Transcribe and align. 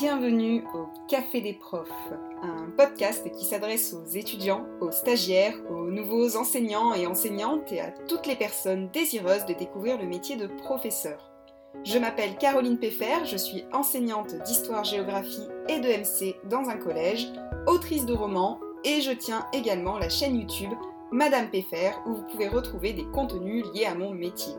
Bienvenue 0.00 0.64
au 0.74 0.88
Café 1.06 1.40
des 1.40 1.52
profs, 1.52 1.88
un 2.42 2.68
podcast 2.76 3.30
qui 3.30 3.44
s'adresse 3.44 3.94
aux 3.94 4.04
étudiants, 4.04 4.66
aux 4.80 4.90
stagiaires, 4.90 5.54
aux 5.70 5.88
nouveaux 5.88 6.36
enseignants 6.36 6.94
et 6.94 7.06
enseignantes 7.06 7.70
et 7.70 7.80
à 7.80 7.92
toutes 7.92 8.26
les 8.26 8.34
personnes 8.34 8.88
désireuses 8.88 9.46
de 9.46 9.54
découvrir 9.54 9.96
le 9.96 10.06
métier 10.08 10.34
de 10.34 10.48
professeur. 10.48 11.30
Je 11.84 11.96
m'appelle 11.96 12.36
Caroline 12.38 12.78
Peffer, 12.78 13.24
je 13.24 13.36
suis 13.36 13.64
enseignante 13.72 14.34
d'histoire-géographie 14.42 15.46
et 15.68 15.78
de 15.78 15.86
MC 15.86 16.34
dans 16.50 16.68
un 16.68 16.76
collège, 16.76 17.28
autrice 17.68 18.04
de 18.04 18.14
romans 18.14 18.58
et 18.82 19.00
je 19.00 19.12
tiens 19.12 19.46
également 19.52 19.98
la 19.98 20.08
chaîne 20.08 20.34
YouTube 20.34 20.72
Madame 21.12 21.50
Peffer 21.50 21.92
où 22.06 22.14
vous 22.14 22.26
pouvez 22.32 22.48
retrouver 22.48 22.94
des 22.94 23.06
contenus 23.12 23.64
liés 23.72 23.86
à 23.86 23.94
mon 23.94 24.10
métier. 24.10 24.54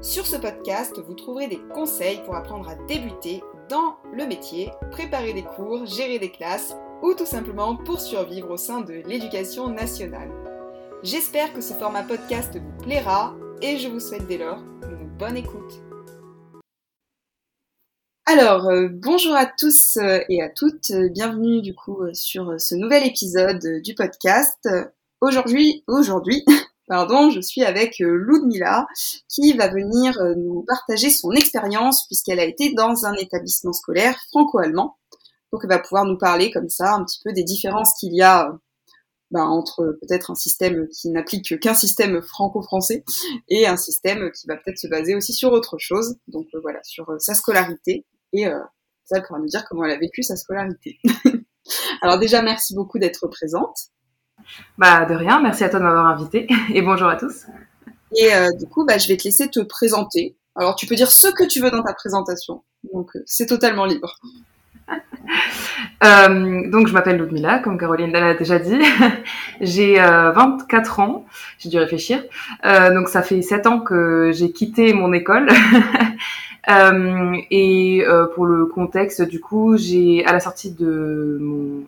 Sur 0.00 0.26
ce 0.26 0.36
podcast, 0.36 1.00
vous 1.00 1.14
trouverez 1.14 1.46
des 1.46 1.60
conseils 1.72 2.22
pour 2.24 2.34
apprendre 2.34 2.68
à 2.68 2.74
débuter 2.74 3.40
dans 3.68 3.96
le 4.12 4.26
métier, 4.26 4.70
préparer 4.90 5.32
des 5.32 5.42
cours, 5.42 5.86
gérer 5.86 6.18
des 6.18 6.30
classes 6.30 6.74
ou 7.02 7.14
tout 7.14 7.26
simplement 7.26 7.76
pour 7.76 8.00
survivre 8.00 8.50
au 8.50 8.56
sein 8.56 8.80
de 8.80 8.94
l'éducation 9.06 9.68
nationale. 9.68 10.30
J'espère 11.02 11.52
que 11.52 11.60
ce 11.60 11.74
format 11.74 12.02
podcast 12.02 12.56
vous 12.56 12.82
plaira 12.82 13.34
et 13.62 13.78
je 13.78 13.88
vous 13.88 14.00
souhaite 14.00 14.26
dès 14.26 14.38
lors 14.38 14.62
une 14.82 15.08
bonne 15.18 15.36
écoute. 15.36 15.80
Alors, 18.26 18.68
euh, 18.68 18.88
bonjour 18.90 19.34
à 19.34 19.44
tous 19.44 19.98
euh, 19.98 20.20
et 20.30 20.42
à 20.42 20.48
toutes, 20.48 20.90
bienvenue 21.12 21.60
du 21.60 21.74
coup 21.74 22.02
euh, 22.02 22.14
sur 22.14 22.58
ce 22.58 22.74
nouvel 22.74 23.06
épisode 23.06 23.82
du 23.82 23.94
podcast. 23.94 24.66
Aujourd'hui, 25.20 25.84
aujourd'hui, 25.86 26.42
pardon, 26.86 27.30
je 27.30 27.40
suis 27.40 27.62
avec 27.62 27.96
Ludmila 27.98 28.86
qui 29.28 29.52
va 29.54 29.68
venir 29.68 30.18
nous 30.36 30.64
partager 30.66 31.10
son 31.10 31.32
expérience 31.32 32.06
puisqu'elle 32.06 32.40
a 32.40 32.44
été 32.44 32.74
dans 32.74 33.06
un 33.06 33.14
établissement 33.14 33.72
scolaire 33.72 34.16
franco-allemand. 34.30 34.96
Donc 35.52 35.60
elle 35.62 35.70
va 35.70 35.78
pouvoir 35.78 36.04
nous 36.04 36.18
parler 36.18 36.50
comme 36.50 36.68
ça 36.68 36.94
un 36.94 37.04
petit 37.04 37.20
peu 37.24 37.32
des 37.32 37.44
différences 37.44 37.92
qu'il 37.98 38.14
y 38.14 38.22
a 38.22 38.52
ben, 39.30 39.44
entre 39.44 39.98
peut-être 40.00 40.30
un 40.30 40.34
système 40.34 40.86
qui 40.88 41.10
n'applique 41.10 41.58
qu'un 41.58 41.74
système 41.74 42.22
franco-français 42.22 43.04
et 43.48 43.66
un 43.66 43.76
système 43.76 44.30
qui 44.32 44.46
va 44.46 44.56
peut-être 44.56 44.78
se 44.78 44.86
baser 44.86 45.14
aussi 45.16 45.32
sur 45.32 45.52
autre 45.52 45.78
chose. 45.78 46.16
Donc 46.28 46.46
voilà, 46.62 46.80
sur 46.82 47.06
sa 47.18 47.34
scolarité 47.34 48.06
et 48.32 48.46
euh, 48.46 48.58
ça, 49.04 49.18
elle 49.18 49.22
pourra 49.24 49.38
nous 49.38 49.46
dire 49.46 49.64
comment 49.68 49.84
elle 49.84 49.92
a 49.92 49.98
vécu 49.98 50.22
sa 50.22 50.36
scolarité. 50.36 50.98
Alors 52.02 52.18
déjà, 52.18 52.42
merci 52.42 52.74
beaucoup 52.74 52.98
d'être 52.98 53.26
présente. 53.28 53.76
Bah 54.78 55.04
de 55.04 55.14
rien, 55.14 55.40
merci 55.40 55.64
à 55.64 55.68
toi 55.68 55.78
de 55.78 55.84
m'avoir 55.84 56.06
invité 56.06 56.46
et 56.74 56.82
bonjour 56.82 57.08
à 57.08 57.16
tous. 57.16 57.46
Et 58.16 58.34
euh, 58.34 58.50
du 58.58 58.66
coup, 58.66 58.84
bah, 58.84 58.98
je 58.98 59.08
vais 59.08 59.16
te 59.16 59.24
laisser 59.24 59.48
te 59.48 59.60
présenter. 59.60 60.36
Alors 60.56 60.76
tu 60.76 60.86
peux 60.86 60.94
dire 60.94 61.10
ce 61.10 61.28
que 61.28 61.44
tu 61.44 61.60
veux 61.60 61.70
dans 61.70 61.82
ta 61.82 61.94
présentation, 61.94 62.62
donc 62.92 63.16
euh, 63.16 63.22
c'est 63.26 63.46
totalement 63.46 63.84
libre. 63.84 64.18
Euh, 66.02 66.70
donc 66.70 66.86
je 66.88 66.92
m'appelle 66.92 67.16
Ludmila, 67.16 67.58
comme 67.60 67.78
Caroline 67.78 68.12
l'a 68.12 68.34
déjà 68.34 68.58
dit. 68.58 68.78
j'ai 69.62 69.96
24 69.96 71.00
ans, 71.00 71.24
j'ai 71.58 71.70
dû 71.70 71.78
réfléchir. 71.78 72.22
donc 72.62 73.08
ça 73.08 73.22
fait 73.22 73.40
7 73.40 73.66
ans 73.66 73.80
que 73.80 74.30
j'ai 74.34 74.52
quitté 74.52 74.92
mon 74.92 75.14
école 75.14 75.48
Euh, 76.70 77.36
et 77.50 78.04
euh, 78.06 78.26
pour 78.26 78.46
le 78.46 78.66
contexte, 78.66 79.22
du 79.22 79.40
coup, 79.40 79.76
j'ai 79.76 80.24
à 80.24 80.32
la 80.32 80.40
sortie 80.40 80.72
de 80.72 81.38
mon 81.40 81.84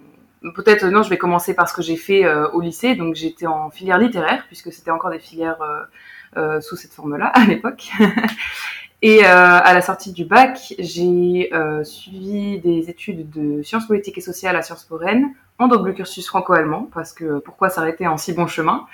peut-être 0.54 0.86
non, 0.86 1.02
je 1.02 1.10
vais 1.10 1.18
commencer 1.18 1.54
par 1.54 1.68
ce 1.68 1.74
que 1.74 1.82
j'ai 1.82 1.96
fait 1.96 2.24
euh, 2.24 2.48
au 2.50 2.60
lycée. 2.60 2.94
Donc 2.94 3.14
j'étais 3.14 3.46
en 3.46 3.70
filière 3.70 3.98
littéraire 3.98 4.44
puisque 4.46 4.72
c'était 4.72 4.90
encore 4.90 5.10
des 5.10 5.18
filières 5.18 5.58
sous 6.60 6.76
cette 6.76 6.92
forme-là 6.92 7.26
à 7.26 7.44
l'époque. 7.44 7.90
Et 9.02 9.24
à 9.24 9.72
la 9.74 9.82
sortie 9.82 10.12
du 10.12 10.24
bac, 10.24 10.74
j'ai 10.78 11.50
suivi 11.84 12.58
des 12.60 12.90
études 12.90 13.30
de 13.30 13.62
sciences 13.62 13.86
politiques 13.86 14.18
et 14.18 14.22
sociales 14.22 14.56
à 14.56 14.62
Sciences 14.62 14.84
Po 14.84 14.98
en 15.58 15.68
double 15.68 15.94
cursus 15.94 16.26
franco-allemand 16.26 16.88
parce 16.92 17.12
que 17.12 17.38
pourquoi 17.38 17.70
s'arrêter 17.70 18.06
en 18.06 18.16
si 18.16 18.32
bon 18.32 18.46
chemin? 18.46 18.86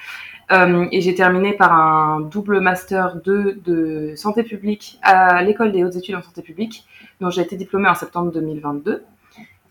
Euh, 0.51 0.87
et 0.93 1.01
j'ai 1.01 1.15
terminé 1.15 1.55
par 1.55 1.73
un 1.73 2.21
double 2.21 2.61
master 2.61 3.17
2 3.17 3.61
de 3.65 4.13
santé 4.17 4.43
publique 4.43 4.99
à 5.03 5.43
l'école 5.43 5.73
des 5.73 5.83
hautes 5.85 5.97
études 5.97 6.17
en 6.17 6.23
santé 6.23 6.43
publique, 6.43 6.87
dont 7.21 7.31
j'ai 7.31 7.43
été 7.43 7.57
diplômée 7.57 7.89
en 7.89 7.95
septembre 7.95 8.33
2022. 8.33 9.05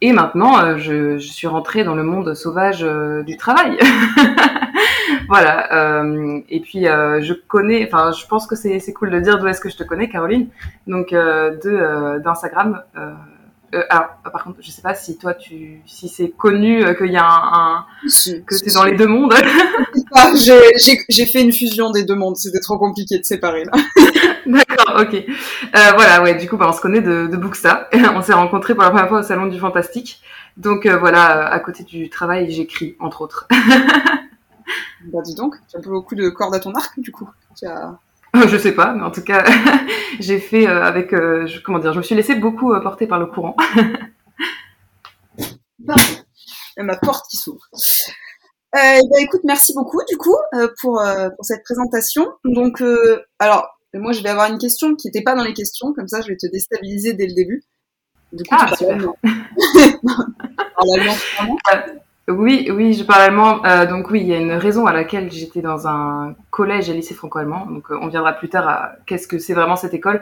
Et 0.04 0.14
maintenant, 0.14 0.58
euh, 0.58 0.78
je, 0.78 1.18
suis 1.20 1.46
rentrée 1.46 1.84
dans 1.84 1.94
le 1.94 2.02
monde 2.04 2.34
sauvage 2.34 2.84
euh, 2.84 3.22
du 3.22 3.38
travail. 3.38 3.78
voilà. 5.28 5.72
Euh, 5.74 6.40
et 6.50 6.60
puis, 6.60 6.86
je 6.86 7.34
connais, 7.34 7.86
enfin, 7.86 8.12
je 8.12 8.26
pense 8.26 8.48
que 8.48 8.56
c'est 8.56 8.94
cool 8.94 9.12
de 9.12 9.20
dire 9.20 9.38
d'où 9.38 9.48
est-ce 9.48 9.62
que 9.62 9.70
je 9.70 9.78
te 9.78 9.84
connais, 9.84 10.10
Caroline. 10.10 10.48
Donc, 10.88 11.12
de 11.12 12.20
d'Instagram. 12.20 12.82
Euh, 13.74 13.84
alors, 13.90 14.10
par 14.32 14.44
contre, 14.44 14.60
je 14.62 14.70
sais 14.70 14.82
pas 14.82 14.94
si 14.94 15.18
toi, 15.18 15.34
tu, 15.34 15.82
si 15.86 16.10
c'est 16.10 16.30
connu 16.30 16.84
euh, 16.84 16.94
qu'il 16.94 17.12
y 17.12 17.18
a 17.18 17.26
un, 17.26 17.86
que 18.04 18.56
c'est 18.56 18.74
dans 18.74 18.84
les 18.84 18.96
deux 18.96 19.08
mondes. 19.08 19.34
j'ai 20.36 21.26
fait 21.26 21.42
une 21.42 21.54
fusion 21.54 21.90
des 21.92 22.04
deux 22.04 22.16
mondes. 22.16 22.36
C'était 22.36 22.60
trop 22.60 22.78
compliqué 22.78 23.18
de 23.18 23.24
séparer 23.24 23.64
là. 23.64 23.72
D'accord, 24.46 25.02
ok. 25.02 25.14
Euh, 25.14 25.92
voilà, 25.96 26.22
ouais. 26.22 26.36
Du 26.36 26.50
coup, 26.50 26.58
bah, 26.58 26.68
on 26.70 26.74
se 26.74 26.82
connaît 26.82 27.02
de, 27.02 27.28
de 27.28 27.38
Booksta. 27.38 27.90
on 28.16 28.22
s'est 28.22 28.34
rencontrés 28.34 28.76
pour 28.76 28.84
la 28.84 28.90
première 28.90 29.08
fois 29.08 29.20
au 29.20 29.24
salon 29.24 29.48
du 29.48 29.60
Fantastique. 29.60 30.22
Donc 30.58 30.86
voilà, 30.86 31.48
à 31.48 31.60
côté 31.60 31.84
du 31.84 32.10
travail, 32.10 32.52
j'écris 32.52 32.98
entre 33.00 33.22
autres. 33.22 33.48
bah 35.06 35.20
dis 35.24 35.34
donc, 35.34 35.56
tu 35.70 35.78
as 35.78 35.80
beaucoup 35.80 36.16
de 36.16 36.28
cordes 36.28 36.54
à 36.54 36.60
ton 36.60 36.74
arc 36.74 37.00
du 37.00 37.12
coup. 37.12 37.30
Tu 37.58 37.66
as... 37.66 37.98
je 38.48 38.58
sais 38.58 38.72
pas, 38.72 38.94
mais 38.94 39.04
en 39.04 39.12
tout 39.12 39.24
cas, 39.24 39.46
j'ai 40.20 40.40
fait 40.40 40.68
euh, 40.68 40.84
avec, 40.84 41.14
euh, 41.14 41.46
je, 41.48 41.60
comment 41.60 41.80
dire, 41.80 41.94
je 41.94 41.98
me 41.98 42.04
suis 42.04 42.16
laissée 42.16 42.36
beaucoup 42.36 42.74
euh, 42.74 42.80
porter 42.80 43.08
par 43.08 43.20
le 43.20 43.26
courant. 43.26 43.56
Il 46.78 46.84
ma 46.84 46.96
porte 46.96 47.26
qui 47.30 47.38
s'ouvre. 47.38 47.68
bah, 48.74 49.00
écoute, 49.20 49.42
merci 49.44 49.74
beaucoup 49.74 50.00
du 50.10 50.18
coup 50.18 50.38
pour, 50.80 51.02
pour 51.36 51.46
cette 51.46 51.64
présentation. 51.64 52.28
Donc, 52.46 52.82
alors, 53.40 53.68
moi 53.94 54.14
je 54.14 54.24
vais 54.24 54.30
avoir 54.30 54.50
une 54.50 54.58
question 54.58 54.96
qui 54.96 55.08
n'était 55.08 55.22
pas 55.22 55.36
dans 55.36 55.44
les 55.44 55.54
questions, 55.54 55.94
comme 55.94 56.08
ça 56.08 56.22
je 56.22 56.28
vais 56.28 56.38
te 56.38 56.48
déstabiliser 56.48 57.14
dès 57.14 57.28
le 57.28 57.34
début. 57.34 57.64
Du 58.32 58.44
coup, 58.44 58.56
ah, 58.58 58.72
tu 58.78 58.86
parles 58.86 59.14
allemand. 60.96 61.18
Oui, 62.28 62.70
oui, 62.72 62.94
je 62.94 63.04
parle 63.04 63.22
allemand. 63.24 63.66
Euh, 63.66 63.86
donc 63.86 64.10
oui, 64.12 64.22
il 64.22 64.28
y 64.28 64.34
a 64.34 64.38
une 64.38 64.54
raison 64.54 64.86
à 64.86 64.94
laquelle 64.94 65.32
j'étais 65.32 65.62
dans 65.62 65.88
un 65.88 66.36
collège 66.50 66.90
et 66.90 66.94
lycée 66.94 67.16
franco-allemand. 67.16 67.66
Donc 67.66 67.92
euh, 67.92 67.98
on 68.02 68.08
viendra 68.08 68.34
plus 68.34 68.48
tard 68.48 68.68
à 68.68 68.92
qu'est-ce 69.06 69.28
que 69.28 69.40
c'est 69.40 69.54
vraiment 69.54 69.76
cette 69.76 69.94
école. 69.94 70.22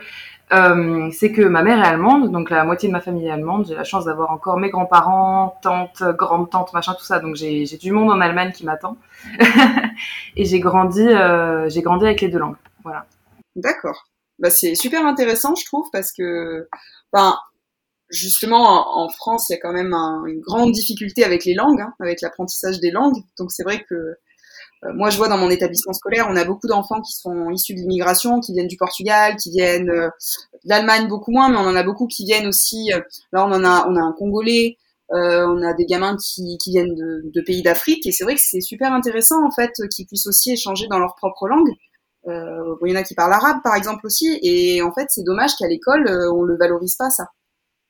Euh, 0.52 1.10
c'est 1.12 1.32
que 1.32 1.44
ma 1.44 1.62
mère 1.62 1.78
est 1.80 1.88
allemande, 1.88 2.32
donc 2.32 2.50
la 2.50 2.64
moitié 2.64 2.90
de 2.90 2.94
ma 2.94 3.02
famille 3.02 3.28
est 3.28 3.32
allemande. 3.32 3.68
J'ai 3.68 3.76
la 3.76 3.84
chance 3.84 4.06
d'avoir 4.06 4.32
encore 4.32 4.58
mes 4.58 4.70
grands-parents, 4.70 5.60
tantes, 5.62 6.02
grandes-tantes, 6.02 6.74
machin, 6.74 6.96
tout 6.98 7.04
ça. 7.04 7.20
Donc 7.20 7.36
j'ai 7.36 7.66
du 7.66 7.92
monde 7.92 8.10
en 8.10 8.20
Allemagne 8.20 8.52
qui 8.52 8.66
m'attend. 8.66 8.98
et 10.36 10.46
j'ai 10.46 10.60
grandi, 10.60 11.08
euh, 11.08 11.70
j'ai 11.70 11.82
grandi 11.82 12.06
avec 12.06 12.22
les 12.22 12.30
deux 12.30 12.40
langues. 12.40 12.56
Voilà. 12.84 13.06
D'accord. 13.56 14.06
Bah, 14.40 14.50
c'est 14.50 14.74
super 14.74 15.06
intéressant, 15.06 15.54
je 15.56 15.66
trouve, 15.66 15.88
parce 15.92 16.12
que, 16.14 16.68
ben, 17.14 17.36
justement, 18.10 19.00
en, 19.00 19.10
France, 19.10 19.48
il 19.50 19.54
y 19.54 19.56
a 19.56 19.60
quand 19.60 19.74
même 19.74 19.94
une 20.28 20.40
grande 20.40 20.72
difficulté 20.72 21.24
avec 21.24 21.46
les 21.46 21.54
langues, 21.54 21.82
hein, 21.82 21.94
avec 22.00 22.22
l'apprentissage 22.22 22.80
des 22.80 22.92
langues. 22.92 23.18
Donc 23.38 23.52
c'est 23.52 23.64
vrai 23.64 23.84
que 23.90 24.16
euh, 24.86 24.94
moi, 24.94 25.10
je 25.10 25.18
vois 25.18 25.28
dans 25.28 25.38
mon 25.38 25.50
établissement 25.50 25.94
scolaire, 25.94 26.28
on 26.30 26.36
a 26.36 26.46
beaucoup 26.46 26.68
d'enfants 26.68 27.02
qui 27.02 27.14
sont 27.14 27.50
issus 27.50 27.74
de 27.74 27.80
l'immigration, 27.80 28.40
qui 28.40 28.54
viennent 28.54 28.68
du 28.68 28.78
Portugal, 28.78 29.36
qui 29.36 29.52
viennent 29.52 29.90
euh, 29.90 30.08
de 30.64 30.70
l'Allemagne 30.70 31.08
beaucoup 31.08 31.32
moins, 31.32 31.50
mais 31.50 31.58
on 31.58 31.68
en 31.68 31.76
a 31.76 31.84
beaucoup 31.84 32.08
qui 32.08 32.26
viennent 32.26 32.48
aussi. 32.48 32.92
Euh, 32.94 33.02
là, 33.34 33.46
on 33.46 33.52
en 33.52 33.64
a, 33.64 33.88
on 33.90 33.96
a 33.96 34.02
un 34.02 34.14
Congolais, 34.18 34.78
on 35.12 35.64
a 35.64 35.74
des 35.74 35.86
gamins 35.86 36.16
qui, 36.18 36.58
qui 36.64 36.70
viennent 36.70 36.94
de, 36.94 37.24
de 37.34 37.42
pays 37.42 37.64
d'Afrique, 37.64 38.06
et 38.06 38.12
c'est 38.12 38.24
vrai 38.24 38.36
que 38.36 38.42
c'est 38.44 38.62
super 38.62 38.94
intéressant 38.94 39.44
en 39.44 39.50
fait 39.50 39.72
qu'ils 39.90 40.06
puissent 40.06 40.28
aussi 40.28 40.52
échanger 40.52 40.86
dans 40.88 41.00
leur 41.00 41.16
propre 41.16 41.48
langue. 41.48 41.72
Euh, 42.28 42.76
il 42.86 42.92
y 42.92 42.96
en 42.96 43.00
a 43.00 43.04
qui 43.04 43.16
parlent 43.16 43.34
arabe, 43.34 43.58
par 43.64 43.76
exemple 43.76 44.06
aussi, 44.06 44.40
et 44.44 44.84
en 44.84 44.94
fait, 44.94 45.08
c'est 45.10 45.24
dommage 45.24 45.56
qu'à 45.58 45.68
l'école, 45.68 46.08
on 46.32 46.44
le 46.44 46.56
valorise 46.58 46.96
pas 46.96 47.10
ça. 47.10 47.26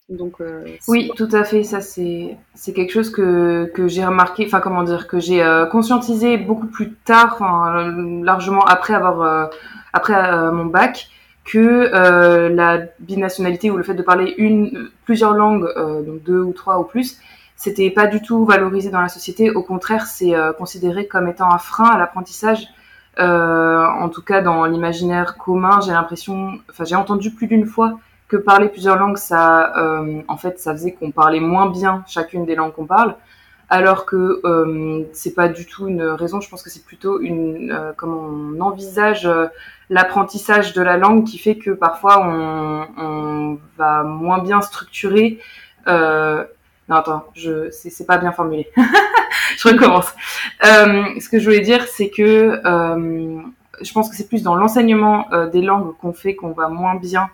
Donc, 0.10 0.42
euh, 0.42 0.66
oui, 0.88 1.12
tout 1.16 1.30
à 1.32 1.44
fait. 1.44 1.64
Ça, 1.64 1.82
c'est 1.82 2.38
quelque 2.74 2.92
chose 2.92 3.12
que 3.12 3.72
que 3.76 3.88
j'ai 3.88 4.04
remarqué. 4.04 4.46
Enfin, 4.46 4.60
comment 4.60 4.84
dire, 4.84 5.08
que 5.08 5.20
j'ai 5.20 5.44
euh, 5.44 5.68
conscientisé 5.68 6.38
beaucoup 6.38 6.68
plus 6.68 6.94
tard, 6.94 7.38
enfin, 7.40 7.94
largement 8.24 8.66
après 8.66 8.96
avoir 8.96 9.22
euh, 9.22 9.46
après 9.94 10.52
mon 10.52 10.66
bac, 10.66 11.10
que 11.46 12.50
la 12.50 12.80
binationalité 13.00 13.70
ou 13.72 13.78
le 13.78 13.84
fait 13.84 13.94
de 13.94 14.02
parler 14.04 14.34
une 14.38 14.90
plusieurs 15.06 15.34
langues, 15.34 15.68
donc 16.06 16.24
deux 16.24 16.42
ou 16.42 16.54
trois 16.54 16.80
ou 16.80 16.84
plus, 16.84 17.20
c'était 17.56 17.90
pas 17.90 18.08
du 18.08 18.22
tout 18.22 18.46
valorisé 18.46 18.90
dans 18.92 19.02
la 19.02 19.10
société. 19.10 19.52
Au 19.52 19.64
contraire, 19.64 20.06
c'est 20.06 20.34
considéré 20.58 21.08
comme 21.08 21.28
étant 21.28 21.52
un 21.52 21.58
frein 21.58 21.90
à 21.90 21.98
l'apprentissage. 21.98 22.68
en 23.18 24.10
tout 24.10 24.22
cas, 24.22 24.42
dans 24.42 24.66
l'imaginaire 24.66 25.38
commun, 25.38 25.80
j'ai 25.82 25.92
l'impression, 25.92 26.60
enfin, 26.70 26.84
j'ai 26.84 26.96
entendu 26.96 27.32
plus 27.32 27.48
d'une 27.48 27.66
fois 27.66 28.00
que 28.30 28.38
parler 28.38 28.70
plusieurs 28.70 28.98
langues, 28.98 29.18
ça, 29.18 29.76
euh, 29.78 30.22
en 30.28 30.38
fait, 30.38 30.60
ça 30.60 30.72
faisait 30.74 30.94
qu'on 30.94 31.12
parlait 31.12 31.40
moins 31.42 31.70
bien 31.70 32.06
chacune 32.08 32.46
des 32.46 32.56
langues 32.56 32.72
qu'on 32.72 32.86
parle, 32.86 33.16
alors 33.70 34.06
que 34.06 34.40
euh, 34.46 35.04
c'est 35.14 35.34
pas 35.34 35.48
du 35.48 35.66
tout 35.66 35.88
une 35.88 36.04
raison. 36.04 36.40
Je 36.40 36.50
pense 36.50 36.64
que 36.64 36.70
c'est 36.70 36.86
plutôt 36.86 37.20
une 37.20 37.72
euh, 37.72 37.92
comment 37.96 38.22
on 38.22 38.60
envisage 38.62 39.26
euh, 39.26 39.48
l'apprentissage 39.90 40.74
de 40.74 40.82
la 40.82 40.98
langue 40.98 41.26
qui 41.26 41.38
fait 41.38 41.58
que 41.58 41.72
parfois 41.72 42.24
on, 42.26 42.88
on 42.98 43.60
va 43.78 44.04
moins 44.04 44.40
bien 44.40 44.62
structurer 44.62 45.40
non, 45.88 46.96
attends, 46.96 47.26
je, 47.36 47.70
c'est 47.70 48.06
pas 48.08 48.18
bien 48.18 48.32
formulé. 48.32 48.68
je 49.58 49.68
recommence. 49.68 50.12
ce 50.62 51.30
que 51.30 51.38
je 51.38 51.44
voulais 51.44 51.62
dire, 51.62 51.86
c'est 51.88 52.10
que 52.10 52.62
je 53.82 53.94
pense 53.94 54.10
que 54.10 54.16
c'est 54.16 54.28
plus 54.28 54.42
dans 54.42 54.56
l'enseignement 54.56 55.28
des 55.52 55.62
langues 55.62 55.96
qu'on 55.98 56.14
fait 56.14 56.36
qu'on 56.36 56.52
va 56.52 56.68
moins 56.68 56.96
bien 56.96 57.30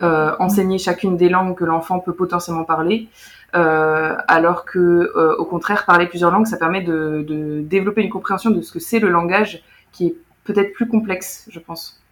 enseigner 0.00 0.78
chacune 0.78 1.16
des 1.16 1.28
langues 1.28 1.56
que 1.56 1.64
l'enfant 1.64 2.00
peut 2.00 2.14
potentiellement 2.14 2.64
parler. 2.64 3.08
Euh, 3.54 4.16
alors 4.26 4.64
que 4.64 4.78
euh, 4.78 5.36
au 5.36 5.44
contraire 5.44 5.86
parler 5.86 6.08
plusieurs 6.08 6.32
langues 6.32 6.46
ça 6.46 6.56
permet 6.56 6.82
de, 6.82 7.62
développer 7.64 8.02
une 8.02 8.10
compréhension 8.10 8.50
de 8.50 8.60
ce 8.60 8.72
que 8.72 8.80
c'est 8.80 8.98
le 8.98 9.08
langage 9.08 9.62
qui 9.92 10.08
est 10.08 10.16
peut-être 10.42 10.72
plus 10.72 10.88
complexe 10.88 11.46
je 11.48 11.60
pense 11.60 12.02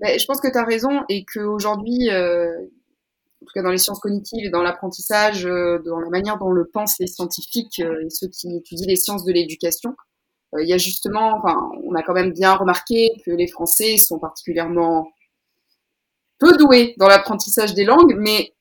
je 0.00 0.24
pense 0.24 0.40
que 0.40 0.50
tu 0.50 0.56
as 0.56 0.64
raison 0.64 1.02
et 1.08 1.24
qu'aujourd'hui 1.24 2.10
euh, 2.10 2.60
en 2.60 3.46
tout 3.46 3.52
cas 3.52 3.62
dans 3.62 3.72
les 3.72 3.78
sciences 3.78 3.98
cognitives 3.98 4.46
et 4.46 4.50
dans 4.50 4.62
l'apprentissage 4.62 5.46
euh, 5.46 5.80
dans 5.84 5.98
la 5.98 6.08
manière 6.10 6.38
dont 6.38 6.52
le 6.52 6.64
pensent 6.64 7.00
les 7.00 7.08
scientifiques 7.08 7.80
euh, 7.80 8.04
et 8.06 8.10
ceux 8.10 8.28
qui 8.28 8.56
étudient 8.56 8.86
les 8.86 8.96
sciences 8.96 9.24
de 9.24 9.32
l'éducation 9.32 9.96
il 10.58 10.68
y 10.68 10.72
a 10.72 10.78
justement 10.78 11.34
enfin 11.36 11.70
on 11.84 11.94
a 11.96 12.02
quand 12.04 12.14
même 12.14 12.32
bien 12.32 12.54
remarqué 12.54 13.10
que 13.26 13.32
les 13.32 13.48
français 13.48 13.98
sont 13.98 14.20
particulièrement 14.20 15.08
peu 16.38 16.56
doués 16.56 16.94
dans 16.98 17.08
l'apprentissage 17.08 17.74
des 17.74 17.84
langues 17.84 18.14
mais 18.18 18.52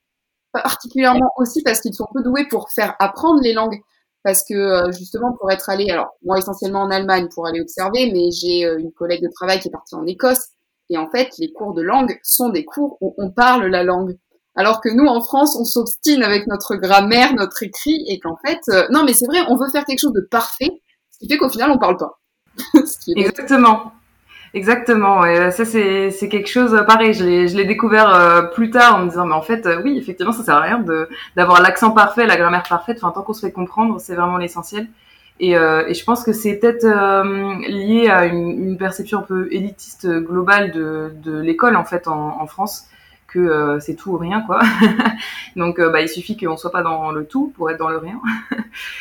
particulièrement 0.51 1.31
aussi 1.37 1.61
parce 1.63 1.81
qu'ils 1.81 1.93
sont 1.93 2.07
peu 2.13 2.23
doués 2.23 2.47
pour 2.49 2.69
faire 2.71 2.95
apprendre 2.99 3.41
les 3.41 3.53
langues. 3.53 3.79
Parce 4.23 4.43
que 4.43 4.53
euh, 4.53 4.91
justement, 4.91 5.33
pour 5.39 5.51
être 5.51 5.69
allé, 5.69 5.89
alors 5.89 6.17
moi 6.23 6.37
essentiellement 6.37 6.81
en 6.81 6.91
Allemagne 6.91 7.29
pour 7.33 7.47
aller 7.47 7.61
observer, 7.61 8.11
mais 8.11 8.31
j'ai 8.31 8.65
euh, 8.65 8.77
une 8.77 8.91
collègue 8.91 9.23
de 9.23 9.29
travail 9.29 9.59
qui 9.59 9.69
est 9.69 9.71
partie 9.71 9.95
en 9.95 10.05
Écosse. 10.05 10.49
Et 10.89 10.97
en 10.97 11.09
fait, 11.09 11.29
les 11.37 11.51
cours 11.51 11.73
de 11.73 11.81
langue 11.81 12.19
sont 12.23 12.49
des 12.49 12.65
cours 12.65 12.97
où 13.01 13.13
on 13.17 13.31
parle 13.31 13.67
la 13.67 13.83
langue. 13.83 14.17
Alors 14.55 14.81
que 14.81 14.89
nous, 14.89 15.05
en 15.05 15.21
France, 15.21 15.55
on 15.55 15.65
s'obstine 15.65 16.23
avec 16.23 16.47
notre 16.47 16.75
grammaire, 16.75 17.35
notre 17.35 17.61
écrit, 17.61 18.03
et 18.07 18.19
qu'en 18.19 18.37
fait, 18.45 18.59
euh, 18.69 18.87
non, 18.89 19.03
mais 19.03 19.13
c'est 19.13 19.27
vrai, 19.27 19.39
on 19.49 19.55
veut 19.55 19.69
faire 19.69 19.85
quelque 19.85 19.99
chose 19.99 20.13
de 20.13 20.27
parfait, 20.29 20.81
ce 21.11 21.19
qui 21.19 21.29
fait 21.29 21.37
qu'au 21.37 21.49
final, 21.49 21.71
on 21.71 21.77
parle 21.77 21.97
pas. 21.97 22.19
Exactement. 23.15 23.91
Exactement. 24.53 25.25
Et 25.25 25.51
ça, 25.51 25.65
c'est, 25.65 26.11
c'est 26.11 26.29
quelque 26.29 26.49
chose 26.49 26.73
euh, 26.73 26.83
pareil. 26.83 27.13
Je 27.13 27.23
l'ai, 27.23 27.47
je 27.47 27.57
l'ai 27.57 27.65
découvert 27.65 28.13
euh, 28.13 28.41
plus 28.43 28.69
tard 28.69 28.95
en 28.95 28.99
me 28.99 29.09
disant, 29.09 29.25
mais 29.25 29.33
en 29.33 29.41
fait, 29.41 29.65
euh, 29.65 29.81
oui, 29.83 29.97
effectivement, 29.97 30.31
ça 30.31 30.43
sert 30.43 30.55
à 30.55 30.61
rien 30.61 30.79
de, 30.79 31.09
d'avoir 31.35 31.61
l'accent 31.61 31.91
parfait, 31.91 32.25
la 32.25 32.37
grammaire 32.37 32.63
parfaite. 32.67 32.97
Enfin, 33.01 33.11
tant 33.11 33.21
qu'on 33.21 33.33
se 33.33 33.45
fait 33.45 33.51
comprendre, 33.51 33.99
c'est 33.99 34.15
vraiment 34.15 34.37
l'essentiel. 34.37 34.87
Et, 35.39 35.51
et 35.51 35.93
je 35.93 36.03
pense 36.03 36.23
que 36.23 36.33
c'est 36.33 36.55
peut-être 36.55 36.83
lié 37.67 38.09
à 38.09 38.25
une, 38.25 38.49
une, 38.49 38.75
perception 38.75 39.19
un 39.19 39.21
peu 39.21 39.47
élitiste 39.51 40.07
globale 40.07 40.71
de, 40.71 41.11
de 41.23 41.37
l'école 41.39 41.75
en 41.75 41.85
fait 41.85 42.07
en, 42.07 42.41
en 42.41 42.47
France 42.47 42.87
que 43.27 43.39
euh, 43.39 43.79
c'est 43.79 43.95
tout 43.95 44.11
ou 44.11 44.17
rien 44.17 44.41
quoi. 44.41 44.59
donc 45.55 45.79
euh, 45.79 45.89
bah, 45.89 46.01
il 46.01 46.09
suffit 46.09 46.37
qu'on 46.37 46.57
soit 46.57 46.71
pas 46.71 46.81
dans 46.81 47.11
le 47.11 47.25
tout 47.25 47.53
pour 47.55 47.69
être 47.69 47.77
dans 47.77 47.89
le 47.89 47.97
rien. 47.97 48.19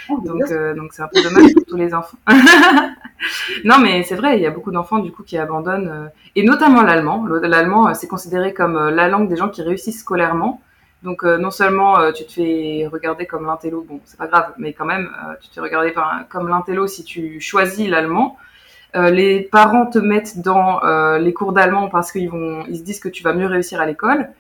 Oh, 0.09 0.21
donc 0.25 0.43
euh, 0.51 0.75
donc 0.75 0.93
c'est 0.93 1.03
un 1.03 1.09
peu 1.09 1.23
dommage 1.23 1.55
pour 1.55 1.65
tous 1.65 1.77
les 1.77 1.95
enfants. 1.95 2.19
non 3.65 3.79
mais 3.79 4.03
c'est 4.03 4.17
vrai, 4.17 4.37
il 4.37 4.43
y 4.43 4.47
a 4.47 4.51
beaucoup 4.51 4.73
d'enfants 4.73 4.99
du 4.99 5.13
coup 5.13 5.23
qui 5.23 5.39
abandonnent 5.39 6.11
et 6.35 6.43
notamment 6.43 6.83
l'allemand. 6.83 7.25
L'allemand 7.27 7.95
c'est 7.95 8.09
considéré 8.09 8.53
comme 8.53 8.89
la 8.89 9.09
langue 9.09 9.29
des 9.29 9.37
gens 9.37 9.49
qui 9.49 9.63
réussissent 9.63 10.01
scolairement. 10.01 10.61
Donc 11.03 11.23
non 11.23 11.53
seulement 11.53 12.13
tu 12.13 12.25
te 12.25 12.33
fais 12.33 12.89
regarder 12.91 13.27
comme 13.27 13.47
l'intello, 13.47 13.87
bon 13.89 14.01
c'est 14.05 14.19
pas 14.19 14.27
grave, 14.27 14.53
mais 14.59 14.73
quand 14.73 14.87
même 14.87 15.11
tu 15.41 15.49
te 15.49 15.55
fais 15.55 15.61
regarder 15.61 15.95
comme 16.29 16.49
l'intello 16.49 16.89
si 16.89 17.05
tu 17.05 17.41
choisis 17.41 17.89
l'allemand. 17.89 18.37
Euh, 18.97 19.11
les 19.11 19.43
parents 19.43 19.87
te 19.87 19.99
mettent 19.99 20.41
dans 20.41 20.83
euh, 20.83 21.19
les 21.19 21.35
cours 21.35 21.53
d'allemand 21.53 21.89
parce 21.89 22.11
qu'ils 22.11 22.31
vont, 22.31 22.65
ils 22.67 22.79
se 22.79 22.83
disent 22.83 23.01
que 23.01 23.09
tu 23.09 23.23
vas 23.23 23.35
mieux 23.35 23.47
réussir 23.47 23.81
à 23.81 23.87
l'école. 23.87 24.31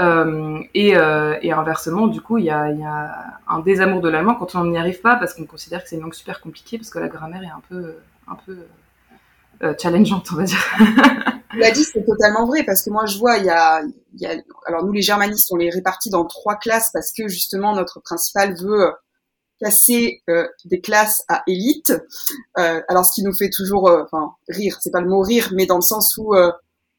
Euh, 0.00 0.60
et, 0.72 0.94
inversement, 0.96 2.06
du 2.06 2.22
coup, 2.22 2.38
il 2.38 2.46
y 2.46 2.50
a, 2.50 3.14
un 3.46 3.60
désamour 3.60 4.00
de 4.00 4.08
l'allemand 4.08 4.34
quand 4.34 4.54
on 4.54 4.64
n'y 4.64 4.78
arrive 4.78 5.02
pas 5.02 5.16
parce 5.16 5.34
qu'on 5.34 5.44
considère 5.44 5.82
que 5.82 5.90
c'est 5.90 5.96
une 5.96 6.02
langue 6.02 6.14
super 6.14 6.40
compliquée 6.40 6.78
parce 6.78 6.88
que 6.88 6.98
la 6.98 7.08
grammaire 7.08 7.42
est 7.42 7.46
un 7.46 7.62
peu, 7.68 7.96
un 8.26 8.36
peu 8.46 8.66
challengeante, 9.78 10.28
on 10.32 10.36
va 10.36 10.44
dire. 10.44 10.64
tu 11.50 11.58
l'as 11.58 11.70
dit, 11.72 11.84
c'est 11.84 12.06
totalement 12.06 12.46
vrai 12.46 12.62
parce 12.62 12.82
que 12.82 12.88
moi, 12.88 13.04
je 13.04 13.18
vois, 13.18 13.36
il 13.36 13.44
y 13.44 13.50
a, 13.50 13.82
y 14.16 14.24
a, 14.24 14.32
alors 14.66 14.86
nous 14.86 14.92
les 14.92 15.02
germanistes, 15.02 15.50
on 15.52 15.56
les 15.56 15.68
répartit 15.68 16.08
dans 16.08 16.24
trois 16.24 16.56
classes 16.56 16.90
parce 16.94 17.12
que 17.12 17.28
justement 17.28 17.74
notre 17.74 18.00
principal 18.00 18.54
veut 18.54 18.92
casser 19.60 20.22
euh, 20.28 20.46
des 20.64 20.80
classes 20.80 21.22
à 21.28 21.42
élite. 21.46 21.92
Euh, 22.58 22.80
alors 22.88 23.04
ce 23.04 23.12
qui 23.12 23.22
nous 23.22 23.34
fait 23.34 23.50
toujours, 23.50 23.88
euh, 23.88 24.04
rire, 24.48 24.78
c'est 24.80 24.90
pas 24.90 25.00
le 25.00 25.08
mot 25.08 25.20
rire, 25.20 25.50
mais 25.54 25.66
dans 25.66 25.76
le 25.76 25.82
sens 25.82 26.16
où 26.16 26.34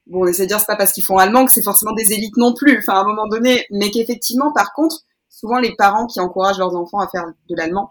bon, 0.08 0.24
on 0.24 0.28
essaie 0.28 0.44
de 0.44 0.48
dire 0.48 0.60
c'est 0.60 0.66
pas 0.68 0.76
parce 0.76 0.94
qu'ils 0.94 1.04
font 1.04 1.18
allemand 1.18 1.46
que 1.46 1.52
c'est 1.52 1.64
forcément 1.64 1.94
des 1.94 2.14
élites 2.14 2.38
non 2.38 2.54
plus. 2.54 2.78
Enfin 2.78 2.94
à 2.94 3.02
un 3.02 3.06
moment 3.06 3.28
donné, 3.28 3.66
mais 3.72 3.90
qu'effectivement 3.92 4.52
par 4.54 4.74
contre, 4.74 5.02
souvent 5.30 5.60
les 5.60 5.76
parents 5.76 6.06
qui 6.06 6.20
encouragent 6.20 6.60
leurs 6.60 6.76
enfants 6.76 7.00
à 7.00 7.08
faire 7.08 7.26
de 7.50 7.56
l'allemand, 7.56 7.90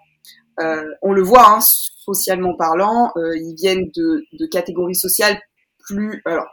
on 1.03 1.13
le 1.15 1.23
voit 1.23 1.49
hein, 1.49 1.61
socialement 1.61 2.55
parlant, 2.55 3.13
ils 3.17 3.55
viennent 3.57 3.91
de, 3.97 4.25
de 4.33 4.47
catégories 4.47 4.95
sociales 4.95 5.41
plus 5.79 6.21
alors 6.27 6.47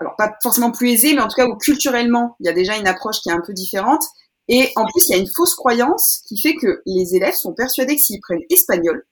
alors 0.00 0.16
pas 0.16 0.32
forcément 0.42 0.72
plus 0.72 0.90
aisées, 0.90 1.14
mais 1.14 1.20
en 1.20 1.28
tout 1.28 1.36
cas 1.36 1.46
où 1.46 1.56
culturellement 1.56 2.36
il 2.40 2.46
y 2.46 2.48
a 2.48 2.52
déjà 2.52 2.76
une 2.76 2.88
approche 2.88 3.20
qui 3.20 3.28
est 3.28 3.32
un 3.32 3.42
peu 3.44 3.52
différente 3.52 4.02
et 4.48 4.70
en 4.76 4.86
plus, 4.86 5.08
il 5.08 5.12
y 5.12 5.14
a 5.14 5.18
une 5.18 5.30
fausse 5.34 5.54
croyance 5.54 6.22
qui 6.26 6.40
fait 6.40 6.54
que 6.54 6.82
les 6.86 7.14
élèves 7.14 7.34
sont 7.34 7.54
persuadés 7.54 7.96
que 7.96 8.02
s'ils 8.02 8.20
prennent 8.20 8.42
espagnol, 8.50 9.04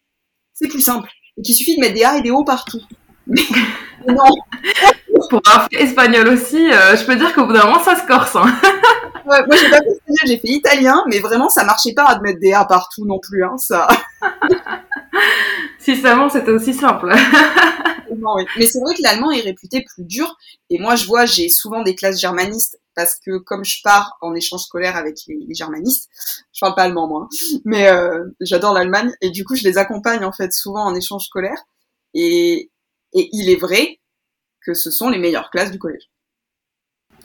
c'est 0.54 0.68
plus 0.68 0.80
simple. 0.80 1.08
Et 1.36 1.42
qu'il 1.42 1.54
suffit 1.54 1.76
de 1.76 1.80
mettre 1.80 1.94
des 1.94 2.04
A 2.04 2.18
et 2.18 2.22
des 2.22 2.30
O 2.30 2.44
partout. 2.44 2.82
Mais 3.26 3.42
non. 4.08 4.24
Pour 5.28 5.40
un 5.46 5.60
fait 5.60 5.82
espagnol 5.82 6.28
aussi, 6.28 6.56
euh, 6.56 6.96
je 6.96 7.04
peux 7.04 7.14
dire 7.14 7.32
qu'au 7.34 7.46
bout 7.46 7.52
d'un 7.52 7.64
moment, 7.64 7.82
ça 7.82 7.94
se 7.94 8.06
corse. 8.06 8.34
Hein. 8.34 8.52
ouais, 9.26 9.46
moi, 9.46 9.56
j'ai 9.56 9.70
pas 9.70 9.78
fait 9.78 9.90
espagnol, 9.90 10.26
j'ai 10.26 10.38
fait 10.38 10.48
italien, 10.48 11.04
mais 11.08 11.20
vraiment, 11.20 11.48
ça 11.48 11.64
marchait 11.64 11.94
pas 11.94 12.14
de 12.16 12.22
mettre 12.22 12.40
des 12.40 12.52
A 12.52 12.64
partout 12.64 13.06
non 13.06 13.20
plus. 13.20 13.44
Hein, 13.44 13.56
ça. 13.58 13.86
si 15.78 15.96
seulement 15.96 16.28
c'était 16.28 16.50
aussi 16.50 16.74
simple. 16.74 17.14
Mais 18.56 18.66
c'est 18.66 18.80
vrai 18.80 18.94
que 18.94 19.02
l'allemand 19.02 19.30
est 19.30 19.40
réputé 19.40 19.84
plus 19.94 20.04
dur. 20.04 20.36
Et 20.68 20.78
moi, 20.78 20.96
je 20.96 21.06
vois, 21.06 21.26
j'ai 21.26 21.48
souvent 21.48 21.82
des 21.82 21.94
classes 21.94 22.20
germanistes 22.20 22.79
parce 23.00 23.18
que 23.18 23.38
comme 23.38 23.64
je 23.64 23.80
pars 23.82 24.18
en 24.20 24.34
échange 24.34 24.60
scolaire 24.60 24.96
avec 24.96 25.16
les, 25.26 25.54
germanistes, 25.54 26.10
je 26.52 26.60
parle 26.60 26.74
pas 26.74 26.82
allemand 26.82 27.08
moi, 27.08 27.28
hein, 27.30 27.58
mais 27.64 27.88
euh, 27.88 28.26
j'adore 28.40 28.74
l'Allemagne 28.74 29.10
et 29.22 29.30
du 29.30 29.44
coup 29.44 29.56
je 29.56 29.64
les 29.64 29.78
accompagne 29.78 30.24
en 30.24 30.32
fait 30.32 30.52
souvent 30.52 30.84
en 30.84 30.94
échange 30.94 31.24
scolaire 31.24 31.64
et, 32.12 32.70
et 33.14 33.28
il 33.32 33.48
est 33.48 33.56
vrai 33.56 34.00
que 34.64 34.74
ce 34.74 34.90
sont 34.90 35.08
les 35.08 35.18
meilleures 35.18 35.50
classes 35.50 35.70
du 35.70 35.78
collège. 35.78 36.10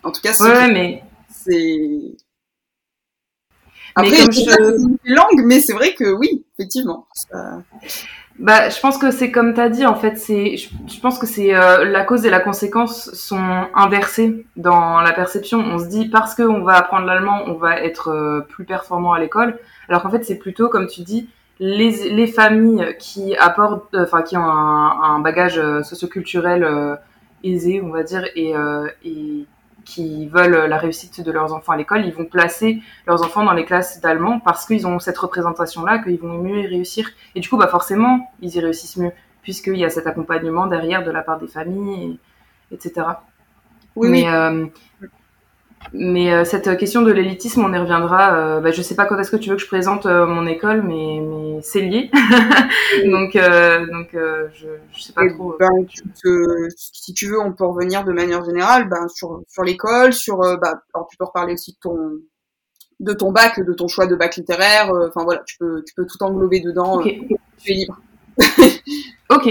En 0.04 0.12
tout 0.12 0.22
cas, 0.22 0.34
ouais, 0.40 0.72
mais 0.72 1.04
c'est 1.30 2.16
après 3.96 4.12
mais 4.12 4.32
je... 4.32 4.82
une 4.82 5.16
langue, 5.16 5.46
mais 5.46 5.60
c'est 5.60 5.74
vrai 5.74 5.94
que 5.94 6.12
oui, 6.12 6.46
effectivement. 6.58 7.08
Ça... 7.14 7.64
Bah, 8.38 8.68
je 8.70 8.78
pense 8.82 8.98
que 8.98 9.12
c'est 9.12 9.32
comme 9.32 9.54
tu 9.54 9.62
as 9.62 9.70
dit, 9.70 9.86
en 9.86 9.96
fait, 9.96 10.18
c'est, 10.18 10.58
je, 10.58 11.00
pense 11.00 11.18
que 11.20 11.26
c'est 11.26 11.56
euh, 11.56 11.86
la 11.86 12.04
cause 12.04 12.26
et 12.26 12.30
la 12.30 12.42
conséquence 12.42 13.10
sont 13.14 13.68
inversées 13.74 14.46
dans 14.58 15.00
la 15.00 15.14
perception. 15.14 15.60
On 15.60 15.80
se 15.80 15.86
dit 15.86 16.10
parce 16.10 16.36
qu'on 16.36 16.62
va 16.62 16.74
apprendre 16.74 17.06
l'allemand, 17.06 17.44
on 17.48 17.54
va 17.54 17.80
être 17.80 18.10
euh, 18.10 18.42
plus 18.42 18.66
performant 18.66 19.14
à 19.14 19.20
l'école, 19.20 19.58
alors 19.88 20.02
qu'en 20.02 20.10
fait 20.10 20.26
c'est 20.26 20.38
plutôt 20.38 20.68
comme 20.68 20.88
tu 20.88 21.02
dis 21.02 21.30
les, 21.60 22.10
les 22.10 22.28
familles 22.28 22.98
qui 23.00 23.38
apportent, 23.38 23.94
euh, 23.96 24.04
enfin 24.04 24.22
qui 24.22 24.36
ont 24.36 24.44
un, 24.44 25.02
un 25.02 25.20
bagage 25.20 25.62
socioculturel 25.84 26.98
aisé, 27.46 27.82
on 27.82 27.90
va 27.90 28.04
dire, 28.04 28.26
et, 28.36 28.54
et 29.06 29.46
qui 29.86 30.28
veulent 30.28 30.66
la 30.68 30.78
réussite 30.78 31.22
de 31.22 31.32
leurs 31.32 31.54
enfants 31.54 31.74
à 31.74 31.78
l'école, 31.78 32.06
ils 32.06 32.14
vont 32.14 32.26
placer 32.26 32.82
leurs 33.08 33.24
enfants 33.24 33.44
dans 33.44 33.54
les 33.54 33.66
classes 33.66 34.02
d'allemand 34.02 34.40
parce 34.40 34.66
qu'ils 34.66 34.88
ont 34.88 35.00
cette 35.00 35.18
représentation-là, 35.18 36.00
qu'ils 36.00 36.20
vont 36.20 36.40
mieux 36.40 36.62
y 36.62 36.68
réussir. 36.68 37.10
Et 37.36 37.40
du 37.40 37.48
coup, 37.48 37.58
bah 37.58 37.68
forcément, 37.68 38.32
ils 38.42 38.56
y 38.56 38.60
réussissent 38.60 38.98
mieux, 38.98 39.12
puisqu'il 39.44 39.78
y 39.78 39.86
a 39.86 39.90
cet 39.90 40.08
accompagnement 40.08 40.68
derrière 40.68 41.04
de 41.04 41.12
la 41.12 41.22
part 41.22 41.40
des 41.40 41.48
familles, 41.48 42.20
etc. 42.72 43.08
Oui, 43.96 44.10
mais, 44.10 44.28
euh, 44.28 44.66
mais 45.94 46.34
euh, 46.34 46.46
cette 46.46 46.78
question 46.78 47.02
de 47.02 47.12
l'élitisme, 47.12 47.64
on 47.64 47.74
y 47.74 47.78
reviendra. 47.78 48.36
Euh, 48.36 48.60
bah, 48.60 48.72
je 48.72 48.82
sais 48.82 48.96
pas 48.96 49.06
quand 49.06 49.18
est-ce 49.20 49.32
que 49.32 49.38
tu 49.38 49.50
veux 49.50 49.56
que 49.56 49.62
je 49.62 49.68
présente 49.68 50.06
euh, 50.06 50.26
mon 50.26 50.46
école, 50.46 50.82
mais, 50.82 51.20
mais 51.22 51.60
c'est 51.62 51.82
lié. 51.82 52.10
donc, 53.06 53.36
euh, 53.36 53.86
donc 53.88 54.10
je, 54.14 54.68
je 54.92 55.02
sais 55.02 55.14
pas 55.14 55.28
trop. 55.30 55.56
Ben, 55.60 55.70
si 56.76 57.14
tu 57.14 57.28
veux, 57.28 57.40
on 57.40 57.54
peut 57.54 57.66
revenir 57.66 58.04
de 58.04 58.12
manière 58.12 58.44
générale 58.44 58.90
ben, 58.90 59.08
sur, 59.08 59.42
sur 59.48 59.64
l'école, 59.64 60.14
sur. 60.14 60.38
bah, 60.38 60.82
alors, 60.94 61.08
tu 61.10 61.18
peux 61.18 61.26
reparler 61.26 61.54
aussi 61.54 61.74
de 61.74 61.78
ton 61.82 62.12
de 63.02 63.12
ton 63.12 63.34
bac, 63.34 63.60
de 63.60 63.74
ton 63.74 63.90
choix 63.90 64.08
de 64.08 64.16
bac 64.16 64.38
littéraire. 64.38 64.90
Enfin 65.08 65.24
voilà, 65.24 65.42
tu 65.46 65.58
peux 65.58 65.84
tu 65.86 65.94
peux 65.96 66.06
tout 66.06 66.22
englober 66.24 66.62
dedans. 66.62 67.02
tu 67.02 67.10
es 67.10 67.74
libre. 67.74 68.00
Ok. 69.30 69.48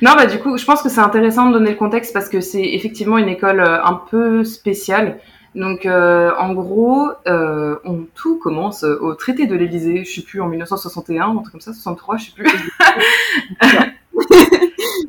non, 0.00 0.14
bah 0.16 0.24
du 0.24 0.38
coup, 0.38 0.56
je 0.56 0.64
pense 0.64 0.80
que 0.80 0.88
c'est 0.88 1.00
intéressant 1.00 1.48
de 1.50 1.52
donner 1.52 1.72
le 1.72 1.76
contexte 1.76 2.14
parce 2.14 2.30
que 2.30 2.40
c'est 2.40 2.64
effectivement 2.64 3.18
une 3.18 3.28
école 3.28 3.60
un 3.60 4.00
peu 4.10 4.44
spéciale. 4.44 5.20
Donc, 5.58 5.84
euh, 5.86 6.30
en 6.38 6.54
gros, 6.54 7.10
euh, 7.26 7.76
on, 7.84 8.06
tout 8.14 8.38
commence 8.38 8.84
au 8.84 9.14
traité 9.14 9.46
de 9.46 9.56
l'Élysée, 9.56 10.04
je 10.04 10.14
sais 10.14 10.22
plus, 10.22 10.40
en 10.40 10.46
1961, 10.46 11.30
un 11.30 11.36
truc 11.38 11.50
comme 11.50 11.60
ça, 11.60 11.72
63, 11.72 12.16
je 12.16 12.26
sais 12.26 12.32
plus. 12.32 12.46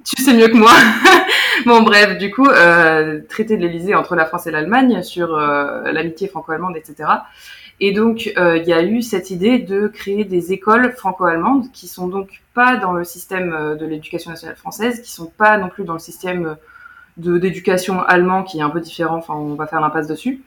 tu 0.04 0.24
sais 0.24 0.34
mieux 0.34 0.48
que 0.48 0.58
moi. 0.58 0.74
bon, 1.68 1.84
bref, 1.84 2.18
du 2.18 2.32
coup, 2.32 2.48
euh, 2.48 3.20
traité 3.30 3.58
de 3.58 3.62
l'Élysée 3.62 3.94
entre 3.94 4.16
la 4.16 4.26
France 4.26 4.48
et 4.48 4.52
l'Allemagne 4.52 5.04
sur 5.04 5.36
euh, 5.36 5.92
l'amitié 5.92 6.28
franco-allemande, 6.28 6.76
etc. 6.76 7.08
Et 7.80 7.94
donc, 7.94 8.34
euh, 8.38 8.58
il 8.58 8.68
y 8.68 8.74
a 8.74 8.84
eu 8.84 9.04
cette 9.04 9.30
idée 9.30 9.60
de 9.60 9.88
créer 9.88 10.26
des 10.26 10.52
écoles 10.52 10.92
franco-allemandes 10.94 11.72
qui 11.72 11.88
sont 11.88 12.08
donc 12.08 12.42
pas 12.56 12.76
dans 12.76 12.92
le 12.92 13.04
système 13.04 13.54
euh, 13.54 13.76
de 13.76 13.86
l'éducation 13.86 14.32
nationale 14.32 14.58
française, 14.58 15.02
qui 15.02 15.12
sont 15.12 15.32
pas 15.38 15.58
non 15.58 15.70
plus 15.70 15.86
dans 15.86 15.94
le 15.94 16.00
système 16.00 16.58
d'éducation 17.20 18.02
allemand 18.02 18.44
qui 18.44 18.60
est 18.60 18.64
un 18.64 18.70
peu 18.70 18.80
différent. 18.80 19.18
Enfin, 19.18 19.36
on 19.36 19.56
va 19.56 19.68
faire 19.68 19.82
l'impasse 19.82 20.08
dessus. 20.08 20.42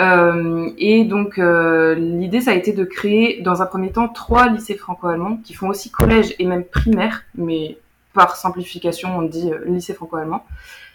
Euh, 0.00 0.70
et 0.78 1.04
donc 1.04 1.38
euh, 1.38 1.96
l'idée 1.96 2.40
ça 2.40 2.52
a 2.52 2.54
été 2.54 2.72
de 2.72 2.84
créer 2.84 3.42
dans 3.42 3.62
un 3.62 3.66
premier 3.66 3.90
temps 3.90 4.06
trois 4.08 4.46
lycées 4.46 4.76
franco-allemands 4.76 5.38
qui 5.42 5.54
font 5.54 5.68
aussi 5.68 5.90
collège 5.90 6.36
et 6.38 6.46
même 6.46 6.64
primaire, 6.64 7.24
mais 7.34 7.78
par 8.14 8.36
simplification 8.36 9.18
on 9.18 9.22
dit 9.22 9.50
euh, 9.52 9.64
lycée 9.66 9.94
franco-allemand. 9.94 10.44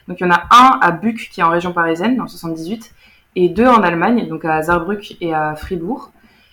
Donc 0.08 0.22
il 0.22 0.24
y 0.24 0.26
en 0.26 0.32
a 0.32 0.44
un 0.52 0.80
à 0.82 0.92
Buc 0.92 1.30
qui 1.32 1.42
est 1.42 1.44
en 1.44 1.50
région 1.50 1.74
parisienne 1.74 2.16
dans 2.16 2.28
78 2.28 2.94
et 3.36 3.50
deux 3.50 3.68
en 3.68 3.84
Allemagne 3.84 4.30
donc 4.30 4.46
à 4.46 4.62
Saarbrück 4.64 5.18
et 5.20 5.34
à 5.34 5.56
Fribourg. 5.56 6.12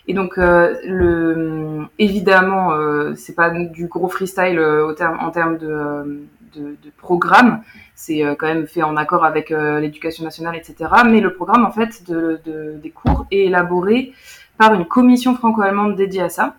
Et 0.08 0.14
donc 0.14 0.36
le 0.38 1.82
évidemment 2.00 2.72
c'est 3.14 3.36
pas 3.36 3.50
du 3.50 3.86
gros 3.86 4.08
freestyle 4.08 4.58
au 4.58 4.92
terme, 4.92 5.18
en 5.20 5.30
termes 5.30 5.56
de, 5.56 6.24
de, 6.56 6.76
de 6.82 6.90
programme, 6.96 7.62
c'est 8.00 8.24
euh, 8.24 8.34
quand 8.34 8.46
même 8.46 8.66
fait 8.66 8.82
en 8.82 8.96
accord 8.96 9.24
avec 9.26 9.50
euh, 9.50 9.78
l'éducation 9.78 10.24
nationale, 10.24 10.56
etc. 10.56 10.90
Mais 11.04 11.20
le 11.20 11.34
programme, 11.34 11.66
en 11.66 11.70
fait, 11.70 12.02
de, 12.08 12.40
des 12.82 12.90
cours 12.90 13.26
est 13.30 13.44
élaboré 13.46 14.14
par 14.56 14.72
une 14.72 14.86
commission 14.86 15.34
franco-allemande 15.36 15.96
dédiée 15.96 16.22
à 16.22 16.30
ça. 16.30 16.56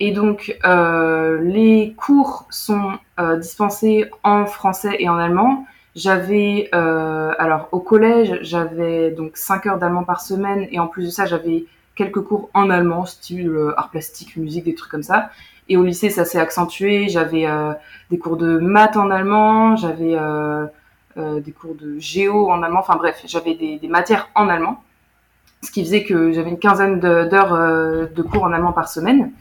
Et 0.00 0.12
donc, 0.12 0.56
euh, 0.64 1.40
les 1.42 1.94
cours 1.96 2.46
sont 2.50 2.92
dispensés 3.38 4.10
en 4.24 4.46
français 4.46 4.96
et 4.98 5.08
en 5.08 5.16
allemand. 5.16 5.64
J'avais, 5.94 6.70
alors 6.72 7.68
au 7.70 7.78
collège, 7.78 8.38
j'avais 8.40 9.10
donc 9.12 9.36
5 9.36 9.66
heures 9.66 9.78
d'allemand 9.78 10.02
par 10.02 10.20
semaine 10.20 10.66
et 10.72 10.80
en 10.80 10.88
plus 10.88 11.04
de 11.04 11.10
ça, 11.10 11.26
j'avais 11.26 11.66
quelques 11.94 12.22
cours 12.22 12.50
en 12.52 12.68
allemand, 12.68 13.06
style 13.06 13.54
art 13.76 13.90
plastique, 13.90 14.36
musique, 14.36 14.64
des 14.64 14.74
trucs 14.74 14.90
comme 14.90 15.04
ça. 15.04 15.30
Et 15.72 15.76
au 15.78 15.84
lycée, 15.84 16.10
ça 16.10 16.26
s'est 16.26 16.38
accentué. 16.38 17.08
J'avais 17.08 17.46
euh, 17.46 17.72
des 18.10 18.18
cours 18.18 18.36
de 18.36 18.58
maths 18.58 18.98
en 18.98 19.10
allemand, 19.10 19.74
j'avais 19.74 20.14
euh, 20.14 20.66
euh, 21.16 21.40
des 21.40 21.50
cours 21.50 21.74
de 21.74 21.98
géo 21.98 22.50
en 22.50 22.62
allemand. 22.62 22.80
Enfin 22.80 22.96
bref, 22.96 23.22
j'avais 23.24 23.54
des, 23.54 23.88
matières 23.88 24.28
en 24.34 24.50
allemand, 24.50 24.84
ce 25.62 25.70
qui 25.70 25.82
faisait 25.82 26.04
que 26.04 26.30
j'avais 26.32 26.50
une 26.50 26.58
quinzaine 26.58 27.00
d'heures 27.00 27.56
de, 28.06 28.22
cours 28.22 28.44
en 28.44 28.52
allemand 28.52 28.74
par 28.74 28.86
semaine. 28.90 29.32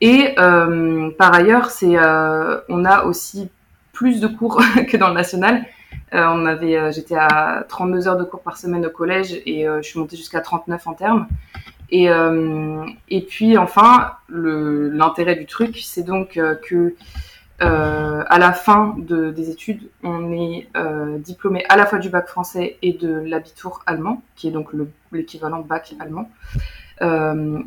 Et 0.00 0.36
par 0.36 1.34
ailleurs, 1.34 1.70
c'est, 1.70 1.98
on 1.98 2.84
a 2.84 3.02
aussi 3.02 3.50
plus 3.92 4.20
de 4.20 4.28
cours 4.28 4.62
que 4.88 4.96
dans 4.96 5.08
le 5.08 5.14
national. 5.14 5.64
on 6.12 6.46
avait, 6.46 6.92
j'étais 6.92 7.16
à 7.16 7.64
32 7.68 8.06
heures 8.06 8.16
de 8.16 8.22
cours 8.22 8.42
par 8.42 8.58
semaine 8.58 8.86
au 8.86 8.90
collège 8.90 9.42
et 9.44 9.64
je 9.64 9.82
suis 9.82 9.98
montée 9.98 10.16
jusqu'à 10.16 10.40
39 10.40 10.86
en 10.86 10.92
termes. 10.92 11.26
Et, 11.94 12.08
euh, 12.08 12.84
et 13.08 13.20
puis 13.20 13.56
enfin, 13.56 14.14
l'intérêt 14.28 15.36
du 15.36 15.46
truc, 15.46 15.78
c'est 15.80 16.02
donc 16.02 16.36
euh, 16.36 16.56
que 16.56 16.96
euh, 17.62 18.24
à 18.26 18.38
la 18.40 18.52
fin 18.52 18.96
de, 18.98 19.30
des 19.30 19.50
études, 19.50 19.82
on 20.02 20.32
est 20.32 20.66
diplômé 21.18 21.64
à 21.68 21.76
la 21.76 21.86
fois 21.86 22.00
du 22.00 22.08
bac 22.08 22.26
français 22.26 22.78
et 22.82 22.94
de 22.94 23.22
l'habitour 23.24 23.80
allemand, 23.86 24.22
qui 24.34 24.48
est 24.48 24.50
donc 24.50 24.70
l'équivalent 25.12 25.60
bac 25.60 25.94
allemand. 26.00 26.28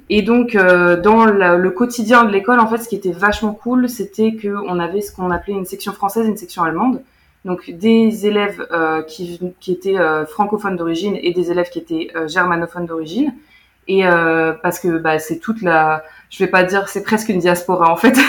Et 0.10 0.22
donc 0.24 0.58
dans 0.58 1.26
le 1.26 1.70
quotidien 1.70 2.26
de 2.26 2.32
l'école, 2.32 2.60
en 2.60 2.68
fait, 2.68 2.80
ce 2.80 2.90
qui 2.90 2.98
était 2.98 3.14
vachement 3.14 3.54
cool, 3.54 3.88
c'était 3.88 4.36
qu'on 4.36 4.78
avait 4.78 5.00
ce 5.00 5.16
qu'on 5.16 5.32
appelait 5.32 5.54
une 5.54 5.66
section 5.66 5.94
française 5.94 6.26
et 6.26 6.30
une 6.30 6.36
section 6.36 6.64
allemande. 6.64 7.02
Donc 7.46 7.72
des 7.72 8.28
élèves 8.28 8.68
qui, 9.08 9.40
étaient 9.70 9.96
francophones 10.28 10.76
d'origine 10.76 11.18
et 11.22 11.32
des 11.32 11.50
élèves 11.50 11.70
qui 11.70 11.80
étaient 11.80 12.10
germanophones 12.28 12.88
d'origine 12.88 13.34
et 13.88 14.06
euh, 14.06 14.54
parce 14.62 14.80
que 14.80 14.98
bah, 14.98 15.20
c'est 15.20 15.40
toute 15.40 15.62
la, 15.62 16.04
je 16.30 16.40
vais 16.44 16.50
pas 16.50 16.64
dire, 16.64 16.90
c'est 16.90 17.04
presque 17.04 17.30
une 17.30 17.40
diaspora 17.40 17.92
en 17.92 17.98
fait. 17.98 18.18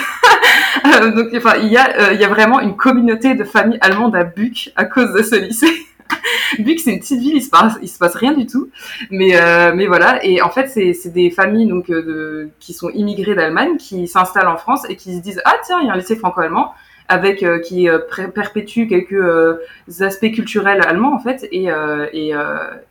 Euh, 0.87 1.11
donc 1.11 1.29
enfin, 1.35 1.57
il 1.57 1.69
y 1.69 1.77
a, 1.77 1.88
euh, 1.99 2.12
il 2.12 2.21
y 2.21 2.25
a 2.25 2.29
vraiment 2.29 2.61
une 2.61 2.77
communauté 2.77 3.35
de 3.35 3.43
familles 3.43 3.79
allemandes 3.81 4.15
à 4.15 4.23
Buc 4.23 4.71
à 4.77 4.85
cause 4.85 5.12
de 5.12 5.23
ce 5.23 5.35
lycée. 5.35 5.73
Buc, 6.61 6.79
c'est 6.79 6.93
une 6.93 7.00
petite 7.00 7.21
ville, 7.21 7.37
il 7.37 7.43
se 7.43 7.50
passe, 7.50 7.79
il 7.83 7.88
se 7.88 7.99
passe 7.99 8.15
rien 8.15 8.33
du 8.33 8.47
tout, 8.47 8.71
mais 9.11 9.35
euh, 9.35 9.73
mais 9.75 9.87
voilà. 9.87 10.25
Et 10.25 10.41
en 10.41 10.50
fait, 10.50 10.69
c'est 10.69 10.93
c'est 10.93 11.09
des 11.09 11.31
familles 11.31 11.67
donc 11.67 11.88
de, 11.88 12.50
qui 12.61 12.75
sont 12.75 12.91
immigrées 12.91 13.35
d'Allemagne, 13.35 13.77
qui 13.77 14.07
s'installent 14.07 14.49
en 14.49 14.57
France 14.57 14.88
et 14.88 14.95
qui 14.95 15.17
se 15.17 15.21
disent 15.21 15.41
ah 15.45 15.55
tiens, 15.65 15.81
il 15.81 15.88
y 15.88 15.91
a 15.91 15.95
un 15.95 15.97
lycée 15.97 16.17
franco-allemand 16.17 16.75
avec 17.09 17.43
euh, 17.43 17.59
qui 17.59 17.88
perpétue 18.35 18.87
quelques 18.88 19.61
aspects 20.00 20.31
culturels 20.33 20.83
allemands 20.87 21.15
en 21.15 21.19
fait 21.19 21.49
et 21.50 21.69
et, 22.12 22.33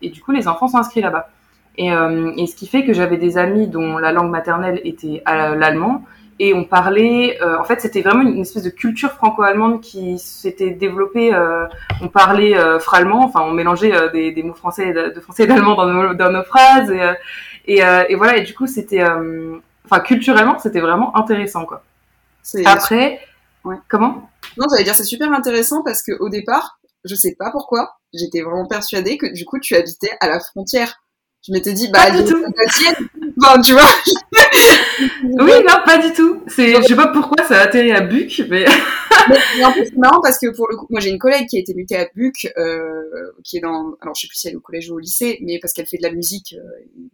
et 0.02 0.10
du 0.10 0.22
coup 0.22 0.32
les 0.32 0.48
enfants 0.48 0.68
sont 0.68 0.78
inscrits 0.78 1.02
là-bas. 1.02 1.30
Et, 1.78 1.92
euh, 1.92 2.32
et, 2.38 2.48
ce 2.48 2.56
qui 2.56 2.68
fait 2.68 2.86
que 2.86 2.94
j'avais 2.94 3.18
des 3.18 3.38
amis 3.38 3.68
dont 3.68 3.98
la 3.98 4.12
langue 4.12 4.32
maternelle 4.32 4.82
était 4.84 5.22
l'allemand 5.26 6.04
et 6.40 6.54
on 6.54 6.64
parlait 6.66 7.42
euh, 7.42 7.60
en 7.60 7.64
fait 7.64 7.82
c'était 7.82 8.02
vraiment 8.02 8.22
une, 8.22 8.40
espèce 8.40 8.64
de 8.64 8.70
culture 8.70 9.12
franco-allemande 9.12 9.82
qui 9.82 10.20
s'était 10.20 10.70
développée 10.70 11.34
euh, 11.34 11.66
on 12.02 12.10
parlait 12.10 12.56
euh, 12.56 12.80
frallemand 12.80 13.24
enfin 13.24 13.42
on 13.42 13.52
mélangeait 13.52 13.96
euh, 13.96 14.10
des, 14.10 14.32
des, 14.32 14.44
mots 14.44 14.54
français 14.54 14.94
de, 14.94 15.20
français 15.20 15.44
et 15.44 15.48
d'allemand 15.48 15.76
dans 15.76 15.88
nos, 15.88 16.14
dans 16.14 16.32
nos 16.32 16.44
phrases 16.44 16.92
et, 16.92 17.14
et, 17.66 17.82
et, 18.10 18.16
voilà 18.16 18.38
et 18.38 18.44
du 18.44 18.54
coup 18.54 18.68
c'était 18.68 19.04
enfin 19.04 20.00
culturellement 20.02 20.60
c'était 20.60 20.80
vraiment 20.80 21.16
intéressant 21.18 21.66
quoi. 21.66 21.84
Après 22.66 23.20
ouais. 23.64 23.76
comment? 23.90 24.30
Non 24.58 24.66
j'allais 24.70 24.84
dire 24.84 24.96
c'est 24.96 25.04
super 25.04 25.32
intéressant 25.32 25.82
parce 25.84 26.04
que 26.04 26.12
au 26.20 26.30
départ 26.30 26.80
je 27.04 27.16
sais 27.16 27.36
pas 27.38 27.52
pourquoi 27.52 27.98
j'étais 28.14 28.42
vraiment 28.42 28.68
persuadée 28.68 29.18
que 29.18 29.26
du 29.26 29.44
coup 29.44 29.60
tu 29.60 29.76
habitais 29.76 30.12
à 30.22 30.28
la 30.28 30.40
frontière 30.40 31.02
je 31.46 31.54
m'étais 31.54 31.74
dit, 31.74 31.88
bah, 31.90 32.06
pas 32.06 32.22
du 32.22 32.30
tout. 32.30 32.44
Bon, 33.38 33.62
tu 33.64 33.74
vois. 33.74 33.84
oui, 35.24 35.52
non, 35.68 35.76
pas 35.86 36.00
du 36.00 36.12
tout. 36.14 36.42
C'est, 36.48 36.82
je 36.82 36.88
sais 36.88 36.96
pas 36.96 37.08
pourquoi 37.08 37.46
ça 37.46 37.60
a 37.60 37.64
atterri 37.64 37.92
à 37.92 38.02
Buc, 38.02 38.42
mais. 38.50 38.66
mais 39.58 39.66
en 39.66 39.72
plus, 39.72 39.86
c'est 39.86 39.98
marrant 39.98 40.22
parce 40.22 40.40
que 40.40 40.56
pour 40.56 40.68
le 40.70 40.76
coup, 40.76 40.88
moi 40.90 41.00
j'ai 41.00 41.12
une 41.12 41.20
collègue 41.20 41.48
qui 41.48 41.58
a 41.58 41.60
été 41.60 41.76
mutée 41.76 41.98
à 41.98 42.08
Buc, 42.16 42.52
euh, 42.58 43.32
qui 43.44 43.58
est 43.58 43.60
dans, 43.60 43.96
alors 44.02 44.16
je 44.16 44.22
sais 44.22 44.28
plus 44.28 44.38
si 44.38 44.48
elle 44.48 44.54
est 44.54 44.58
au 44.58 44.62
collège 44.62 44.90
ou 44.90 44.96
au 44.96 45.00
lycée, 45.00 45.38
mais 45.44 45.60
parce 45.62 45.74
qu'elle 45.74 45.86
fait 45.86 45.98
de 45.98 46.04
la 46.04 46.12
musique. 46.12 46.56
Euh, 46.58 47.10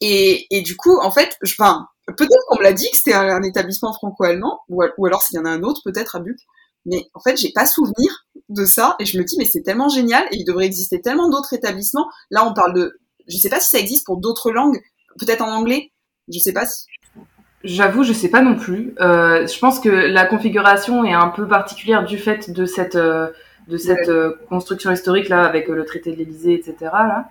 et, 0.00 0.46
et 0.56 0.62
du 0.62 0.76
coup, 0.76 0.98
en 1.00 1.10
fait, 1.10 1.36
je, 1.42 1.56
peut-être 1.56 2.46
qu'on 2.48 2.58
me 2.58 2.62
l'a 2.62 2.72
dit 2.72 2.88
que 2.90 2.96
c'était 2.96 3.14
un, 3.14 3.28
un, 3.28 3.42
établissement 3.42 3.92
franco-allemand, 3.92 4.60
ou, 4.68 4.84
ou 4.96 5.06
alors 5.06 5.22
s'il 5.22 5.36
y 5.36 5.40
en 5.40 5.44
a 5.44 5.50
un 5.50 5.62
autre 5.64 5.82
peut-être 5.84 6.14
à 6.14 6.20
Buc. 6.20 6.38
Mais 6.86 7.08
en 7.12 7.20
fait, 7.20 7.36
j'ai 7.36 7.52
pas 7.52 7.66
souvenir 7.66 8.26
de 8.48 8.64
ça, 8.64 8.96
et 9.00 9.04
je 9.04 9.18
me 9.18 9.24
dis, 9.24 9.36
mais 9.36 9.44
c'est 9.44 9.62
tellement 9.62 9.88
génial, 9.88 10.24
et 10.30 10.36
il 10.36 10.44
devrait 10.44 10.66
exister 10.66 11.00
tellement 11.00 11.28
d'autres 11.28 11.52
établissements. 11.52 12.08
Là, 12.30 12.46
on 12.46 12.54
parle 12.54 12.74
de 12.74 12.99
je 13.30 13.36
sais 13.36 13.48
pas 13.48 13.60
si 13.60 13.68
ça 13.70 13.78
existe 13.78 14.04
pour 14.04 14.18
d'autres 14.18 14.50
langues, 14.50 14.80
peut-être 15.18 15.42
en 15.42 15.52
anglais. 15.52 15.92
Je 16.32 16.38
sais 16.38 16.52
pas 16.52 16.66
si. 16.66 16.86
J'avoue, 17.62 18.04
je 18.04 18.12
sais 18.12 18.30
pas 18.30 18.40
non 18.40 18.56
plus. 18.56 18.94
Euh, 19.00 19.46
je 19.46 19.58
pense 19.58 19.80
que 19.80 19.88
la 19.88 20.24
configuration 20.24 21.04
est 21.04 21.12
un 21.12 21.28
peu 21.28 21.46
particulière 21.46 22.04
du 22.04 22.16
fait 22.16 22.50
de 22.50 22.64
cette 22.64 22.96
euh, 22.96 23.28
de 23.70 23.76
cette 23.76 24.08
ouais. 24.08 24.10
euh, 24.10 24.32
construction 24.48 24.90
historique 24.90 25.28
là 25.28 25.44
avec 25.44 25.68
le 25.68 25.84
traité 25.84 26.12
de 26.12 26.16
l'Élysée, 26.16 26.54
etc. 26.54 26.74
Là. 26.80 27.30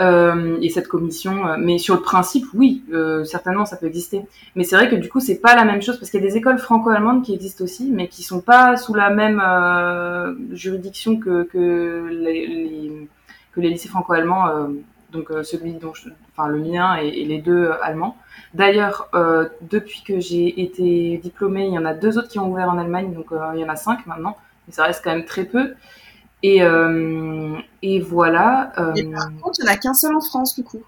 Euh, 0.00 0.58
et 0.60 0.70
cette 0.70 0.88
commission, 0.88 1.46
euh, 1.46 1.56
mais 1.56 1.78
sur 1.78 1.94
le 1.94 2.00
principe, 2.00 2.46
oui, 2.52 2.82
certainement, 3.24 3.64
ça 3.64 3.76
peut 3.76 3.86
exister. 3.86 4.22
Mais 4.56 4.64
c'est 4.64 4.74
vrai 4.74 4.88
que 4.88 4.96
du 4.96 5.08
coup, 5.08 5.20
c'est 5.20 5.38
pas 5.38 5.54
la 5.54 5.64
même 5.64 5.82
chose 5.82 5.98
parce 5.98 6.10
qu'il 6.10 6.20
y 6.20 6.24
a 6.24 6.26
des 6.26 6.36
écoles 6.36 6.58
franco-allemandes 6.58 7.22
qui 7.22 7.32
existent 7.32 7.62
aussi, 7.62 7.90
mais 7.92 8.08
qui 8.08 8.24
sont 8.24 8.40
pas 8.40 8.76
sous 8.76 8.94
la 8.94 9.10
même 9.10 9.40
juridiction 10.52 11.18
que 11.18 11.44
que 11.44 12.08
les, 12.10 12.46
les, 12.46 13.08
que 13.52 13.60
les 13.60 13.68
lycées 13.68 13.88
franco-allemands 13.88 14.68
donc 15.14 15.30
euh, 15.30 15.42
celui 15.42 15.72
dont 15.74 15.94
je, 15.94 16.10
enfin 16.36 16.48
le 16.48 16.58
mien 16.58 16.98
et, 17.00 17.08
et 17.08 17.24
les 17.24 17.38
deux 17.38 17.64
euh, 17.64 17.82
allemands. 17.82 18.16
D'ailleurs, 18.52 19.08
euh, 19.14 19.48
depuis 19.62 20.02
que 20.02 20.20
j'ai 20.20 20.60
été 20.62 21.18
diplômée, 21.18 21.66
il 21.66 21.72
y 21.72 21.78
en 21.78 21.84
a 21.84 21.94
deux 21.94 22.18
autres 22.18 22.28
qui 22.28 22.38
ont 22.38 22.50
ouvert 22.50 22.68
en 22.68 22.78
Allemagne, 22.78 23.14
donc 23.14 23.26
il 23.54 23.60
y 23.60 23.64
en 23.64 23.68
a 23.68 23.76
cinq 23.76 24.06
maintenant, 24.06 24.36
mais 24.66 24.74
ça 24.74 24.84
reste 24.84 25.02
quand 25.02 25.10
même 25.10 25.24
très 25.24 25.44
peu. 25.44 25.74
Et, 26.42 26.58
et 27.80 28.00
voilà. 28.00 28.72
et 28.94 29.04
par 29.04 29.28
contre, 29.40 29.58
il 29.60 29.64
n'y 29.64 29.70
en 29.70 29.72
a 29.72 29.76
qu'un 29.76 29.94
seul 29.94 30.14
en 30.14 30.20
France, 30.20 30.54
du 30.54 30.62
coup. 30.62 30.82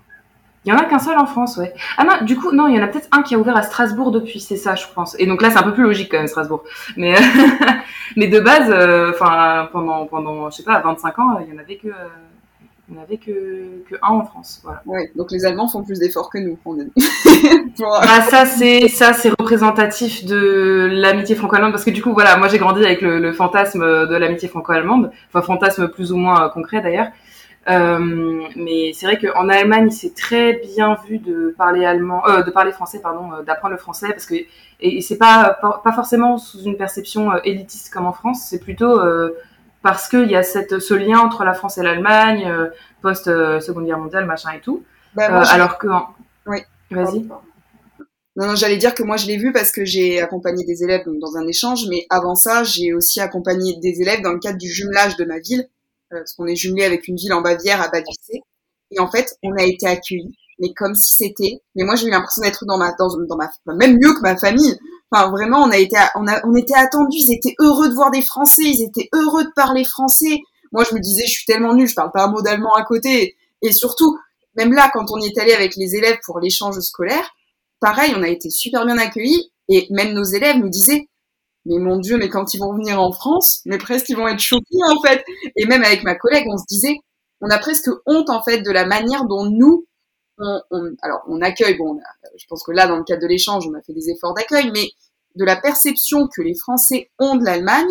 Il 0.66 0.70
y 0.70 0.72
en 0.72 0.78
a 0.78 0.84
qu'un 0.84 0.98
seul 0.98 1.16
en 1.16 1.26
France, 1.26 1.56
ouais. 1.56 1.72
Ah 1.96 2.04
non, 2.04 2.24
du 2.24 2.36
coup, 2.36 2.50
non, 2.52 2.66
il 2.66 2.76
y 2.76 2.78
en 2.78 2.82
a 2.82 2.88
peut-être 2.88 3.08
un 3.12 3.22
qui 3.22 3.34
a 3.36 3.38
ouvert 3.38 3.56
à 3.56 3.62
Strasbourg 3.62 4.10
depuis, 4.10 4.40
c'est 4.40 4.56
ça, 4.56 4.74
je 4.74 4.84
pense. 4.94 5.16
Et 5.18 5.26
donc 5.26 5.40
là, 5.40 5.50
c'est 5.50 5.58
un 5.58 5.62
peu 5.62 5.72
plus 5.72 5.84
logique 5.84 6.10
quand 6.10 6.18
même, 6.18 6.26
Strasbourg. 6.26 6.64
Mais, 6.96 7.14
mais 8.16 8.26
de 8.26 8.40
base, 8.40 8.68
enfin, 9.14 9.62
euh, 9.62 9.66
pendant, 9.72 10.06
pendant, 10.06 10.50
je 10.50 10.56
sais 10.56 10.62
pas, 10.64 10.80
25 10.80 11.18
ans, 11.20 11.38
il 11.40 11.54
y 11.54 11.56
en 11.56 11.60
avait 11.60 11.76
que, 11.76 11.88
il 12.88 12.94
n'y 12.94 13.00
en 13.00 13.02
avait 13.02 13.16
que, 13.16 13.82
que 13.88 13.96
un 14.02 14.12
en 14.14 14.24
France. 14.24 14.60
Voilà. 14.62 14.82
Ouais, 14.86 15.10
donc 15.16 15.30
les 15.32 15.44
Allemands 15.44 15.68
font 15.68 15.82
plus 15.82 15.98
d'efforts 15.98 16.30
que 16.30 16.38
nous. 16.38 16.58
On 16.64 16.78
est... 16.78 16.84
Pour... 17.76 17.98
bah, 18.00 18.22
ça 18.22 18.46
c'est 18.46 18.88
ça 18.88 19.12
c'est 19.12 19.30
représentatif 19.30 20.24
de 20.24 20.88
l'amitié 20.92 21.34
franco-allemande 21.34 21.72
parce 21.72 21.84
que 21.84 21.90
du 21.90 22.02
coup 22.02 22.12
voilà 22.12 22.36
moi 22.36 22.48
j'ai 22.48 22.58
grandi 22.58 22.84
avec 22.84 23.02
le, 23.02 23.18
le 23.18 23.32
fantasme 23.32 23.80
de 23.80 24.16
l'amitié 24.16 24.48
franco-allemande, 24.48 25.10
enfin 25.28 25.42
fantasme 25.42 25.88
plus 25.88 26.12
ou 26.12 26.16
moins 26.16 26.46
euh, 26.46 26.48
concret 26.48 26.80
d'ailleurs. 26.80 27.08
Euh, 27.68 28.46
mais 28.54 28.92
c'est 28.94 29.06
vrai 29.06 29.18
qu'en 29.18 29.48
Allemagne, 29.48 29.90
c'est 29.90 30.14
très 30.14 30.54
bien 30.54 30.96
vu 31.08 31.18
de 31.18 31.54
parler 31.58 31.84
allemand, 31.84 32.22
euh, 32.28 32.42
de 32.42 32.50
parler 32.50 32.70
français, 32.70 33.00
pardon, 33.00 33.32
euh, 33.32 33.42
d'apprendre 33.42 33.72
le 33.72 33.78
français, 33.78 34.08
parce 34.10 34.26
que 34.26 34.36
et, 34.80 35.00
c'est 35.00 35.18
pas 35.18 35.58
pas 35.82 35.92
forcément 35.92 36.38
sous 36.38 36.62
une 36.62 36.76
perception 36.76 37.32
euh, 37.32 37.38
élitiste 37.44 37.92
comme 37.92 38.06
en 38.06 38.12
France, 38.12 38.46
c'est 38.48 38.60
plutôt 38.60 39.00
parce 39.86 40.08
qu'il 40.08 40.28
y 40.28 40.34
a 40.34 40.42
cette 40.42 40.80
ce 40.80 40.94
lien 40.94 41.20
entre 41.20 41.44
la 41.44 41.54
France 41.54 41.78
et 41.78 41.82
l'Allemagne 41.84 42.52
post 43.02 43.26
Seconde 43.26 43.86
Guerre 43.86 44.00
mondiale, 44.00 44.26
machin 44.26 44.50
et 44.50 44.60
tout. 44.60 44.82
Bah, 45.14 45.42
alors 45.48 45.78
que 45.78 45.86
oui. 46.46 46.58
Vas-y. 46.90 47.20
Non, 47.20 48.48
non, 48.48 48.56
j'allais 48.56 48.78
dire 48.78 48.96
que 48.96 49.04
moi 49.04 49.16
je 49.16 49.28
l'ai 49.28 49.36
vu 49.36 49.52
parce 49.52 49.70
que 49.70 49.84
j'ai 49.84 50.20
accompagné 50.20 50.64
des 50.64 50.82
élèves 50.82 51.04
dans 51.06 51.36
un 51.36 51.46
échange, 51.46 51.86
mais 51.88 52.04
avant 52.10 52.34
ça, 52.34 52.64
j'ai 52.64 52.92
aussi 52.94 53.20
accompagné 53.20 53.78
des 53.80 54.02
élèves 54.02 54.22
dans 54.22 54.32
le 54.32 54.40
cadre 54.40 54.58
du 54.58 54.68
jumelage 54.68 55.16
de 55.16 55.24
ma 55.24 55.38
ville 55.38 55.68
euh, 56.12 56.18
parce 56.18 56.34
qu'on 56.34 56.46
est 56.46 56.56
jumelé 56.56 56.84
avec 56.84 57.06
une 57.06 57.14
ville 57.14 57.32
en 57.32 57.40
Bavière 57.40 57.80
à 57.80 57.88
Bad 57.88 58.02
Et 58.90 58.98
en 58.98 59.08
fait, 59.08 59.36
on 59.44 59.52
a 59.52 59.62
été 59.62 59.86
accueillis, 59.86 60.36
mais 60.58 60.74
comme 60.74 60.96
si 60.96 61.14
c'était. 61.16 61.62
Mais 61.76 61.84
moi, 61.84 61.94
j'ai 61.94 62.08
eu 62.08 62.10
l'impression 62.10 62.42
d'être 62.42 62.64
dans 62.66 62.76
ma, 62.76 62.92
dans, 62.98 63.08
dans 63.28 63.36
ma, 63.36 63.50
même 63.76 63.98
mieux 64.02 64.14
que 64.14 64.20
ma 64.20 64.36
famille. 64.36 64.76
Enfin, 65.10 65.30
vraiment, 65.30 65.62
on 65.62 65.70
a 65.70 65.78
été, 65.78 65.96
on 66.16 66.26
a, 66.26 66.40
on 66.46 66.54
était 66.56 66.74
attendus. 66.74 67.18
Ils 67.18 67.34
étaient 67.34 67.54
heureux 67.60 67.88
de 67.88 67.94
voir 67.94 68.10
des 68.10 68.22
Français. 68.22 68.64
Ils 68.64 68.84
étaient 68.84 69.08
heureux 69.12 69.44
de 69.44 69.52
parler 69.54 69.84
français. 69.84 70.40
Moi, 70.72 70.84
je 70.88 70.94
me 70.94 71.00
disais, 71.00 71.24
je 71.26 71.32
suis 71.32 71.46
tellement 71.46 71.74
nulle, 71.74 71.88
je 71.88 71.94
parle 71.94 72.10
pas 72.12 72.24
un 72.24 72.30
mot 72.30 72.42
d'allemand 72.42 72.72
à 72.74 72.84
côté. 72.84 73.36
Et 73.62 73.72
surtout, 73.72 74.18
même 74.56 74.72
là, 74.72 74.90
quand 74.92 75.10
on 75.10 75.18
y 75.18 75.26
est 75.26 75.38
allé 75.38 75.52
avec 75.52 75.76
les 75.76 75.94
élèves 75.94 76.18
pour 76.24 76.40
l'échange 76.40 76.78
scolaire, 76.80 77.30
pareil, 77.80 78.14
on 78.16 78.22
a 78.22 78.28
été 78.28 78.50
super 78.50 78.84
bien 78.84 78.98
accueillis. 78.98 79.52
Et 79.68 79.86
même 79.90 80.12
nos 80.12 80.24
élèves 80.24 80.56
nous 80.56 80.68
disaient, 80.68 81.08
mais 81.66 81.78
mon 81.78 81.98
Dieu, 81.98 82.16
mais 82.16 82.28
quand 82.28 82.54
ils 82.54 82.58
vont 82.58 82.74
venir 82.74 83.00
en 83.00 83.12
France, 83.12 83.60
mais 83.64 83.78
presque 83.78 84.08
ils 84.08 84.16
vont 84.16 84.28
être 84.28 84.40
choqués 84.40 84.78
en 84.88 85.00
fait. 85.02 85.24
Et 85.56 85.66
même 85.66 85.82
avec 85.82 86.04
ma 86.04 86.14
collègue, 86.14 86.46
on 86.48 86.56
se 86.56 86.64
disait, 86.68 86.96
on 87.40 87.50
a 87.50 87.58
presque 87.58 87.90
honte 88.06 88.30
en 88.30 88.42
fait 88.42 88.62
de 88.62 88.70
la 88.70 88.86
manière 88.86 89.24
dont 89.24 89.44
nous, 89.44 89.86
on, 90.38 90.96
alors 91.02 91.22
on 91.28 91.40
accueille. 91.40 91.76
Bon, 91.76 91.98
je 92.36 92.44
pense 92.48 92.62
que 92.62 92.72
là, 92.72 92.86
dans 92.86 92.96
le 92.96 93.04
cadre 93.04 93.22
de 93.22 93.26
l'échange, 93.26 93.66
on 93.66 93.74
a 93.74 93.82
fait 93.82 93.92
des 93.92 94.10
efforts 94.10 94.34
d'accueil, 94.34 94.70
mais 94.72 94.90
de 95.36 95.44
la 95.44 95.56
perception 95.56 96.28
que 96.28 96.42
les 96.42 96.54
Français 96.54 97.10
ont 97.18 97.36
de 97.36 97.44
l'Allemagne, 97.44 97.88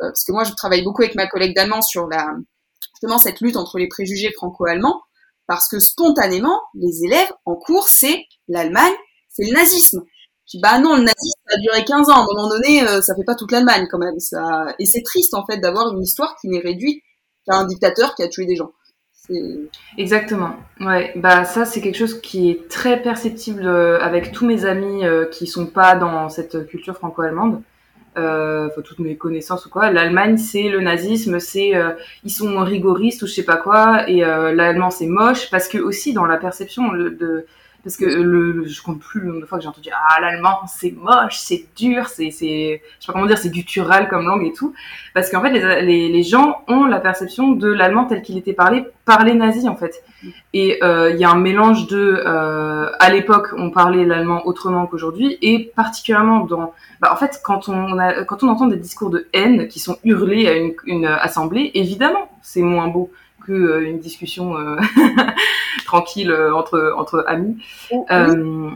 euh, 0.00 0.08
parce 0.08 0.24
que 0.24 0.32
moi, 0.32 0.44
je 0.44 0.52
travaille 0.52 0.82
beaucoup 0.82 1.02
avec 1.02 1.14
ma 1.14 1.26
collègue 1.26 1.54
d'allemand 1.54 1.82
sur 1.82 2.06
la 2.06 2.34
justement 2.92 3.18
cette 3.18 3.40
lutte 3.40 3.56
entre 3.56 3.78
les 3.78 3.86
préjugés 3.86 4.32
franco-allemands, 4.32 5.00
parce 5.46 5.68
que 5.68 5.78
spontanément, 5.78 6.60
les 6.74 7.04
élèves 7.04 7.32
en 7.44 7.54
cours, 7.54 7.88
c'est 7.88 8.24
l'Allemagne, 8.48 8.94
c'est 9.28 9.44
le 9.44 9.52
nazisme. 9.52 10.02
Je 10.46 10.56
dis, 10.56 10.60
bah 10.60 10.78
non, 10.78 10.96
le 10.96 11.02
nazisme, 11.02 11.40
ça 11.46 11.56
a 11.56 11.60
duré 11.60 11.84
15 11.84 12.08
ans. 12.08 12.14
À 12.14 12.22
un 12.22 12.26
moment 12.26 12.48
donné, 12.48 12.82
euh, 12.82 13.00
ça 13.02 13.14
fait 13.14 13.24
pas 13.24 13.34
toute 13.34 13.52
l'Allemagne 13.52 13.86
quand 13.90 13.98
même. 13.98 14.16
Et 14.78 14.86
c'est 14.86 15.02
triste 15.02 15.34
en 15.34 15.44
fait 15.46 15.58
d'avoir 15.58 15.92
une 15.92 16.02
histoire 16.02 16.36
qui 16.40 16.48
n'est 16.48 16.60
réduite 16.60 17.02
qu'à 17.46 17.56
un 17.56 17.66
dictateur 17.66 18.14
qui 18.14 18.22
a 18.22 18.28
tué 18.28 18.46
des 18.46 18.56
gens. 18.56 18.72
Exactement. 19.98 20.56
Ouais, 20.80 21.12
bah 21.16 21.44
ça 21.44 21.64
c'est 21.64 21.80
quelque 21.80 21.98
chose 21.98 22.20
qui 22.20 22.50
est 22.50 22.68
très 22.68 23.02
perceptible 23.02 23.66
euh, 23.66 24.00
avec 24.00 24.32
tous 24.32 24.46
mes 24.46 24.64
amis 24.64 25.04
euh, 25.04 25.26
qui 25.26 25.46
sont 25.46 25.66
pas 25.66 25.96
dans 25.96 26.28
cette 26.28 26.66
culture 26.66 26.96
franco-allemande. 26.96 27.62
Euh, 28.16 28.68
toutes 28.84 28.98
mes 28.98 29.16
connaissances 29.16 29.66
ou 29.66 29.70
quoi. 29.70 29.92
L'Allemagne 29.92 30.38
c'est 30.38 30.68
le 30.70 30.80
nazisme, 30.80 31.38
c'est 31.38 31.72
ils 32.24 32.30
sont 32.30 32.58
rigoristes 32.64 33.22
ou 33.22 33.26
je 33.26 33.32
sais 33.32 33.44
pas 33.44 33.56
quoi, 33.56 34.08
et 34.08 34.20
l'allemand 34.20 34.90
c'est 34.90 35.06
moche 35.06 35.50
parce 35.50 35.68
que 35.68 35.78
aussi 35.78 36.12
dans 36.14 36.26
la 36.26 36.36
perception 36.36 36.92
de 36.92 37.46
parce 37.84 37.96
que 37.96 38.04
le, 38.04 38.66
je 38.66 38.82
compte 38.82 39.00
plus 39.00 39.20
le 39.20 39.28
nombre 39.28 39.40
de 39.40 39.46
fois 39.46 39.58
que 39.58 39.62
j'ai 39.62 39.68
entendu 39.68 39.88
ah 39.92 40.20
l'allemand 40.20 40.60
c'est 40.66 40.90
moche 40.90 41.38
c'est 41.38 41.66
dur 41.76 42.08
c'est 42.08 42.30
c'est 42.30 42.82
je 42.98 43.06
sais 43.06 43.06
pas 43.06 43.12
comment 43.12 43.26
dire 43.26 43.38
c'est 43.38 43.50
guttural 43.50 44.08
comme 44.08 44.26
langue 44.26 44.44
et 44.44 44.52
tout. 44.52 44.74
Parce 45.14 45.30
qu'en 45.30 45.40
fait 45.40 45.50
les, 45.50 45.82
les, 45.82 46.08
les, 46.08 46.22
gens 46.22 46.62
ont 46.66 46.84
la 46.84 46.98
perception 46.98 47.52
de 47.52 47.68
l'allemand 47.68 48.06
tel 48.06 48.22
qu'il 48.22 48.36
était 48.36 48.52
parlé 48.52 48.84
par 49.04 49.24
les 49.24 49.34
nazis 49.34 49.66
en 49.66 49.76
fait. 49.76 50.02
Et 50.52 50.82
euh, 50.82 51.12
il 51.12 51.18
y 51.18 51.24
a 51.24 51.30
un 51.30 51.38
mélange 51.38 51.86
de 51.86 52.22
euh, 52.26 52.90
à 52.98 53.10
l'époque 53.10 53.48
on 53.56 53.70
parlait 53.70 54.04
l'allemand 54.04 54.46
autrement 54.46 54.86
qu'aujourd'hui 54.86 55.38
et 55.40 55.72
particulièrement 55.76 56.40
dans 56.40 56.74
bah, 57.00 57.12
en 57.12 57.16
fait 57.16 57.40
quand 57.44 57.68
on 57.68 57.96
quand 58.26 58.42
on 58.42 58.48
entend 58.48 58.66
des 58.66 58.76
discours 58.76 59.10
de 59.10 59.28
haine 59.32 59.68
qui 59.68 59.78
sont 59.78 59.98
hurlés 60.02 60.48
à 60.48 60.56
une, 60.56 60.74
une 60.86 61.06
assemblée 61.06 61.70
évidemment 61.74 62.28
c'est 62.42 62.62
moins 62.62 62.88
beau 62.88 63.10
que 63.48 63.52
euh, 63.52 63.88
une 63.88 63.98
discussion 63.98 64.56
euh, 64.56 64.76
tranquille 65.86 66.30
euh, 66.30 66.54
entre 66.54 66.92
entre 66.96 67.24
amis. 67.26 67.56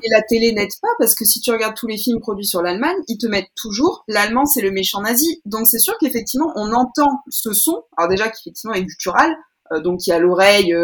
Et 0.03 0.09
la 0.11 0.23
télé 0.23 0.53
n'aide 0.53 0.71
pas 0.81 0.89
parce 0.99 1.15
que 1.15 1.27
si 1.27 1.41
tu 1.41 1.51
regardes 1.51 1.77
tous 1.77 1.87
les 1.87 1.99
films 1.99 2.21
produits 2.21 2.47
sur 2.47 2.63
l'Allemagne, 2.63 2.97
ils 3.09 3.19
te 3.19 3.27
mettent 3.27 3.51
toujours 3.55 4.03
l'allemand 4.09 4.47
c'est 4.47 4.63
le 4.63 4.71
méchant 4.71 5.03
nazi. 5.03 5.43
Donc 5.45 5.67
c'est 5.67 5.79
sûr 5.79 5.97
qu'effectivement 5.99 6.53
on 6.57 6.73
entend 6.73 7.21
ce 7.29 7.53
son, 7.53 7.85
alors 7.99 8.11
déjà 8.11 8.31
qui 8.31 8.49
effectivement 8.49 8.75
est 8.75 8.85
guttural, 8.85 9.37
donc 9.85 10.07
il 10.07 10.11
y 10.11 10.13
a 10.13 10.19
l'oreille, 10.19 10.75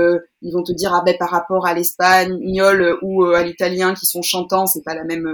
ils 0.42 0.52
vont 0.52 0.62
te 0.62 0.72
dire 0.72 0.92
ah 0.94 1.02
ben 1.04 1.16
par 1.18 1.30
rapport 1.30 1.66
à 1.66 1.74
l'espagnol 1.74 2.98
ou 3.02 3.24
à 3.24 3.42
l'italien 3.42 3.94
qui 3.94 4.06
sont 4.06 4.22
chantants, 4.22 4.66
c'est 4.66 4.84
pas 4.84 4.94
la 4.94 5.04
même 5.04 5.28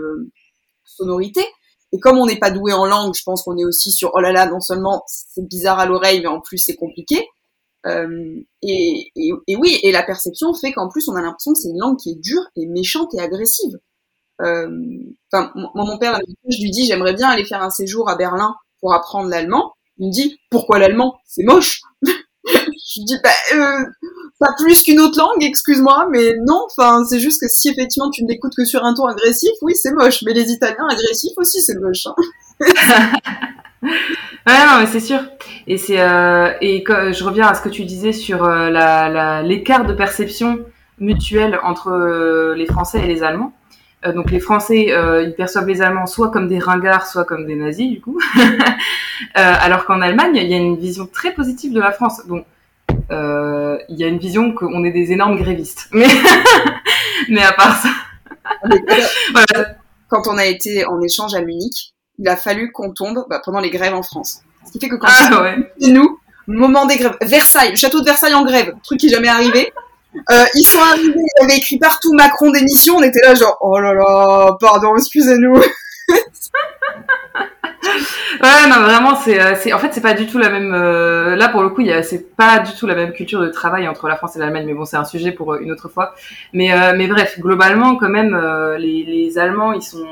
sonorité. 0.85 1.45
Et 1.93 2.01
comme 2.01 2.19
on 2.19 2.27
n'est 2.27 2.39
pas 2.39 2.51
doué 2.51 2.73
en 2.73 2.87
langue, 2.87 3.15
je 3.15 3.23
pense 3.23 3.45
qu'on 3.45 3.57
est 3.57 3.65
aussi 3.65 3.93
sur 3.93 4.11
oh 4.15 4.21
là 4.21 4.33
là, 4.33 4.47
non 4.47 4.61
seulement 4.61 5.05
c'est 5.07 5.47
bizarre 5.47 5.79
à 5.79 5.87
l'oreille, 5.87 6.21
mais 6.21 6.27
en 6.27 6.41
plus 6.41 6.59
c'est 6.59 6.75
compliqué. 6.75 7.25
Euh, 7.87 8.41
et, 8.63 9.11
oui, 9.57 9.79
et 9.83 9.93
la 9.93 10.03
perception 10.03 10.55
fait 10.55 10.73
qu'en 10.73 10.89
plus 10.89 11.09
on 11.09 11.15
a 11.17 11.23
l'impression 11.23 11.53
que 11.53 11.59
c'est 11.59 11.69
une 11.69 11.81
langue 11.81 11.99
qui 11.99 12.11
est 12.13 12.21
dure 12.21 12.43
et 12.57 12.67
méchante 12.67 13.15
et 13.15 13.21
agressive. 13.21 13.79
Euh, 14.43 14.69
enfin, 15.33 15.53
moi 15.55 15.85
mon 15.85 15.99
père, 15.99 16.19
je 16.49 16.63
lui 16.63 16.71
dis 16.71 16.87
j'aimerais 16.87 17.15
bien 17.15 17.29
aller 17.29 17.45
faire 17.45 17.63
un 17.63 17.71
séjour 17.71 18.09
à 18.09 18.17
Berlin 18.17 18.55
pour 18.81 18.95
apprendre 18.95 19.29
l'allemand. 19.29 19.75
Il 19.99 20.09
me 20.09 20.13
dit 20.13 20.39
pourquoi 20.51 20.79
l'allemand? 20.79 21.17
C'est 21.27 21.45
moche. 21.45 21.81
Je 22.97 23.03
dis 23.05 23.17
bah 23.23 23.31
euh, 23.55 23.85
pas 24.39 24.53
plus 24.59 24.83
qu'une 24.83 25.01
autre 25.01 25.19
langue, 25.19 25.43
excuse-moi, 25.43 26.09
mais 26.11 26.35
non. 26.47 26.67
Enfin, 26.67 27.05
c'est 27.05 27.19
juste 27.19 27.41
que 27.41 27.49
si 27.49 27.69
effectivement 27.69 28.11
tu 28.11 28.23
ne 28.25 28.29
l'écoutes 28.29 28.55
que 28.57 28.65
sur 28.65 28.85
un 28.85 28.95
ton 28.95 29.07
agressif, 29.07 29.51
oui 29.63 29.75
c'est 29.75 29.93
moche. 29.93 30.23
Mais 30.25 30.33
les 30.33 30.51
Italiens 30.51 30.87
agressifs 30.89 31.37
aussi 31.37 31.61
c'est 31.61 31.79
moche. 31.79 32.07
Hein. 32.07 32.15
ouais, 33.83 34.67
non, 34.67 34.81
mais 34.81 34.87
c'est 34.87 35.01
sûr. 35.01 35.21
Et 35.67 35.79
c'est 35.79 36.01
euh, 36.01 36.53
et 36.61 36.85
je 36.87 37.25
reviens 37.25 37.49
à 37.49 37.55
ce 37.55 37.63
que 37.63 37.69
tu 37.69 37.85
disais 37.85 38.13
sur 38.13 38.45
euh, 38.45 38.71
la 38.71 39.43
l'écart 39.43 39.85
de 39.85 39.93
perception 39.93 40.61
mutuelle 40.99 41.59
entre 41.65 42.55
les 42.57 42.67
Français 42.67 43.01
et 43.03 43.07
les 43.07 43.23
Allemands. 43.23 43.53
Donc 44.15 44.31
les 44.31 44.39
Français, 44.39 44.89
ils 45.25 45.35
perçoivent 45.35 45.67
les 45.67 45.81
Allemands 45.81 46.07
soit 46.07 46.31
comme 46.31 46.47
des 46.47 46.59
ringards, 46.59 47.07
soit 47.07 47.25
comme 47.25 47.47
des 47.47 47.57
nazis, 47.57 47.91
du 47.91 48.03
coup. 48.03 48.21
alors 49.35 49.87
qu'en 49.87 50.03
Allemagne, 50.03 50.37
il 50.37 50.47
y 50.47 50.53
a 50.53 50.59
une 50.59 50.77
vision 50.77 51.09
très 51.11 51.33
positive 51.33 51.73
de 51.73 51.81
la 51.81 51.91
France. 51.91 52.21
Donc 52.27 52.45
il 53.11 53.97
y 53.97 54.05
a 54.05 54.09
une 54.09 54.19
vision 54.19 54.53
qu'on 54.53 54.85
est 54.85 54.93
des 54.93 55.13
énormes 55.13 55.37
grévistes. 55.37 55.89
Mais 55.93 56.07
mais 57.29 57.43
à 57.43 57.53
part 57.53 57.81
ça. 57.81 57.89
Quand 60.09 60.29
on 60.29 60.37
a 60.39 60.45
été 60.45 60.87
en 60.87 61.01
échange 61.01 61.35
à 61.35 61.41
Munich, 61.41 61.95
il 62.19 62.29
a 62.29 62.37
fallu 62.37 62.73
qu'on 62.73 62.93
tombe 62.93 63.27
bah, 63.29 63.41
pendant 63.45 63.61
les 63.61 63.71
grèves 63.71 63.95
en 63.95 64.03
France. 64.03 64.41
Ce 64.67 64.73
qui 64.73 64.81
fait 64.81 64.89
que 64.89 64.97
quand 64.97 65.09
ah, 65.11 65.43
ouais. 65.43 65.57
nous, 65.81 66.19
moment 66.47 66.87
des 66.87 66.97
grèves, 66.97 67.17
Versailles, 67.23 67.71
le 67.71 67.77
château 67.77 68.01
de 68.01 68.05
Versailles 68.05 68.35
en 68.35 68.45
grève, 68.45 68.75
truc 68.85 69.01
qui 69.01 69.07
est 69.07 69.11
jamais 69.11 69.29
arrivé. 69.29 69.73
Euh, 70.31 70.45
ils 70.55 70.65
sont 70.65 70.79
arrivés, 70.79 71.13
il 71.17 71.43
y 71.43 71.45
avait 71.45 71.57
écrit 71.57 71.79
partout 71.79 72.13
Macron 72.13 72.53
démission, 72.53 72.97
on 72.99 73.03
était 73.03 73.21
là 73.21 73.35
genre 73.35 73.59
oh 73.61 73.81
là 73.81 73.93
là, 73.95 74.57
pardon, 74.61 74.95
excusez-nous. 74.97 75.61
ouais, 78.43 78.69
non, 78.69 78.81
vraiment, 78.83 79.17
c'est, 79.17 79.41
euh, 79.41 79.55
c'est, 79.57 79.73
en 79.73 79.79
fait, 79.79 79.93
c'est 79.93 80.01
pas 80.01 80.15
du 80.15 80.27
tout 80.27 80.39
la 80.39 80.51
même. 80.51 80.73
Euh, 80.75 81.37
là, 81.37 81.49
pour 81.49 81.63
le 81.63 81.69
coup, 81.69 81.81
il 81.81 81.89
y 81.89 81.93
a, 81.93 82.03
c'est 82.03 82.37
pas 82.37 82.59
du 82.61 82.73
tout 82.73 82.87
la 82.87 82.95
même 82.95 83.13
culture 83.13 83.41
de 83.41 83.49
travail 83.49 83.89
entre 83.89 84.09
la 84.09 84.17
France 84.17 84.37
et 84.37 84.39
l'Allemagne. 84.39 84.67
Mais 84.67 84.75
bon, 84.75 84.85
c'est 84.85 84.97
un 84.97 85.05
sujet 85.05 85.33
pour 85.33 85.55
une 85.55 85.71
autre 85.71 85.89
fois. 85.89 86.15
Mais, 86.53 86.71
mais 86.97 87.07
bref, 87.07 87.39
globalement, 87.39 87.97
quand 87.97 88.09
même, 88.09 88.37
les, 88.79 89.39
Allemands, 89.39 89.73
ils 89.73 89.83
sont, 89.83 90.07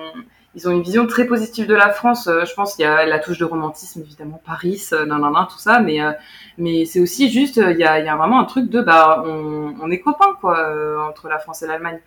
ils 0.55 0.69
ont 0.69 0.73
une 0.73 0.83
vision 0.83 1.07
très 1.07 1.27
positive 1.27 1.67
de 1.67 1.75
la 1.75 1.91
France. 1.91 2.27
Euh, 2.27 2.45
je 2.45 2.55
pense 2.55 2.75
qu'il 2.75 2.85
y 2.85 2.89
a 2.89 3.07
la 3.07 3.19
touche 3.19 3.39
de 3.39 3.45
romantisme, 3.45 4.01
évidemment, 4.01 4.41
Paris, 4.45 4.83
euh, 4.93 5.07
nan, 5.07 5.23
tout 5.51 5.59
ça, 5.59 5.81
mais 5.81 6.03
euh, 6.03 6.13
mais 6.59 6.85
c'est 6.85 7.01
aussi 7.01 7.31
juste, 7.31 7.57
il 7.57 7.79
y 7.79 7.85
a, 7.85 7.99
il 7.99 8.05
y 8.05 8.09
a 8.09 8.17
vraiment 8.17 8.41
un 8.41 8.45
truc 8.45 8.69
de, 8.69 8.83
bah, 8.83 9.23
on, 9.27 9.75
on 9.81 9.91
est 9.91 10.01
copains, 10.01 10.35
quoi, 10.41 10.59
entre 11.09 11.29
la 11.29 11.39
France 11.39 11.63
et 11.63 11.67
l'Allemagne. 11.67 11.99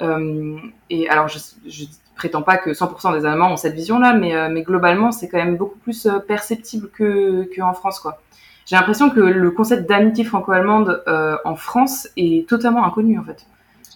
Et 0.00 1.08
alors, 1.08 1.28
je, 1.28 1.38
je 1.66 1.84
prétends 2.16 2.42
pas 2.42 2.56
que 2.56 2.70
100% 2.70 3.18
des 3.18 3.26
Allemands 3.26 3.52
ont 3.52 3.56
cette 3.56 3.74
vision-là, 3.74 4.14
mais, 4.14 4.48
mais 4.50 4.62
globalement, 4.62 5.12
c'est 5.12 5.28
quand 5.28 5.38
même 5.38 5.56
beaucoup 5.56 5.78
plus 5.78 6.08
perceptible 6.26 6.88
que 6.90 7.48
qu'en 7.56 7.74
France, 7.74 8.00
quoi. 8.00 8.20
J'ai 8.66 8.74
l'impression 8.74 9.10
que 9.10 9.20
le 9.20 9.50
concept 9.52 9.88
d'amitié 9.88 10.24
franco-allemande 10.24 11.02
en 11.44 11.56
France 11.56 12.08
est 12.16 12.48
totalement 12.48 12.84
inconnu, 12.84 13.18
en 13.18 13.24
fait. 13.24 13.46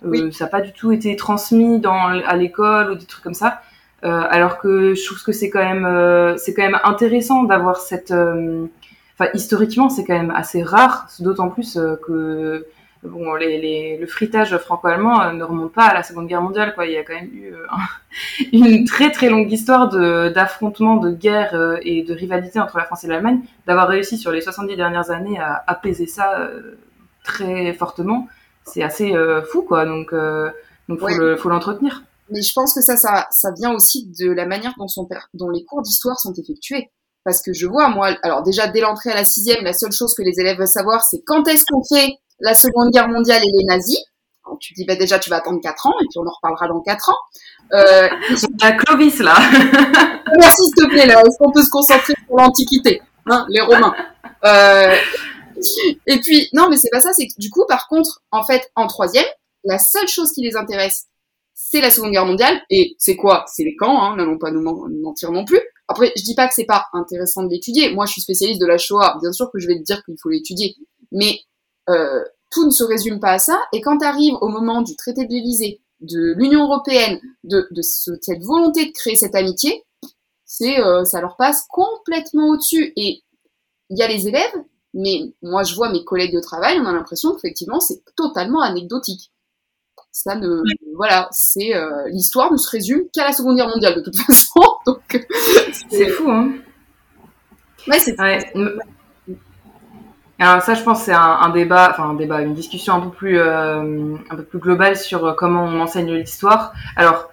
Oui. 0.03 0.33
ça 0.33 0.45
n'a 0.45 0.51
pas 0.51 0.61
du 0.61 0.73
tout 0.73 0.93
été 0.93 1.15
transmis 1.17 1.79
dans, 1.79 2.09
à 2.09 2.37
l'école 2.37 2.93
ou 2.93 2.95
des 2.95 3.05
trucs 3.05 3.23
comme 3.23 3.35
ça. 3.35 3.61
Euh, 4.03 4.23
alors 4.31 4.59
que 4.59 4.95
je 4.95 5.05
trouve 5.05 5.23
que 5.23 5.33
c'est 5.33 5.51
quand 5.51 5.63
même 5.63 5.85
euh, 5.85 6.35
c'est 6.39 6.55
quand 6.55 6.63
même 6.63 6.81
intéressant 6.85 7.43
d'avoir 7.43 7.77
cette 7.77 8.13
euh, 8.13 8.65
enfin 9.15 9.31
historiquement 9.35 9.91
c'est 9.91 10.07
quand 10.07 10.15
même 10.15 10.31
assez 10.31 10.63
rare 10.63 11.07
d'autant 11.19 11.51
plus 11.51 11.79
que 12.07 12.65
bon 13.03 13.35
les, 13.35 13.59
les, 13.59 13.99
le 13.99 14.07
fritage 14.07 14.57
franco-allemand 14.59 15.33
ne 15.33 15.43
remonte 15.43 15.73
pas 15.73 15.85
à 15.85 15.95
la 15.95 16.03
Seconde 16.03 16.27
Guerre 16.27 16.43
mondiale 16.43 16.75
quoi 16.75 16.87
il 16.87 16.93
y 16.93 16.97
a 16.97 17.03
quand 17.03 17.15
même 17.15 17.31
eu 17.33 17.55
une 18.53 18.85
très 18.85 19.11
très 19.11 19.31
longue 19.31 19.51
histoire 19.51 19.89
de 19.89 20.29
d'affrontement 20.29 20.97
de 20.97 21.11
guerre 21.11 21.79
et 21.83 22.03
de 22.03 22.15
rivalité 22.15 22.61
entre 22.61 22.77
la 22.79 22.85
France 22.85 23.05
et 23.05 23.09
l'Allemagne 23.09 23.41
d'avoir 23.67 23.89
réussi 23.89 24.19
sur 24.19 24.33
les 24.33 24.41
70 24.41 24.77
dernières 24.77 25.11
années 25.11 25.39
à 25.39 25.65
apaiser 25.67 26.07
ça 26.07 26.51
très 27.25 27.73
fortement, 27.75 28.29
c'est 28.65 28.83
assez 28.83 29.15
fou, 29.51 29.63
quoi. 29.63 29.85
Donc, 29.87 30.15
donc 30.89 31.01
faut 31.39 31.49
l'entretenir. 31.49 32.03
Mais 32.31 32.43
je 32.43 32.53
pense 32.53 32.75
que 32.75 32.81
ça, 32.81 32.97
ça, 32.97 33.27
ça 33.31 33.51
vient 33.57 33.73
aussi 33.73 34.09
de 34.19 34.31
la 34.31 34.47
manière 34.47 34.73
dont, 34.79 34.87
son, 34.87 35.09
dont 35.35 35.51
les 35.51 35.65
cours 35.65 35.83
d'histoire 35.83 36.19
sont 36.19 36.33
effectués. 36.35 36.91
Parce 37.25 37.43
que 37.43 37.53
je 37.53 37.67
vois, 37.67 37.89
moi, 37.89 38.17
alors 38.23 38.43
déjà, 38.43 38.69
dès 38.69 38.81
l'entrée 38.81 39.11
à 39.11 39.15
la 39.15 39.25
sixième, 39.25 39.63
la 39.65 39.73
seule 39.73 39.93
chose 39.93 40.15
que 40.15 40.23
les 40.23 40.41
élèves 40.41 40.59
veulent 40.59 40.67
savoir, 40.67 41.03
c'est 41.05 41.23
quand 41.27 41.47
est-ce 41.49 41.65
qu'on 41.71 41.83
fait 41.85 42.15
la 42.41 42.55
Seconde 42.55 42.91
Guerre 42.93 43.09
mondiale 43.09 43.43
et 43.43 43.51
les 43.59 43.65
nazis. 43.65 44.03
tu 44.61 44.75
dis, 44.75 44.85
bah, 44.85 44.97
déjà, 44.97 45.19
tu 45.19 45.31
vas 45.31 45.37
attendre 45.37 45.61
4 45.63 45.87
ans, 45.87 45.95
et 46.03 46.07
puis 46.11 46.19
on 46.19 46.27
en 46.27 46.33
reparlera 46.33 46.69
dans 46.69 46.81
4 46.81 47.11
ans. 47.11 47.19
Euh, 47.73 48.09
la 48.63 48.73
Clovis, 48.73 49.19
là. 49.21 49.35
Merci, 50.39 50.63
s'il 50.65 50.75
te 50.75 50.89
plaît, 50.89 51.07
là. 51.07 51.21
Est-ce 51.21 51.39
qu'on 51.39 51.53
peut 51.53 51.63
se 51.63 51.71
concentrer 51.71 52.15
sur 52.27 52.37
l'Antiquité, 52.37 53.01
hein, 53.27 53.47
les 53.49 53.61
Romains? 53.61 53.95
Euh, 54.45 54.97
Et 56.07 56.21
puis, 56.21 56.49
non, 56.53 56.69
mais 56.69 56.77
c'est 56.77 56.91
pas 56.91 57.01
ça, 57.01 57.13
c'est 57.13 57.27
que 57.27 57.35
du 57.39 57.51
coup, 57.51 57.65
par 57.69 57.87
contre, 57.89 58.23
en 58.31 58.43
fait, 58.43 58.71
en 58.77 58.87
troisième, 58.87 59.27
la 59.65 59.79
seule 59.79 60.09
chose 60.09 60.33
qui 60.33 60.43
les 60.43 60.57
intéresse, 60.57 61.07
c'est 61.55 61.81
la 61.81 61.91
Seconde 61.91 62.13
Guerre 62.13 62.27
mondiale. 62.27 62.61
Et 62.71 62.95
c'est 62.99 63.17
quoi? 63.17 63.45
C'est 63.47 63.65
les 63.65 63.77
camps, 63.77 64.03
hein, 64.03 64.17
n'allons 64.17 64.39
pas 64.39 64.51
nous 64.51 64.63
mentir 65.03 65.31
non 65.31 65.45
plus. 65.45 65.61
Après, 65.89 66.13
je 66.17 66.23
dis 66.23 66.35
pas 66.35 66.49
que 66.49 66.55
c'est 66.55 66.65
pas 66.65 66.87
intéressant 66.95 67.43
de 67.43 67.51
l'étudier. 67.51 67.93
Moi, 67.93 68.07
je 68.07 68.13
suis 68.13 68.23
spécialiste 68.23 68.61
de 68.61 68.67
la 68.67 68.79
Shoah. 68.79 69.19
Bien 69.21 69.33
sûr 69.33 69.51
que 69.53 69.59
je 69.59 69.67
vais 69.67 69.77
te 69.77 69.83
dire 69.83 70.03
qu'il 70.05 70.17
faut 70.21 70.31
l'étudier. 70.31 70.77
Mais 71.13 71.41
euh, 71.91 72.25
tout 72.51 72.65
ne 72.65 72.71
se 72.71 72.85
résume 72.85 73.21
pas 73.21 73.33
à 73.33 73.39
ça. 73.39 73.61
Et 73.73 73.81
quand 73.81 73.99
tu 73.99 74.05
arrives 74.05 74.35
au 74.41 74.49
moment 74.49 74.83
du 74.83 74.97
traité 74.97 75.25
de 75.27 75.33
l'Élysée, 75.33 75.81
de 76.01 76.35
l'Union 76.37 76.65
européenne, 76.65 77.21
de, 77.45 77.69
de 77.71 77.83
cette 77.83 78.43
volonté 78.43 78.87
de 78.87 78.93
créer 78.93 79.17
cette 79.17 79.35
amitié, 79.35 79.85
c'est 80.45 80.81
euh, 80.81 81.05
ça 81.05 81.21
leur 81.21 81.37
passe 81.37 81.67
complètement 81.69 82.49
au-dessus. 82.49 82.93
Et 82.97 83.23
il 83.91 83.99
y 83.99 84.03
a 84.03 84.09
les 84.09 84.27
élèves, 84.27 84.55
mais 84.95 85.33
moi 85.43 85.63
je 85.63 85.75
vois 85.75 85.93
mes 85.93 86.05
collègues 86.05 86.35
de 86.35 86.41
travail, 86.41 86.79
on 86.81 86.87
a 86.87 86.93
l'impression 86.93 87.35
qu'effectivement 87.35 87.81
c'est 87.81 88.03
totalement 88.17 88.61
anecdotique. 88.61 89.31
Ça 90.13 90.35
ne, 90.35 90.63
voilà, 90.97 91.29
c'est 91.31 91.77
euh, 91.77 92.09
l'histoire 92.09 92.51
ne 92.51 92.57
se 92.57 92.69
résume 92.69 93.03
qu'à 93.13 93.25
la 93.25 93.33
Seconde 93.33 93.57
Guerre 93.57 93.69
mondiale 93.69 93.95
de 93.95 94.01
toute 94.01 94.17
façon. 94.27 94.61
Donc 94.87 95.27
c'est 95.91 96.09
fou, 96.09 96.31
hein. 96.31 96.53
Ouais, 97.87 97.99
c'est. 97.99 98.21
Ouais. 98.21 98.53
Alors 100.41 100.63
ça, 100.63 100.75
je 100.75 100.83
pense, 100.83 101.03
c'est 101.03 101.13
un, 101.13 101.51
débat, 101.51 101.91
enfin 101.91 102.11
un 102.11 102.15
débat, 102.15 102.41
une 102.41 102.55
discussion 102.55 102.95
un 102.95 103.01
peu 103.01 103.11
plus, 103.11 103.39
euh, 103.39 104.17
un 104.31 104.37
peu 104.37 104.43
plus 104.43 104.59
globale 104.59 104.97
sur 104.97 105.37
comment 105.37 105.65
on 105.65 105.81
enseigne 105.81 106.15
l'histoire. 106.15 106.73
Alors, 106.97 107.31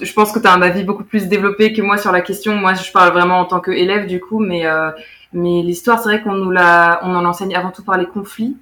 je 0.00 0.12
pense 0.12 0.32
que 0.32 0.38
tu 0.38 0.46
as 0.46 0.52
un 0.52 0.62
avis 0.62 0.84
beaucoup 0.84 1.04
plus 1.04 1.28
développé 1.28 1.72
que 1.72 1.82
moi 1.82 1.98
sur 1.98 2.12
la 2.12 2.20
question. 2.20 2.54
Moi, 2.54 2.74
je 2.74 2.90
parle 2.90 3.12
vraiment 3.12 3.38
en 3.40 3.44
tant 3.44 3.60
qu'élève 3.60 4.06
du 4.06 4.20
coup, 4.20 4.40
mais 4.40 4.66
euh, 4.66 4.90
mais 5.32 5.62
l'histoire, 5.62 5.98
c'est 5.98 6.08
vrai 6.08 6.22
qu'on 6.22 6.34
nous 6.34 6.50
la, 6.50 7.00
on 7.02 7.14
en 7.14 7.24
enseigne 7.24 7.54
avant 7.54 7.70
tout 7.70 7.84
par 7.84 7.98
les 7.98 8.06
conflits 8.06 8.56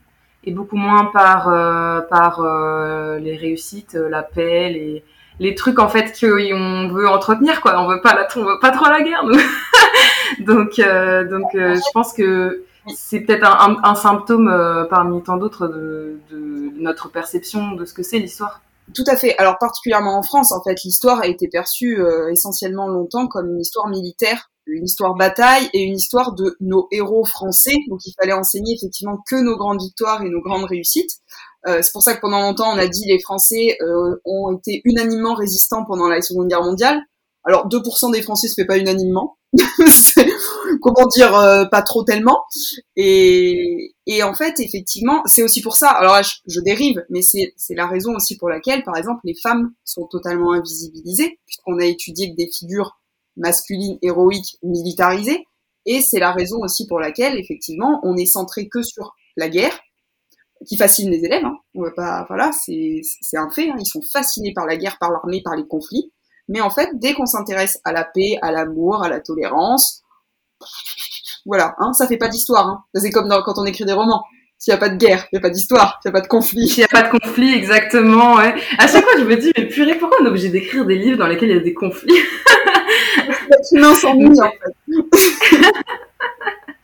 et 0.45 0.53
beaucoup 0.53 0.77
moins 0.77 1.07
par 1.07 1.49
euh, 1.49 2.01
par 2.03 2.41
euh, 2.41 3.19
les 3.19 3.37
réussites, 3.37 3.95
la 3.95 4.23
paix, 4.23 4.71
les 4.71 5.05
les 5.41 5.55
trucs 5.55 5.79
en 5.79 5.89
fait 5.89 6.13
qu'on 6.19 6.89
veut 6.89 7.09
entretenir 7.09 7.61
quoi. 7.61 7.81
On 7.81 7.89
veut 7.89 8.01
pas 8.03 8.15
la, 8.15 8.29
on 8.37 8.45
veut 8.45 8.59
pas 8.61 8.71
trop 8.71 8.87
la 8.87 9.03
guerre 9.03 9.25
nous. 9.25 9.39
donc 10.45 10.77
donc 10.77 11.51
je 11.55 11.93
pense 11.93 12.13
que 12.13 12.63
c'est 12.95 13.21
peut-être 13.21 13.47
un, 13.47 13.95
symptôme 13.95 14.49
euh, 14.49 14.85
parmi 14.85 15.23
tant 15.23 15.37
d'autres 15.37 15.69
de, 15.69 16.19
notre 16.77 17.11
perception 17.11 17.73
de 17.73 17.85
ce 17.85 17.95
que 17.95 18.03
c'est 18.03 18.19
l'histoire. 18.19 18.61
Tout 18.95 19.05
à 19.07 19.17
fait. 19.17 19.37
Alors 19.39 19.59
particulièrement 19.59 20.19
en 20.19 20.23
France, 20.23 20.53
en 20.53 20.63
fait, 20.63 20.83
l'histoire 20.85 21.21
a 21.21 21.27
été 21.27 21.49
perçue 21.49 22.01
euh, 22.01 22.31
essentiellement 22.31 22.89
longtemps 22.89 23.29
comme 23.29 23.53
une 23.53 23.61
histoire 23.61 23.89
militaire, 23.89 24.51
une 24.67 24.85
histoire 24.85 25.15
bataille 25.15 25.69
et 25.73 25.83
une 25.83 25.97
histoire 25.97 26.35
de 26.35 26.57
nos 26.61 26.89
héros 26.91 27.25
français. 27.25 27.77
Donc 27.89 28.01
il 28.05 28.13
fallait 28.21 28.33
enseigner 28.33 28.75
effectivement 28.75 29.19
que 29.27 29.37
nos 29.37 29.57
grandes 29.57 29.81
victoires 29.81 30.23
et 30.23 30.29
nos 30.29 30.41
grandes 30.41 30.65
réussites. 30.65 31.19
Euh, 31.69 31.79
c'est 31.81 31.93
pour 31.93 32.03
ça 32.03 32.15
que 32.15 32.21
pendant 32.21 32.41
longtemps 32.41 32.75
on 32.75 32.79
a 32.79 32.89
dit 32.89 33.07
les 33.07 33.21
Français 33.21 33.79
ont 34.25 34.57
été 34.57 34.83
unanimement 34.85 35.35
résistants 35.35 35.85
pendant 35.85 36.09
la 36.09 36.21
Seconde 36.21 36.49
Guerre 36.49 36.65
mondiale. 36.65 37.01
Alors 37.45 37.69
2% 37.69 38.13
des 38.13 38.23
Français 38.23 38.49
se 38.49 38.55
fait 38.55 38.67
pas 38.67 38.79
unanimement. 38.79 39.37
comment 40.81 41.07
dire, 41.07 41.35
euh, 41.35 41.65
pas 41.67 41.83
trop 41.83 42.05
tellement. 42.05 42.45
Et, 42.97 43.95
et 44.07 44.23
en 44.23 44.35
fait, 44.35 44.61
effectivement, 44.61 45.23
c'est 45.27 45.43
aussi 45.43 45.61
pour 45.61 45.77
ça. 45.77 45.91
Alors 45.91 46.15
là, 46.15 46.23
je, 46.23 46.61
dérive, 46.61 47.05
mais 47.11 47.21
c'est 47.23 47.75
la 47.75 47.87
raison 47.87 48.15
aussi 48.15 48.37
pour 48.37 48.49
laquelle, 48.49 48.83
par 48.85 48.97
exemple, 48.97 49.21
les 49.25 49.35
femmes 49.41 49.73
sont 49.85 50.07
totalement 50.07 50.53
invisibilisées, 50.53 51.39
puisqu'on 51.47 51.79
a 51.79 51.85
étudié 51.85 52.35
des 52.37 52.49
figures 52.49 52.99
masculines, 53.37 53.99
héroïques, 54.03 54.59
militarisées. 54.63 55.45
Et 55.85 56.01
c'est 56.01 56.21
la 56.21 56.33
raison 56.33 56.61
aussi 56.61 56.87
pour 56.87 57.01
laquelle, 57.01 57.39
effectivement, 57.39 58.01
on 58.05 58.17
est 58.17 58.27
centré 58.27 58.69
que 58.69 58.83
sur 58.83 59.15
la 59.37 59.49
guerre, 59.49 59.79
qui 60.67 60.77
fascine 60.77 61.11
les 61.11 61.25
élèves. 61.25 61.45
Hein. 61.45 61.57
On 61.75 61.83
va 61.83 61.91
pas, 61.91 62.25
voilà, 62.29 62.53
c'est 62.53 63.03
un 63.35 63.51
fait. 63.51 63.69
Hein. 63.69 63.77
Ils 63.79 63.87
sont 63.87 64.03
fascinés 64.13 64.53
par 64.55 64.67
la 64.67 64.77
guerre, 64.77 64.97
par 65.01 65.11
l'armée, 65.11 65.43
par 65.43 65.57
les 65.57 65.67
conflits. 65.67 66.13
Mais 66.53 66.61
en 66.61 66.69
fait, 66.69 66.91
dès 66.95 67.15
qu'on 67.15 67.25
s'intéresse 67.25 67.81
à 67.85 67.93
la 67.93 68.05
paix, 68.05 68.39
à 68.43 68.53
l'amour, 68.53 69.03
à 69.03 69.09
la 69.09 69.21
tolérance, 69.21 70.03
voilà, 71.47 71.75
hein, 71.79 71.95
ça 71.95 72.07
fait 72.07 72.19
pas 72.19 72.29
d'histoire. 72.29 72.69
Hein. 72.69 72.85
C'est 72.95 73.11
comme 73.11 73.29
quand 73.29 73.55
on 73.57 73.65
écrit 73.65 73.87
des 73.87 73.95
romans. 73.95 74.23
S'il 74.59 74.73
n'y 74.73 74.77
a 74.77 74.81
pas 74.81 74.91
de 74.91 74.97
guerre, 74.97 75.27
il 75.33 75.37
n'y 75.37 75.39
a 75.39 75.41
pas 75.41 75.51
d'histoire, 75.51 75.99
s'il 76.01 76.13
n'y 76.13 76.17
a 76.17 76.21
pas 76.21 76.25
de 76.25 76.29
conflit. 76.29 76.69
S'il 76.69 76.83
n'y 76.83 76.85
a 76.85 76.89
pas 76.89 77.03
de 77.03 77.19
conflit, 77.19 77.53
exactement, 77.53 78.37
ouais. 78.37 78.55
À 78.79 78.87
chaque 78.87 79.03
fois, 79.03 79.19
je 79.19 79.25
me 79.25 79.35
dis, 79.37 79.51
mais 79.57 79.67
purée, 79.67 79.97
pourquoi 79.97 80.19
on 80.21 80.27
est 80.27 80.29
obligé 80.29 80.51
d'écrire 80.51 80.85
des 80.85 80.95
livres 80.95 81.19
dans 81.19 81.27
lesquels 81.27 81.49
il 81.49 81.57
y 81.57 81.59
a 81.59 81.63
des 81.63 81.75
conflits? 81.75 82.15
Humains 83.73 83.95
s'ennuie, 83.95 84.41
en 84.41 84.51
fait. 84.51 84.77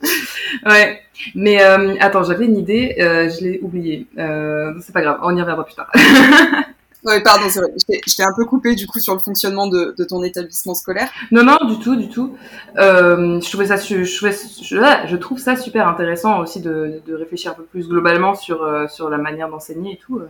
ouais. 0.67 1.03
Mais 1.37 1.63
euh, 1.63 1.95
attends, 2.01 2.25
j'avais 2.25 2.47
une 2.47 2.57
idée, 2.57 2.97
euh, 2.99 3.29
je 3.29 3.45
l'ai 3.45 3.61
oubliée. 3.63 4.09
Euh, 4.19 4.73
c'est 4.81 4.93
pas 4.93 5.03
grave, 5.03 5.21
on 5.23 5.37
y 5.37 5.41
reviendra 5.41 5.65
plus 5.65 5.75
tard. 5.75 5.93
Ouais, 7.05 7.23
pardon, 7.23 7.45
c'est 7.49 7.61
vrai. 7.61 7.71
Je 7.79 8.17
t'ai 8.17 8.23
un 8.23 8.33
peu 8.37 8.45
coupé 8.45 8.75
du 8.75 8.87
coup 8.87 8.99
sur 8.99 9.15
le 9.15 9.21
fonctionnement 9.21 9.69
de, 9.69 9.95
ton 10.09 10.23
établissement 10.23 10.75
scolaire. 10.75 11.11
Non, 11.31 11.45
non, 11.45 11.59
du 11.65 11.79
tout, 11.79 11.97
du 11.97 12.09
tout. 12.09 12.37
Euh, 12.77 13.41
je 13.41 13.49
trouvais 13.49 13.67
ça, 13.67 15.19
trouve 15.19 15.39
ça 15.39 15.57
super 15.57 15.87
intéressant 15.87 16.41
aussi 16.41 16.61
de, 16.61 17.01
réfléchir 17.09 17.53
un 17.53 17.55
peu 17.55 17.63
plus 17.65 17.89
globalement 17.89 18.35
sur 18.35 18.63
euh, 18.63 18.87
la 19.11 19.19
manière 19.19 19.49
d'enseigner 19.49 19.95
et 19.95 19.97
tout. 19.97 20.19
Euh. 20.19 20.29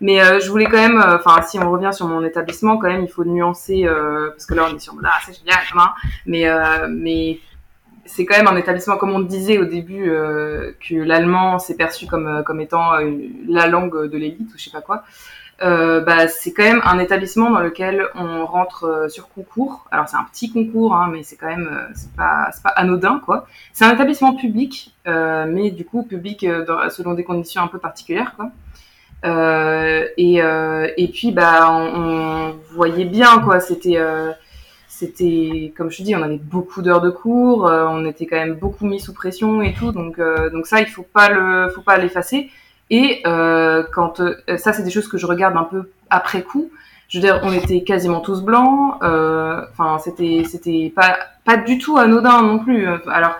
Mais 0.00 0.18
je 0.40 0.48
voulais 0.48 0.66
quand 0.66 0.78
même, 0.78 0.98
enfin, 0.98 1.42
si 1.42 1.58
on 1.58 1.70
revient 1.70 1.90
sur 1.92 2.06
mon 2.06 2.24
établissement, 2.24 2.78
quand 2.78 2.88
même, 2.88 3.02
il 3.02 3.10
faut 3.10 3.24
nuancer 3.24 3.86
parce 4.30 4.46
que 4.46 4.54
là, 4.54 4.68
on 4.70 4.76
est 4.76 4.80
sur 4.80 4.94
là, 5.00 5.10
c'est 5.24 5.36
génial, 5.38 5.58
hein, 5.76 5.92
mais 6.26 6.46
mais 6.88 7.38
c'est 8.04 8.24
quand 8.24 8.36
même 8.36 8.48
un 8.48 8.56
établissement, 8.56 8.96
comme 8.96 9.10
on 9.10 9.20
disait 9.20 9.58
au 9.58 9.64
début, 9.64 10.04
que 10.06 10.94
l'allemand 10.94 11.58
s'est 11.58 11.74
perçu 11.74 12.06
comme 12.06 12.42
comme 12.44 12.60
étant 12.60 12.92
la 13.48 13.66
langue 13.66 14.08
de 14.08 14.16
l'élite 14.16 14.48
ou 14.54 14.58
je 14.58 14.64
sais 14.64 14.70
pas 14.70 14.82
quoi. 14.82 15.04
Euh, 15.62 16.00
bah, 16.00 16.26
c'est 16.26 16.52
quand 16.52 16.64
même 16.64 16.80
un 16.84 16.98
établissement 16.98 17.50
dans 17.50 17.60
lequel 17.60 18.08
on 18.16 18.46
rentre 18.46 18.84
euh, 18.84 19.08
sur 19.08 19.28
concours. 19.28 19.86
Alors 19.92 20.08
c'est 20.08 20.16
un 20.16 20.24
petit 20.24 20.50
concours, 20.52 20.94
hein, 20.94 21.08
mais 21.12 21.22
c'est 21.22 21.36
quand 21.36 21.46
même 21.46 21.68
euh, 21.72 21.92
c'est 21.94 22.12
pas 22.16 22.50
pas 22.64 22.70
anodin 22.70 23.20
quoi. 23.24 23.46
C'est 23.72 23.84
un 23.84 23.94
établissement 23.94 24.34
public, 24.34 24.92
mais 25.06 25.70
du 25.70 25.84
coup 25.84 26.02
public 26.02 26.46
selon 26.90 27.14
des 27.14 27.24
conditions 27.24 27.62
un 27.62 27.68
peu 27.68 27.78
particulières 27.78 28.34
quoi. 28.36 28.50
et 30.16 30.36
et 30.96 31.08
puis 31.08 31.32
bah 31.32 31.68
on, 31.70 32.54
voyait 32.72 33.04
bien 33.04 33.38
quoi. 33.40 33.60
C'était 33.60 33.98
c'était 34.88 35.72
comme 35.76 35.90
je 35.90 36.02
dis, 36.02 36.16
on 36.16 36.22
avait 36.22 36.38
beaucoup 36.38 36.82
d'heures 36.82 37.00
de 37.00 37.10
cours, 37.10 37.64
on 37.64 38.04
était 38.06 38.26
quand 38.26 38.36
même 38.36 38.54
beaucoup 38.54 38.86
mis 38.86 39.00
sous 39.00 39.14
pression 39.14 39.62
et 39.62 39.74
tout. 39.74 39.92
Donc 39.92 40.18
donc 40.52 40.66
ça 40.66 40.80
il 40.80 40.86
faut 40.86 41.04
pas 41.04 41.28
le 41.30 41.70
faut 41.70 41.82
pas 41.82 41.98
l'effacer. 41.98 42.50
Et 42.90 43.22
euh, 43.26 43.82
quand 43.92 44.20
euh, 44.20 44.36
ça, 44.58 44.72
c'est 44.72 44.82
des 44.82 44.90
choses 44.90 45.08
que 45.08 45.18
je 45.18 45.26
regarde 45.26 45.56
un 45.56 45.64
peu 45.64 45.90
après 46.10 46.42
coup. 46.42 46.70
Je 47.08 47.18
veux 47.18 47.22
dire, 47.22 47.40
on 47.42 47.52
était 47.52 47.82
quasiment 47.82 48.20
tous 48.20 48.42
blancs. 48.42 49.02
Euh, 49.02 49.64
enfin, 49.70 49.98
c'était 49.98 50.44
c'était 50.46 50.92
pas 50.94 51.16
pas 51.44 51.56
du 51.56 51.78
tout 51.78 51.98
anodin 51.98 52.42
non 52.42 52.58
plus. 52.58 52.86
Alors, 53.08 53.34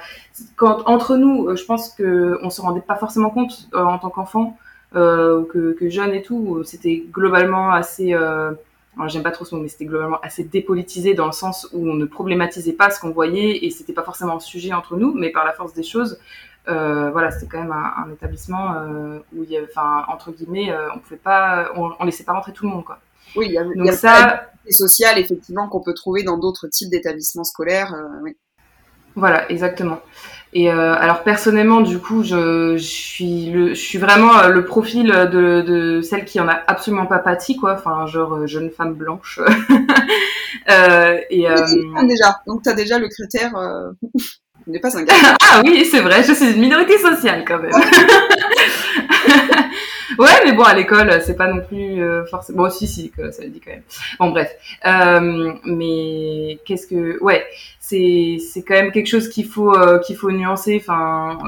quand 0.56 0.82
entre 0.86 1.16
nous, 1.16 1.56
je 1.56 1.64
pense 1.64 1.90
que 1.90 2.38
on 2.42 2.50
se 2.50 2.60
rendait 2.60 2.82
pas 2.82 2.96
forcément 2.96 3.30
compte 3.30 3.68
en 3.74 3.98
tant 3.98 4.10
qu'enfant 4.10 4.58
que, 4.92 5.76
jeune 5.88 6.12
et 6.12 6.22
tout. 6.22 6.62
C'était 6.64 7.04
globalement 7.10 7.72
assez. 7.72 8.14
J'aime 9.06 9.22
pas 9.22 9.30
trop 9.30 9.46
ce 9.46 9.54
mot, 9.54 9.62
mais 9.62 9.68
c'était 9.68 9.86
globalement 9.86 10.20
assez 10.22 10.44
dépolitisé 10.44 11.14
dans 11.14 11.26
le 11.26 11.32
sens 11.32 11.66
où 11.72 11.88
on 11.90 11.94
ne 11.94 12.04
problématisait 12.04 12.74
pas 12.74 12.90
ce 12.90 13.00
qu'on 13.00 13.10
voyait 13.10 13.64
et 13.64 13.70
c'était 13.70 13.94
pas 13.94 14.02
forcément 14.02 14.36
un 14.36 14.40
sujet 14.40 14.74
entre 14.74 14.96
nous, 14.96 15.14
mais 15.14 15.30
par 15.30 15.46
la 15.46 15.52
force 15.52 15.72
des 15.72 15.82
choses, 15.82 16.18
euh, 16.68 17.10
voilà, 17.10 17.30
c'était 17.30 17.46
quand 17.46 17.60
même 17.60 17.72
un, 17.72 18.10
établissement 18.12 18.74
euh, 18.76 19.18
où 19.34 19.42
il 19.42 19.50
y 19.50 19.56
avait, 19.56 19.66
enfin, 19.70 20.04
entre 20.08 20.30
guillemets, 20.30 20.70
euh, 20.70 20.88
on 20.94 20.98
pouvait 21.00 21.16
pas, 21.16 21.72
on, 21.74 22.04
laissait 22.04 22.24
pas 22.24 22.32
rentrer 22.32 22.52
tout 22.52 22.64
le 22.64 22.70
monde, 22.70 22.84
quoi. 22.84 22.98
Oui, 23.34 23.46
il 23.48 23.52
y 23.52 23.58
a, 23.58 23.64
Donc 23.64 23.74
il 23.76 23.92
ça, 23.92 24.48
social 24.70 25.18
effectivement 25.18 25.68
qu'on 25.68 25.80
peut 25.80 25.94
trouver 25.94 26.22
dans 26.22 26.38
d'autres 26.38 26.68
types 26.68 26.90
d'établissements 26.90 27.44
scolaires. 27.44 27.94
oui. 28.22 28.36
Voilà, 29.14 29.50
exactement. 29.50 30.00
Et 30.54 30.70
alors 30.70 31.22
personnellement, 31.22 31.82
du 31.82 31.98
coup, 31.98 32.22
je, 32.22 32.76
je 32.78 32.82
suis 32.82 33.50
le, 33.50 33.68
je 33.70 33.80
suis 33.80 33.98
vraiment 33.98 34.48
le 34.48 34.64
profil 34.64 35.08
de, 35.08 35.60
de 35.60 36.00
celle 36.00 36.24
qui 36.24 36.40
en 36.40 36.48
a 36.48 36.62
absolument 36.66 37.04
pas 37.04 37.18
pâti, 37.18 37.56
quoi. 37.56 37.74
Enfin, 37.74 38.06
genre 38.06 38.46
jeune 38.46 38.70
femme 38.70 38.94
blanche. 38.94 39.38
euh, 40.70 41.18
et 41.28 41.46
déjà, 42.06 42.40
donc 42.46 42.62
tu 42.62 42.70
as 42.70 42.74
déjà 42.74 42.98
le 42.98 43.08
critère. 43.08 43.52
n'est 44.66 44.78
pas 44.78 44.96
un 44.96 45.04
ah 45.40 45.62
oui, 45.64 45.86
c'est 45.90 46.00
vrai, 46.00 46.22
je 46.22 46.32
suis 46.32 46.52
une 46.52 46.60
minorité 46.60 46.98
sociale 46.98 47.44
quand 47.46 47.58
même. 47.58 47.72
ouais, 50.18 50.40
mais 50.44 50.52
bon, 50.52 50.62
à 50.62 50.74
l'école, 50.74 51.20
c'est 51.24 51.36
pas 51.36 51.52
non 51.52 51.60
plus 51.60 52.02
euh, 52.02 52.24
forcément. 52.26 52.64
Bon, 52.64 52.70
si, 52.70 52.86
si, 52.86 53.10
que 53.10 53.30
ça 53.30 53.42
le 53.42 53.50
dit 53.50 53.60
quand 53.60 53.72
même. 53.72 53.82
Bon, 54.18 54.30
bref. 54.30 54.50
Euh, 54.86 55.52
mais 55.64 56.58
qu'est-ce 56.64 56.86
que, 56.86 57.22
ouais, 57.22 57.44
c'est 57.80 58.38
c'est 58.52 58.62
quand 58.62 58.74
même 58.74 58.92
quelque 58.92 59.08
chose 59.08 59.28
qu'il 59.28 59.46
faut 59.46 59.74
euh, 59.74 59.98
qu'il 59.98 60.16
faut 60.16 60.30
nuancer. 60.30 60.80
Enfin, 60.80 61.38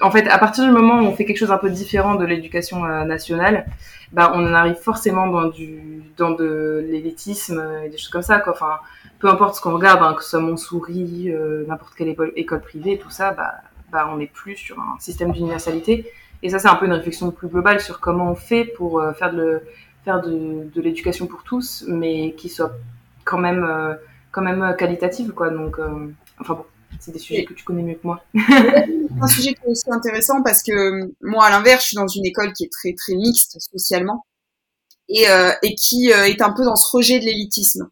en 0.00 0.10
fait, 0.10 0.28
à 0.28 0.38
partir 0.38 0.64
du 0.64 0.70
moment 0.70 1.00
où 1.00 1.06
on 1.06 1.14
fait 1.14 1.24
quelque 1.24 1.38
chose 1.38 1.50
un 1.50 1.58
peu 1.58 1.70
différent 1.70 2.14
de 2.14 2.24
l'éducation 2.24 2.84
nationale, 3.04 3.66
bah, 4.12 4.32
on 4.34 4.44
en 4.44 4.54
arrive 4.54 4.76
forcément 4.76 5.26
dans 5.26 5.48
du 5.48 6.02
dans 6.16 6.30
de 6.30 6.84
l'élitisme 6.88 7.62
et 7.84 7.88
des 7.88 7.96
choses 7.96 8.08
comme 8.08 8.22
ça, 8.22 8.40
quoi. 8.40 8.52
Enfin, 8.52 8.78
peu 9.20 9.28
importe 9.28 9.56
ce 9.56 9.60
qu'on 9.60 9.74
regarde, 9.74 10.02
hein, 10.02 10.14
que 10.14 10.22
ce 10.22 10.30
soit 10.30 10.40
Montsouris, 10.40 11.32
n'importe 11.66 11.94
quelle 11.94 12.08
école, 12.08 12.32
école 12.34 12.60
privée, 12.60 12.98
tout 12.98 13.10
ça, 13.10 13.32
bah 13.32 13.54
bah, 13.90 14.08
on 14.12 14.16
n'est 14.18 14.26
plus 14.26 14.56
sur 14.56 14.78
un 14.78 14.98
système 14.98 15.32
d'universalité. 15.32 16.10
Et 16.42 16.50
ça, 16.50 16.58
c'est 16.58 16.68
un 16.68 16.76
peu 16.76 16.86
une 16.86 16.92
réflexion 16.92 17.30
plus 17.30 17.48
globale 17.48 17.80
sur 17.80 18.00
comment 18.00 18.30
on 18.30 18.34
fait 18.34 18.64
pour 18.64 19.00
euh, 19.00 19.12
faire 19.12 19.32
de, 19.32 19.60
faire 20.04 20.20
de, 20.20 20.70
de 20.72 20.80
l'éducation 20.80 21.26
pour 21.26 21.42
tous, 21.42 21.84
mais 21.88 22.34
qui 22.34 22.48
soit 22.48 22.72
quand 23.24 23.38
même, 23.38 23.64
euh, 23.64 23.94
quand 24.30 24.42
même 24.42 24.74
qualitative, 24.76 25.32
quoi. 25.32 25.50
Donc, 25.50 25.78
euh, 25.78 26.06
enfin 26.40 26.54
bon, 26.54 26.66
c'est 27.00 27.12
des 27.12 27.18
sujets 27.18 27.44
que 27.44 27.54
tu 27.54 27.64
connais 27.64 27.82
mieux 27.82 27.94
que 27.94 28.06
moi. 28.06 28.22
c'est 28.34 28.40
un 29.22 29.26
sujet 29.26 29.54
qui 29.54 29.60
est 29.64 29.70
aussi 29.70 29.90
intéressant 29.90 30.42
parce 30.42 30.62
que 30.62 31.12
moi, 31.20 31.46
à 31.46 31.50
l'inverse, 31.50 31.82
je 31.82 31.86
suis 31.88 31.96
dans 31.96 32.08
une 32.08 32.26
école 32.26 32.52
qui 32.52 32.64
est 32.64 32.72
très, 32.72 32.94
très 32.94 33.14
mixte 33.14 33.58
socialement 33.60 34.24
et, 35.08 35.24
et 35.62 35.74
qui 35.74 36.08
est 36.08 36.42
un 36.42 36.52
peu 36.52 36.64
dans 36.64 36.76
ce 36.76 36.96
rejet 36.96 37.18
de 37.18 37.24
l'élitisme 37.24 37.88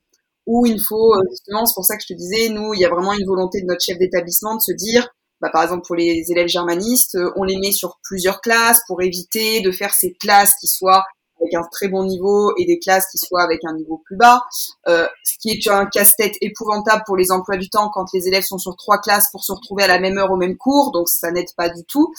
où 0.46 0.64
il 0.64 0.80
faut, 0.80 1.14
justement, 1.30 1.66
c'est 1.66 1.74
pour 1.74 1.84
ça 1.84 1.96
que 1.96 2.02
je 2.02 2.14
te 2.14 2.18
disais, 2.18 2.48
nous, 2.50 2.72
il 2.74 2.80
y 2.80 2.84
a 2.84 2.88
vraiment 2.88 3.12
une 3.12 3.26
volonté 3.26 3.60
de 3.60 3.66
notre 3.66 3.82
chef 3.82 3.98
d'établissement 3.98 4.54
de 4.54 4.60
se 4.60 4.72
dire, 4.72 5.08
bah, 5.40 5.50
par 5.52 5.62
exemple 5.62 5.86
pour 5.86 5.96
les 5.96 6.24
élèves 6.30 6.48
germanistes, 6.48 7.16
euh, 7.16 7.30
on 7.36 7.42
les 7.42 7.58
met 7.58 7.72
sur 7.72 7.98
plusieurs 8.02 8.40
classes 8.40 8.80
pour 8.86 9.02
éviter 9.02 9.60
de 9.60 9.70
faire 9.70 9.92
ces 9.92 10.14
classes 10.14 10.54
qui 10.60 10.66
soient 10.66 11.04
avec 11.40 11.54
un 11.54 11.62
très 11.70 11.88
bon 11.88 12.04
niveau 12.04 12.52
et 12.56 12.66
des 12.66 12.78
classes 12.78 13.06
qui 13.10 13.18
soient 13.18 13.42
avec 13.42 13.60
un 13.64 13.74
niveau 13.74 14.02
plus 14.04 14.16
bas, 14.16 14.42
euh, 14.88 15.06
ce 15.24 15.38
qui 15.38 15.50
est 15.50 15.68
un 15.68 15.86
casse-tête 15.86 16.34
épouvantable 16.40 17.02
pour 17.06 17.16
les 17.16 17.30
emplois 17.30 17.56
du 17.56 17.68
temps 17.68 17.90
quand 17.92 18.06
les 18.12 18.28
élèves 18.28 18.42
sont 18.42 18.58
sur 18.58 18.76
trois 18.76 18.98
classes 18.98 19.28
pour 19.30 19.44
se 19.44 19.52
retrouver 19.52 19.84
à 19.84 19.88
la 19.88 19.98
même 19.98 20.18
heure 20.18 20.30
au 20.30 20.36
même 20.36 20.56
cours, 20.56 20.92
donc 20.92 21.08
ça 21.08 21.30
n'aide 21.30 21.52
pas 21.56 21.68
du 21.68 21.84
tout, 21.84 22.12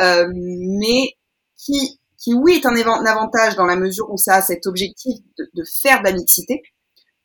euh, 0.00 0.26
mais 0.34 1.14
qui, 1.56 2.00
qui 2.18 2.34
oui 2.34 2.60
est 2.62 2.66
un, 2.66 2.76
avantage 3.06 3.56
dans 3.56 3.66
la 3.66 3.76
mesure 3.76 4.10
où 4.10 4.16
ça 4.16 4.36
a 4.36 4.42
cet 4.42 4.66
objectif 4.66 5.18
de, 5.38 5.48
de 5.54 5.64
faire 5.64 6.00
de 6.00 6.04
la 6.04 6.12
mixité, 6.12 6.62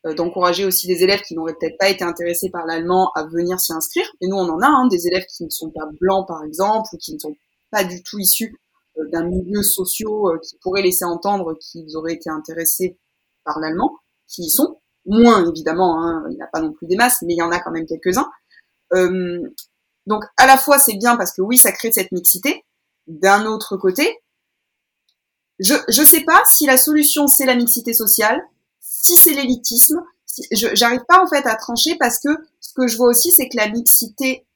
euh, 0.04 0.14
d'encourager 0.14 0.64
aussi 0.64 0.88
des 0.88 1.04
élèves 1.04 1.20
qui 1.22 1.34
n'auraient 1.34 1.54
peut-être 1.54 1.78
pas 1.78 1.88
été 1.88 2.02
intéressés 2.02 2.50
par 2.50 2.66
l'allemand 2.66 3.12
à 3.14 3.24
venir 3.24 3.60
s'y 3.60 3.72
inscrire. 3.72 4.06
Et 4.20 4.26
nous, 4.26 4.36
on 4.36 4.48
en 4.48 4.60
a 4.60 4.66
hein, 4.66 4.88
des 4.88 5.06
élèves 5.06 5.24
qui 5.26 5.44
ne 5.44 5.50
sont 5.50 5.70
pas 5.70 5.86
blancs, 6.00 6.26
par 6.26 6.42
exemple, 6.44 6.88
ou 6.92 6.96
qui 6.96 7.14
ne 7.14 7.20
sont 7.20 7.36
pas 7.70 7.84
du 7.84 8.02
tout 8.02 8.18
issus 8.18 8.56
d'un 8.96 9.24
milieu 9.24 9.62
social 9.62 10.08
euh, 10.08 10.38
qui 10.38 10.56
pourrait 10.62 10.82
laisser 10.82 11.04
entendre 11.04 11.54
qu'ils 11.60 11.96
auraient 11.96 12.14
été 12.14 12.30
intéressés 12.30 12.98
par 13.44 13.58
l'allemand, 13.58 13.98
qui 14.28 14.42
y 14.42 14.50
sont. 14.50 14.80
Moins, 15.06 15.48
évidemment, 15.48 16.02
hein, 16.02 16.24
il 16.30 16.36
n'y 16.36 16.42
a 16.42 16.46
pas 16.46 16.60
non 16.60 16.72
plus 16.72 16.86
des 16.86 16.96
masses, 16.96 17.22
mais 17.22 17.34
il 17.34 17.38
y 17.38 17.42
en 17.42 17.50
a 17.50 17.58
quand 17.60 17.72
même 17.72 17.86
quelques-uns. 17.86 18.30
Euh, 18.94 19.40
donc, 20.06 20.24
à 20.36 20.46
la 20.46 20.56
fois, 20.56 20.78
c'est 20.78 20.96
bien 20.96 21.16
parce 21.16 21.32
que 21.32 21.42
oui, 21.42 21.58
ça 21.58 21.72
crée 21.72 21.92
cette 21.92 22.12
mixité. 22.12 22.64
D'un 23.06 23.46
autre 23.46 23.76
côté, 23.76 24.22
je 25.58 25.74
ne 25.74 26.06
sais 26.06 26.24
pas 26.24 26.42
si 26.46 26.66
la 26.66 26.76
solution, 26.76 27.26
c'est 27.26 27.46
la 27.46 27.56
mixité 27.56 27.94
sociale, 27.94 28.42
si 28.80 29.16
c'est 29.16 29.32
l'élitisme, 29.32 30.02
j'arrive 30.52 31.02
pas 31.08 31.22
en 31.22 31.26
fait 31.26 31.46
à 31.46 31.56
trancher 31.56 31.96
parce 31.98 32.18
que 32.18 32.30
ce 32.60 32.72
que 32.74 32.86
je 32.86 32.96
vois 32.96 33.08
aussi, 33.08 33.30
c'est 33.30 33.48
que 33.48 33.56
la 33.56 33.68
mixité 33.68 34.46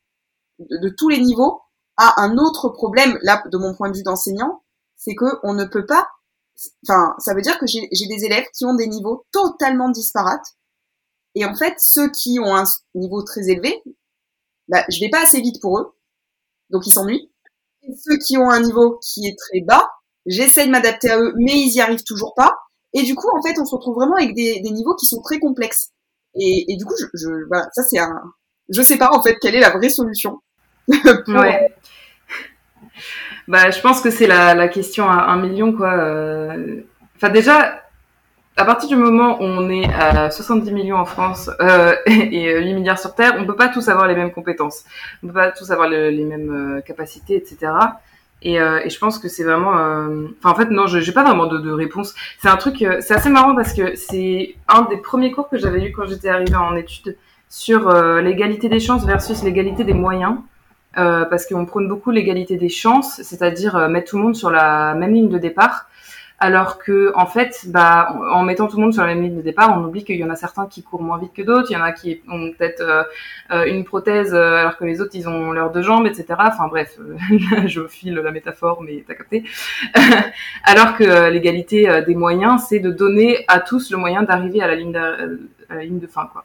de, 0.58 0.88
tous 0.88 1.08
les 1.08 1.20
niveaux 1.20 1.60
a 1.96 2.20
un 2.20 2.36
autre 2.38 2.68
problème, 2.68 3.18
là, 3.22 3.42
de 3.50 3.58
mon 3.58 3.74
point 3.74 3.90
de 3.90 3.96
vue 3.96 4.02
d'enseignant, 4.02 4.62
c'est 4.96 5.14
que 5.14 5.26
on 5.42 5.54
ne 5.54 5.64
peut 5.64 5.86
pas, 5.86 6.08
enfin, 6.84 7.14
ça 7.18 7.34
veut 7.34 7.42
dire 7.42 7.58
que 7.58 7.66
j'ai 7.66 7.88
des 7.90 8.24
élèves 8.24 8.46
qui 8.56 8.64
ont 8.64 8.74
des 8.74 8.86
niveaux 8.88 9.26
totalement 9.32 9.90
disparates. 9.90 10.56
Et 11.34 11.44
en 11.44 11.54
fait, 11.54 11.74
ceux 11.78 12.10
qui 12.10 12.38
ont 12.40 12.56
un 12.56 12.64
niveau 12.94 13.22
très 13.22 13.48
élevé, 13.48 13.82
bah, 14.68 14.84
je 14.90 15.00
vais 15.00 15.10
pas 15.10 15.22
assez 15.22 15.40
vite 15.40 15.60
pour 15.60 15.78
eux, 15.78 15.94
donc 16.70 16.86
ils 16.86 16.92
s'ennuient. 16.92 17.30
Et 17.82 17.94
ceux 17.96 18.18
qui 18.18 18.38
ont 18.38 18.50
un 18.50 18.60
niveau 18.60 18.98
qui 19.02 19.26
est 19.28 19.38
très 19.38 19.60
bas, 19.60 19.90
j'essaie 20.26 20.66
de 20.66 20.70
m'adapter 20.72 21.10
à 21.10 21.20
eux, 21.20 21.32
mais 21.36 21.52
ils 21.54 21.74
y 21.74 21.80
arrivent 21.80 22.04
toujours 22.04 22.34
pas. 22.34 22.56
Et 22.92 23.02
du 23.02 23.14
coup, 23.14 23.28
en 23.36 23.42
fait, 23.42 23.58
on 23.60 23.64
se 23.66 23.74
retrouve 23.74 23.96
vraiment 23.96 24.16
avec 24.16 24.34
des, 24.34 24.60
des 24.60 24.70
niveaux 24.70 24.94
qui 24.96 25.06
sont 25.06 25.20
très 25.22 25.38
complexes. 25.38 25.90
Et, 26.34 26.72
et 26.72 26.76
du 26.76 26.84
coup, 26.84 26.94
je, 27.00 27.06
je, 27.14 27.28
voilà, 27.48 27.68
ça 27.74 27.82
c'est 27.82 27.98
un, 27.98 28.22
je 28.68 28.82
sais 28.82 28.98
pas 28.98 29.10
en 29.12 29.22
fait 29.22 29.36
quelle 29.40 29.54
est 29.54 29.60
la 29.60 29.76
vraie 29.76 29.88
solution. 29.90 30.40
Bah, 33.48 33.70
je 33.70 33.80
pense 33.80 34.00
que 34.00 34.10
c'est 34.10 34.26
la, 34.26 34.66
question 34.66 35.08
à 35.08 35.26
un 35.26 35.36
million 35.36 35.72
quoi. 35.72 35.92
Euh. 35.92 36.80
Enfin 37.14 37.28
déjà, 37.28 37.80
à 38.56 38.64
partir 38.64 38.88
du 38.88 38.96
moment 38.96 39.40
où 39.40 39.44
on 39.44 39.70
est 39.70 39.88
à 39.94 40.32
70 40.32 40.72
millions 40.72 40.96
en 40.96 41.04
France 41.04 41.48
euh, 41.60 41.94
et 42.06 42.58
8 42.58 42.74
milliards 42.74 42.98
sur 42.98 43.14
Terre, 43.14 43.36
on 43.38 43.46
peut 43.46 43.54
pas 43.54 43.68
tous 43.68 43.88
avoir 43.88 44.08
les 44.08 44.16
mêmes 44.16 44.32
compétences, 44.32 44.84
on 45.22 45.28
peut 45.28 45.34
pas 45.34 45.52
tous 45.52 45.70
avoir 45.70 45.88
les 45.88 46.24
mêmes 46.24 46.78
euh, 46.78 46.80
capacités, 46.80 47.36
etc. 47.36 47.70
Et, 48.42 48.60
euh, 48.60 48.80
je 48.88 48.98
pense 48.98 49.18
que 49.18 49.28
c'est 49.28 49.44
vraiment. 49.44 49.78
Euh, 49.78 50.28
enfin, 50.38 50.50
en 50.50 50.54
fait, 50.54 50.70
non, 50.70 50.86
je 50.86 50.98
n'ai 50.98 51.12
pas 51.12 51.24
vraiment 51.24 51.46
de, 51.46 51.58
de 51.58 51.70
réponse. 51.70 52.14
C'est 52.40 52.48
un 52.48 52.56
truc. 52.56 52.82
Euh, 52.82 52.98
c'est 53.00 53.14
assez 53.14 53.30
marrant 53.30 53.54
parce 53.54 53.72
que 53.72 53.96
c'est 53.96 54.54
un 54.68 54.82
des 54.82 54.98
premiers 54.98 55.32
cours 55.32 55.48
que 55.48 55.58
j'avais 55.58 55.82
eu 55.84 55.92
quand 55.92 56.06
j'étais 56.06 56.28
arrivée 56.28 56.56
en 56.56 56.76
études 56.76 57.16
sur 57.48 57.92
l'égalité 58.20 58.68
des 58.68 58.80
chances 58.80 59.06
versus 59.06 59.42
l'égalité 59.44 59.84
des 59.84 59.94
moyens. 59.94 60.36
Parce 60.96 61.46
qu'on 61.46 61.66
prône 61.66 61.88
beaucoup 61.88 62.10
l'égalité 62.10 62.56
des 62.56 62.68
chances, 62.68 63.20
c'est-à-dire 63.22 63.88
mettre 63.88 64.10
tout 64.10 64.16
le 64.16 64.22
monde 64.24 64.36
sur 64.36 64.50
la 64.50 64.94
même 64.94 65.12
ligne 65.12 65.28
de 65.28 65.38
départ 65.38 65.86
alors 66.38 66.78
que 66.78 67.12
en 67.14 67.26
fait, 67.26 67.64
bah, 67.68 68.14
en 68.30 68.42
mettant 68.42 68.66
tout 68.66 68.76
le 68.76 68.82
monde 68.82 68.92
sur 68.92 69.02
la 69.02 69.14
même 69.14 69.22
ligne 69.22 69.36
de 69.36 69.42
départ, 69.42 69.76
on 69.76 69.84
oublie 69.84 70.04
qu'il 70.04 70.16
y 70.16 70.24
en 70.24 70.28
a 70.28 70.36
certains 70.36 70.66
qui 70.66 70.82
courent 70.82 71.02
moins 71.02 71.18
vite 71.18 71.32
que 71.32 71.42
d'autres, 71.42 71.70
il 71.70 71.74
y 71.74 71.76
en 71.76 71.82
a 71.82 71.92
qui 71.92 72.20
ont 72.28 72.52
peut-être 72.52 72.82
euh, 72.82 73.02
euh, 73.52 73.64
une 73.64 73.84
prothèse 73.84 74.34
euh, 74.34 74.56
alors 74.56 74.76
que 74.76 74.84
les 74.84 75.00
autres 75.00 75.12
ils 75.14 75.28
ont 75.28 75.52
leurs 75.52 75.72
deux 75.72 75.82
jambes, 75.82 76.06
etc. 76.06 76.26
Enfin 76.38 76.68
bref, 76.68 76.98
je 77.66 77.86
file 77.86 78.14
la 78.14 78.30
métaphore, 78.32 78.82
mais 78.82 79.02
t'as 79.06 79.14
capté. 79.14 79.44
alors 80.64 80.96
que 80.96 81.30
l'égalité 81.30 82.02
des 82.06 82.14
moyens, 82.14 82.66
c'est 82.68 82.80
de 82.80 82.90
donner 82.90 83.44
à 83.48 83.60
tous 83.60 83.90
le 83.90 83.96
moyen 83.96 84.22
d'arriver 84.22 84.60
à 84.60 84.66
la 84.66 84.74
ligne 84.74 84.92
de, 84.92 85.48
à 85.70 85.74
la 85.74 85.84
ligne 85.84 86.00
de 86.00 86.06
fin, 86.06 86.28
quoi. 86.30 86.44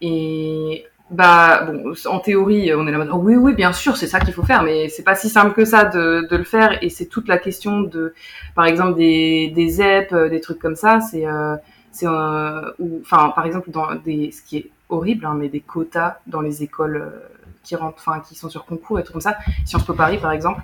et 0.00 0.86
bah 1.12 1.64
bon, 1.64 1.92
en 2.06 2.20
théorie, 2.20 2.72
on 2.74 2.86
est 2.86 2.90
là, 2.92 3.06
oh, 3.12 3.16
oui, 3.16 3.36
oui, 3.36 3.54
bien 3.54 3.72
sûr, 3.72 3.96
c'est 3.96 4.06
ça 4.06 4.18
qu'il 4.18 4.32
faut 4.32 4.44
faire, 4.44 4.62
mais 4.62 4.88
c'est 4.88 5.02
pas 5.02 5.14
si 5.14 5.28
simple 5.28 5.52
que 5.52 5.64
ça 5.64 5.84
de, 5.84 6.26
de 6.28 6.36
le 6.36 6.44
faire, 6.44 6.82
et 6.82 6.88
c'est 6.88 7.06
toute 7.06 7.28
la 7.28 7.38
question 7.38 7.82
de, 7.82 8.14
par 8.54 8.64
exemple, 8.64 8.96
des, 8.96 9.52
des 9.54 9.68
ZEP, 9.68 10.12
euh, 10.12 10.28
des 10.30 10.40
trucs 10.40 10.58
comme 10.58 10.74
ça, 10.74 11.00
c'est, 11.00 11.26
euh, 11.26 11.56
c'est, 11.90 12.06
euh, 12.06 12.62
enfin, 13.02 13.30
par 13.36 13.44
exemple, 13.44 13.70
dans 13.70 13.94
des, 13.94 14.30
ce 14.32 14.40
qui 14.42 14.56
est 14.56 14.70
horrible, 14.88 15.26
hein, 15.26 15.34
mais 15.38 15.48
des 15.48 15.60
quotas 15.60 16.18
dans 16.26 16.40
les 16.40 16.62
écoles 16.62 16.96
euh, 16.96 17.28
qui 17.62 17.76
rentrent, 17.76 18.02
enfin, 18.06 18.20
qui 18.20 18.34
sont 18.34 18.48
sur 18.48 18.64
concours 18.64 18.98
et 18.98 19.04
tout 19.04 19.12
comme 19.12 19.20
ça. 19.20 19.36
Sciences 19.66 19.84
Po 19.84 19.92
Paris, 19.92 20.18
par 20.18 20.32
exemple, 20.32 20.62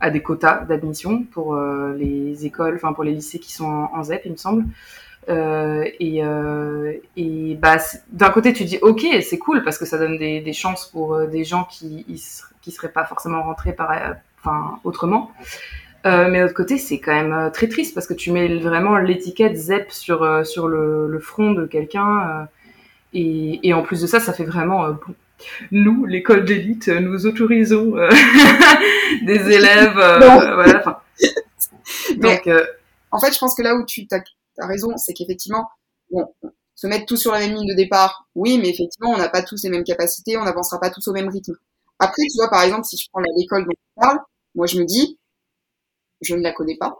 a 0.00 0.10
des 0.10 0.22
quotas 0.22 0.64
d'admission 0.64 1.22
pour 1.22 1.56
les 1.56 2.44
écoles, 2.44 2.74
enfin, 2.76 2.92
pour 2.92 3.04
les 3.04 3.12
lycées 3.12 3.38
qui 3.38 3.52
sont 3.52 3.64
en, 3.64 3.90
en 3.94 4.02
ZEP, 4.02 4.22
il 4.26 4.32
me 4.32 4.36
semble. 4.36 4.64
Euh, 5.28 5.84
et, 6.00 6.22
euh, 6.24 6.92
et 7.16 7.54
bah, 7.54 7.78
d'un 8.10 8.30
côté, 8.30 8.52
tu 8.52 8.64
dis 8.64 8.78
ok, 8.82 9.06
c'est 9.22 9.38
cool 9.38 9.62
parce 9.62 9.78
que 9.78 9.84
ça 9.86 9.98
donne 9.98 10.18
des, 10.18 10.40
des 10.40 10.52
chances 10.52 10.86
pour 10.86 11.14
euh, 11.14 11.26
des 11.26 11.44
gens 11.44 11.64
qui 11.64 12.04
qui 12.62 12.70
seraient 12.70 12.92
pas 12.92 13.04
forcément 13.04 13.42
rentrés 13.42 13.72
par, 13.74 13.92
enfin, 14.40 14.78
autrement. 14.84 15.30
Mais 16.04 16.38
de 16.38 16.42
l'autre 16.42 16.54
côté, 16.54 16.76
c'est 16.76 16.98
quand 16.98 17.14
même 17.14 17.50
très 17.52 17.66
triste 17.66 17.94
parce 17.94 18.06
que 18.06 18.12
tu 18.12 18.30
mets 18.30 18.58
vraiment 18.58 18.98
l'étiquette 18.98 19.56
ZEP 19.56 19.90
sur 19.90 20.46
sur 20.46 20.68
le, 20.68 21.08
le 21.08 21.18
front 21.18 21.52
de 21.52 21.64
quelqu'un. 21.66 22.46
et, 23.14 23.66
et 23.66 23.72
en 23.72 23.82
plus 23.82 24.02
de 24.02 24.06
ça, 24.06 24.20
ça 24.20 24.32
fait 24.34 24.44
vraiment 24.44 24.86
nous, 25.72 26.04
l'école 26.04 26.44
d'élite, 26.44 26.88
nous 26.88 27.26
autorisons 27.26 27.96
des 29.22 29.50
élèves. 29.50 29.94
voilà, 29.94 31.02
Donc, 32.16 32.50
en 33.10 33.18
fait, 33.18 33.32
je 33.32 33.38
pense 33.38 33.54
que 33.54 33.62
là 33.62 33.74
où 33.74 33.84
tu 33.84 34.06
as 34.58 34.66
raison, 34.66 34.96
c'est 34.96 35.12
qu'effectivement, 35.12 35.68
bon, 36.10 36.26
se 36.74 36.86
mettre 36.86 37.06
tous 37.06 37.16
sur 37.16 37.32
la 37.32 37.40
même 37.40 37.54
ligne 37.54 37.68
de 37.68 37.74
départ, 37.74 38.26
oui, 38.34 38.58
mais 38.58 38.70
effectivement, 38.70 39.10
on 39.10 39.18
n'a 39.18 39.28
pas 39.28 39.42
tous 39.42 39.62
les 39.62 39.70
mêmes 39.70 39.84
capacités, 39.84 40.36
on 40.36 40.44
n'avancera 40.44 40.80
pas 40.80 40.90
tous 40.90 41.06
au 41.08 41.12
même 41.12 41.28
rythme. 41.28 41.54
Après, 41.98 42.22
tu 42.22 42.36
vois, 42.36 42.50
par 42.50 42.62
exemple, 42.62 42.84
si 42.84 42.96
je 42.96 43.08
prends 43.10 43.22
l'école 43.36 43.64
dont 43.64 43.72
tu 43.72 44.00
parles, 44.00 44.18
moi, 44.54 44.66
je 44.66 44.78
me 44.78 44.84
dis, 44.84 45.18
je 46.20 46.34
ne 46.34 46.42
la 46.42 46.52
connais 46.52 46.76
pas. 46.76 46.96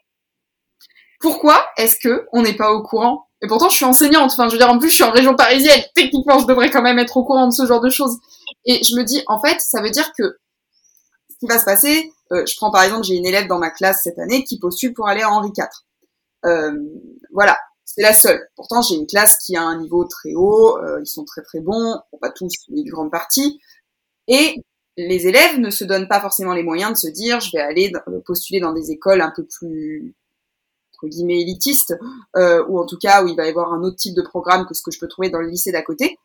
Pourquoi 1.21 1.65
est-ce 1.77 1.97
que 1.97 2.27
on 2.33 2.43
n'est 2.43 2.57
pas 2.57 2.73
au 2.73 2.83
courant? 2.83 3.27
Et 3.41 3.47
pourtant, 3.47 3.69
je 3.69 3.77
suis 3.77 3.85
enseignante. 3.85 4.31
Enfin, 4.33 4.49
je 4.49 4.53
veux 4.53 4.59
dire, 4.59 4.71
en 4.71 4.79
plus, 4.79 4.91
je 4.91 4.95
suis 4.95 5.05
en 5.05 5.11
région 5.11 5.35
parisienne. 5.35 5.83
Techniquement, 5.95 6.39
je 6.39 6.47
devrais 6.47 6.71
quand 6.71 6.83
même 6.83 6.99
être 6.99 7.17
au 7.17 7.25
courant 7.25 7.47
de 7.47 7.53
ce 7.53 7.67
genre 7.67 7.81
de 7.81 7.91
choses. 7.91 8.19
Et 8.65 8.83
je 8.85 8.97
me 8.97 9.05
dis, 9.05 9.23
en 9.27 9.41
fait, 9.41 9.61
ça 9.61 9.81
veut 9.81 9.91
dire 9.91 10.13
que 10.17 10.39
ce 11.31 11.37
qui 11.39 11.47
va 11.47 11.59
se 11.59 11.65
passer, 11.65 12.13
euh, 12.33 12.45
je 12.47 12.55
prends 12.57 12.71
par 12.71 12.83
exemple, 12.83 13.05
j'ai 13.05 13.17
une 13.17 13.27
élève 13.27 13.49
dans 13.49 13.59
ma 13.59 13.71
classe 13.71 14.03
cette 14.05 14.19
année 14.19 14.45
qui 14.45 14.59
postule 14.59 14.95
pour 14.95 15.09
aller 15.09 15.23
à 15.23 15.31
Henri 15.31 15.51
IV. 15.57 15.67
Voilà, 17.35 17.59
c'est 17.85 18.01
la 18.01 18.15
seule. 18.15 18.49
Pourtant, 18.57 18.81
j'ai 18.81 18.95
une 18.95 19.07
classe 19.07 19.37
qui 19.45 19.57
a 19.57 19.63
un 19.63 19.79
niveau 19.79 20.05
très 20.05 20.33
haut, 20.35 20.79
euh, 20.79 21.01
ils 21.03 21.07
sont 21.07 21.25
très 21.25 21.43
très 21.43 21.61
bons, 21.61 22.01
pas 22.21 22.31
tous, 22.31 22.53
mais 22.71 22.81
une 22.81 22.91
grande 22.91 23.11
partie. 23.11 23.61
Et 24.29 24.63
les 24.97 25.27
élèves 25.27 25.59
ne 25.59 25.71
se 25.71 25.85
donnent 25.85 26.09
pas 26.09 26.21
forcément 26.21 26.55
les 26.55 26.63
moyens 26.63 26.93
de 26.93 26.97
se 26.97 27.09
dire 27.09 27.41
je 27.41 27.51
vais 27.53 27.61
aller 27.61 27.93
postuler 28.25 28.61
dans 28.61 28.73
des 28.73 28.93
écoles 28.93 29.21
un 29.21 29.33
peu 29.35 29.45
plus 29.45 30.15
entre 30.95 31.09
guillemets 31.09 31.41
élitistes 31.41 31.97
euh, 32.37 32.65
ou 32.69 32.79
en 32.79 32.87
tout 32.87 32.99
cas 32.99 33.25
où 33.25 33.27
il 33.27 33.37
va 33.37 33.47
y 33.47 33.49
avoir 33.49 33.73
un 33.73 33.83
autre 33.83 33.97
type 33.97 34.15
de 34.15 34.23
programme 34.23 34.67
que 34.67 34.75
ce 34.75 34.83
que 34.83 34.93
je 34.93 35.01
peux 35.01 35.09
trouver 35.09 35.31
dans 35.31 35.41
le 35.41 35.49
lycée 35.49 35.73
d'à 35.73 35.83
côté. 35.83 36.17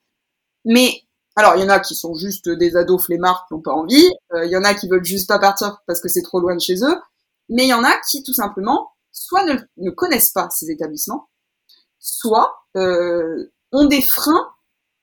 Mais 0.66 1.02
alors 1.36 1.56
il 1.56 1.62
y 1.62 1.66
en 1.66 1.70
a 1.70 1.80
qui 1.80 1.96
sont 1.96 2.14
juste 2.14 2.48
des 2.48 2.78
ados 2.78 3.04
flemmards 3.04 3.46
qui 3.48 3.56
n'ont 3.56 3.62
pas 3.62 3.74
envie, 3.74 4.08
euh, 4.34 4.46
il 4.46 4.52
y 4.52 4.58
en 4.58 4.64
a 4.64 4.76
qui 4.76 4.88
veulent 4.88 5.04
juste 5.04 5.28
pas 5.28 5.40
partir 5.40 5.82
parce 5.88 6.00
que 6.00 6.08
c'est 6.08 6.22
trop 6.22 6.40
loin 6.40 6.56
de 6.56 6.62
chez 6.62 6.76
eux, 6.84 6.96
mais 7.50 7.64
il 7.64 7.70
y 7.70 7.74
en 7.74 7.84
a 7.84 7.94
qui 8.10 8.22
tout 8.24 8.34
simplement 8.34 8.92
soit 9.12 9.44
ne, 9.44 9.90
connaissent 9.92 10.32
pas 10.32 10.50
ces 10.50 10.70
établissements, 10.70 11.30
soit 12.00 12.54
euh, 12.78 13.52
ont 13.72 13.86
des 13.86 14.02
freins 14.02 14.48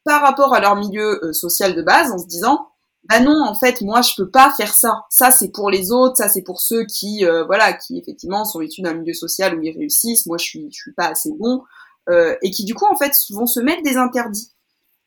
par 0.04 0.22
rapport 0.22 0.54
à 0.54 0.60
leur 0.60 0.76
milieu 0.76 1.24
euh, 1.24 1.32
social 1.32 1.74
de 1.74 1.82
base 1.82 2.10
en 2.12 2.18
se 2.18 2.26
disant 2.26 2.68
bah 3.08 3.20
non 3.20 3.44
en 3.46 3.54
fait 3.54 3.80
moi 3.82 4.02
je 4.02 4.12
peux 4.16 4.30
pas 4.30 4.52
faire 4.56 4.72
ça. 4.72 5.04
Ça 5.10 5.30
c'est 5.30 5.50
pour 5.50 5.70
les 5.70 5.92
autres 5.92 6.16
ça 6.16 6.28
c'est 6.28 6.42
pour 6.42 6.60
ceux 6.60 6.84
qui 6.84 7.24
euh, 7.24 7.44
voilà 7.44 7.72
qui 7.72 7.98
effectivement 7.98 8.44
sont 8.44 8.60
issus 8.60 8.82
d'un 8.82 8.94
milieu 8.94 9.14
social 9.14 9.58
où 9.58 9.62
ils 9.62 9.76
réussissent. 9.76 10.26
Moi 10.26 10.38
je 10.38 10.44
suis 10.44 10.68
je 10.72 10.76
suis 10.76 10.92
pas 10.92 11.08
assez 11.08 11.32
bon 11.38 11.62
euh, 12.08 12.36
et 12.42 12.50
qui 12.50 12.64
du 12.64 12.74
coup 12.74 12.86
en 12.90 12.96
fait 12.96 13.12
vont 13.30 13.46
se 13.46 13.60
mettre 13.60 13.82
des 13.82 13.96
interdits. 13.96 14.50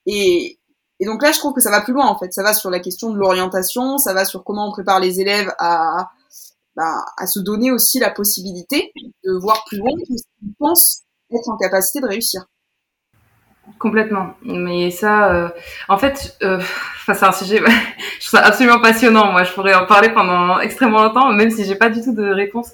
Et, 0.06 0.60
et 1.00 1.06
donc 1.06 1.22
là 1.24 1.32
je 1.32 1.40
trouve 1.40 1.54
que 1.54 1.62
ça 1.62 1.72
va 1.72 1.82
plus 1.82 1.94
loin 1.94 2.08
en 2.08 2.18
fait. 2.18 2.34
Ça 2.34 2.44
va 2.44 2.54
sur 2.54 2.70
la 2.70 2.80
question 2.80 3.12
de 3.12 3.18
l'orientation 3.18 3.98
ça 3.98 4.14
va 4.14 4.26
sur 4.26 4.44
comment 4.44 4.68
on 4.68 4.72
prépare 4.72 5.00
les 5.00 5.20
élèves 5.20 5.54
à 5.60 6.10
bah, 6.80 7.04
à 7.18 7.28
se 7.28 7.40
donner 7.40 7.72
aussi 7.72 8.00
la 8.00 8.10
possibilité 8.10 8.94
de 9.26 9.38
voir 9.38 9.66
plus 9.68 9.78
loin 9.78 9.92
que 9.98 10.16
ce 10.16 10.24
qu'ils 10.40 10.54
pensent 10.58 11.04
être 11.30 11.50
en 11.50 11.58
capacité 11.58 12.00
de 12.00 12.08
réussir 12.08 12.46
Complètement. 13.78 14.34
Mais 14.44 14.90
ça, 14.90 15.34
euh, 15.34 15.50
en 15.90 15.98
fait, 15.98 16.38
euh, 16.42 16.60
c'est 17.06 17.24
un 17.24 17.32
sujet, 17.32 17.62
je 18.20 18.28
trouve 18.28 18.40
absolument 18.40 18.80
passionnant. 18.80 19.32
Moi, 19.32 19.44
je 19.44 19.52
pourrais 19.52 19.74
en 19.74 19.86
parler 19.86 20.10
pendant 20.10 20.60
extrêmement 20.60 21.04
longtemps, 21.04 21.32
même 21.34 21.52
si 21.52 21.66
j'ai 21.66 21.76
pas 21.76 21.90
du 21.90 22.02
tout 22.02 22.14
de 22.14 22.30
réponse. 22.30 22.72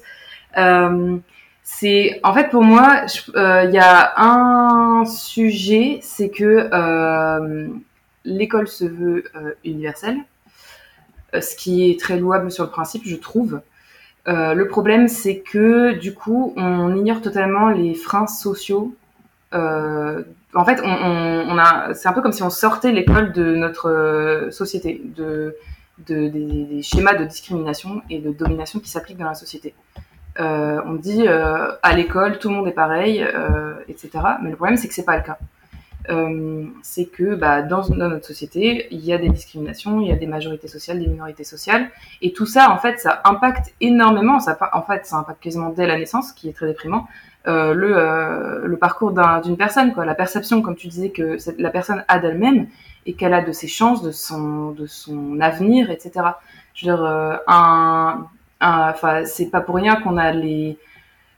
Euh, 0.56 1.16
c'est, 1.64 2.20
en 2.22 2.32
fait, 2.32 2.48
pour 2.50 2.62
moi, 2.62 3.02
euh, 3.34 3.64
il 3.64 3.74
y 3.74 3.78
a 3.78 4.14
un 4.16 5.04
sujet, 5.04 5.98
c'est 6.00 6.30
que 6.30 6.68
euh, 6.72 7.68
l'école 8.24 8.68
se 8.68 8.84
veut 8.84 9.24
universelle, 9.64 10.18
ce 11.34 11.56
qui 11.56 11.90
est 11.90 11.98
très 11.98 12.18
louable 12.18 12.50
sur 12.52 12.64
le 12.64 12.70
principe, 12.70 13.02
je 13.04 13.16
trouve. 13.16 13.60
Le 14.26 14.64
problème, 14.64 15.08
c'est 15.08 15.38
que 15.38 15.92
du 15.92 16.14
coup, 16.14 16.52
on 16.56 16.94
ignore 16.96 17.20
totalement 17.20 17.70
les 17.70 17.94
freins 17.94 18.26
sociaux 18.26 18.94
euh, 19.54 20.22
en 20.54 20.64
fait, 20.64 20.80
on, 20.82 21.58
a, 21.58 21.94
c'est 21.94 22.08
un 22.08 22.12
peu 22.12 22.22
comme 22.22 22.32
si 22.32 22.42
on 22.42 22.50
sortait 22.50 22.92
l'école 22.92 23.32
de 23.32 23.54
notre 23.54 23.90
euh, 23.90 24.50
société, 24.50 25.02
de, 25.04 25.54
de 26.06 26.28
des, 26.28 26.82
schémas 26.82 27.14
de 27.14 27.24
discrimination 27.24 28.02
et 28.08 28.18
de 28.18 28.32
domination 28.32 28.80
qui 28.80 28.88
s'appliquent 28.88 29.18
dans 29.18 29.26
la 29.26 29.34
société. 29.34 29.74
Euh, 30.40 30.80
on 30.84 30.94
dit 30.94 31.26
euh, 31.26 31.72
à 31.82 31.94
l'école 31.94 32.38
tout 32.38 32.48
le 32.48 32.54
monde 32.54 32.68
est 32.68 32.72
pareil, 32.72 33.22
euh, 33.22 33.74
etc. 33.88 34.10
Mais 34.42 34.50
le 34.50 34.56
problème 34.56 34.76
c'est 34.76 34.88
que 34.88 34.94
c'est 34.94 35.04
pas 35.04 35.16
le 35.16 35.22
cas. 35.22 35.38
Euh, 36.08 36.64
c'est 36.82 37.06
que 37.06 37.34
bah, 37.34 37.62
dans, 37.62 37.88
notre 37.88 38.26
société, 38.26 38.86
il 38.90 39.04
y 39.04 39.12
a 39.12 39.18
des 39.18 39.28
discriminations, 39.28 40.00
il 40.00 40.08
y 40.08 40.12
a 40.12 40.16
des 40.16 40.26
majorités 40.26 40.68
sociales, 40.68 41.00
des 41.00 41.06
minorités 41.06 41.44
sociales, 41.44 41.90
et 42.22 42.32
tout 42.32 42.46
ça, 42.46 42.70
en 42.70 42.78
fait, 42.78 42.98
ça 42.98 43.20
impacte 43.24 43.74
énormément. 43.80 44.38
Ça, 44.38 44.56
en 44.72 44.82
fait, 44.82 45.06
ça 45.06 45.16
impacte 45.16 45.42
quasiment 45.42 45.70
dès 45.70 45.86
la 45.86 45.98
naissance, 45.98 46.32
qui 46.32 46.48
est 46.48 46.52
très 46.52 46.66
déprimant, 46.66 47.06
euh, 47.48 47.74
le, 47.74 47.96
euh, 47.96 48.66
le 48.66 48.76
parcours 48.76 49.12
d'une 49.42 49.56
personne, 49.56 49.92
quoi, 49.92 50.04
la 50.04 50.16
perception, 50.16 50.62
comme 50.62 50.74
tu 50.74 50.88
disais, 50.88 51.10
que 51.10 51.36
la 51.58 51.70
personne 51.70 52.04
a 52.08 52.18
d'elle-même 52.18 52.66
et 53.06 53.12
qu'elle 53.14 53.34
a 53.34 53.40
de 53.40 53.52
ses 53.52 53.68
chances, 53.68 54.02
de 54.02 54.10
son, 54.10 54.72
de 54.72 54.86
son 54.86 55.40
avenir, 55.40 55.90
etc. 55.92 56.12
Je 56.74 56.86
veux 56.86 56.96
dire, 56.96 57.04
euh, 57.04 57.36
un, 57.46 58.26
enfin, 58.60 59.24
c'est 59.24 59.46
pas 59.46 59.60
pour 59.60 59.76
rien 59.76 59.96
qu'on 59.96 60.16
a 60.16 60.32
les, 60.32 60.76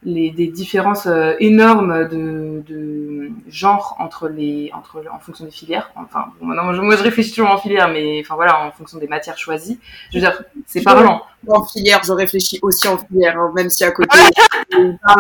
les, 0.05 0.31
des 0.31 0.47
différences 0.47 1.07
euh, 1.07 1.35
énormes 1.41 2.09
de, 2.09 2.63
de 2.67 3.31
genre 3.49 3.97
entre 3.99 4.29
les, 4.29 4.71
entre, 4.75 5.03
en 5.13 5.19
fonction 5.19 5.45
des 5.45 5.51
filières. 5.51 5.91
Enfin, 5.97 6.27
bon, 6.41 6.49
non, 6.49 6.65
moi, 6.83 6.97
je 6.97 7.03
réfléchis 7.03 7.31
toujours 7.31 7.51
en 7.51 7.59
filière, 7.59 7.89
mais 7.89 8.21
enfin 8.25 8.37
voilà, 8.37 8.65
en 8.65 8.71
fonction 8.71 8.99
des 8.99 9.09
matières 9.09 9.39
choisies. 9.39 9.79
Je 10.11 10.19
veux 10.19 10.21
dire, 10.21 10.43
c'est 10.67 10.83
parlant. 10.83 11.23
En 11.47 11.65
filière, 11.65 12.03
je 12.05 12.13
réfléchis 12.13 12.59
aussi 12.63 12.89
en 12.89 12.99
filière, 12.99 13.39
hein, 13.39 13.53
même 13.55 13.71
si 13.71 13.85
à 13.85 13.93
côté, 13.93 14.19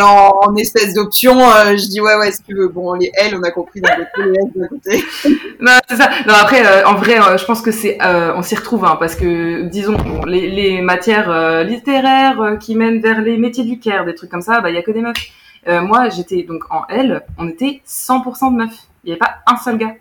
en, 0.00 0.30
en 0.46 0.56
espèce 0.56 0.94
d'option, 0.94 1.38
euh, 1.40 1.76
je 1.76 1.88
dis 1.88 2.00
ouais, 2.00 2.16
ouais, 2.16 2.32
si 2.32 2.42
tu 2.42 2.54
veux. 2.54 2.68
Bon, 2.68 2.92
les 2.94 3.10
L, 3.14 3.36
on 3.38 3.42
a 3.42 3.50
compris 3.50 3.80
dans 3.80 3.90
les 3.96 4.30
S 4.30 4.44
de 4.54 4.66
côté. 4.66 5.04
non, 5.60 5.72
c'est 5.88 5.96
ça. 5.96 6.10
Non, 6.26 6.34
après, 6.34 6.66
euh, 6.66 6.84
en 6.86 6.94
vrai, 6.96 7.20
euh, 7.20 7.38
je 7.38 7.44
pense 7.44 7.62
que 7.62 7.70
c'est, 7.70 7.98
euh, 8.02 8.34
on 8.34 8.42
s'y 8.42 8.56
retrouve, 8.56 8.84
hein, 8.84 8.96
parce 8.98 9.14
que, 9.14 9.62
disons, 9.68 9.94
bon, 9.94 10.24
les, 10.26 10.50
les 10.50 10.80
matières 10.82 11.30
euh, 11.30 11.62
littéraires 11.62 12.56
qui 12.60 12.74
mènent 12.74 13.00
vers 13.00 13.20
les 13.20 13.36
métiers 13.36 13.64
du 13.64 13.78
care, 13.78 14.04
des 14.04 14.14
trucs 14.14 14.30
comme 14.30 14.42
ça, 14.42 14.60
bah, 14.60 14.67
il 14.68 14.74
y 14.74 14.78
a 14.78 14.82
que 14.82 14.90
des 14.90 15.00
meufs. 15.02 15.30
moi, 15.66 16.08
j'étais 16.08 16.42
donc 16.42 16.64
en 16.70 16.86
L, 16.88 17.24
on 17.38 17.48
était 17.48 17.82
100% 17.86 18.52
de 18.52 18.56
meufs. 18.56 18.78
Il 19.04 19.08
n'y 19.08 19.12
avait 19.12 19.18
pas 19.18 19.36
un 19.46 19.56
seul 19.56 19.78
gars. 19.78 19.94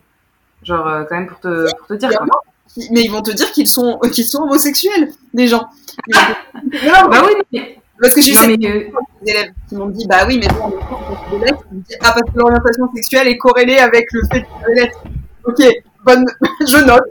Genre, 0.64 1.06
quand 1.08 1.16
même, 1.16 1.28
pour 1.28 1.40
te, 1.40 1.76
pour 1.78 1.88
te 1.88 1.94
dire. 1.94 2.10
Quoi. 2.10 2.42
Mais 2.92 3.02
ils 3.02 3.12
vont 3.12 3.22
te 3.22 3.32
dire 3.32 3.52
qu'ils 3.52 3.68
sont, 3.68 4.00
qu'ils 4.12 4.26
sont 4.26 4.44
homosexuels, 4.44 5.12
les 5.34 5.48
gens. 5.48 5.68
non, 6.08 7.10
bah 7.10 7.24
oui, 7.26 7.34
mais 7.52 7.78
parce 8.00 8.14
que 8.14 8.22
j'ai 8.22 8.34
eu 8.34 8.58
des 8.58 8.92
élèves 9.26 9.54
qui 9.68 9.76
m'ont 9.76 9.88
dit, 9.88 10.06
bah 10.08 10.26
oui, 10.28 10.38
mais 10.40 10.48
bon, 10.48 10.72
on 11.32 11.36
est 11.36 11.40
des 11.40 11.46
lettres. 11.46 11.64
Ah, 12.02 12.14
parce 12.14 12.32
que 12.32 12.38
l'orientation 12.38 12.92
sexuelle 12.94 13.28
est 13.28 13.38
corrélée 13.38 13.80
avec 13.80 14.08
le 14.12 14.22
fait 14.32 14.42
de 14.42 14.74
lettres. 14.76 15.04
Ok, 15.46 15.64
je 16.68 16.86
note. 16.86 17.04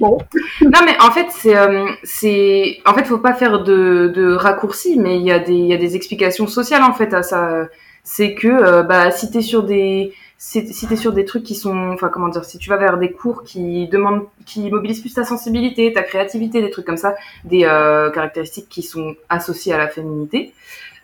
Non, 0.00 0.80
mais 0.84 0.96
en 1.00 1.10
fait, 1.10 1.26
euh, 1.46 1.86
c'est, 2.04 2.78
en 2.86 2.94
fait, 2.94 3.04
faut 3.04 3.18
pas 3.18 3.34
faire 3.34 3.62
de, 3.62 4.34
raccourcis, 4.34 4.98
mais 4.98 5.18
il 5.18 5.24
y 5.24 5.32
a 5.32 5.38
des, 5.38 5.54
il 5.54 5.66
y 5.66 5.74
a 5.74 5.76
des 5.76 5.96
explications 5.96 6.46
sociales, 6.46 6.82
en 6.82 6.92
fait, 6.92 7.12
à 7.14 7.22
ça. 7.22 7.68
C'est 8.04 8.34
que, 8.34 8.48
euh, 8.48 8.82
bah, 8.82 9.10
si 9.10 9.30
t'es 9.30 9.42
sur 9.42 9.64
des, 9.64 10.14
t'es 10.52 10.96
sur 10.96 11.12
des 11.12 11.24
trucs 11.24 11.42
qui 11.42 11.54
sont, 11.54 11.90
enfin 11.92 12.08
comment 12.08 12.28
dire, 12.28 12.44
si 12.44 12.58
tu 12.58 12.70
vas 12.70 12.76
vers 12.76 12.96
des 12.96 13.12
cours 13.12 13.42
qui 13.42 13.86
demandent, 13.88 14.24
qui 14.46 14.70
mobilisent 14.70 15.00
plus 15.00 15.12
ta 15.12 15.24
sensibilité, 15.24 15.92
ta 15.92 16.02
créativité, 16.02 16.62
des 16.62 16.70
trucs 16.70 16.86
comme 16.86 16.96
ça, 16.96 17.16
des 17.44 17.64
euh, 17.64 18.10
caractéristiques 18.10 18.68
qui 18.70 18.82
sont 18.82 19.14
associées 19.28 19.74
à 19.74 19.78
la 19.78 19.88
féminité, 19.88 20.54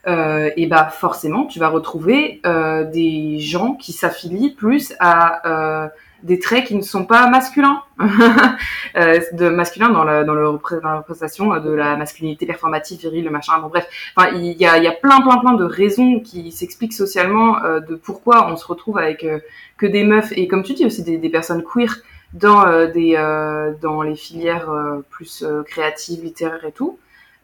et 0.06 0.66
bah 0.66 0.90
forcément 0.90 1.46
tu 1.46 1.58
vas 1.58 1.68
retrouver 1.68 2.42
des 2.92 3.38
gens 3.38 3.72
qui 3.74 3.92
s'affilient 3.92 4.52
plus 4.52 4.92
à 5.00 5.90
des 6.24 6.38
traits 6.38 6.64
qui 6.64 6.74
ne 6.74 6.82
sont 6.82 7.04
pas 7.04 7.28
masculins, 7.28 7.82
euh, 8.96 9.20
de 9.32 9.50
masculin 9.50 9.90
dans, 9.90 10.04
le, 10.04 10.24
dans 10.24 10.34
la 10.34 10.48
représentation 10.48 11.54
de 11.60 11.70
la 11.70 11.96
masculinité 11.96 12.46
performative, 12.46 12.98
virile, 12.98 13.30
machin. 13.30 13.58
Bon 13.58 13.68
bref, 13.68 13.86
enfin 14.16 14.30
il 14.34 14.52
y 14.52 14.66
a, 14.66 14.78
y 14.78 14.86
a 14.86 14.92
plein 14.92 15.20
plein 15.20 15.36
plein 15.36 15.52
de 15.52 15.64
raisons 15.64 16.20
qui 16.20 16.50
s'expliquent 16.50 16.94
socialement 16.94 17.62
euh, 17.62 17.80
de 17.80 17.94
pourquoi 17.94 18.50
on 18.50 18.56
se 18.56 18.66
retrouve 18.66 18.96
avec 18.96 19.22
euh, 19.22 19.38
que 19.76 19.86
des 19.86 20.02
meufs 20.02 20.32
et 20.34 20.48
comme 20.48 20.62
tu 20.62 20.72
dis 20.72 20.86
aussi 20.86 21.02
des, 21.02 21.28
personnes 21.28 21.62
queer 21.62 21.94
dans 22.32 22.66
euh, 22.66 22.86
des 22.86 23.12
dans 23.82 24.00
les 24.00 24.16
filières 24.16 24.70
plus 25.10 25.44
créatives, 25.66 26.24
littéraires 26.24 26.64
et 26.64 26.72
tout. 26.72 26.98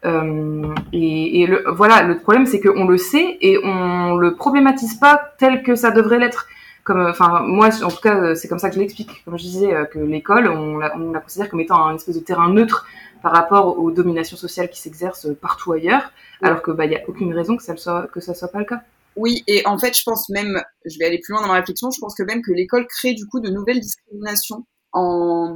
et, 0.05 1.49
voilà, 1.67 2.03
le 2.03 2.17
problème 2.17 2.47
c'est 2.47 2.61
qu'on 2.61 2.87
le 2.87 2.97
sait 2.97 3.37
et 3.43 3.59
on 3.63 4.17
le 4.17 4.35
problématise 4.37 4.95
pas 4.95 5.21
tel 5.39 5.63
que 5.63 5.75
ça 5.75 5.91
devrait 5.91 6.19
l'être 6.19 6.47
comme 6.91 7.07
enfin 7.07 7.43
moi 7.45 7.69
en 7.85 7.89
tout 7.89 8.01
cas 8.03 8.35
c'est 8.35 8.49
comme 8.49 8.59
ça 8.59 8.69
que 8.69 8.75
je 8.75 8.81
l'explique. 8.81 9.25
Comme 9.25 9.39
je 9.39 9.45
disais 9.45 9.73
que 9.93 10.01
l'école 10.01 10.49
on 10.49 10.79
la, 10.79 10.97
on 10.97 11.13
la 11.13 11.21
considère 11.21 11.49
comme 11.49 11.61
étant 11.61 11.87
un 11.87 11.95
espèce 11.95 12.17
de 12.17 12.21
terrain 12.21 12.53
neutre 12.53 12.85
par 13.23 13.31
rapport 13.33 13.79
aux 13.79 13.93
dominations 13.93 14.37
sociales 14.37 14.69
qui 14.71 14.81
s'exercent 14.81 15.29
partout 15.41 15.73
ailleurs 15.73 16.11
oui. 16.43 16.49
alors 16.49 16.63
que 16.63 16.73
bah 16.73 16.87
il 16.87 16.93
y 16.93 16.97
a 16.97 17.03
aucune 17.07 17.33
raison 17.33 17.57
que 17.57 17.63
ça 17.63 17.77
soit 17.77 18.09
que 18.13 18.19
ça 18.19 18.35
soit 18.35 18.49
pas 18.49 18.59
le 18.59 18.65
cas. 18.65 18.83
Oui 19.15 19.45
et 19.47 19.65
en 19.67 19.79
fait 19.79 19.97
je 19.97 20.03
pense 20.05 20.29
même 20.31 20.61
je 20.85 20.99
vais 20.99 21.05
aller 21.05 21.21
plus 21.23 21.33
loin 21.33 21.43
dans 21.43 21.47
ma 21.47 21.55
réflexion 21.55 21.93
je 21.93 22.01
pense 22.01 22.17
que 22.17 22.25
même 22.25 22.43
que 22.43 22.51
l'école 22.51 22.89
crée 22.89 23.15
du 23.15 23.25
coup 23.27 23.39
de 23.39 23.51
nouvelles 23.51 23.79
discriminations 23.81 24.65
en 24.93 25.55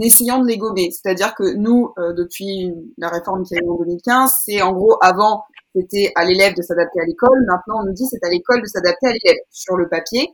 essayant 0.00 0.38
de 0.38 0.46
les 0.46 0.56
gommer. 0.56 0.90
C'est-à-dire 0.92 1.34
que 1.34 1.56
nous 1.56 1.92
euh, 1.98 2.12
depuis 2.12 2.72
la 2.96 3.08
réforme 3.08 3.42
qui 3.42 3.56
a 3.56 3.58
eu 3.58 3.68
en 3.68 3.76
2015 3.76 4.32
c'est 4.44 4.62
en 4.62 4.72
gros 4.72 4.98
avant 5.02 5.42
c'était 5.74 6.12
à 6.14 6.24
l'élève 6.24 6.54
de 6.54 6.62
s'adapter 6.62 7.00
à 7.00 7.06
l'école. 7.06 7.44
Maintenant 7.48 7.80
on 7.82 7.86
nous 7.86 7.92
dit 7.92 8.04
c'est 8.08 8.24
à 8.24 8.30
l'école 8.30 8.62
de 8.62 8.68
s'adapter 8.68 9.08
à 9.08 9.12
l'élève 9.12 9.40
sur 9.50 9.74
le 9.74 9.88
papier 9.88 10.28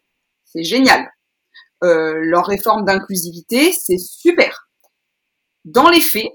c'est 0.52 0.64
génial. 0.64 1.10
Euh, 1.82 2.14
leur 2.22 2.46
réforme 2.46 2.84
d'inclusivité, 2.84 3.72
c'est 3.72 3.98
super. 3.98 4.68
Dans 5.64 5.88
les 5.88 6.00
faits, 6.00 6.30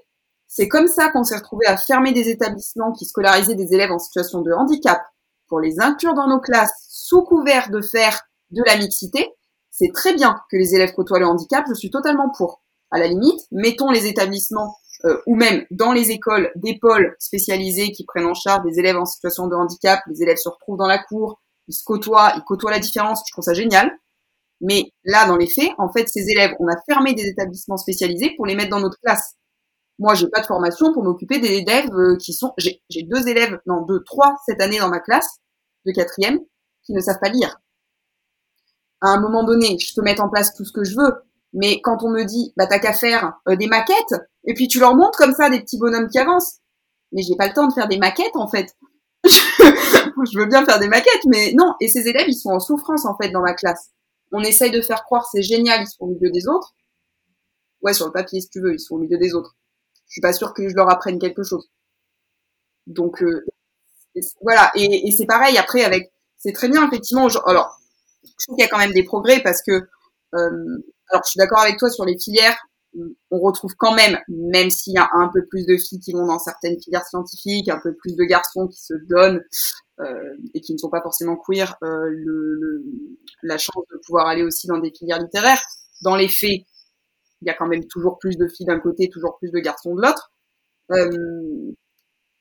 c'est 0.47 0.68
comme 0.68 0.88
ça 0.88 1.09
qu'on 1.09 1.24
s'est 1.24 1.38
retrouvé 1.38 1.65
à 1.68 1.78
fermer 1.78 2.13
des 2.13 2.30
établissements 2.30 2.91
qui 2.91 3.05
scolarisaient 3.05 3.55
des 3.55 3.74
élèves 3.74 3.91
en 3.91 3.99
situation 3.99 4.41
de 4.41 4.51
handicap 4.51 5.01
pour 5.47 5.59
les 5.59 5.80
inclure 5.80 6.13
dans 6.13 6.28
nos 6.28 6.39
classes 6.39 6.88
sous 6.89 7.22
couvert 7.24 7.70
de 7.70 7.82
faire 7.82 8.22
de 8.51 8.63
la 8.65 8.78
mixité. 8.78 9.30
C'est 9.72 9.91
très 9.93 10.13
bien 10.13 10.36
que 10.49 10.57
les 10.57 10.76
élèves 10.76 10.93
côtoient 10.93 11.20
le 11.20 11.28
handicap, 11.28 11.65
je 11.68 11.74
suis 11.74 11.91
totalement 11.91 12.30
pour. 12.36 12.61
À 12.89 12.99
la 12.99 13.07
limite, 13.07 13.41
mettons 13.51 13.91
les 13.91 14.07
établissements 14.07 14.76
euh, 15.05 15.22
ou 15.28 15.36
même 15.36 15.65
dans 15.70 15.91
les 15.91 16.11
écoles 16.11 16.51
des 16.55 16.80
pôles 16.80 17.15
spécialisés 17.20 17.91
qui 17.91 18.05
prennent 18.05 18.26
en 18.26 18.34
charge 18.34 18.63
des 18.63 18.80
élèves 18.80 18.97
en 18.97 19.05
situation 19.05 19.47
de 19.47 19.55
handicap, 19.55 19.99
les 20.07 20.24
élèves 20.24 20.38
se 20.38 20.49
retrouvent 20.49 20.78
dans 20.78 20.88
la 20.88 20.97
cour, 20.97 21.39
ils 21.68 21.74
se 21.74 21.84
côtoient, 21.84 22.34
ils 22.36 22.43
côtoient 22.43 22.72
la 22.72 22.80
différence, 22.80 23.22
je 23.28 23.34
trouve 23.34 23.43
ça 23.43 23.53
génial. 23.53 23.91
Mais 24.62 24.91
là, 25.03 25.28
dans 25.28 25.38
les 25.38 25.47
faits, 25.47 25.72
en 25.78 25.91
fait, 25.91 26.08
ces 26.08 26.30
élèves, 26.30 26.51
on 26.60 26.68
a 26.68 26.76
fermé 26.88 27.14
des 27.14 27.28
établissements 27.28 27.78
spécialisés 27.78 28.34
pour 28.36 28.45
les 28.45 28.55
mettre 28.55 28.72
dans 28.72 28.80
notre 28.80 28.99
classe. 28.99 29.36
moi, 29.99 30.14
j'ai 30.16 30.28
pas 30.30 30.41
de 30.41 30.45
formation 30.45 30.93
pour 30.93 31.03
m'occuper 31.03 31.39
des 31.39 31.58
élèves 31.58 31.91
euh, 31.93 32.18
qui 32.18 32.34
sont. 32.34 32.53
J'ai 32.58 33.03
deux 33.03 33.28
élèves, 33.28 33.60
non 33.66 33.82
deux, 33.82 34.03
trois 34.03 34.36
cette 34.45 34.62
année 34.62 34.80
dans 34.80 34.89
ma 34.89 34.99
classe 34.99 35.39
de 35.86 35.91
quatrième 35.91 36.39
qui 36.84 36.93
ne 36.93 37.01
savent 37.01 37.20
pas 37.20 37.30
lire. 37.30 37.60
À 39.01 39.10
un 39.10 39.20
moment 39.20 39.43
donné, 39.43 39.78
je 39.80 39.93
peux 39.95 40.01
mettre 40.01 40.24
en 40.24 40.30
place 40.30 40.53
tout 40.55 40.66
ce 40.66 40.72
que 40.72 40.84
je 40.84 40.95
veux, 40.95 41.14
mais 41.53 41.82
quand 41.82 42.03
on 42.03 42.10
me 42.10 42.24
dit, 42.24 42.53
bah 42.58 42.66
t'as 42.68 42.80
qu'à 42.80 42.93
faire 42.93 43.34
euh, 43.47 43.55
des 43.55 43.68
maquettes, 43.68 44.16
et 44.45 44.53
puis 44.53 44.68
tu 44.68 44.80
leur 44.80 44.95
montres 44.95 45.18
comme 45.18 45.34
ça 45.34 45.49
des 45.49 45.60
petits 45.60 45.78
bonhommes 45.78 46.10
qui 46.10 46.18
avancent, 46.18 46.60
mais 47.12 47.22
j'ai 47.22 47.36
pas 47.36 47.47
le 47.47 47.53
temps 47.53 47.68
de 47.68 47.74
faire 47.74 47.88
des 47.88 47.97
maquettes 47.97 48.36
en 48.36 48.47
fait. 48.47 48.76
je 49.24 50.39
veux 50.39 50.45
bien 50.47 50.66
faire 50.66 50.80
des 50.80 50.88
maquettes, 50.88 51.26
mais 51.28 51.53
non. 51.53 51.74
Et 51.80 51.88
ces 51.88 52.08
élèves, 52.08 52.28
ils 52.28 52.38
sont 52.38 52.49
en 52.49 52.60
souffrance 52.60 53.05
en 53.05 53.16
fait 53.18 53.30
dans 53.30 53.41
ma 53.41 53.53
classe. 53.53 53.91
On 54.32 54.41
essaye 54.41 54.71
de 54.71 54.82
faire 54.82 55.03
croire 55.03 55.28
c'est 55.32 55.41
génial, 55.41 55.82
ils 55.82 55.88
sont 55.88 56.05
au 56.05 56.07
milieu 56.07 56.32
des 56.32 56.47
autres. 56.47 56.75
Ouais, 57.82 57.93
sur 57.93 58.07
le 58.07 58.11
papier 58.11 58.41
si 58.41 58.49
tu 58.49 58.61
veux, 58.61 58.73
ils 58.73 58.80
sont 58.80 58.95
au 58.95 58.99
milieu 58.99 59.17
des 59.17 59.34
autres. 59.34 59.55
Je 60.07 60.13
suis 60.13 60.21
pas 60.21 60.34
sûre 60.34 60.53
que 60.53 60.67
je 60.67 60.75
leur 60.75 60.89
apprenne 60.89 61.19
quelque 61.19 61.43
chose. 61.43 61.69
Donc 62.88 63.21
euh, 63.21 63.45
voilà. 64.41 64.71
Et, 64.75 65.11
c'est 65.11 65.25
pareil 65.25 65.57
après 65.57 65.84
avec. 65.84 66.11
C'est 66.38 66.53
très 66.53 66.69
bien 66.69 66.88
effectivement. 66.88 67.28
Alors, 67.45 67.78
je 68.23 68.45
trouve 68.45 68.55
qu'il 68.55 68.63
y 68.63 68.67
a 68.67 68.69
quand 68.69 68.78
même 68.78 68.93
des 68.93 69.03
progrès 69.03 69.41
parce 69.41 69.61
que. 69.61 69.71
Euh, 70.36 70.84
alors, 71.09 71.23
je 71.23 71.30
suis 71.30 71.38
d'accord 71.38 71.59
avec 71.59 71.78
toi 71.78 71.89
sur 71.89 72.03
les 72.03 72.17
filières 72.19 72.57
on 73.32 73.39
retrouve 73.39 73.73
quand 73.78 73.93
même, 73.93 74.17
même 74.28 74.69
s'il 74.69 74.93
y 74.93 74.97
a 74.97 75.09
un 75.13 75.30
peu 75.34 75.45
plus 75.47 75.65
de 75.65 75.78
filles 75.78 75.99
qui 75.99 76.13
vont 76.13 76.25
dans 76.25 76.39
certaines 76.39 76.82
filières 76.82 77.05
scientifiques, 77.05 77.69
un 77.69 77.80
peu 77.82 77.93
plus 77.95 78.15
de 78.15 78.23
garçons 78.23 78.67
qui 78.67 78.82
se 78.82 78.93
donnent 79.09 79.43
et 80.54 80.62
qui 80.62 80.74
ne 80.74 80.78
sont 80.78 80.89
pas 80.89 81.02
forcément 81.02 81.38
queer, 81.38 81.76
euh, 81.84 82.10
le, 82.10 82.84
la 83.43 83.58
chance 83.58 83.84
de 83.91 84.00
pouvoir 84.06 84.28
aller 84.28 84.43
aussi 84.43 84.68
dans 84.68 84.78
des 84.78 84.91
filières 84.91 85.20
littéraires. 85.20 85.62
Dans 86.04 86.16
les 86.16 86.28
faits, 86.28 86.62
il 87.41 87.48
y 87.48 87.50
a 87.50 87.54
quand 87.54 87.68
même 87.68 87.86
toujours 87.88 88.18
plus 88.20 88.38
de 88.38 88.48
filles 88.48 88.66
d'un 88.68 88.80
côté, 88.80 89.10
toujours 89.10 89.38
plus 89.39 89.52
de 89.52 89.60
garçons 89.60 89.95
de 89.95 90.02
l'autre. 90.02 90.32
Euh, 90.91 91.74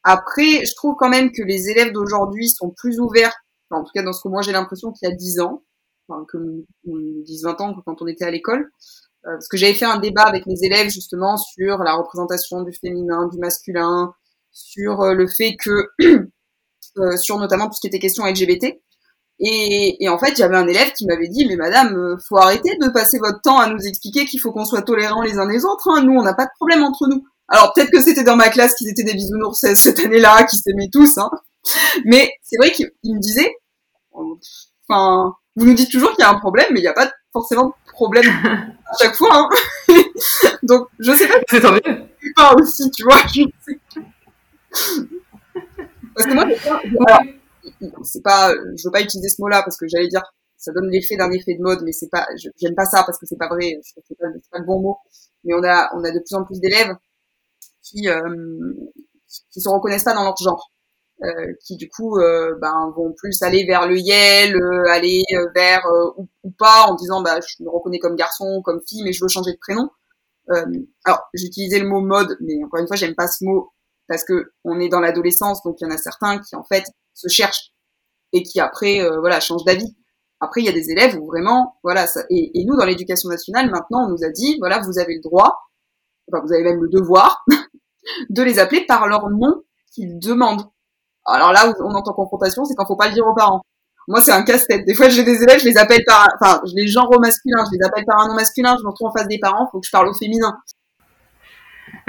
après, 0.02 0.64
je 0.64 0.74
trouve 0.76 0.94
quand 0.98 1.08
même 1.08 1.32
que 1.32 1.42
les 1.42 1.68
élèves 1.68 1.92
d'aujourd'hui 1.92 2.48
sont 2.48 2.70
plus 2.70 3.00
ouverts, 3.00 3.34
en 3.70 3.82
tout 3.82 3.90
cas 3.94 4.02
dans 4.02 4.12
ce 4.12 4.22
que 4.22 4.28
moi 4.28 4.42
j'ai 4.42 4.52
l'impression 4.52 4.92
qu'il 4.92 5.08
y 5.08 5.12
a 5.12 5.14
10 5.14 5.40
ans, 5.40 5.64
enfin, 6.08 6.24
comme 6.28 6.62
10-20 6.86 7.62
ans 7.62 7.74
quand 7.84 8.00
on 8.02 8.06
était 8.06 8.24
à 8.24 8.30
l'école, 8.30 8.70
euh, 9.26 9.32
parce 9.32 9.48
que 9.48 9.56
j'avais 9.56 9.74
fait 9.74 9.84
un 9.84 9.98
débat 9.98 10.22
avec 10.22 10.46
mes 10.46 10.62
élèves 10.62 10.90
justement 10.90 11.36
sur 11.36 11.78
la 11.78 11.94
représentation 11.94 12.62
du 12.62 12.72
féminin, 12.72 13.26
du 13.26 13.38
masculin, 13.38 14.14
sur 14.52 15.00
euh, 15.00 15.14
le 15.14 15.26
fait 15.26 15.56
que, 15.56 15.90
euh, 16.98 17.16
sur 17.16 17.38
notamment 17.38 17.66
tout 17.66 17.74
ce 17.74 17.80
qui 17.80 17.86
était 17.86 17.98
question 17.98 18.24
LGBT. 18.24 18.78
Et, 19.38 20.02
et 20.02 20.08
en 20.08 20.18
fait, 20.18 20.34
j'avais 20.36 20.56
un 20.56 20.66
élève 20.66 20.92
qui 20.92 21.06
m'avait 21.06 21.28
dit, 21.28 21.46
mais 21.46 21.56
madame, 21.56 22.16
faut 22.26 22.38
arrêter 22.38 22.76
de 22.80 22.88
passer 22.88 23.18
votre 23.18 23.40
temps 23.42 23.58
à 23.58 23.68
nous 23.68 23.80
expliquer 23.86 24.24
qu'il 24.24 24.40
faut 24.40 24.50
qu'on 24.52 24.64
soit 24.64 24.82
tolérants 24.82 25.22
les 25.22 25.38
uns 25.38 25.46
les 25.46 25.64
autres. 25.64 25.88
Hein. 25.90 26.02
Nous, 26.02 26.12
on 26.12 26.22
n'a 26.22 26.34
pas 26.34 26.46
de 26.46 26.50
problème 26.58 26.82
entre 26.82 27.06
nous. 27.08 27.22
Alors 27.48 27.72
peut-être 27.74 27.90
que 27.90 28.00
c'était 28.00 28.24
dans 28.24 28.36
ma 28.36 28.48
classe 28.48 28.74
qu'ils 28.74 28.88
étaient 28.88 29.04
des 29.04 29.14
bisounours 29.14 29.60
cette 29.74 30.00
année-là, 30.00 30.44
qui 30.44 30.56
s'aimaient 30.56 30.90
tous. 30.92 31.18
Hein. 31.18 31.30
Mais 32.04 32.32
c'est 32.42 32.56
vrai 32.56 32.72
qu'il 32.72 32.88
me 33.04 33.20
disait, 33.20 33.54
enfin, 34.88 35.34
vous 35.54 35.66
nous 35.66 35.74
dites 35.74 35.90
toujours 35.90 36.10
qu'il 36.10 36.22
y 36.22 36.26
a 36.26 36.30
un 36.30 36.38
problème, 36.38 36.66
mais 36.72 36.80
il 36.80 36.82
n'y 36.82 36.88
a 36.88 36.92
pas 36.92 37.10
forcément 37.32 37.66
de 37.66 37.92
problème 37.92 38.26
à 38.44 38.96
chaque 39.00 39.16
fois. 39.16 39.30
Hein. 39.32 39.48
Donc, 40.62 40.88
je 40.98 41.12
sais 41.12 41.28
pas. 41.28 41.34
C'est 41.48 41.60
tant 41.60 41.72
mieux. 41.72 41.82
Pas 42.34 42.54
aussi, 42.54 42.90
tu 42.90 43.04
vois. 43.04 43.18
Je 43.32 43.42
sais. 43.64 43.78
Parce 46.16 46.26
que 46.28 46.34
moi, 46.34 47.20
c'est 48.02 48.22
pas, 48.22 48.52
je 48.52 48.88
veux 48.88 48.92
pas 48.92 49.02
utiliser 49.02 49.28
ce 49.28 49.40
mot-là 49.42 49.62
parce 49.62 49.76
que 49.76 49.86
j'allais 49.86 50.08
dire, 50.08 50.22
ça 50.56 50.72
donne 50.72 50.88
l'effet 50.90 51.16
d'un 51.16 51.30
effet 51.30 51.54
de 51.54 51.62
mode, 51.62 51.82
mais 51.84 51.92
c'est 51.92 52.08
pas, 52.08 52.26
j'aime 52.56 52.74
pas 52.74 52.86
ça 52.86 53.02
parce 53.04 53.18
que 53.18 53.26
c'est 53.26 53.36
pas 53.36 53.48
vrai, 53.48 53.78
c'est 53.82 53.94
pas, 54.18 54.26
pas, 54.50 54.58
le 54.58 54.64
bon 54.64 54.80
mot. 54.80 54.96
Mais 55.44 55.54
on 55.54 55.62
a, 55.62 55.90
on 55.94 56.02
a 56.02 56.10
de 56.10 56.18
plus 56.18 56.34
en 56.34 56.44
plus 56.44 56.58
d'élèves 56.58 56.94
qui, 57.82 58.08
euh, 58.08 58.74
qui 59.50 59.60
se 59.60 59.68
reconnaissent 59.68 60.04
pas 60.04 60.14
dans 60.14 60.24
leur 60.24 60.36
genre. 60.36 60.70
Euh, 61.24 61.54
qui 61.64 61.78
du 61.78 61.88
coup 61.88 62.18
euh, 62.18 62.56
ben, 62.60 62.92
vont 62.94 63.14
plus 63.14 63.40
aller 63.40 63.64
vers 63.64 63.88
le 63.88 63.98
Yel, 63.98 64.54
euh, 64.54 64.84
aller 64.90 65.22
vers 65.54 65.82
ou, 66.18 66.28
ou, 66.44 66.50
pas 66.58 66.84
en 66.88 66.94
disant 66.94 67.22
bah 67.22 67.40
je 67.40 67.64
me 67.64 67.70
reconnais 67.70 67.98
comme 67.98 68.16
garçon, 68.16 68.60
comme 68.62 68.82
fille, 68.86 69.02
mais 69.02 69.14
je 69.14 69.24
veux 69.24 69.28
changer 69.28 69.52
de 69.52 69.58
prénom. 69.58 69.88
alors 71.06 71.22
j'ai 71.32 71.46
utilisé 71.46 71.78
le 71.78 71.88
mot 71.88 72.02
mode, 72.02 72.36
mais 72.40 72.62
encore 72.64 72.80
une 72.80 72.86
fois 72.86 72.96
j'aime 72.96 73.14
pas 73.14 73.28
ce 73.28 73.44
mot 73.46 73.72
parce 74.08 74.24
que 74.24 74.52
on 74.64 74.78
est 74.80 74.88
dans 74.88 75.00
l'adolescence, 75.00 75.62
donc 75.62 75.76
il 75.80 75.84
y 75.84 75.86
en 75.86 75.94
a 75.94 75.98
certains 75.98 76.38
qui 76.38 76.56
en 76.56 76.64
fait 76.64 76.84
se 77.14 77.28
cherchent 77.28 77.72
et 78.32 78.42
qui 78.42 78.60
après 78.60 79.00
voilà 79.20 79.40
changent 79.40 79.64
d'avis. 79.64 79.96
Après, 80.40 80.60
il 80.60 80.66
y 80.66 80.68
a 80.68 80.72
des 80.72 80.90
élèves 80.90 81.16
où 81.16 81.26
vraiment, 81.26 81.78
voilà, 81.82 82.06
ça, 82.06 82.22
et, 82.28 82.64
nous, 82.66 82.76
dans 82.76 82.84
l'éducation 82.84 83.30
nationale, 83.30 83.70
maintenant, 83.70 84.06
on 84.06 84.10
nous 84.10 84.22
a 84.22 84.28
dit, 84.28 84.56
voilà, 84.58 84.80
vous 84.80 84.98
avez 84.98 85.14
le 85.14 85.20
droit, 85.22 85.70
enfin, 86.30 86.44
vous 86.44 86.52
avez 86.52 86.62
même 86.62 86.82
le 86.82 86.88
devoir, 86.88 87.44
de 88.30 88.42
les 88.42 88.58
appeler 88.58 88.84
par 88.84 89.08
leur 89.08 89.30
nom 89.30 89.62
qu'ils 89.92 90.18
demandent. 90.18 90.64
Alors 91.24 91.52
là 91.52 91.68
où 91.68 91.74
on 91.82 91.94
entend 91.94 92.12
confrontation, 92.12 92.64
c'est 92.64 92.74
quand 92.74 92.86
faut 92.86 92.96
pas 92.96 93.08
le 93.08 93.14
dire 93.14 93.26
aux 93.26 93.34
parents. 93.34 93.62
Moi, 94.08 94.20
c'est 94.20 94.30
un 94.30 94.42
casse-tête. 94.42 94.84
Des 94.86 94.94
fois, 94.94 95.08
j'ai 95.08 95.24
des 95.24 95.42
élèves, 95.42 95.58
je 95.58 95.64
les 95.64 95.78
appelle 95.78 96.04
par, 96.06 96.28
enfin, 96.40 96.60
je 96.64 96.74
les 96.76 96.86
genres 96.86 97.10
au 97.10 97.18
masculin, 97.18 97.64
je 97.64 97.76
les 97.76 97.84
appelle 97.84 98.04
par 98.04 98.20
un 98.20 98.28
nom 98.28 98.34
masculin, 98.34 98.76
je 98.78 98.84
me 98.84 98.90
retrouve 98.90 99.08
en 99.08 99.12
face 99.12 99.26
des 99.26 99.38
parents, 99.38 99.68
faut 99.72 99.80
que 99.80 99.86
je 99.86 99.90
parle 99.90 100.08
au 100.08 100.14
féminin. 100.14 100.56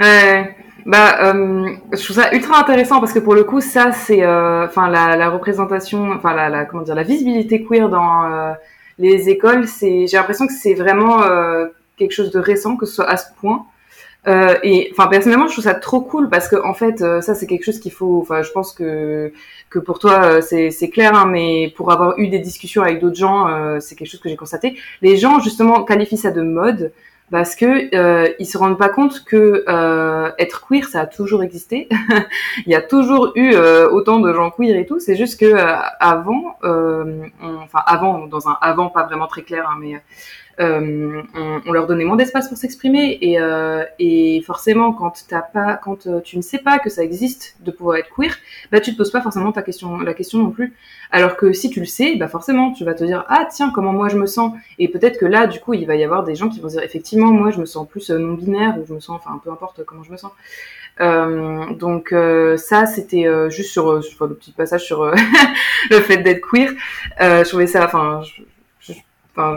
Euh, 0.02 0.44
bah, 0.88 1.34
euh, 1.34 1.66
je 1.92 2.02
trouve 2.02 2.16
ça 2.16 2.32
ultra 2.32 2.58
intéressant 2.58 2.98
parce 2.98 3.12
que 3.12 3.18
pour 3.18 3.34
le 3.34 3.44
coup, 3.44 3.60
ça, 3.60 3.92
c'est, 3.92 4.22
euh, 4.24 4.64
enfin, 4.64 4.88
la, 4.88 5.16
la, 5.16 5.28
représentation, 5.28 6.12
enfin, 6.12 6.34
la, 6.34 6.48
la, 6.48 6.64
comment 6.64 6.82
dire, 6.82 6.94
la 6.94 7.02
visibilité 7.02 7.62
queer 7.62 7.90
dans 7.90 8.24
euh, 8.24 8.52
les 8.98 9.28
écoles, 9.28 9.68
c'est, 9.68 10.06
j'ai 10.06 10.16
l'impression 10.16 10.46
que 10.46 10.54
c'est 10.54 10.72
vraiment 10.72 11.22
euh, 11.24 11.66
quelque 11.98 12.12
chose 12.12 12.30
de 12.30 12.38
récent, 12.40 12.78
que 12.78 12.86
ce 12.86 12.94
soit 12.94 13.04
à 13.04 13.18
ce 13.18 13.26
point. 13.38 13.66
Euh, 14.28 14.56
et 14.62 14.88
enfin 14.92 15.08
personnellement, 15.08 15.46
je 15.46 15.52
trouve 15.52 15.64
ça 15.64 15.74
trop 15.74 16.00
cool 16.00 16.30
parce 16.30 16.48
que 16.48 16.56
en 16.56 16.74
fait, 16.74 16.98
ça 16.98 17.34
c'est 17.34 17.46
quelque 17.46 17.64
chose 17.64 17.80
qu'il 17.80 17.92
faut. 17.92 18.20
Enfin, 18.22 18.42
je 18.42 18.50
pense 18.50 18.72
que 18.72 19.32
que 19.70 19.78
pour 19.78 19.98
toi 19.98 20.42
c'est 20.42 20.70
c'est 20.70 20.88
clair, 20.88 21.14
hein, 21.14 21.26
mais 21.26 21.72
pour 21.76 21.92
avoir 21.92 22.18
eu 22.18 22.28
des 22.28 22.38
discussions 22.40 22.82
avec 22.82 23.00
d'autres 23.00 23.16
gens, 23.16 23.46
c'est 23.80 23.94
quelque 23.94 24.08
chose 24.08 24.20
que 24.20 24.28
j'ai 24.28 24.36
constaté. 24.36 24.76
Les 25.02 25.16
gens 25.16 25.38
justement 25.40 25.84
qualifient 25.84 26.16
ça 26.16 26.30
de 26.30 26.42
mode 26.42 26.92
parce 27.30 27.54
que 27.54 27.94
euh, 27.94 28.32
ils 28.38 28.46
se 28.46 28.56
rendent 28.56 28.78
pas 28.78 28.88
compte 28.88 29.24
que 29.24 29.64
être 30.38 30.66
queer 30.66 30.86
ça 30.86 31.00
a 31.00 31.06
toujours 31.06 31.42
existé. 31.42 31.88
Il 32.66 32.72
y 32.72 32.74
a 32.74 32.82
toujours 32.82 33.32
eu 33.34 33.54
autant 33.90 34.20
de 34.20 34.32
gens 34.32 34.50
queer 34.50 34.76
et 34.76 34.86
tout. 34.86 35.00
C'est 35.00 35.16
juste 35.16 35.38
que 35.38 35.54
avant, 36.00 36.56
enfin 37.42 37.82
avant 37.86 38.26
dans 38.26 38.48
un 38.48 38.56
avant 38.60 38.88
pas 38.88 39.04
vraiment 39.04 39.26
très 39.26 39.42
clair, 39.42 39.68
hein, 39.68 39.76
mais 39.80 39.94
euh, 39.94 39.98
on, 40.58 41.22
on, 41.66 41.72
leur 41.72 41.86
donnait 41.86 42.04
moins 42.04 42.16
d'espace 42.16 42.48
pour 42.48 42.58
s'exprimer 42.58 43.18
et, 43.20 43.40
euh, 43.40 43.84
forcément 44.44 44.92
quand 44.92 45.14
euh, 46.06 46.20
tu 46.20 46.36
ne 46.36 46.42
sais 46.42 46.58
pas 46.58 46.78
que 46.78 46.90
ça 46.90 47.02
existe 47.02 47.56
de 47.60 47.70
pouvoir 47.70 47.98
être 47.98 48.10
queer, 48.14 48.36
bah 48.72 48.80
tu 48.80 48.92
te 48.92 48.96
poses 48.96 49.10
pas 49.10 49.20
forcément 49.20 49.52
ta 49.52 49.62
question, 49.62 49.98
la 49.98 50.14
question 50.14 50.38
non 50.38 50.50
plus. 50.50 50.74
Alors 51.10 51.36
que 51.36 51.52
si 51.52 51.70
tu 51.70 51.80
le 51.80 51.86
sais, 51.86 52.16
bah 52.16 52.28
forcément 52.28 52.72
tu 52.72 52.84
vas 52.84 52.94
te 52.94 53.04
dire 53.04 53.24
ah 53.28 53.46
tiens 53.50 53.70
comment 53.74 53.92
moi 53.92 54.08
je 54.08 54.16
me 54.16 54.26
sens? 54.26 54.52
Et 54.78 54.88
peut-être 54.88 55.18
que 55.18 55.26
là 55.26 55.46
du 55.46 55.60
coup 55.60 55.74
il 55.74 55.86
va 55.86 55.96
y 55.96 56.04
avoir 56.04 56.24
des 56.24 56.34
gens 56.34 56.48
qui 56.48 56.60
vont 56.60 56.68
dire 56.68 56.82
effectivement 56.82 57.30
moi 57.30 57.50
je 57.50 57.60
me 57.60 57.66
sens 57.66 57.86
plus 57.88 58.10
non 58.10 58.34
binaire 58.34 58.78
ou 58.78 58.86
je 58.86 58.94
me 58.94 59.00
sens 59.00 59.20
enfin 59.24 59.40
peu 59.42 59.50
importe 59.50 59.84
comment 59.84 60.02
je 60.02 60.12
me 60.12 60.16
sens. 60.16 60.32
Euh, 61.00 61.72
donc 61.74 62.12
euh, 62.12 62.56
ça, 62.56 62.86
c'était 62.86 63.26
euh, 63.26 63.50
juste 63.50 63.70
sur, 63.70 64.02
sur, 64.02 64.26
le 64.26 64.34
petit 64.34 64.52
passage 64.52 64.84
sur 64.84 65.04
le 65.90 66.00
fait 66.00 66.18
d'être 66.18 66.40
queer. 66.40 66.72
je 67.20 67.48
trouvais 67.48 67.66
ça, 67.66 67.84
enfin, 67.84 68.22
je 68.22 68.42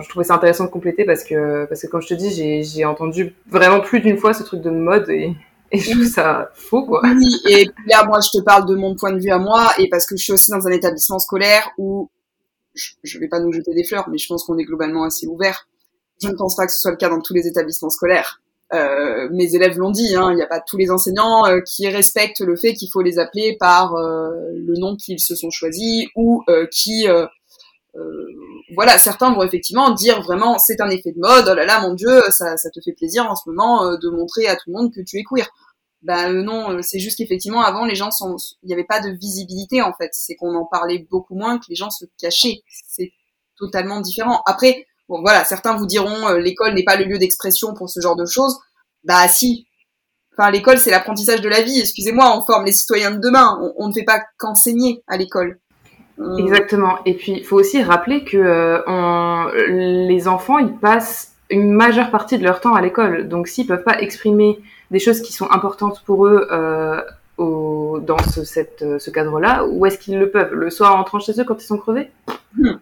trouvais 0.10 0.26
ça 0.26 0.36
intéressant 0.36 0.66
de 0.66 0.70
compléter 0.70 1.06
parce 1.06 1.24
que, 1.24 1.66
parce 1.66 1.82
que 1.82 1.88
comme 1.88 2.02
je 2.02 2.08
te 2.08 2.14
dis, 2.14 2.64
j'ai 2.64 2.86
entendu 2.86 3.36
vraiment 3.48 3.82
plus 3.82 4.00
d'une 4.00 4.18
fois 4.18 4.34
ce 4.34 4.44
truc 4.44 4.62
de 4.62 4.70
mode 4.70 5.10
et, 5.10 5.36
je 5.74 5.92
trouve 5.92 6.06
ça 6.06 6.52
faux, 6.54 6.86
quoi. 6.86 7.02
Oui, 7.04 7.42
et 7.50 7.66
là, 7.88 8.04
moi, 8.06 8.20
je 8.20 8.38
te 8.38 8.44
parle 8.44 8.68
de 8.68 8.76
mon 8.76 8.96
point 8.96 9.14
de 9.14 9.20
vue 9.20 9.32
à 9.32 9.38
moi 9.38 9.72
et 9.78 9.88
parce 9.88 10.06
que 10.06 10.18
je 10.18 10.24
suis 10.24 10.34
aussi 10.34 10.52
dans 10.52 10.68
un 10.68 10.72
établissement 10.72 11.18
scolaire 11.18 11.72
où 11.78 12.10
je, 12.74 12.92
je 13.04 13.20
vais 13.20 13.30
pas 13.30 13.40
nous 13.40 13.54
jeter 13.54 13.74
des 13.74 13.86
fleurs, 13.86 14.10
mais 14.10 14.18
je 14.18 14.28
pense 14.28 14.44
qu'on 14.44 14.58
est 14.58 14.66
globalement 14.66 15.06
assez 15.06 15.28
ouvert. 15.28 15.68
Je 16.22 16.28
ne 16.28 16.34
pense 16.34 16.56
pas 16.56 16.66
que 16.66 16.74
ce 16.74 16.80
soit 16.80 16.92
le 16.92 16.98
cas 16.98 17.10
dans 17.10 17.22
tous 17.22 17.34
les 17.34 17.48
établissements 17.48 17.90
scolaires. 17.90 18.42
Euh, 18.74 19.28
mes 19.32 19.54
élèves 19.54 19.78
l'ont 19.78 19.92
dit, 19.92 20.16
hein, 20.16 20.32
il 20.32 20.36
n'y 20.36 20.42
a 20.42 20.48
pas 20.48 20.62
tous 20.62 20.78
les 20.78 20.92
enseignants 20.92 21.46
euh, 21.46 21.60
qui 21.62 21.90
respectent 21.90 22.40
le 22.40 22.56
fait 22.56 22.74
qu'il 22.74 22.90
faut 22.90 23.02
les 23.02 23.20
appeler 23.20 23.58
par 23.60 23.96
euh, 23.96 24.30
le 24.56 24.80
nom 24.80 24.96
qu'ils 24.96 25.20
se 25.20 25.36
sont 25.36 25.50
choisis 25.50 26.08
ou 26.16 26.44
qui 26.72 27.06
voilà, 28.76 28.98
certains 28.98 29.34
vont 29.34 29.44
effectivement 29.44 29.92
dire 29.92 30.22
vraiment 30.22 30.58
c'est 30.58 30.82
un 30.82 30.90
effet 30.90 31.12
de 31.12 31.20
mode, 31.20 31.48
oh 31.50 31.54
là 31.54 31.66
là 31.66 31.82
mon 31.82 31.94
dieu, 31.94 32.22
ça, 32.30 32.58
ça 32.58 32.70
te 32.70 32.80
fait 32.84 32.94
plaisir 32.94 33.30
en 33.30 33.36
ce 33.36 33.44
moment 33.48 33.86
euh, 33.86 33.98
de 33.98 34.10
montrer 34.10 34.48
à 34.48 34.56
tout 34.56 34.70
le 34.70 34.74
monde 34.74 34.94
que 34.94 35.02
tu 35.02 35.18
es 35.18 35.24
queer. 35.24 35.48
Bah 36.04 36.30
euh, 36.30 36.42
non, 36.42 36.82
c'est 36.82 37.00
juste 37.00 37.18
qu'effectivement 37.18 37.62
avant 37.62 37.86
les 37.86 37.96
gens 37.96 38.12
sont, 38.12 38.36
il 38.64 38.68
n'y 38.68 38.74
avait 38.74 38.86
pas 38.86 39.02
de 39.02 39.10
visibilité 39.10 39.82
en 39.82 39.94
fait, 39.94 40.10
c'est 40.14 40.36
qu'on 40.36 40.56
en 40.56 40.66
parlait 40.66 41.06
beaucoup 41.10 41.36
moins, 41.36 41.58
que 41.60 41.66
les 41.70 41.76
gens 41.76 41.90
se 41.90 42.06
cachaient. 42.20 42.62
C'est 42.88 43.12
totalement 43.58 44.02
différent. 44.02 44.42
Après, 44.46 44.86
bon 45.10 45.22
voilà, 45.22 45.44
certains 45.46 45.76
vous 45.76 45.86
diront 45.86 46.30
l'école 46.34 46.74
n'est 46.74 46.84
pas 46.84 46.96
le 46.96 47.06
lieu 47.06 47.18
d'expression 47.18 47.74
pour 47.74 47.90
ce 47.90 48.00
genre 48.00 48.16
de 48.16 48.26
choses. 48.26 48.58
Bah 49.04 49.28
si. 49.28 49.68
Enfin 50.34 50.50
l'école 50.50 50.80
c'est 50.80 50.92
l'apprentissage 50.92 51.42
de 51.42 51.50
la 51.50 51.62
vie. 51.62 51.80
Excusez-moi, 51.80 52.38
on 52.38 52.46
forme 52.46 52.66
les 52.66 52.72
citoyens 52.72 53.12
de 53.12 53.20
demain. 53.20 53.60
On 53.78 53.88
ne 53.88 53.94
fait 53.94 54.06
pas 54.06 54.22
qu'enseigner 54.38 55.04
à 55.08 55.18
l'école. 55.18 55.60
Euh, 56.22 56.38
Exactement. 56.38 57.00
Et 57.06 57.14
puis, 57.14 57.34
il 57.34 57.44
faut 57.44 57.58
aussi 57.58 57.82
rappeler 57.82 58.24
que 58.24 58.38
euh, 58.38 60.08
les 60.08 60.28
enfants, 60.28 60.58
ils 60.60 60.74
passent 60.74 61.36
une 61.50 61.72
majeure 61.72 62.12
partie 62.12 62.38
de 62.38 62.44
leur 62.44 62.62
temps 62.62 62.76
à 62.76 62.82
l'école. 62.82 63.28
Donc, 63.28 63.48
s'ils 63.48 63.68
peuvent 63.68 63.84
pas 63.84 64.00
exprimer 64.00 64.60
des 64.92 65.00
choses 65.00 65.22
qui 65.22 65.34
sont 65.34 65.50
importantes 65.52 66.04
pour 66.06 66.28
eux 66.28 66.48
au, 67.38 68.00
dans 68.02 68.20
ce, 68.20 68.44
cette, 68.44 68.86
ce 69.00 69.10
cadre-là, 69.10 69.66
ou 69.66 69.86
est-ce 69.86 69.98
qu'ils 69.98 70.20
le 70.20 70.30
peuvent? 70.30 70.54
Le 70.54 70.70
soir 70.70 70.94
en 70.94 70.98
rentrant 70.98 71.20
chez 71.20 71.40
eux 71.40 71.44
quand 71.44 71.62
ils 71.62 71.66
sont 71.66 71.78
crevés? 71.78 72.12
Hein. 72.64 72.80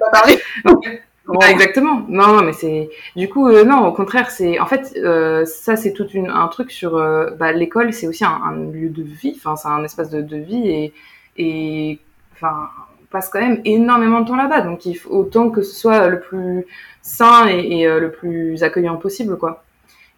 pas 0.00 0.10
parler. 0.12 0.38
exactement. 1.50 2.04
Non, 2.08 2.42
mais 2.42 2.52
c'est 2.52 2.90
du 3.16 3.28
coup 3.28 3.48
euh, 3.48 3.64
non. 3.64 3.86
Au 3.86 3.92
contraire, 3.92 4.30
c'est 4.30 4.58
en 4.58 4.66
fait 4.66 4.94
euh, 4.96 5.44
ça 5.44 5.76
c'est 5.76 5.92
tout 5.92 6.08
une, 6.08 6.30
un 6.30 6.48
truc 6.48 6.70
sur 6.70 6.96
euh, 6.96 7.30
bah, 7.30 7.52
l'école. 7.52 7.92
C'est 7.92 8.06
aussi 8.06 8.24
un, 8.24 8.52
lieu 8.72 8.88
de 8.88 9.02
vie. 9.02 9.34
Enfin, 9.36 9.56
c'est 9.56 9.68
un 9.68 9.84
espace 9.84 10.10
de, 10.10 10.22
de, 10.22 10.36
vie 10.36 10.68
et 10.68 10.92
et 11.38 11.98
enfin 12.34 12.68
on 13.02 13.06
passe 13.10 13.30
quand 13.30 13.40
même 13.40 13.60
énormément 13.64 14.20
de 14.20 14.28
temps 14.28 14.36
là-bas. 14.36 14.60
Donc 14.60 14.80
autant 15.08 15.50
que 15.50 15.62
ce 15.62 15.74
soit 15.74 16.08
le 16.08 16.20
plus 16.20 16.66
sain 17.02 17.48
et, 17.48 17.80
et 17.80 18.00
le 18.00 18.10
plus 18.10 18.62
accueillant 18.62 18.96
possible, 18.96 19.38
quoi. 19.38 19.64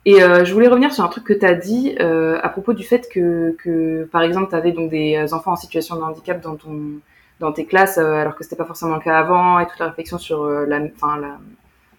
Et 0.06 0.20
je 0.20 0.52
voulais 0.52 0.68
revenir 0.68 0.92
sur 0.92 1.04
un 1.04 1.08
truc 1.08 1.24
que 1.24 1.32
tu 1.34 1.46
as 1.46 1.54
dit 1.54 1.94
à 1.98 2.48
propos 2.48 2.72
du 2.72 2.84
fait 2.84 3.08
que, 3.08 3.54
que 3.62 4.04
par 4.10 4.22
exemple, 4.22 4.48
tu 4.50 4.56
avais 4.56 4.72
donc 4.72 4.90
des 4.90 5.32
enfants 5.32 5.52
en 5.52 5.56
situation 5.56 5.96
de 5.96 6.02
handicap 6.02 6.40
dans 6.40 6.56
ton 6.56 7.00
dans 7.40 7.52
tes 7.52 7.64
classes, 7.64 7.98
euh, 7.98 8.12
alors 8.12 8.36
que 8.36 8.44
c'était 8.44 8.54
pas 8.54 8.66
forcément 8.66 8.94
le 8.94 9.00
cas 9.00 9.18
avant, 9.18 9.58
et 9.58 9.66
toute 9.66 9.78
la 9.78 9.86
réflexion 9.86 10.18
sur 10.18 10.42
euh, 10.42 10.66
la, 10.66 10.78
enfin, 10.94 11.18
la, 11.18 11.38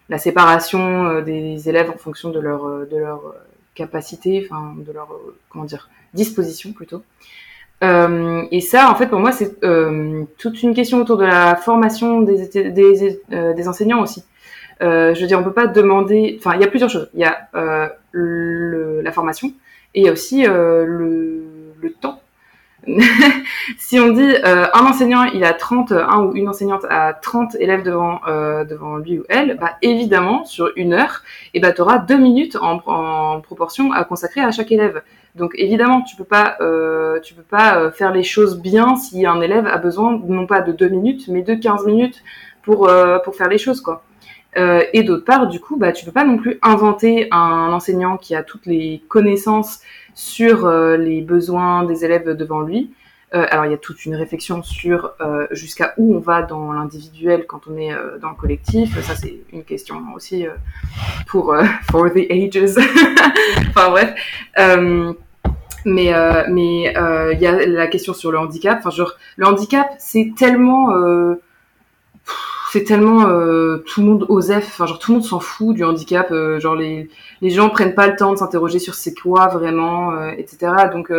la 0.08 0.18
séparation 0.18 1.06
euh, 1.06 1.20
des 1.20 1.68
élèves 1.68 1.90
en 1.90 1.98
fonction 1.98 2.30
de 2.30 2.38
leur, 2.38 2.64
de 2.86 2.96
leur 2.96 3.34
capacité, 3.74 4.46
enfin 4.48 4.74
de 4.76 4.92
leur 4.92 5.08
comment 5.48 5.64
dire 5.64 5.90
disposition 6.14 6.72
plutôt. 6.72 7.02
Euh, 7.82 8.44
et 8.50 8.60
ça, 8.60 8.90
en 8.90 8.94
fait, 8.94 9.08
pour 9.08 9.18
moi, 9.18 9.32
c'est 9.32 9.62
euh, 9.64 10.24
toute 10.38 10.62
une 10.62 10.74
question 10.74 11.00
autour 11.00 11.16
de 11.16 11.24
la 11.24 11.56
formation 11.56 12.22
des, 12.22 12.50
euh, 13.32 13.52
des 13.54 13.68
enseignants 13.68 14.02
aussi. 14.02 14.24
je 14.80 15.20
veux 15.20 15.26
dire, 15.26 15.38
on 15.38 15.44
peut 15.44 15.52
pas 15.52 15.66
demander. 15.66 16.36
Enfin, 16.38 16.54
il 16.54 16.60
y 16.60 16.64
a 16.64 16.68
plusieurs 16.68 16.90
choses. 16.90 17.10
Il 17.14 17.20
y 17.20 17.24
a 17.24 17.48
la 18.12 19.12
formation 19.12 19.52
et 19.94 20.00
il 20.00 20.06
y 20.06 20.08
a 20.08 20.12
aussi 20.12 20.44
le 20.44 21.90
temps 22.00 22.21
si 23.78 24.00
on 24.00 24.12
dit 24.12 24.34
euh, 24.44 24.66
un 24.74 24.86
enseignant, 24.86 25.24
il 25.24 25.44
a 25.44 25.52
30, 25.52 25.92
un 25.92 26.24
ou 26.24 26.34
une 26.34 26.48
enseignante 26.48 26.84
a 26.90 27.12
30 27.14 27.54
élèves 27.60 27.84
devant, 27.84 28.20
euh, 28.26 28.64
devant 28.64 28.96
lui 28.96 29.20
ou 29.20 29.24
elle, 29.28 29.56
bah, 29.60 29.76
évidemment, 29.82 30.44
sur 30.44 30.72
une 30.74 30.92
heure, 30.92 31.22
et 31.54 31.60
bah, 31.60 31.72
tu 31.72 31.80
auras 31.80 31.98
deux 31.98 32.18
minutes 32.18 32.56
en, 32.56 32.80
en, 32.86 33.40
proportion 33.40 33.92
à 33.92 34.04
consacrer 34.04 34.40
à 34.40 34.50
chaque 34.50 34.72
élève. 34.72 35.02
Donc 35.36 35.52
évidemment, 35.56 36.02
tu 36.02 36.16
peux 36.16 36.24
pas, 36.24 36.56
euh, 36.60 37.20
tu 37.20 37.34
peux 37.34 37.42
pas 37.42 37.78
euh, 37.78 37.90
faire 37.90 38.12
les 38.12 38.24
choses 38.24 38.60
bien 38.60 38.96
si 38.96 39.24
un 39.26 39.40
élève 39.40 39.66
a 39.66 39.78
besoin 39.78 40.20
non 40.26 40.46
pas 40.46 40.60
de 40.60 40.72
deux 40.72 40.88
minutes, 40.88 41.28
mais 41.28 41.42
de 41.42 41.54
15 41.54 41.86
minutes 41.86 42.22
pour, 42.62 42.88
euh, 42.88 43.18
pour 43.20 43.36
faire 43.36 43.48
les 43.48 43.58
choses, 43.58 43.80
quoi. 43.80 44.02
Euh, 44.58 44.82
et 44.92 45.02
d'autre 45.02 45.24
part, 45.24 45.46
du 45.46 45.60
coup, 45.60 45.76
bah, 45.76 45.92
tu 45.92 46.04
peux 46.04 46.12
pas 46.12 46.24
non 46.24 46.36
plus 46.36 46.58
inventer 46.62 47.28
un 47.30 47.72
enseignant 47.72 48.16
qui 48.18 48.34
a 48.34 48.42
toutes 48.42 48.66
les 48.66 49.02
connaissances 49.08 49.80
sur 50.14 50.66
euh, 50.66 50.96
les 50.96 51.20
besoins 51.20 51.84
des 51.84 52.04
élèves 52.04 52.28
devant 52.30 52.60
lui. 52.60 52.92
Euh, 53.34 53.46
alors, 53.50 53.64
il 53.64 53.70
y 53.70 53.74
a 53.74 53.78
toute 53.78 54.04
une 54.04 54.14
réflexion 54.14 54.62
sur 54.62 55.12
euh, 55.20 55.46
jusqu'à 55.52 55.94
où 55.96 56.14
on 56.14 56.18
va 56.18 56.42
dans 56.42 56.72
l'individuel 56.72 57.46
quand 57.46 57.62
on 57.66 57.78
est 57.78 57.90
dans 58.20 58.30
le 58.30 58.36
collectif. 58.36 59.00
Ça, 59.00 59.14
c'est 59.16 59.40
une 59.52 59.64
question 59.64 59.96
aussi 60.14 60.46
pour 61.26 61.54
for 61.90 62.10
the 62.12 62.30
ages. 62.30 62.76
enfin 63.70 63.90
bref. 63.90 64.14
mais 65.86 66.12
mais 66.48 66.82
il 67.32 67.40
y 67.40 67.46
a 67.46 67.66
la 67.66 67.86
question 67.86 68.12
sur 68.12 68.32
le 68.32 68.38
handicap. 68.38 68.80
Enfin, 68.80 68.90
genre, 68.90 69.14
le 69.36 69.46
handicap, 69.46 69.88
c'est 69.98 70.32
tellement 70.36 70.88
c'est 72.72 72.84
tellement 72.84 73.28
euh, 73.28 73.84
tout 73.84 74.00
le 74.00 74.06
monde 74.06 74.24
osef, 74.30 74.64
enfin 74.64 74.86
genre 74.86 74.98
tout 74.98 75.12
le 75.12 75.18
monde 75.18 75.26
s'en 75.26 75.40
fout 75.40 75.76
du 75.76 75.84
handicap, 75.84 76.30
euh, 76.30 76.58
genre 76.58 76.74
les 76.74 77.10
les 77.42 77.50
gens 77.50 77.68
prennent 77.68 77.94
pas 77.94 78.06
le 78.08 78.16
temps 78.16 78.32
de 78.32 78.38
s'interroger 78.38 78.78
sur 78.78 78.94
c'est 78.94 79.12
quoi 79.12 79.48
vraiment, 79.48 80.12
euh, 80.12 80.30
etc. 80.38 80.72
Donc 80.90 81.12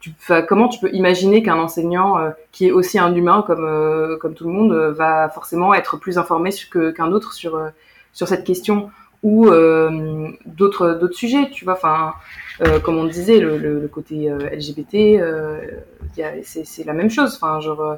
tu, 0.00 0.10
comment 0.48 0.66
tu 0.66 0.80
peux 0.80 0.90
imaginer 0.92 1.44
qu'un 1.44 1.58
enseignant 1.58 2.16
qui 2.50 2.66
est 2.66 2.72
aussi 2.72 2.98
un 2.98 3.14
humain 3.14 3.44
comme 3.46 4.18
comme 4.20 4.34
tout 4.34 4.48
le 4.48 4.52
monde 4.52 4.72
va 4.96 5.28
forcément 5.28 5.74
être 5.74 5.96
plus 5.96 6.18
informé 6.18 6.50
que 6.72 6.90
qu'un 6.90 7.12
autre 7.12 7.34
sur 7.34 7.56
sur 8.12 8.26
cette 8.26 8.42
question 8.42 8.90
ou 9.22 9.46
d'autres 10.44 10.98
d'autres 11.00 11.14
sujets, 11.14 11.50
tu 11.50 11.64
vois, 11.64 11.74
enfin 11.74 12.14
comme 12.82 12.98
on 12.98 13.04
disait 13.04 13.38
le, 13.38 13.58
le, 13.58 13.80
le 13.80 13.88
côté 13.88 14.28
LGBT, 14.28 15.20
c'est 16.42 16.84
la 16.84 16.92
même 16.94 17.10
chose, 17.10 17.38
enfin 17.40 17.60
genre 17.60 17.80
euh, 17.80 17.94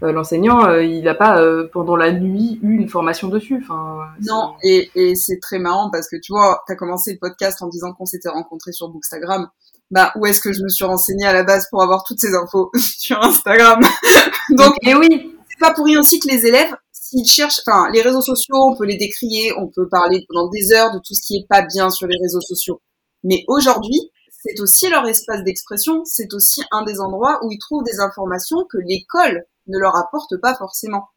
l'enseignant, 0.00 0.64
euh, 0.66 0.82
il 0.82 1.04
n'a 1.04 1.14
pas 1.14 1.40
euh, 1.40 1.68
pendant 1.72 1.96
la 1.96 2.12
nuit 2.12 2.58
eu 2.62 2.76
une 2.76 2.88
formation 2.88 3.28
dessus. 3.28 3.60
Enfin, 3.62 4.06
non, 4.22 4.54
et, 4.62 4.90
et 4.94 5.14
c'est 5.14 5.38
très 5.40 5.58
marrant 5.58 5.90
parce 5.90 6.08
que 6.08 6.16
tu 6.16 6.32
vois, 6.32 6.62
tu 6.66 6.72
as 6.72 6.76
commencé 6.76 7.12
le 7.12 7.18
podcast 7.18 7.62
en 7.62 7.68
disant 7.68 7.92
qu'on 7.92 8.06
s'était 8.06 8.28
rencontrés 8.28 8.72
sur 8.72 8.88
Bookstagram. 8.88 9.48
Bah, 9.90 10.12
où 10.14 10.24
est-ce 10.24 10.40
que 10.40 10.52
je 10.52 10.62
me 10.62 10.68
suis 10.68 10.84
renseignée 10.84 11.26
à 11.26 11.32
la 11.32 11.42
base 11.42 11.66
pour 11.68 11.82
avoir 11.82 12.04
toutes 12.04 12.20
ces 12.20 12.34
infos 12.34 12.70
sur 12.76 13.20
Instagram? 13.22 13.80
Donc, 14.56 14.74
et 14.82 14.94
oui, 14.94 15.36
c'est 15.48 15.58
pas 15.58 15.74
pour 15.74 15.84
rien 15.84 15.98
aussi 16.00 16.20
que 16.20 16.28
les 16.28 16.46
élèves, 16.46 16.72
s'ils 16.92 17.26
cherchent, 17.26 17.60
enfin, 17.66 17.90
les 17.92 18.02
réseaux 18.02 18.22
sociaux, 18.22 18.54
on 18.54 18.76
peut 18.76 18.86
les 18.86 18.96
décrier, 18.96 19.52
on 19.58 19.68
peut 19.68 19.88
parler 19.88 20.24
pendant 20.28 20.48
des 20.48 20.72
heures 20.72 20.92
de 20.92 20.98
tout 20.98 21.14
ce 21.14 21.26
qui 21.26 21.38
est 21.38 21.46
pas 21.48 21.62
bien 21.62 21.90
sur 21.90 22.06
les 22.06 22.16
réseaux 22.22 22.40
sociaux. 22.40 22.80
Mais 23.24 23.44
aujourd'hui, 23.48 24.10
c'est 24.42 24.60
aussi 24.60 24.88
leur 24.88 25.06
espace 25.06 25.42
d'expression, 25.44 26.04
c'est 26.04 26.32
aussi 26.32 26.62
un 26.70 26.84
des 26.84 27.00
endroits 27.00 27.40
où 27.42 27.50
ils 27.50 27.58
trouvent 27.58 27.84
des 27.84 28.00
informations 28.00 28.64
que 28.70 28.78
l'école 28.78 29.44
ne 29.70 29.78
leur 29.78 29.96
apporte 29.96 30.36
pas 30.40 30.54
forcément. 30.54 31.08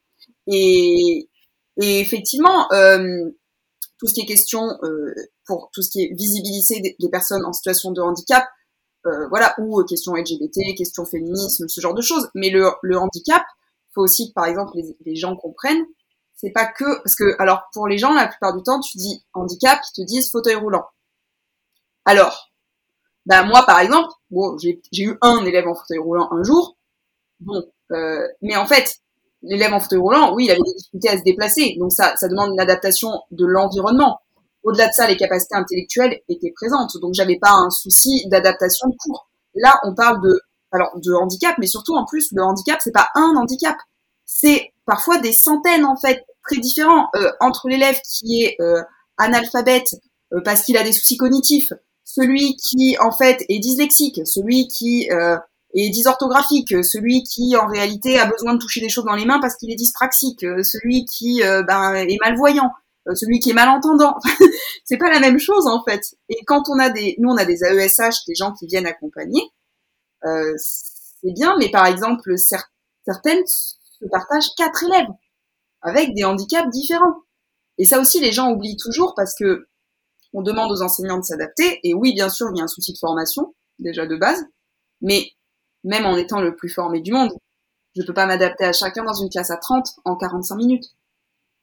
Et, 0.47 1.29
effectivement, 1.77 2.71
euh, 2.71 3.29
tout 3.97 4.07
ce 4.07 4.13
qui 4.13 4.21
est 4.21 4.25
question 4.25 4.77
euh, 4.83 5.13
pour 5.45 5.69
tout 5.73 5.81
ce 5.81 5.89
qui 5.89 6.03
est 6.03 6.13
visibiliser 6.13 6.95
des, 6.99 7.09
personnes 7.09 7.45
en 7.45 7.53
situation 7.53 7.91
de 7.91 8.01
handicap, 8.01 8.45
euh, 9.05 9.27
voilà, 9.29 9.55
ou 9.59 9.83
question 9.83 10.13
LGBT, 10.13 10.75
question 10.77 11.05
féminisme, 11.05 11.67
ce 11.67 11.81
genre 11.81 11.93
de 11.93 12.01
choses. 12.01 12.29
Mais 12.35 12.49
le, 12.49 12.69
le 12.81 12.97
handicap, 12.97 13.43
faut 13.93 14.01
aussi 14.01 14.29
que 14.29 14.33
par 14.33 14.45
exemple 14.45 14.73
les, 14.75 14.95
les 15.05 15.15
gens 15.15 15.35
comprennent, 15.35 15.85
c'est 16.35 16.51
pas 16.51 16.65
que 16.65 16.97
parce 17.03 17.15
que 17.15 17.35
alors 17.39 17.63
pour 17.73 17.87
les 17.87 17.97
gens 17.97 18.13
la 18.13 18.27
plupart 18.27 18.55
du 18.55 18.63
temps 18.63 18.79
tu 18.79 18.97
dis 18.97 19.23
handicap, 19.33 19.79
ils 19.81 20.03
te 20.03 20.05
disent 20.05 20.29
fauteuil 20.31 20.55
roulant. 20.55 20.85
Alors, 22.05 22.51
bah 23.25 23.43
moi 23.43 23.65
par 23.65 23.79
exemple, 23.79 24.09
bon 24.29 24.57
j'ai 24.57 24.81
eu 24.97 25.17
un 25.21 25.45
élève 25.45 25.67
en 25.67 25.75
fauteuil 25.75 25.99
roulant 25.99 26.29
un 26.31 26.43
jour, 26.43 26.77
bon 27.39 27.63
euh, 27.93 28.27
mais 28.41 28.55
en 28.55 28.65
fait, 28.65 28.97
l'élève 29.41 29.73
en 29.73 29.79
fauteuil 29.79 29.99
roulant, 29.99 30.33
oui, 30.33 30.45
il 30.45 30.51
avait 30.51 30.61
des 30.65 30.73
difficultés 30.73 31.09
à 31.09 31.17
se 31.17 31.23
déplacer, 31.23 31.75
donc 31.79 31.91
ça, 31.91 32.15
ça 32.17 32.27
demande 32.27 32.51
une 32.51 32.59
adaptation 32.59 33.09
de 33.31 33.45
l'environnement. 33.45 34.19
Au-delà 34.63 34.87
de 34.87 34.93
ça, 34.93 35.07
les 35.07 35.17
capacités 35.17 35.55
intellectuelles 35.55 36.21
étaient 36.29 36.53
présentes, 36.55 36.97
donc 37.01 37.13
j'avais 37.13 37.37
pas 37.37 37.51
un 37.51 37.69
souci 37.69 38.27
d'adaptation 38.29 38.87
de 38.87 38.95
cours. 38.97 39.27
Là, 39.55 39.79
on 39.83 39.93
parle 39.93 40.21
de, 40.21 40.41
alors, 40.71 40.91
de 40.95 41.13
handicap, 41.13 41.55
mais 41.59 41.67
surtout 41.67 41.95
en 41.95 42.05
plus, 42.05 42.29
le 42.31 42.41
handicap, 42.41 42.79
c'est 42.81 42.93
pas 42.93 43.09
un 43.15 43.35
handicap, 43.35 43.75
c'est 44.25 44.71
parfois 44.85 45.19
des 45.19 45.33
centaines 45.33 45.85
en 45.85 45.97
fait, 45.97 46.23
très 46.43 46.57
différents 46.57 47.09
euh, 47.15 47.31
entre 47.39 47.67
l'élève 47.67 47.99
qui 48.01 48.43
est 48.43 48.55
euh, 48.61 48.81
analphabète 49.17 49.95
parce 50.43 50.63
qu'il 50.63 50.77
a 50.77 50.83
des 50.83 50.93
soucis 50.93 51.17
cognitifs, 51.17 51.71
celui 52.03 52.55
qui 52.55 52.97
en 52.99 53.11
fait 53.11 53.45
est 53.49 53.59
dyslexique, 53.59 54.21
celui 54.25 54.67
qui 54.67 55.07
et 55.73 55.89
dysorthographique, 55.89 56.69
celui 56.83 57.23
qui 57.23 57.55
en 57.55 57.67
réalité 57.67 58.19
a 58.19 58.25
besoin 58.25 58.53
de 58.53 58.59
toucher 58.59 58.79
des 58.79 58.89
choses 58.89 59.05
dans 59.05 59.15
les 59.15 59.25
mains 59.25 59.39
parce 59.39 59.55
qu'il 59.55 59.71
est 59.71 59.75
dyspraxique, 59.75 60.41
celui 60.41 61.05
qui 61.05 61.43
euh, 61.43 61.63
ben, 61.63 61.95
est 61.95 62.17
malvoyant, 62.21 62.71
euh, 63.07 63.15
celui 63.15 63.39
qui 63.39 63.49
est 63.49 63.53
malentendant. 63.53 64.15
c'est 64.85 64.97
pas 64.97 65.09
la 65.09 65.19
même 65.19 65.39
chose 65.39 65.65
en 65.65 65.83
fait. 65.83 66.15
Et 66.29 66.43
quand 66.45 66.69
on 66.69 66.77
a 66.77 66.89
des, 66.89 67.15
nous 67.17 67.29
on 67.29 67.37
a 67.37 67.45
des 67.45 67.63
AESH, 67.63 68.25
des 68.27 68.35
gens 68.35 68.53
qui 68.53 68.67
viennent 68.67 68.85
accompagner, 68.85 69.41
euh, 70.25 70.53
c'est 70.57 71.33
bien, 71.33 71.55
mais 71.57 71.71
par 71.71 71.87
exemple 71.87 72.35
certaines 72.37 73.45
se 73.47 74.05
partagent 74.11 74.53
quatre 74.55 74.83
élèves 74.83 75.09
avec 75.81 76.13
des 76.13 76.23
handicaps 76.23 76.69
différents. 76.69 77.23
Et 77.79 77.85
ça 77.85 77.99
aussi 77.99 78.19
les 78.19 78.31
gens 78.31 78.51
oublient 78.51 78.77
toujours 78.77 79.15
parce 79.15 79.33
que 79.35 79.67
on 80.33 80.41
demande 80.41 80.71
aux 80.71 80.81
enseignants 80.81 81.19
de 81.19 81.23
s'adapter. 81.23 81.79
Et 81.83 81.93
oui, 81.93 82.13
bien 82.13 82.29
sûr, 82.29 82.47
il 82.53 82.57
y 82.57 82.61
a 82.61 82.63
un 82.63 82.67
souci 82.67 82.93
de 82.93 82.97
formation 82.97 83.53
déjà 83.79 84.05
de 84.05 84.15
base, 84.15 84.43
mais 85.01 85.31
même 85.83 86.05
en 86.05 86.17
étant 86.17 86.41
le 86.41 86.55
plus 86.55 86.69
formé 86.69 87.01
du 87.01 87.11
monde. 87.11 87.31
Je 87.95 88.01
peux 88.03 88.13
pas 88.13 88.25
m'adapter 88.25 88.65
à 88.65 88.73
chacun 88.73 89.03
dans 89.03 89.13
une 89.13 89.29
classe 89.29 89.51
à 89.51 89.57
30 89.57 89.87
en 90.05 90.15
45 90.15 90.55
minutes. 90.55 90.85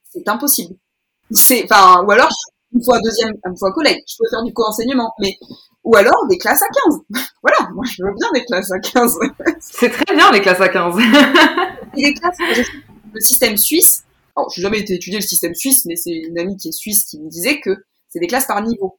C'est 0.09 0.27
impossible. 0.27 0.75
C'est, 1.31 1.63
enfin, 1.65 2.03
ou 2.03 2.11
alors, 2.11 2.29
une 2.73 2.83
fois 2.83 2.99
deuxième, 3.03 3.33
une 3.45 3.57
fois 3.57 3.71
collègue, 3.73 3.99
je 4.07 4.15
peux 4.17 4.29
faire 4.29 4.43
du 4.43 4.53
co-enseignement, 4.53 5.13
mais, 5.19 5.37
ou 5.83 5.95
alors 5.95 6.27
des 6.27 6.37
classes 6.37 6.61
à 6.61 6.67
15. 6.85 6.99
voilà, 7.41 7.69
moi 7.73 7.83
je 7.85 8.03
veux 8.03 8.13
bien 8.13 8.27
des 8.33 8.45
classes 8.45 8.71
à 8.71 8.79
15. 8.79 9.19
C'est 9.59 9.89
très 9.89 10.15
bien 10.15 10.31
les 10.31 10.41
classes 10.41 10.61
à 10.61 10.69
15. 10.69 10.95
Et 11.97 12.05
les 12.05 12.13
classes, 12.13 12.37
le 13.13 13.19
système 13.19 13.57
suisse, 13.57 14.03
alors 14.35 14.49
je 14.49 14.59
n'ai 14.59 14.63
jamais 14.63 14.79
été 14.79 14.93
étudier 14.95 15.19
le 15.19 15.25
système 15.25 15.53
suisse, 15.53 15.85
mais 15.85 15.97
c'est 15.97 16.13
une 16.13 16.39
amie 16.39 16.55
qui 16.55 16.69
est 16.69 16.71
suisse 16.71 17.03
qui 17.03 17.19
me 17.19 17.29
disait 17.29 17.59
que 17.59 17.83
c'est 18.07 18.19
des 18.19 18.27
classes 18.27 18.45
par 18.45 18.61
niveau 18.63 18.97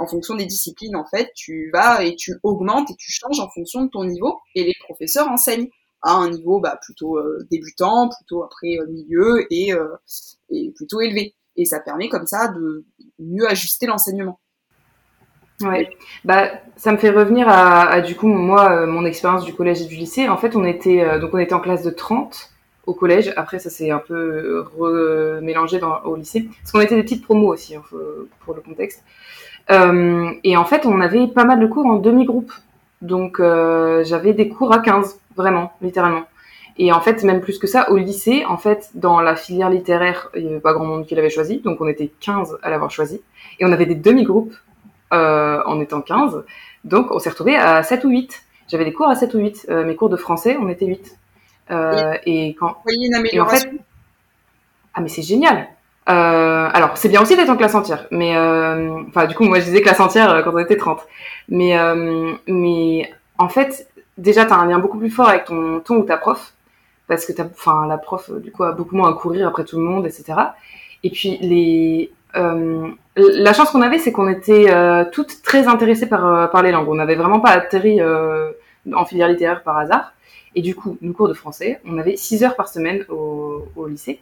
en 0.00 0.06
fonction 0.06 0.34
des 0.34 0.46
disciplines, 0.46 0.96
en 0.96 1.04
fait, 1.04 1.30
tu 1.36 1.70
vas 1.74 2.02
et 2.02 2.16
tu 2.16 2.32
augmentes 2.42 2.90
et 2.90 2.96
tu 2.98 3.12
changes 3.12 3.38
en 3.38 3.50
fonction 3.50 3.84
de 3.84 3.90
ton 3.90 4.04
niveau. 4.04 4.38
Et 4.54 4.64
les 4.64 4.74
professeurs 4.82 5.28
enseignent 5.28 5.68
à 6.02 6.14
un 6.14 6.30
niveau 6.30 6.58
bah, 6.58 6.78
plutôt 6.82 7.18
euh, 7.18 7.46
débutant, 7.50 8.08
plutôt 8.08 8.42
après 8.42 8.78
euh, 8.78 8.86
milieu 8.86 9.46
et, 9.50 9.74
euh, 9.74 9.88
et 10.48 10.72
plutôt 10.74 11.02
élevé. 11.02 11.34
Et 11.56 11.66
ça 11.66 11.80
permet 11.80 12.08
comme 12.08 12.26
ça 12.26 12.48
de 12.48 12.86
mieux 13.18 13.46
ajuster 13.46 13.86
l'enseignement. 13.86 14.40
Ouais, 15.60 15.90
bah 16.24 16.52
ça 16.76 16.90
me 16.90 16.96
fait 16.96 17.10
revenir 17.10 17.46
à, 17.46 18.00
du 18.00 18.16
coup 18.16 18.28
moi 18.28 18.86
mon 18.86 19.04
expérience 19.04 19.44
du 19.44 19.52
collège 19.52 19.82
et 19.82 19.84
du 19.84 19.96
lycée. 19.96 20.26
En 20.26 20.38
fait, 20.38 20.56
on 20.56 20.64
était 20.64 21.18
donc 21.18 21.34
on 21.34 21.38
était 21.38 21.52
en 21.52 21.60
classe 21.60 21.82
de 21.82 21.90
30 21.90 22.50
au 22.86 22.94
collège. 22.94 23.34
Après, 23.36 23.58
ça 23.58 23.68
s'est 23.68 23.90
un 23.90 23.98
peu 23.98 24.64
remélangé 24.78 25.78
au 26.06 26.16
lycée 26.16 26.48
parce 26.62 26.72
qu'on 26.72 26.80
était 26.80 26.94
des 26.94 27.02
petites 27.02 27.22
promos 27.22 27.52
aussi 27.52 27.74
hein, 27.74 27.82
pour 28.42 28.54
le 28.54 28.62
contexte. 28.62 29.04
Euh, 29.70 30.32
et 30.44 30.56
en 30.56 30.64
fait, 30.64 30.86
on 30.86 31.00
avait 31.00 31.26
pas 31.28 31.44
mal 31.44 31.60
de 31.60 31.66
cours 31.66 31.86
en 31.86 31.96
demi-groupe. 31.96 32.52
Donc, 33.02 33.40
euh, 33.40 34.04
j'avais 34.04 34.32
des 34.32 34.48
cours 34.48 34.72
à 34.72 34.80
15, 34.80 35.18
vraiment, 35.36 35.72
littéralement. 35.80 36.24
Et 36.76 36.92
en 36.92 37.00
fait, 37.00 37.22
même 37.24 37.40
plus 37.40 37.58
que 37.58 37.66
ça, 37.66 37.90
au 37.90 37.96
lycée, 37.96 38.44
en 38.46 38.56
fait, 38.56 38.90
dans 38.94 39.20
la 39.20 39.36
filière 39.36 39.70
littéraire, 39.70 40.28
il 40.34 40.42
n'y 40.42 40.50
avait 40.50 40.60
pas 40.60 40.72
grand 40.72 40.84
monde 40.84 41.06
qui 41.06 41.14
l'avait 41.14 41.30
choisi. 41.30 41.58
Donc, 41.60 41.80
on 41.80 41.88
était 41.88 42.10
15 42.20 42.58
à 42.62 42.70
l'avoir 42.70 42.90
choisi. 42.90 43.20
Et 43.58 43.64
on 43.64 43.72
avait 43.72 43.86
des 43.86 43.94
demi-groupes 43.94 44.54
euh, 45.12 45.62
en 45.66 45.80
étant 45.80 46.00
15. 46.00 46.44
Donc, 46.84 47.10
on 47.10 47.18
s'est 47.18 47.30
retrouvé 47.30 47.56
à 47.56 47.82
7 47.82 48.04
ou 48.04 48.10
8. 48.10 48.42
J'avais 48.68 48.84
des 48.84 48.92
cours 48.92 49.08
à 49.08 49.14
7 49.14 49.34
ou 49.34 49.38
8. 49.38 49.66
Euh, 49.68 49.84
mes 49.84 49.96
cours 49.96 50.08
de 50.08 50.16
français, 50.16 50.56
on 50.60 50.68
était 50.68 50.86
8. 50.86 51.18
Euh, 51.70 52.14
et 52.26 52.54
quand... 52.58 52.76
Voyez 52.84 53.06
une 53.06 53.14
amélioration 53.14 53.68
en 53.68 53.72
fait... 53.72 53.78
Ah, 54.94 55.00
mais 55.00 55.08
c'est 55.08 55.22
génial 55.22 55.68
euh, 56.10 56.68
alors, 56.72 56.96
c'est 56.96 57.08
bien 57.08 57.22
aussi 57.22 57.36
d'être 57.36 57.50
en 57.50 57.56
classe 57.56 57.74
entière, 57.74 58.06
mais 58.10 58.36
euh, 58.36 59.02
enfin, 59.08 59.26
du 59.26 59.34
coup, 59.34 59.44
moi, 59.44 59.60
je 59.60 59.64
disais 59.64 59.80
classe 59.80 60.00
entière 60.00 60.30
euh, 60.30 60.42
quand 60.42 60.52
on 60.52 60.58
était 60.58 60.76
30. 60.76 61.06
Mais, 61.48 61.76
mais 62.46 63.10
en 63.38 63.48
fait, 63.48 63.88
déjà, 64.18 64.44
tu 64.44 64.52
as 64.52 64.56
un 64.56 64.66
lien 64.66 64.78
beaucoup 64.78 64.98
plus 64.98 65.10
fort 65.10 65.28
avec 65.28 65.44
ton, 65.44 65.80
ton 65.80 65.96
ou 65.96 66.04
ta 66.04 66.16
prof, 66.16 66.52
parce 67.06 67.26
que 67.26 67.32
enfin, 67.42 67.86
la 67.86 67.98
prof, 67.98 68.30
du 68.40 68.50
coup, 68.50 68.64
a 68.64 68.72
beaucoup 68.72 68.96
moins 68.96 69.10
à 69.10 69.14
courir 69.14 69.48
après 69.48 69.64
tout 69.64 69.78
le 69.78 69.84
monde, 69.84 70.06
etc. 70.06 70.34
Et 71.04 71.10
puis, 71.10 71.38
les, 71.40 72.12
la 72.34 73.52
chance 73.52 73.70
qu'on 73.70 73.82
avait, 73.82 73.98
c'est 73.98 74.12
qu'on 74.12 74.28
était 74.28 74.66
toutes 75.12 75.42
très 75.42 75.68
intéressées 75.68 76.08
par, 76.08 76.62
les 76.62 76.72
langues. 76.72 76.88
On 76.88 76.94
n'avait 76.94 77.16
vraiment 77.16 77.40
pas 77.40 77.50
atterri 77.50 78.00
en 78.02 79.04
filière 79.04 79.28
littéraire 79.28 79.62
par 79.62 79.78
hasard. 79.78 80.12
Et 80.56 80.62
du 80.62 80.74
coup, 80.74 80.98
nous 81.00 81.12
cours 81.12 81.28
de 81.28 81.34
français, 81.34 81.80
on 81.84 81.98
avait 81.98 82.16
6 82.16 82.42
heures 82.42 82.56
par 82.56 82.68
semaine 82.68 83.04
au 83.08 83.86
lycée. 83.86 84.20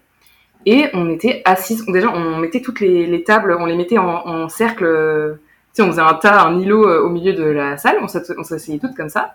Et 0.70 0.84
on 0.92 1.08
était 1.08 1.40
assises, 1.46 1.86
déjà 1.86 2.10
on 2.10 2.36
mettait 2.36 2.60
toutes 2.60 2.80
les, 2.80 3.24
tables, 3.24 3.56
on 3.58 3.64
les 3.64 3.74
mettait 3.74 3.96
en, 3.96 4.50
cercle, 4.50 4.84
tu 4.84 5.40
sais, 5.72 5.82
on 5.82 5.90
faisait 5.90 6.02
un 6.02 6.12
tas, 6.12 6.42
un 6.42 6.60
îlot 6.60 6.86
euh, 6.86 7.00
au 7.00 7.08
milieu 7.08 7.32
de 7.32 7.42
la 7.42 7.78
salle, 7.78 7.96
on 8.02 8.06
s'asseyait 8.06 8.78
toutes 8.78 8.94
comme 8.94 9.08
ça. 9.08 9.34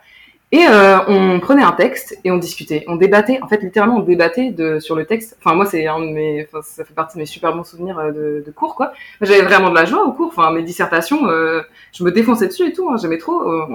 Et 0.54 0.68
euh, 0.68 0.99
on 1.08 1.39
prenait 1.39 1.64
un 1.64 1.72
texte 1.72 2.16
et 2.24 2.30
on 2.30 2.38
discutait, 2.38 2.86
on 2.88 2.95
débattait. 2.95 3.39
En 3.41 3.47
fait, 3.47 3.58
littéralement, 3.64 3.97
on 3.97 4.01
débattait 4.01 4.51
de, 4.51 4.78
sur 4.78 4.95
le 4.95 5.04
texte. 5.08 5.36
Enfin, 5.39 5.56
moi, 5.56 5.66
c'est 5.66 5.88
un 5.88 5.99
de 5.99 6.06
mes, 6.06 6.45
enfin, 6.47 6.62
ça 6.62 6.86
fait 6.86 6.93
partie 6.93 7.18
de 7.18 7.22
mes 7.22 7.26
super 7.26 7.56
bons 7.56 7.64
souvenirs 7.64 7.97
euh, 7.97 8.12
de, 8.12 8.43
de 8.45 8.51
cours, 8.51 8.76
quoi. 8.76 8.93
J'avais 9.20 9.41
vraiment 9.41 9.72
de 9.72 9.76
la 9.76 9.86
joie 9.86 10.06
au 10.06 10.12
cours. 10.12 10.28
Enfin, 10.28 10.51
mes 10.51 10.62
dissertations, 10.62 11.28
euh, 11.28 11.64
je 11.91 12.04
me 12.04 12.12
défonçais 12.12 12.45
dessus 12.45 12.68
et 12.68 12.72
tout. 12.72 12.88
Hein, 12.88 12.97
J'aimais 13.01 13.18
trop. 13.18 13.41
Euh, 13.41 13.66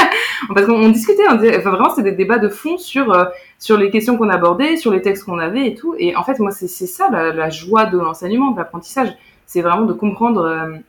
parce 0.54 0.64
qu'on 0.64 0.88
discutait. 0.88 1.22
On 1.28 1.34
enfin, 1.34 1.70
vraiment, 1.70 1.90
c'était 1.90 2.12
des 2.12 2.16
débats 2.16 2.38
de 2.38 2.48
fond 2.48 2.78
sur 2.78 3.12
euh, 3.12 3.26
sur 3.58 3.76
les 3.76 3.90
questions 3.90 4.16
qu'on 4.16 4.30
abordait, 4.30 4.78
sur 4.78 4.90
les 4.90 5.02
textes 5.02 5.24
qu'on 5.24 5.38
avait 5.38 5.66
et 5.66 5.74
tout. 5.74 5.94
Et 5.98 6.16
en 6.16 6.24
fait, 6.24 6.38
moi, 6.38 6.50
c'est 6.50 6.66
ça 6.66 7.10
la, 7.12 7.34
la, 7.34 7.50
joie 7.50 7.84
de 7.84 7.98
l'enseignement, 7.98 8.52
de 8.52 8.58
l'apprentissage. 8.58 9.14
C'est 9.44 9.60
vraiment 9.60 9.82
de 9.84 9.92
comprendre, 9.92 10.80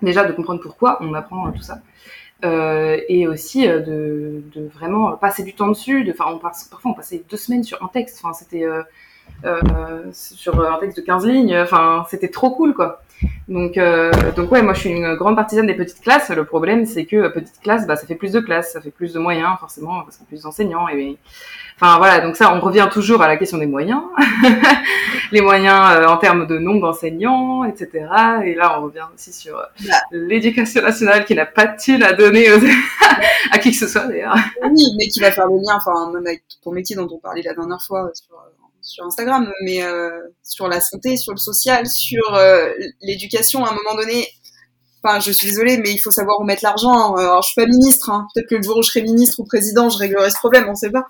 déjà, 0.00 0.24
de 0.24 0.32
comprendre 0.32 0.62
pourquoi 0.62 0.96
on 1.02 1.12
apprend 1.12 1.52
tout 1.52 1.60
ça. 1.60 1.80
Euh, 2.44 3.00
et 3.08 3.26
aussi 3.26 3.66
euh, 3.66 3.80
de, 3.80 4.44
de, 4.54 4.68
vraiment 4.68 5.16
passer 5.16 5.42
du 5.42 5.54
temps 5.54 5.68
dessus. 5.68 6.04
De, 6.04 6.14
on 6.24 6.38
passe, 6.38 6.64
parfois 6.64 6.92
on 6.92 6.94
passait 6.94 7.24
deux 7.28 7.36
semaines 7.36 7.64
sur 7.64 7.82
un 7.82 7.88
texte. 7.88 8.20
Enfin, 8.22 8.32
c'était 8.32 8.64
euh, 8.64 8.82
euh 9.44 10.04
sur 10.12 10.60
un 10.60 10.78
texte 10.78 10.98
de 10.98 11.02
15 11.02 11.26
lignes. 11.26 11.58
Enfin, 11.58 12.06
c'était 12.08 12.28
trop 12.28 12.50
cool, 12.50 12.74
quoi. 12.74 13.02
Donc, 13.48 13.78
euh, 13.78 14.12
donc 14.36 14.52
ouais, 14.52 14.62
moi 14.62 14.74
je 14.74 14.80
suis 14.80 14.90
une 14.90 15.14
grande 15.14 15.36
partisane 15.36 15.66
des 15.66 15.74
petites 15.74 16.00
classes. 16.00 16.30
Le 16.30 16.44
problème, 16.44 16.86
c'est 16.86 17.04
que 17.04 17.28
petite 17.28 17.60
classe, 17.62 17.86
bah, 17.86 17.96
ça 17.96 18.06
fait 18.06 18.14
plus 18.14 18.32
de 18.32 18.40
classes, 18.40 18.72
ça 18.72 18.80
fait 18.80 18.90
plus 18.90 19.12
de 19.12 19.18
moyens, 19.18 19.58
forcément, 19.58 20.02
parce 20.02 20.16
qu'il 20.16 20.24
y 20.24 20.28
a 20.28 20.30
plus 20.30 20.42
d'enseignants. 20.42 20.88
Et 20.88 21.16
Enfin 21.80 21.98
voilà, 21.98 22.20
donc 22.20 22.34
ça, 22.34 22.52
on 22.52 22.58
revient 22.58 22.88
toujours 22.90 23.22
à 23.22 23.28
la 23.28 23.36
question 23.36 23.56
des 23.56 23.66
moyens, 23.66 24.02
les 25.32 25.40
moyens 25.40 25.92
euh, 25.92 26.06
en 26.06 26.16
termes 26.16 26.44
de 26.44 26.58
nombre 26.58 26.80
d'enseignants, 26.80 27.62
etc. 27.62 28.08
Et 28.44 28.56
là, 28.56 28.80
on 28.80 28.82
revient 28.82 29.04
aussi 29.14 29.32
sur 29.32 29.56
euh, 29.56 29.62
l'éducation 30.10 30.82
nationale 30.82 31.24
qui 31.24 31.36
n'a 31.36 31.46
pas 31.46 31.66
de 31.66 31.76
thunes 31.80 32.02
à 32.02 32.14
donner 32.14 32.48
à 33.52 33.58
qui 33.58 33.70
que 33.70 33.76
ce 33.76 33.86
soit 33.86 34.08
d'ailleurs. 34.08 34.34
Oui, 34.64 34.82
mais 34.98 35.06
qui 35.06 35.20
va 35.20 35.30
faire 35.30 35.46
le 35.46 35.54
lien, 35.54 35.76
enfin 35.76 36.10
même 36.12 36.26
avec 36.26 36.42
ton 36.64 36.72
métier 36.72 36.96
dont 36.96 37.08
on 37.12 37.18
parlait 37.18 37.42
la 37.42 37.54
dernière 37.54 37.80
fois 37.80 38.10
sur, 38.12 38.34
sur 38.88 39.04
Instagram, 39.04 39.50
mais 39.62 39.82
euh, 39.82 40.10
sur 40.42 40.68
la 40.68 40.80
santé, 40.80 41.16
sur 41.16 41.32
le 41.32 41.38
social, 41.38 41.86
sur 41.86 42.38
l'éducation, 43.02 43.64
à 43.64 43.70
un 43.70 43.74
moment 43.74 43.94
donné, 43.96 44.28
Enfin, 45.04 45.20
je 45.20 45.30
suis 45.30 45.46
désolée, 45.46 45.78
mais 45.78 45.92
il 45.92 45.98
faut 45.98 46.10
savoir 46.10 46.40
où 46.40 46.44
mettre 46.44 46.64
l'argent. 46.64 47.14
Alors, 47.14 47.42
je 47.42 47.48
suis 47.48 47.54
pas 47.60 47.66
ministre. 47.66 48.10
Hein. 48.10 48.26
Peut-être 48.34 48.48
que 48.48 48.56
le 48.56 48.62
jour 48.62 48.78
où 48.78 48.82
je 48.82 48.88
serai 48.88 49.02
ministre 49.02 49.38
ou 49.38 49.44
président, 49.44 49.88
je 49.88 49.98
réglerai 49.98 50.30
ce 50.30 50.38
problème. 50.38 50.66
On 50.68 50.74
sait 50.74 50.90
pas. 50.90 51.06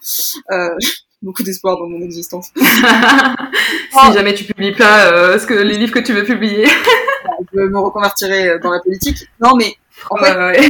Euh, 0.53 0.69
beaucoup 1.23 1.43
d'espoir 1.43 1.79
dans 1.79 1.89
mon 1.89 2.01
existence. 2.03 2.51
si 2.57 4.13
jamais 4.13 4.35
tu 4.35 4.45
publies 4.45 4.75
pas 4.75 5.11
euh, 5.11 5.39
ce 5.39 5.47
que 5.47 5.55
les 5.55 5.79
livres 5.79 5.93
que 5.93 6.01
tu 6.01 6.13
veux 6.13 6.25
publier. 6.25 6.67
je 7.55 7.61
me 7.61 7.79
reconvertirai 7.79 8.59
dans 8.59 8.71
la 8.71 8.81
politique. 8.81 9.27
Non, 9.41 9.53
mais 9.57 9.75
en 10.11 10.17
fait, 10.17 10.61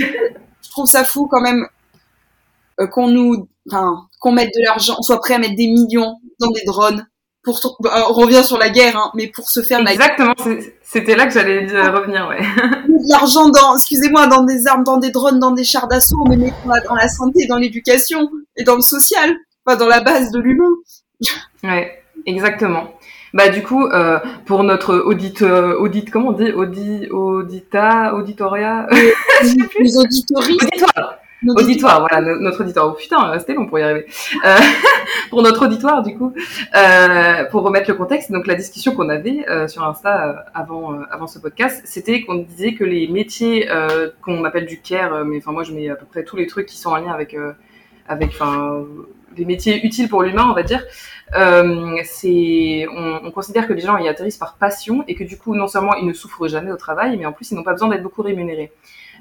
je 0.62 0.70
trouve 0.70 0.86
ça 0.86 1.04
fou 1.04 1.26
quand 1.26 1.40
même 1.40 1.66
euh, 2.80 2.86
qu'on 2.86 3.08
nous, 3.08 3.48
enfin, 3.68 4.06
qu'on 4.20 4.32
mette 4.32 4.50
de 4.54 4.64
l'argent, 4.64 4.94
on 4.98 5.02
soit 5.02 5.20
prêt 5.20 5.34
à 5.34 5.38
mettre 5.38 5.56
des 5.56 5.66
millions 5.66 6.20
dans 6.38 6.50
des 6.50 6.64
drones 6.64 7.06
pour 7.42 7.76
bah, 7.80 8.06
on 8.10 8.12
revient 8.12 8.44
sur 8.44 8.58
la 8.58 8.68
guerre, 8.68 8.96
hein, 8.96 9.10
mais 9.14 9.28
pour 9.28 9.48
se 9.48 9.62
faire 9.62 9.80
Exactement, 9.86 10.34
c'était 10.82 11.16
là 11.16 11.26
que 11.26 11.32
j'allais 11.32 11.66
revenir, 11.88 12.28
ouais. 12.28 12.40
L'argent 13.08 13.48
dans, 13.48 13.76
excusez-moi, 13.76 14.26
dans 14.26 14.42
des 14.42 14.66
armes, 14.66 14.84
dans 14.84 14.98
des 14.98 15.10
drones, 15.10 15.38
dans 15.38 15.52
des 15.52 15.64
chars 15.64 15.88
d'assaut, 15.88 16.24
mais 16.28 16.36
dans 16.66 16.94
la 16.94 17.08
santé, 17.08 17.46
dans 17.46 17.56
l'éducation 17.56 18.28
et 18.56 18.64
dans 18.64 18.74
le 18.74 18.82
social, 18.82 19.34
pas 19.64 19.76
dans 19.76 19.86
la 19.86 20.00
base 20.00 20.30
de 20.30 20.40
l'humain. 20.40 20.70
Ouais, 21.64 22.02
exactement. 22.26 22.88
Bah 23.34 23.50
du 23.50 23.62
coup, 23.62 23.86
euh, 23.86 24.18
pour 24.46 24.64
notre 24.64 24.96
audit, 24.96 25.42
euh, 25.42 25.78
audit, 25.78 26.10
comment 26.10 26.28
on 26.28 26.32
dit, 26.32 26.50
audit, 26.50 27.10
audita, 27.10 28.14
auditoria, 28.14 28.88
les 29.42 29.96
auditories. 29.96 30.54
Auditoire, 30.54 31.17
voilà, 32.00 32.20
notre 32.20 32.62
auditoire. 32.62 32.88
Oh 32.88 32.92
putain, 32.92 33.38
c'était 33.38 33.54
long 33.54 33.66
pour 33.66 33.78
y 33.78 33.82
arriver. 33.82 34.06
Euh, 34.44 34.56
pour 35.30 35.42
notre 35.42 35.66
auditoire, 35.66 36.02
du 36.02 36.16
coup, 36.16 36.32
euh, 36.76 37.44
pour 37.50 37.62
remettre 37.62 37.90
le 37.90 37.96
contexte, 37.96 38.32
donc 38.32 38.46
la 38.46 38.54
discussion 38.54 38.94
qu'on 38.94 39.08
avait 39.08 39.48
euh, 39.48 39.68
sur 39.68 39.84
Insta 39.84 40.28
euh, 40.28 40.34
avant 40.54 40.94
euh, 40.94 41.02
avant 41.10 41.26
ce 41.26 41.38
podcast, 41.38 41.80
c'était 41.84 42.22
qu'on 42.22 42.36
disait 42.36 42.74
que 42.74 42.84
les 42.84 43.08
métiers 43.08 43.68
qu'on 44.22 44.44
appelle 44.44 44.66
du 44.66 44.80
care, 44.80 45.24
mais 45.24 45.38
enfin 45.38 45.52
moi 45.52 45.62
je 45.62 45.72
mets 45.72 45.88
à 45.88 45.94
peu 45.94 46.06
près 46.06 46.24
tous 46.24 46.36
les 46.36 46.46
trucs 46.46 46.66
qui 46.66 46.76
sont 46.76 46.90
en 46.90 46.96
lien 46.96 47.12
avec 47.12 47.36
avec 48.08 48.30
enfin 48.30 48.84
les 49.36 49.44
métiers 49.44 49.84
utiles 49.84 50.08
pour 50.08 50.22
l'humain, 50.22 50.48
on 50.50 50.54
va 50.54 50.62
dire. 50.62 50.82
c'est 52.04 52.86
on, 52.90 53.20
on, 53.24 53.30
considère 53.30 53.68
que 53.68 53.72
les 53.72 53.82
gens 53.82 53.96
y 53.98 54.08
atterrissent 54.08 54.38
par 54.38 54.56
passion 54.56 55.04
et 55.06 55.14
que 55.14 55.24
du 55.24 55.38
coup 55.38 55.54
non 55.54 55.68
seulement 55.68 55.94
ils 55.94 56.06
ne 56.06 56.12
souffrent 56.12 56.48
jamais 56.48 56.72
au 56.72 56.76
travail, 56.76 57.16
mais 57.16 57.26
en 57.26 57.32
plus 57.32 57.50
ils 57.50 57.54
n'ont 57.54 57.62
pas 57.62 57.72
besoin 57.72 57.88
d'être 57.88 58.02
beaucoup 58.02 58.22
rémunérés. 58.22 58.72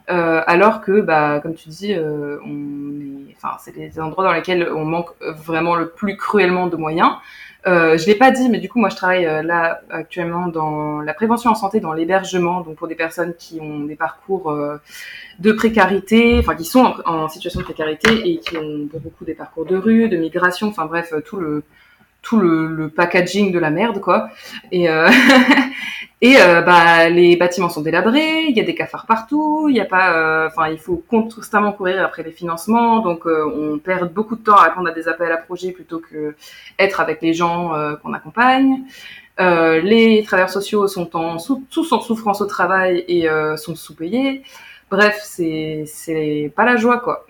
Euh, 0.09 0.41
alors 0.47 0.81
que, 0.81 1.01
bah, 1.01 1.39
comme 1.41 1.53
tu 1.55 1.69
dis, 1.69 1.93
euh, 1.93 2.37
on 2.45 3.07
enfin, 3.35 3.57
c'est 3.59 3.75
des 3.75 3.99
endroits 3.99 4.23
dans 4.23 4.33
lesquels 4.33 4.69
on 4.73 4.85
manque 4.85 5.09
vraiment 5.21 5.75
le 5.75 5.89
plus 5.89 6.17
cruellement 6.17 6.67
de 6.67 6.75
moyens. 6.75 7.11
Euh, 7.67 7.97
je 7.97 8.05
l'ai 8.05 8.15
pas 8.15 8.31
dit, 8.31 8.49
mais 8.49 8.59
du 8.59 8.69
coup, 8.69 8.79
moi, 8.79 8.89
je 8.89 8.95
travaille 8.95 9.25
euh, 9.25 9.41
là 9.41 9.81
actuellement 9.89 10.47
dans 10.47 11.01
la 11.01 11.13
prévention 11.13 11.51
en 11.51 11.55
santé, 11.55 11.81
dans 11.81 11.91
l'hébergement, 11.91 12.61
donc 12.61 12.75
pour 12.75 12.87
des 12.87 12.95
personnes 12.95 13.33
qui 13.37 13.59
ont 13.59 13.79
des 13.81 13.95
parcours 13.95 14.51
euh, 14.51 14.77
de 15.39 15.51
précarité, 15.51 16.37
enfin 16.39 16.55
qui 16.55 16.63
sont 16.63 16.95
en, 17.05 17.27
situation 17.27 17.59
de 17.59 17.65
précarité 17.65 18.29
et 18.29 18.39
qui 18.39 18.57
ont 18.57 18.87
beaucoup 18.93 19.25
des 19.25 19.33
parcours 19.33 19.65
de 19.65 19.75
rue, 19.75 20.07
de 20.07 20.15
migration, 20.17 20.69
enfin 20.69 20.85
bref, 20.85 21.13
tout 21.25 21.37
le 21.37 21.63
tout 22.27 22.37
le, 22.37 22.67
le, 22.67 22.89
packaging 22.89 23.53
de 23.53 23.59
la 23.59 23.69
merde 23.69 24.01
quoi. 24.01 24.29
Et 24.73 24.89
euh, 24.89 25.09
et 26.21 26.35
euh, 26.41 26.61
bah 26.61 27.07
les 27.07 27.37
bâtiments 27.37 27.69
sont 27.69 27.81
délabrés 27.81 28.47
il 28.49 28.57
y 28.57 28.59
a 28.59 28.63
des 28.63 28.75
cafards 28.75 29.05
partout 29.05 29.67
il 29.69 29.77
y 29.77 29.79
a 29.79 29.85
pas 29.85 30.13
euh, 30.13 30.47
enfin 30.47 30.67
il 30.67 30.77
faut 30.77 31.01
constamment 31.07 31.71
courir 31.71 32.03
après 32.03 32.23
les 32.23 32.31
financements 32.31 32.99
donc 32.99 33.25
on 33.25 33.77
perd 33.77 34.11
beaucoup 34.11 34.35
de 34.35 34.43
temps 34.43 34.55
à 34.55 34.63
répondre 34.63 34.89
à 34.89 34.91
des 34.91 35.07
appels 35.07 35.31
à 35.31 35.37
projets 35.37 35.71
plutôt 35.71 35.99
que 35.99 36.35
être 36.77 36.99
avec 36.99 37.21
les 37.21 37.33
gens 37.33 37.71
qu'on 38.01 38.13
accompagne. 38.13 38.83
Les 39.39 40.23
travailleurs 40.25 40.49
sociaux 40.49 40.87
sont 40.87 41.15
en 41.15 41.37
tous 41.69 41.91
en 41.93 42.01
souffrance 42.01 42.41
au 42.41 42.45
travail 42.45 43.05
et 43.07 43.27
sont 43.55 43.75
sous-payés. 43.75 44.43
Bref, 44.89 45.19
c'est 45.21 45.83
c'est 45.85 46.51
pas 46.55 46.65
la 46.65 46.77
joie 46.77 46.99
quoi. 46.99 47.25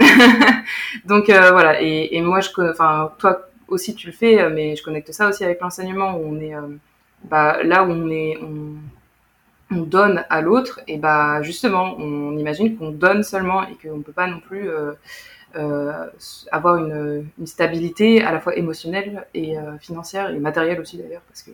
Donc 1.06 1.26
voilà. 1.30 1.82
Et, 1.82 2.16
et 2.16 2.22
moi 2.22 2.40
je 2.40 2.50
enfin 2.72 3.12
toi 3.20 3.48
aussi 3.68 3.96
tu 3.96 4.08
le 4.08 4.14
fais, 4.14 4.42
euh, 4.42 4.50
mais 4.54 4.76
je 4.76 4.84
connecte 4.84 5.12
ça 5.12 5.28
aussi 5.28 5.44
avec 5.44 5.62
l'enseignement 5.62 6.16
où 6.18 6.24
on 6.26 6.40
est 6.40 6.56
euh, 6.56 6.62
bah, 7.24 7.62
là 7.64 7.84
où 7.84 7.92
on 7.92 8.10
est 8.10 8.38
on, 8.42 8.76
on 9.76 9.82
donne 9.82 10.24
à 10.30 10.42
l'autre 10.42 10.80
et 10.88 10.98
bah 10.98 11.42
justement 11.42 11.96
on 11.98 12.38
imagine 12.38 12.78
qu'on 12.78 12.92
donne 12.92 13.24
seulement 13.24 13.64
et 13.64 13.76
qu'on 13.82 14.02
peut 14.02 14.14
pas 14.14 14.28
non 14.28 14.40
plus 14.40 14.70
euh, 14.70 16.06
avoir 16.52 16.78
une, 16.78 17.28
stabilité 17.46 18.22
à 18.24 18.32
la 18.32 18.40
fois 18.40 18.56
émotionnelle 18.56 19.26
et 19.34 19.56
financière 19.82 20.30
et 20.30 20.40
matérielle 20.40 20.80
aussi 20.80 20.98
d'ailleurs 20.98 21.24
parce 21.28 21.44
que 21.44 21.52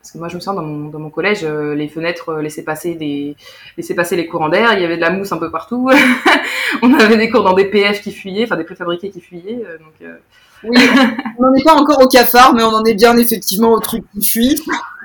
parce 0.00 0.12
que 0.12 0.18
moi, 0.18 0.28
je 0.28 0.36
me 0.36 0.40
sens 0.40 0.54
dans 0.54 0.62
mon, 0.62 0.90
dans 0.90 1.00
mon 1.00 1.10
collège, 1.10 1.44
les 1.44 1.88
fenêtres 1.88 2.34
laissaient 2.36 2.62
passer 2.62 2.94
des, 2.94 3.34
laissaient 3.76 3.96
passer 3.96 4.14
les 4.14 4.28
courants 4.28 4.48
d'air. 4.48 4.72
Il 4.74 4.80
y 4.80 4.84
avait 4.84 4.96
de 4.96 5.00
la 5.00 5.10
mousse 5.10 5.32
un 5.32 5.38
peu 5.38 5.50
partout. 5.50 5.90
on 6.82 6.94
avait 6.94 7.16
des 7.16 7.28
cours 7.28 7.42
dans 7.42 7.52
des 7.52 7.64
PF 7.64 8.00
qui 8.00 8.12
fuyaient, 8.12 8.44
enfin 8.44 8.56
des 8.56 8.62
préfabriqués 8.62 9.10
qui 9.10 9.20
fuyaient. 9.20 9.56
Donc, 9.56 10.08
oui, 10.64 10.76
on 11.38 11.42
n'en 11.42 11.54
est 11.54 11.64
pas 11.64 11.74
encore 11.74 12.02
au 12.02 12.08
cafard, 12.08 12.54
mais 12.54 12.62
on 12.62 12.74
en 12.74 12.84
est 12.84 12.94
bien 12.94 13.16
effectivement 13.16 13.72
au 13.72 13.80
truc 13.80 14.04
qui 14.12 14.26
fuit. 14.26 14.62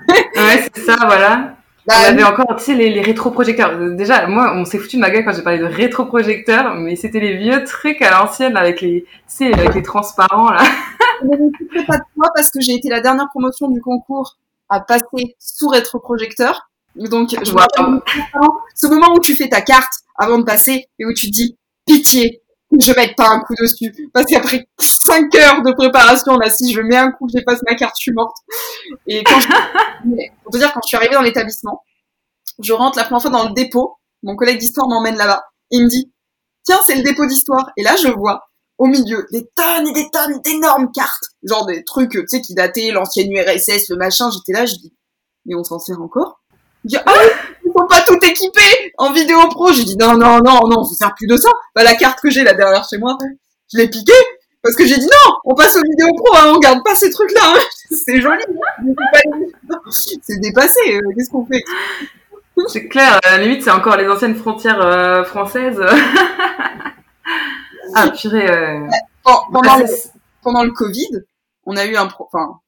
ouais, 0.10 0.70
c'est 0.74 0.86
ça, 0.86 0.96
voilà. 1.06 1.56
Bah, 1.86 1.96
on 2.02 2.06
avait 2.06 2.24
encore, 2.24 2.56
tu 2.58 2.64
sais, 2.64 2.76
les, 2.76 2.90
les 2.90 3.02
rétroprojecteurs. 3.02 3.78
Déjà, 3.96 4.26
moi, 4.28 4.54
on 4.56 4.64
s'est 4.64 4.78
foutu 4.78 4.96
de 4.96 5.02
ma 5.02 5.10
gueule 5.10 5.26
quand 5.26 5.34
j'ai 5.34 5.42
parlé 5.42 5.60
de 5.60 5.66
rétroprojecteurs, 5.66 6.76
mais 6.76 6.96
c'était 6.96 7.20
les 7.20 7.36
vieux 7.36 7.64
trucs 7.66 8.02
à 8.02 8.12
l'ancienne, 8.12 8.56
avec 8.56 8.80
les, 8.80 9.04
tu 9.04 9.10
sais, 9.28 9.54
avec 9.54 9.76
les 9.76 9.84
transparents, 9.84 10.50
là. 10.50 10.64
Je 11.22 11.28
ne 11.28 11.86
pas 11.86 11.98
de 11.98 12.04
toi 12.16 12.30
parce 12.36 12.50
que 12.50 12.62
j'ai 12.62 12.74
été 12.74 12.90
la 12.90 13.02
dernière 13.02 13.28
promotion 13.30 13.70
du 13.70 13.82
concours 13.82 14.38
à 14.70 14.80
passer 14.80 15.36
sous 15.40 15.68
rétroprojecteur. 15.68 16.70
Donc, 16.96 17.36
je 17.44 17.52
vois 17.52 17.68
ce 18.76 18.88
moment 18.88 19.14
où 19.16 19.20
tu 19.20 19.36
fais 19.36 19.50
ta 19.50 19.62
carte 19.62 19.92
avant 20.18 20.38
de 20.38 20.44
passer 20.44 20.86
et 21.00 21.06
où 21.06 21.14
tu 21.14 21.28
te 21.28 21.32
dis, 21.32 21.58
pitié, 21.86 22.43
je 22.80 22.94
mette 22.94 23.16
pas 23.16 23.30
un 23.30 23.40
coup 23.42 23.54
dessus. 23.56 23.94
Parce 24.14 24.26
qu'après 24.26 24.68
5 24.80 25.36
heures 25.36 25.62
de 25.62 25.72
préparation, 25.74 26.38
là, 26.38 26.50
si 26.50 26.74
je 26.74 26.82
mets 26.82 26.96
un 26.96 27.12
coup, 27.12 27.28
je 27.34 27.42
passe 27.44 27.62
ma 27.68 27.76
carte, 27.76 27.96
je 27.98 28.04
suis 28.04 28.14
morte. 28.14 28.36
Et 29.08 29.24
quand 29.24 29.40
je, 29.40 29.48
pour 30.44 30.52
te 30.52 30.58
dire, 30.58 30.74
quand 30.74 30.82
je 30.84 30.88
suis 30.88 30.98
arrivée 30.98 31.16
dans 31.16 31.22
l'établissement, 31.22 31.84
je 32.62 32.74
rentre 32.74 32.98
la 32.98 33.06
première 33.06 33.22
fois 33.22 33.32
dans 33.32 33.48
le 33.48 33.54
dépôt, 33.54 33.98
mon 34.24 34.36
collègue 34.36 34.60
d'histoire 34.60 34.88
m'emmène 34.88 35.18
là-bas, 35.18 35.44
il 35.72 35.84
me 35.84 35.90
dit, 35.90 36.12
tiens, 36.64 36.80
c'est 36.86 36.96
le 36.96 37.04
dépôt 37.04 37.26
d'histoire. 37.26 37.72
Et 37.78 37.84
là, 37.84 37.96
je 37.96 38.08
vois, 38.08 38.48
au 38.78 38.88
milieu, 38.88 39.26
des 39.32 39.50
tonnes 39.56 39.88
et 39.88 39.94
des 39.94 40.10
tonnes 40.12 40.40
d'énormes 40.42 40.92
cartes, 40.92 41.26
genre 41.44 41.66
des 41.66 41.84
trucs, 41.84 42.12
tu 42.12 42.24
sais, 42.28 42.42
qui 42.42 42.54
dataient 42.54 42.92
l'ancienne 42.92 43.32
URSS, 43.32 43.90
le 43.90 43.98
machin, 43.98 44.30
j'étais 44.32 44.54
là, 44.54 44.66
je 44.66 44.76
dis, 44.76 44.94
mais 45.46 45.56
on 45.56 45.64
s'en 45.64 45.80
sert 45.80 46.02
encore? 46.02 46.42
Je 46.86 46.90
dis, 46.90 46.98
ah, 47.06 47.14
ils 47.63 47.63
sont 47.78 47.88
pas 47.88 48.02
tout 48.02 48.20
équipés 48.24 48.94
en 48.98 49.12
vidéo 49.12 49.40
pro. 49.50 49.72
J'ai 49.72 49.84
dit, 49.84 49.98
non, 49.98 50.18
non, 50.18 50.40
non, 50.40 50.68
non, 50.68 50.80
on 50.80 50.84
se 50.84 50.96
sert 50.96 51.14
plus 51.16 51.28
de 51.28 51.38
ça. 51.38 51.50
Bah, 51.76 51.84
la 51.84 51.96
carte 51.96 52.20
que 52.22 52.30
j'ai 52.30 52.44
là 52.44 52.54
derrière 52.54 52.88
chez 52.88 52.98
moi, 52.98 53.18
je 53.72 53.78
l'ai 53.78 53.88
piquée. 53.88 54.14
Parce 54.64 54.78
que 54.78 54.86
j'ai 54.86 54.96
dit 54.98 55.06
non, 55.06 55.36
on 55.44 55.56
passe 55.56 55.76
aux 55.76 55.82
vidéos 55.82 56.14
pro, 56.16 56.34
hein, 56.38 56.54
on 56.56 56.60
garde 56.60 56.82
pas 56.86 56.96
ces 56.96 57.10
trucs-là. 57.12 57.42
Hein. 57.44 57.60
C'est 57.92 58.22
joli. 58.22 58.44
C'est 59.90 60.40
dépassé. 60.40 60.80
Euh, 60.88 61.02
qu'est-ce 61.16 61.30
qu'on 61.30 61.46
fait? 61.46 61.62
C'est 62.70 62.88
clair. 62.88 63.20
À 63.26 63.38
la 63.38 63.44
limite, 63.44 63.64
c'est 63.64 63.72
encore 63.72 63.98
les 63.98 64.08
anciennes 64.08 64.36
frontières 64.36 64.82
euh, 64.82 65.24
françaises. 65.26 65.82
ah, 67.96 68.10
purée. 68.12 68.50
Euh... 68.50 68.88
Pendant, 69.24 69.78
le, 69.78 69.86
pendant 70.42 70.64
le 70.64 70.72
Covid, 70.72 71.24
on 71.66 71.76
a 71.76 71.86
eu 71.86 71.96
un, 71.96 72.08
enfin, 72.20 72.60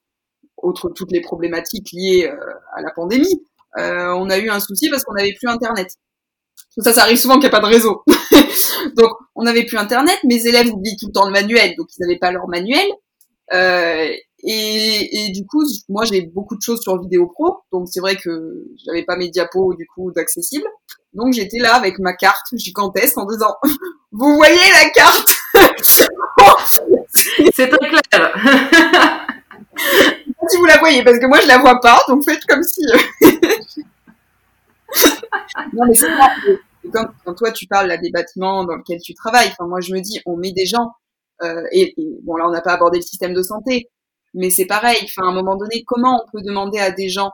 autre 0.58 0.90
toutes 0.90 1.12
les 1.12 1.22
problématiques 1.22 1.92
liées 1.94 2.34
à 2.76 2.82
la 2.82 2.92
pandémie, 2.92 3.44
on 3.78 4.30
a 4.30 4.38
eu 4.38 4.50
un 4.50 4.60
souci 4.60 4.90
parce 4.90 5.04
qu'on 5.04 5.14
n'avait 5.14 5.34
plus 5.34 5.50
Internet. 5.50 5.90
Ça, 6.78 6.94
ça 6.94 7.04
arrive 7.04 7.18
souvent 7.18 7.36
qu'il 7.36 7.50
n'y 7.50 7.56
a 7.56 7.60
pas 7.60 7.62
de 7.62 7.72
réseau. 7.72 8.04
donc, 8.98 9.12
on 9.36 9.44
n'avait 9.44 9.66
plus 9.66 9.78
Internet. 9.78 10.18
Mes 10.26 10.46
élèves 10.46 10.68
oublient 10.68 10.98
tout 11.00 11.08
le 11.08 11.14
temps 11.14 11.26
le 11.26 11.32
manuel, 11.32 11.74
donc 11.78 11.88
ils 11.98 12.02
n'avaient 12.02 12.20
pas 12.20 12.32
leur 12.32 12.48
manuel. 12.48 12.88
Euh, 13.54 14.10
et, 14.44 15.28
et, 15.28 15.32
du 15.32 15.46
coup, 15.46 15.64
moi, 15.90 16.04
j'ai 16.06 16.22
beaucoup 16.22 16.56
de 16.56 16.62
choses 16.62 16.82
sur 16.82 17.00
Vidéo 17.02 17.28
Pro, 17.28 17.60
donc 17.72 17.88
c'est 17.90 18.00
vrai 18.00 18.16
que 18.16 18.66
j'avais 18.86 19.04
pas 19.04 19.16
mes 19.16 19.30
diapos 19.30 19.74
du 19.76 19.88
coup 19.88 20.12
d'accessible. 20.12 20.68
Donc 21.14 21.34
j'étais 21.34 21.60
là 21.60 21.76
avec 21.76 21.98
ma 22.00 22.14
carte 22.14 22.46
gigantesque 22.54 23.18
en 23.18 23.26
disant 23.26 23.56
"Vous 24.12 24.36
voyez 24.36 24.58
la 24.84 24.90
carte 24.90 25.34
C'est 27.54 27.70
très 27.70 27.90
clair." 27.90 29.26
si 30.50 30.58
vous 30.58 30.66
la 30.66 30.78
voyez, 30.78 31.04
parce 31.04 31.20
que 31.20 31.26
moi 31.26 31.40
je 31.42 31.48
la 31.48 31.58
vois 31.58 31.80
pas, 31.80 32.00
donc 32.08 32.24
faites 32.24 32.46
comme 32.46 32.64
si. 32.64 32.82
Euh, 32.94 32.98
non, 35.74 35.86
mais 35.88 35.94
c'est 35.94 36.08
Quand, 36.94 37.08
quand, 37.26 37.34
toi 37.34 37.52
tu 37.52 37.68
parles 37.68 37.88
là, 37.88 37.98
des 37.98 38.12
bâtiments 38.12 38.64
dans 38.64 38.76
lesquels 38.76 39.02
tu 39.02 39.14
travailles, 39.14 39.50
enfin, 39.50 39.68
moi 39.68 39.82
je 39.82 39.94
me 39.94 40.00
dis, 40.02 40.20
on 40.26 40.38
met 40.38 40.52
des 40.52 40.66
gens, 40.66 40.92
euh, 41.42 41.64
et, 41.72 41.96
bon 42.24 42.36
là 42.36 42.46
on 42.48 42.52
n'a 42.52 42.62
pas 42.62 42.74
abordé 42.74 43.00
le 43.00 43.04
système 43.04 43.34
de 43.34 43.42
santé, 43.42 43.90
mais 44.34 44.50
c'est 44.50 44.66
pareil, 44.66 44.98
enfin, 45.04 45.28
à 45.28 45.32
un 45.32 45.34
moment 45.34 45.56
donné, 45.56 45.84
comment 45.86 46.24
on 46.24 46.32
peut 46.32 46.44
demander 46.44 46.80
à 46.80 46.92
des 46.92 47.10
gens 47.10 47.32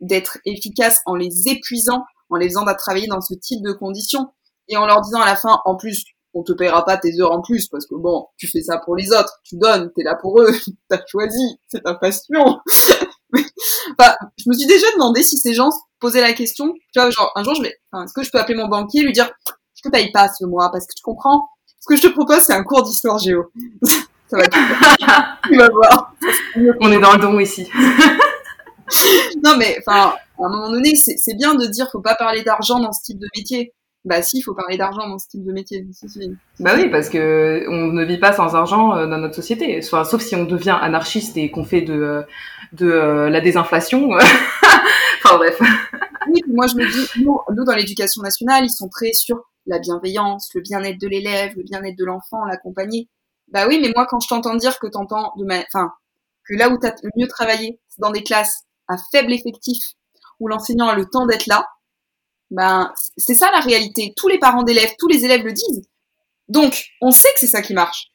d'être 0.00 0.38
efficaces 0.44 1.00
en 1.06 1.14
les 1.14 1.48
épuisant, 1.48 2.04
en 2.30 2.36
les 2.36 2.48
faisant 2.48 2.64
travailler 2.76 3.06
dans 3.06 3.20
ce 3.20 3.34
type 3.34 3.62
de 3.62 3.72
conditions, 3.72 4.32
et 4.68 4.76
en 4.76 4.86
leur 4.86 5.00
disant 5.00 5.20
à 5.20 5.26
la 5.26 5.36
fin, 5.36 5.60
en 5.64 5.76
plus, 5.76 6.04
on 6.36 6.42
te 6.42 6.52
paiera 6.52 6.84
pas 6.84 6.98
tes 6.98 7.18
heures 7.18 7.32
en 7.32 7.40
plus 7.40 7.66
parce 7.68 7.86
que 7.86 7.94
bon, 7.94 8.26
tu 8.36 8.46
fais 8.46 8.60
ça 8.60 8.78
pour 8.84 8.94
les 8.94 9.10
autres, 9.10 9.40
tu 9.42 9.56
donnes, 9.56 9.90
t'es 9.96 10.02
là 10.02 10.16
pour 10.20 10.40
eux, 10.40 10.50
t'as 10.88 11.00
choisi, 11.06 11.58
c'est 11.66 11.82
ta 11.82 11.94
passion. 11.94 12.60
enfin, 13.32 14.14
je 14.36 14.44
me 14.48 14.54
suis 14.54 14.66
déjà 14.66 14.86
demandé 14.92 15.22
si 15.22 15.38
ces 15.38 15.54
gens 15.54 15.70
se 15.70 15.78
posaient 15.98 16.20
la 16.20 16.34
question, 16.34 16.74
tu 16.92 17.00
vois, 17.00 17.10
genre 17.10 17.32
un 17.36 17.42
jour 17.42 17.54
je 17.54 17.62
vais, 17.62 17.68
est-ce 18.04 18.12
que 18.12 18.22
je 18.22 18.30
peux 18.30 18.38
appeler 18.38 18.58
mon 18.58 18.68
banquier 18.68 19.00
et 19.00 19.04
lui 19.04 19.12
dire, 19.12 19.30
je 19.74 19.82
te 19.82 19.88
paye 19.88 20.12
pas 20.12 20.28
ce 20.28 20.44
mois 20.44 20.70
parce 20.70 20.86
que 20.86 20.92
tu 20.94 21.02
comprends, 21.02 21.48
ce 21.80 21.86
que 21.88 21.96
je 21.96 22.02
te 22.02 22.12
propose 22.12 22.40
c'est 22.40 22.52
un 22.52 22.64
cours 22.64 22.82
d'histoire 22.82 23.18
géo. 23.18 23.50
ça 24.28 24.36
va 24.36 24.46
tu 24.46 25.56
vas 25.56 25.68
voir. 25.70 26.14
On 26.80 26.92
est 26.92 27.00
dans 27.00 27.12
le 27.14 27.18
don 27.18 27.38
ici. 27.40 27.66
non 29.42 29.56
mais 29.56 29.78
enfin, 29.80 30.14
à 30.38 30.44
un 30.44 30.48
moment 30.50 30.70
donné, 30.70 30.94
c'est 30.96 31.34
bien 31.36 31.54
de 31.54 31.66
dire 31.66 31.88
faut 31.90 32.02
pas 32.02 32.14
parler 32.14 32.42
d'argent 32.42 32.78
dans 32.78 32.92
ce 32.92 33.02
type 33.02 33.18
de 33.18 33.28
métier. 33.34 33.72
Bah 34.06 34.22
si, 34.22 34.38
il 34.38 34.42
faut 34.42 34.54
parler 34.54 34.76
d'argent 34.76 35.08
dans 35.08 35.18
ce 35.18 35.26
type 35.26 35.44
de 35.44 35.52
métier. 35.52 35.84
Bah 36.60 36.74
oui, 36.76 36.88
parce 36.88 37.08
que 37.08 37.66
on 37.68 37.92
ne 37.92 38.04
vit 38.04 38.18
pas 38.18 38.32
sans 38.32 38.54
argent 38.54 38.96
euh, 38.96 39.08
dans 39.08 39.18
notre 39.18 39.34
société. 39.34 39.80
Enfin, 39.82 40.04
sauf 40.04 40.22
si 40.22 40.36
on 40.36 40.44
devient 40.44 40.78
anarchiste 40.80 41.36
et 41.36 41.50
qu'on 41.50 41.64
fait 41.64 41.80
de 41.80 41.94
euh, 41.94 42.22
de 42.72 42.86
euh, 42.86 43.28
la 43.30 43.40
désinflation. 43.40 44.10
enfin 45.24 45.38
bref. 45.38 45.60
Oui, 46.28 46.40
moi 46.46 46.68
je 46.68 46.76
me 46.76 46.86
dis, 46.88 47.24
nous, 47.24 47.40
nous 47.52 47.64
dans 47.64 47.74
l'éducation 47.74 48.22
nationale, 48.22 48.64
ils 48.64 48.70
sont 48.70 48.88
très 48.88 49.12
sur 49.12 49.42
la 49.66 49.80
bienveillance, 49.80 50.50
le 50.54 50.60
bien-être 50.60 51.00
de 51.00 51.08
l'élève, 51.08 51.54
le 51.56 51.64
bien-être 51.64 51.98
de 51.98 52.04
l'enfant, 52.04 52.44
l'accompagner. 52.44 53.08
Bah 53.48 53.66
oui, 53.66 53.80
mais 53.82 53.90
moi 53.92 54.06
quand 54.08 54.20
je 54.20 54.28
t'entends 54.28 54.54
dire 54.54 54.78
que 54.78 54.86
t'entends 54.86 55.32
de 55.36 55.44
ma, 55.44 55.58
enfin, 55.58 55.90
que 56.48 56.54
là 56.54 56.70
où 56.70 56.78
t'as 56.78 56.94
le 57.02 57.10
mieux 57.16 57.26
travaillé, 57.26 57.80
c'est 57.88 58.00
dans 58.00 58.12
des 58.12 58.22
classes 58.22 58.62
à 58.86 58.94
faible 59.10 59.32
effectif, 59.32 59.82
où 60.38 60.46
l'enseignant 60.46 60.86
a 60.86 60.94
le 60.94 61.06
temps 61.06 61.26
d'être 61.26 61.48
là, 61.48 61.66
ben, 62.50 62.92
c'est 63.16 63.34
ça 63.34 63.50
la 63.50 63.60
réalité. 63.60 64.12
Tous 64.16 64.28
les 64.28 64.38
parents 64.38 64.62
d'élèves, 64.62 64.94
tous 64.98 65.08
les 65.08 65.24
élèves 65.24 65.44
le 65.44 65.52
disent. 65.52 65.82
Donc, 66.48 66.84
on 67.00 67.10
sait 67.10 67.28
que 67.34 67.40
c'est 67.40 67.46
ça 67.46 67.62
qui 67.62 67.74
marche. 67.74 68.12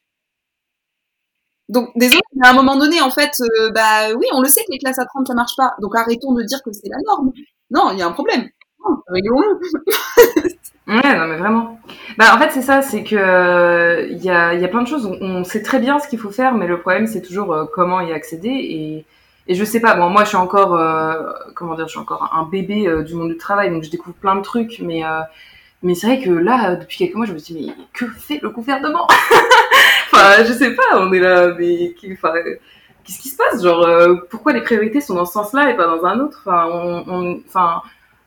Donc, 1.70 1.90
désolé, 1.96 2.22
à 2.44 2.50
un 2.50 2.54
moment 2.54 2.76
donné, 2.76 3.02
en 3.02 3.12
fait, 3.12 3.32
euh, 3.42 3.72
bah 3.72 4.14
oui, 4.16 4.26
on 4.34 4.42
le 4.42 4.50
sait 4.50 4.62
que 4.62 4.72
les 4.72 4.78
classes 4.78 5.00
à 5.00 5.06
30, 5.06 5.28
ça 5.28 5.34
marche 5.34 5.56
pas. 5.56 5.74
Donc, 5.82 5.96
arrêtons 5.96 6.34
de 6.34 6.44
dire 6.44 6.62
que 6.64 6.72
c'est 6.72 6.90
la 6.90 6.98
norme. 7.08 7.32
Non, 7.70 7.92
il 7.92 8.00
y 8.00 8.02
a 8.02 8.08
un 8.08 8.12
problème. 8.12 8.50
Réglons-le. 9.08 9.60
ouais, 10.88 11.18
non, 11.18 11.28
mais 11.28 11.38
vraiment. 11.38 11.80
Bah, 12.18 12.36
en 12.36 12.40
fait, 12.40 12.50
c'est 12.52 12.62
ça, 12.62 12.82
c'est 12.82 13.04
que 13.04 13.16
euh, 13.16 14.08
il 14.10 14.24
y, 14.24 14.30
a, 14.30 14.54
y 14.54 14.66
a 14.66 14.68
plein 14.68 14.82
de 14.82 14.88
choses. 14.88 15.06
On, 15.06 15.18
on, 15.22 15.44
sait 15.44 15.62
très 15.62 15.80
bien 15.80 16.00
ce 16.00 16.08
qu'il 16.08 16.20
faut 16.20 16.32
faire, 16.32 16.56
mais 16.56 16.68
le 16.68 16.80
problème, 16.80 17.08
c'est 17.08 17.22
toujours 17.22 17.54
euh, 17.54 17.66
comment 17.72 18.02
y 18.02 18.12
accéder. 18.12 18.50
Et 18.50 19.06
et 19.48 19.56
je 19.56 19.64
sais 19.64 19.80
pas, 19.80 19.96
bon, 19.96 20.10
moi 20.10 20.24
je 20.24 20.30
suis 20.30 20.38
encore, 20.38 20.76
euh, 20.76 21.32
comment 21.56 21.76
dire, 21.76 21.88
je 21.88 21.92
suis 21.92 22.00
encore 22.00 22.32
un 22.34 22.44
bébé 22.44 22.88
euh, 22.88 23.04
du 23.04 23.16
monde 23.16 23.30
du 23.30 23.38
travail, 23.38 23.72
donc 23.72 23.84
je 23.84 23.90
découvre 23.90 24.16
plein 24.16 24.36
de 24.36 24.42
trucs, 24.42 24.80
mais 24.80 25.04
euh, 25.06 25.22
mais 25.84 25.96
c'est 25.96 26.08
vrai 26.08 26.22
que 26.22 26.30
là, 26.30 26.76
depuis 26.76 26.98
quelques 26.98 27.16
mois, 27.16 27.26
je 27.26 27.34
me 27.34 27.40
dis 27.40 27.54
mais 27.56 27.86
que 27.94 28.06
fait 28.08 28.40
le 28.42 28.50
gouvernement 28.50 29.08
Enfin, 30.14 30.44
je 30.44 30.54
sais 30.54 30.76
pas, 30.76 30.84
on 30.96 31.12
est 31.14 31.20
là, 31.20 31.56
mais 31.58 31.96
enfin, 32.12 32.34
qu'est-ce 33.04 33.20
qui 33.20 33.30
se 33.30 33.38
passe? 33.38 33.64
Genre, 33.64 33.88
pourquoi 34.30 34.54
les 34.54 34.62
priorités 34.62 35.02
sont 35.02 35.16
dans 35.16 35.26
ce 35.26 35.34
sens-là 35.34 35.72
et 35.72 35.76
pas 35.76 35.88
dans 35.88 36.06
un 36.06 36.20
autre? 36.20 36.44
Enfin, 36.46 36.68
on, 37.08 37.42
enfin, 37.48 37.82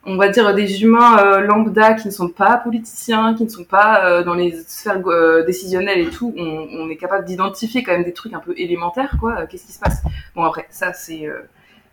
on 0.06 0.16
va 0.16 0.28
dire 0.28 0.54
des 0.54 0.82
humains 0.82 1.18
euh, 1.18 1.40
lambda 1.40 1.94
qui 1.94 2.08
ne 2.08 2.12
sont 2.12 2.28
pas 2.28 2.56
politiciens, 2.58 3.34
qui 3.34 3.44
ne 3.44 3.48
sont 3.48 3.64
pas 3.64 4.04
euh, 4.04 4.22
dans 4.22 4.34
les 4.34 4.52
sphères 4.66 5.00
euh, 5.06 5.44
décisionnelles 5.44 6.00
et 6.00 6.10
tout, 6.10 6.34
on, 6.36 6.68
on 6.72 6.90
est 6.90 6.96
capable 6.96 7.24
d'identifier 7.24 7.82
quand 7.82 7.92
même 7.92 8.04
des 8.04 8.12
trucs 8.12 8.34
un 8.34 8.40
peu 8.40 8.54
élémentaires, 8.56 9.16
quoi. 9.20 9.46
Qu'est-ce 9.46 9.66
qui 9.66 9.72
se 9.72 9.80
passe? 9.80 10.02
Bon 10.34 10.42
après, 10.42 10.66
ça 10.70 10.92
c'est 10.92 11.28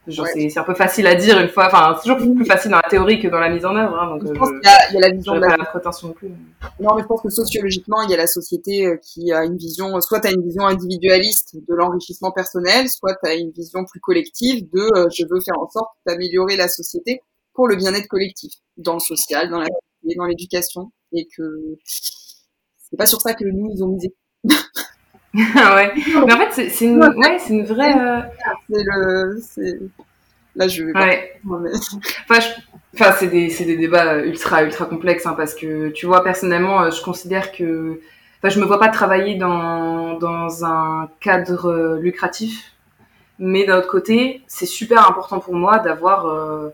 Genre 0.08 0.26
c'est 0.34 0.58
un 0.58 0.64
peu 0.64 0.74
facile 0.74 1.06
à 1.06 1.14
dire 1.14 1.40
une 1.40 1.48
fois, 1.48 1.68
enfin 1.68 1.96
c'est 1.96 2.10
toujours 2.10 2.36
plus 2.36 2.44
facile 2.44 2.72
dans 2.72 2.78
la 2.78 2.90
théorie 2.90 3.22
que 3.22 3.28
dans 3.28 3.40
la 3.40 3.50
mise 3.50 3.64
en 3.68 3.76
œuvre. 3.76 3.96
Hein, 4.00 4.18
donc, 4.18 4.34
je 4.34 4.34
pense 4.34 4.50
qu'il 4.50 4.58
y, 4.58 4.94
y, 4.96 4.98
a 4.98 5.00
la 5.00 5.12
vision 5.12 5.36
de 5.36 5.42
la... 5.42 5.58
la 5.58 5.66
prétention 5.66 6.08
non 6.08 6.14
plus. 6.16 6.30
Non 6.80 6.96
mais 6.96 7.04
je 7.04 7.08
pense 7.08 7.22
que 7.22 7.30
sociologiquement 7.30 8.02
il 8.02 8.10
y 8.10 8.16
a 8.16 8.18
la 8.18 8.26
société 8.26 8.98
qui 9.04 9.32
a 9.32 9.46
une 9.46 9.58
vision, 9.58 10.02
soit 10.02 10.20
tu 10.20 10.28
as 10.30 10.32
une 10.32 10.42
vision 10.42 10.66
individualiste 10.66 11.56
de 11.56 11.76
l'enrichissement 11.76 12.32
personnel, 12.32 12.90
soit 12.90 13.16
tu 13.24 13.30
as 13.30 13.36
une 13.36 13.52
vision 13.52 13.86
plus 13.86 14.00
collective 14.00 14.68
de 14.74 14.90
je 15.16 15.24
veux 15.30 15.40
faire 15.40 15.60
en 15.60 15.70
sorte 15.70 15.92
d'améliorer 16.08 16.56
la 16.58 16.68
société 16.68 17.22
pour 17.62 17.68
le 17.68 17.76
bien-être 17.76 18.08
collectif, 18.08 18.54
dans 18.78 18.96
le 18.96 19.00
social, 19.00 19.52
dans 19.52 19.60
la 19.60 19.68
dans 20.18 20.26
l'éducation, 20.26 20.92
et 21.14 21.28
que 21.38 21.44
c'est 21.86 22.98
pas 22.98 23.06
sur 23.06 23.22
ça 23.22 23.36
que 23.36 23.44
nous 23.46 23.70
ils 23.72 23.84
ont 23.84 23.90
misé. 23.90 24.16
ouais. 25.36 25.94
Mais 26.26 26.34
en 26.34 26.38
fait, 26.40 26.70
c'est 26.72 26.86
une, 26.86 27.04
ouais, 27.04 27.38
c'est 27.38 27.54
une 27.54 27.64
vraie. 27.66 27.96
Euh, 27.96 28.22
c'est 28.68 28.84
le, 28.84 29.40
c'est 29.44 29.80
là 30.56 30.68
je 30.68 30.86
vais. 30.86 30.94
Ouais. 30.98 31.40
Enfin, 32.28 32.40
enfin 32.96 33.12
c'est 33.20 33.28
des, 33.28 33.52
c'est 33.52 33.66
des 33.66 33.78
débats 33.78 34.18
ultra, 34.26 34.64
ultra 34.64 34.88
complexes, 34.88 35.28
hein, 35.28 35.36
parce 35.38 35.54
que 35.54 35.90
tu 35.90 36.08
vois, 36.08 36.24
personnellement, 36.24 36.82
euh, 36.82 36.90
je 36.90 37.04
considère 37.04 37.52
que, 37.52 38.02
enfin, 38.40 38.50
je 38.50 38.60
me 38.60 38.66
vois 38.66 38.80
pas 38.80 38.90
travailler 38.90 39.36
dans 39.36 40.18
dans 40.18 40.66
un 40.66 41.12
cadre 41.20 42.00
lucratif 42.02 42.74
Mais 43.40 43.66
d'un 43.66 43.80
autre 43.80 43.88
côté, 43.90 44.44
c'est 44.48 44.66
super 44.66 45.08
important 45.10 45.40
pour 45.40 45.56
moi 45.56 45.80
d'avoir 45.80 46.28
euh, 46.28 46.70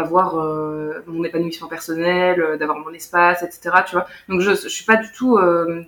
d'avoir 0.00 0.38
euh, 0.38 1.02
mon 1.06 1.24
épanouissement 1.24 1.68
personnel, 1.68 2.40
euh, 2.40 2.56
d'avoir 2.56 2.78
mon 2.78 2.92
espace, 2.92 3.42
etc. 3.42 3.76
Tu 3.86 3.92
vois. 3.96 4.06
Donc 4.28 4.40
je, 4.40 4.50
je 4.50 4.68
suis 4.68 4.84
pas 4.84 4.96
du 4.96 5.10
tout 5.12 5.38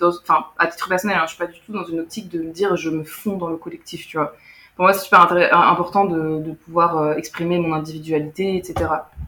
dans, 0.00 0.10
enfin 0.22 0.46
à 0.58 0.66
titre 0.66 0.88
personnel, 0.88 1.16
hein, 1.18 1.24
je 1.24 1.34
suis 1.34 1.38
pas 1.38 1.46
du 1.46 1.60
tout 1.60 1.72
dans 1.72 1.84
une 1.84 2.00
optique 2.00 2.28
de 2.28 2.42
me 2.42 2.52
dire 2.52 2.76
je 2.76 2.90
me 2.90 3.04
fonds 3.04 3.36
dans 3.36 3.48
le 3.48 3.56
collectif, 3.56 4.06
tu 4.06 4.16
vois. 4.16 4.34
Pour 4.76 4.84
moi, 4.84 4.94
c'est 4.94 5.04
super 5.04 5.20
important 5.52 6.06
de, 6.06 6.52
pouvoir 6.64 7.12
exprimer 7.18 7.58
mon 7.58 7.74
individualité, 7.74 8.56
etc. 8.56 8.74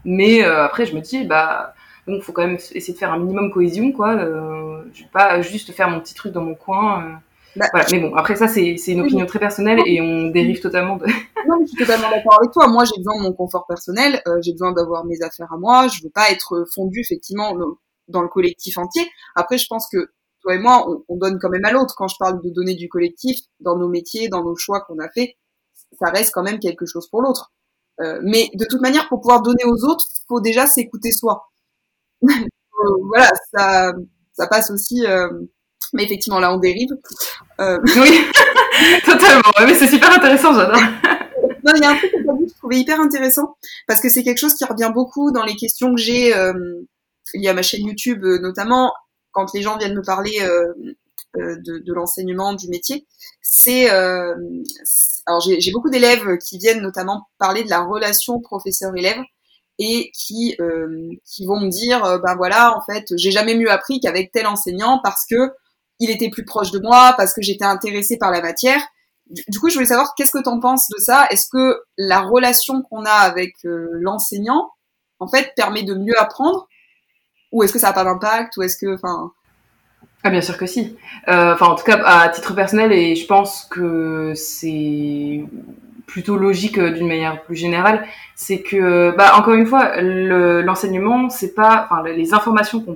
Mais 0.03 0.43
après, 0.43 0.85
je 0.85 0.95
me 0.95 1.01
dis 1.01 1.25
bah 1.25 1.75
donc, 2.07 2.21
faut 2.21 2.33
quand 2.33 2.45
même 2.45 2.55
essayer 2.55 2.93
de 2.93 2.97
faire 2.97 3.13
un 3.13 3.17
minimum 3.17 3.51
cohésion, 3.51 3.91
quoi. 3.91 4.15
Euh, 4.15 4.83
je 4.93 5.03
vais 5.03 5.09
pas 5.11 5.41
juste 5.41 5.71
faire 5.71 5.89
mon 5.89 5.99
petit 6.01 6.13
truc 6.13 6.33
dans 6.33 6.41
mon 6.41 6.55
coin. 6.55 7.21
Euh. 7.55 7.59
Bah, 7.59 7.67
voilà. 7.71 7.87
Mais 7.91 7.99
bon, 7.99 8.15
après 8.15 8.35
ça, 8.35 8.47
c'est 8.47 8.75
une 8.87 9.01
opinion 9.01 9.25
très 9.25 9.39
personnelle 9.39 9.79
et 9.85 10.01
on 10.01 10.27
dérive 10.27 10.59
totalement 10.59 10.97
de. 10.97 11.05
non, 11.47 11.57
je 11.61 11.67
suis 11.67 11.77
totalement 11.77 12.09
d'accord 12.09 12.37
avec 12.39 12.51
toi. 12.51 12.67
Moi, 12.67 12.83
j'ai 12.85 12.97
besoin 12.97 13.17
de 13.17 13.23
mon 13.23 13.33
confort 13.33 13.65
personnel. 13.67 14.21
Euh, 14.27 14.39
j'ai 14.41 14.51
besoin 14.51 14.71
d'avoir 14.71 15.05
mes 15.05 15.21
affaires 15.21 15.51
à 15.51 15.57
moi. 15.57 15.87
Je 15.87 16.03
veux 16.03 16.09
pas 16.09 16.29
être 16.31 16.65
fondu 16.73 16.99
effectivement 17.01 17.53
dans 18.07 18.21
le 18.21 18.27
collectif 18.27 18.77
entier. 18.77 19.09
Après, 19.35 19.57
je 19.57 19.67
pense 19.67 19.87
que 19.91 20.11
toi 20.41 20.55
et 20.55 20.59
moi, 20.59 20.85
on, 20.89 21.03
on 21.07 21.17
donne 21.17 21.39
quand 21.39 21.49
même 21.49 21.65
à 21.65 21.71
l'autre. 21.71 21.95
Quand 21.97 22.07
je 22.07 22.17
parle 22.19 22.41
de 22.41 22.49
donner 22.49 22.75
du 22.75 22.89
collectif 22.89 23.39
dans 23.59 23.77
nos 23.77 23.87
métiers, 23.87 24.29
dans 24.29 24.43
nos 24.43 24.55
choix 24.55 24.81
qu'on 24.81 24.99
a 24.99 25.09
fait, 25.09 25.37
ça 25.99 26.09
reste 26.09 26.33
quand 26.33 26.43
même 26.43 26.59
quelque 26.59 26.85
chose 26.85 27.07
pour 27.09 27.21
l'autre. 27.21 27.51
Euh, 28.01 28.19
mais 28.23 28.49
de 28.55 28.65
toute 28.65 28.81
manière, 28.81 29.07
pour 29.07 29.21
pouvoir 29.21 29.41
donner 29.41 29.63
aux 29.65 29.87
autres, 29.87 30.05
faut 30.27 30.41
déjà 30.41 30.65
s'écouter 30.65 31.11
soi. 31.11 31.51
voilà, 32.21 33.29
ça, 33.53 33.93
ça 34.33 34.47
passe 34.47 34.71
aussi. 34.71 35.05
Euh, 35.93 35.97
mais 35.97 36.03
effectivement, 36.03 36.39
là, 36.39 36.53
on 36.53 36.57
dérive. 36.57 36.91
Euh... 37.59 37.79
Oui, 37.95 38.99
totalement. 39.05 39.41
Mais 39.65 39.75
c'est 39.75 39.87
super 39.87 40.11
intéressant, 40.11 40.53
j'adore. 40.53 40.81
non, 41.63 41.73
il 41.75 41.81
y 41.81 41.85
a 41.85 41.91
un 41.91 41.95
truc 41.95 42.11
que 42.11 42.17
je 42.17 42.53
trouvais 42.57 42.79
hyper 42.79 42.99
intéressant 42.99 43.55
parce 43.87 44.01
que 44.01 44.09
c'est 44.09 44.23
quelque 44.23 44.39
chose 44.39 44.55
qui 44.55 44.65
revient 44.65 44.91
beaucoup 44.93 45.31
dans 45.31 45.43
les 45.43 45.55
questions 45.55 45.93
que 45.93 46.01
j'ai 46.01 46.35
euh, 46.35 46.53
liées 47.35 47.49
à 47.49 47.53
ma 47.53 47.61
chaîne 47.61 47.85
YouTube, 47.85 48.23
euh, 48.25 48.39
notamment 48.39 48.91
quand 49.31 49.53
les 49.53 49.61
gens 49.61 49.77
viennent 49.77 49.95
me 49.95 50.03
parler 50.03 50.39
euh, 50.41 50.73
euh 51.37 51.55
de, 51.57 51.77
de 51.77 51.93
l'enseignement, 51.93 52.53
du 52.53 52.67
métier. 52.67 53.05
C'est 53.41 53.89
alors 53.89 55.41
j'ai 55.41 55.71
beaucoup 55.71 55.89
d'élèves 55.89 56.37
qui 56.39 56.57
viennent 56.57 56.81
notamment 56.81 57.27
parler 57.37 57.63
de 57.63 57.69
la 57.69 57.83
relation 57.83 58.41
professeur-élève 58.41 59.21
et 59.79 60.11
qui 60.13 60.55
euh, 60.59 61.09
qui 61.25 61.45
vont 61.45 61.59
me 61.59 61.69
dire 61.69 62.03
euh, 62.05 62.17
ben 62.19 62.35
voilà 62.35 62.77
en 62.77 62.81
fait 62.81 63.05
j'ai 63.17 63.31
jamais 63.31 63.55
mieux 63.55 63.71
appris 63.71 63.99
qu'avec 63.99 64.31
tel 64.31 64.45
enseignant 64.45 64.99
parce 65.03 65.25
que 65.25 65.51
il 65.99 66.09
était 66.09 66.29
plus 66.29 66.45
proche 66.45 66.71
de 66.71 66.79
moi 66.79 67.13
parce 67.17 67.33
que 67.33 67.41
j'étais 67.41 67.65
intéressée 67.65 68.17
par 68.17 68.31
la 68.31 68.41
matière. 68.41 68.81
Du, 69.29 69.59
coup 69.59 69.69
je 69.69 69.75
voulais 69.75 69.87
savoir 69.87 70.13
qu'est-ce 70.15 70.31
que 70.31 70.43
tu 70.43 70.49
en 70.49 70.59
penses 70.59 70.87
de 70.89 70.99
ça? 70.99 71.27
Est-ce 71.29 71.47
que 71.51 71.81
la 71.97 72.21
relation 72.21 72.81
qu'on 72.81 73.05
a 73.05 73.11
avec 73.11 73.53
euh, 73.65 73.89
l'enseignant 73.93 74.69
en 75.19 75.27
fait 75.27 75.53
permet 75.55 75.83
de 75.83 75.93
mieux 75.93 76.19
apprendre? 76.19 76.67
Ou 77.51 77.63
est-ce 77.63 77.71
que 77.73 77.79
ça 77.79 77.87
n'a 77.87 77.93
pas 77.93 78.03
d'impact? 78.03 78.57
Ou 78.57 78.63
est-ce 78.63 78.77
que 78.77 78.95
enfin 78.95 79.31
ah 80.25 80.29
bien 80.29 80.41
sûr 80.41 80.57
que 80.57 80.65
si. 80.65 80.95
Enfin 81.27 81.67
en 81.67 81.75
tout 81.75 81.83
cas 81.83 82.01
à 82.05 82.29
titre 82.29 82.53
personnel 82.53 82.93
et 82.93 83.15
je 83.15 83.25
pense 83.25 83.65
que 83.65 84.33
c'est 84.35 85.43
plutôt 86.13 86.37
logique 86.37 86.77
euh, 86.77 86.91
d'une 86.91 87.07
manière 87.07 87.41
plus 87.43 87.55
générale, 87.55 88.05
c'est 88.35 88.61
que, 88.61 89.15
bah, 89.17 89.33
encore 89.35 89.55
une 89.55 89.65
fois, 89.65 89.99
l'enseignement, 90.01 91.29
c'est 91.29 91.53
pas, 91.55 91.87
enfin, 91.89 92.03
les 92.03 92.33
informations 92.33 92.81
qu'on 92.81 92.95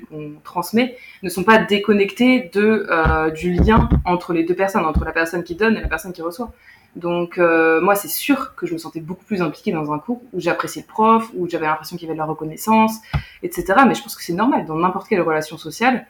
qu'on 0.00 0.32
transmet, 0.42 0.96
ne 1.22 1.28
sont 1.28 1.44
pas 1.44 1.58
déconnectées 1.58 2.50
de 2.52 2.86
euh, 2.90 3.30
du 3.30 3.52
lien 3.52 3.88
entre 4.04 4.32
les 4.32 4.44
deux 4.44 4.54
personnes, 4.54 4.84
entre 4.84 5.04
la 5.04 5.12
personne 5.12 5.44
qui 5.44 5.54
donne 5.54 5.76
et 5.76 5.80
la 5.80 5.88
personne 5.88 6.12
qui 6.12 6.22
reçoit. 6.22 6.52
Donc 6.96 7.38
euh, 7.38 7.80
moi, 7.80 7.94
c'est 7.94 8.08
sûr 8.08 8.54
que 8.54 8.66
je 8.66 8.74
me 8.74 8.78
sentais 8.78 9.00
beaucoup 9.00 9.24
plus 9.24 9.40
impliquée 9.40 9.72
dans 9.72 9.92
un 9.92 9.98
cours 9.98 10.20
où 10.32 10.40
j'appréciais 10.40 10.82
le 10.86 10.92
prof, 10.92 11.30
où 11.34 11.48
j'avais 11.48 11.66
l'impression 11.66 11.96
qu'il 11.96 12.06
y 12.06 12.10
avait 12.10 12.16
de 12.16 12.18
la 12.18 12.26
reconnaissance, 12.26 12.96
etc. 13.42 13.74
Mais 13.86 13.94
je 13.94 14.02
pense 14.02 14.14
que 14.14 14.22
c'est 14.22 14.34
normal 14.34 14.66
dans 14.66 14.76
n'importe 14.76 15.08
quelle 15.08 15.22
relation 15.22 15.56
sociale 15.56 16.06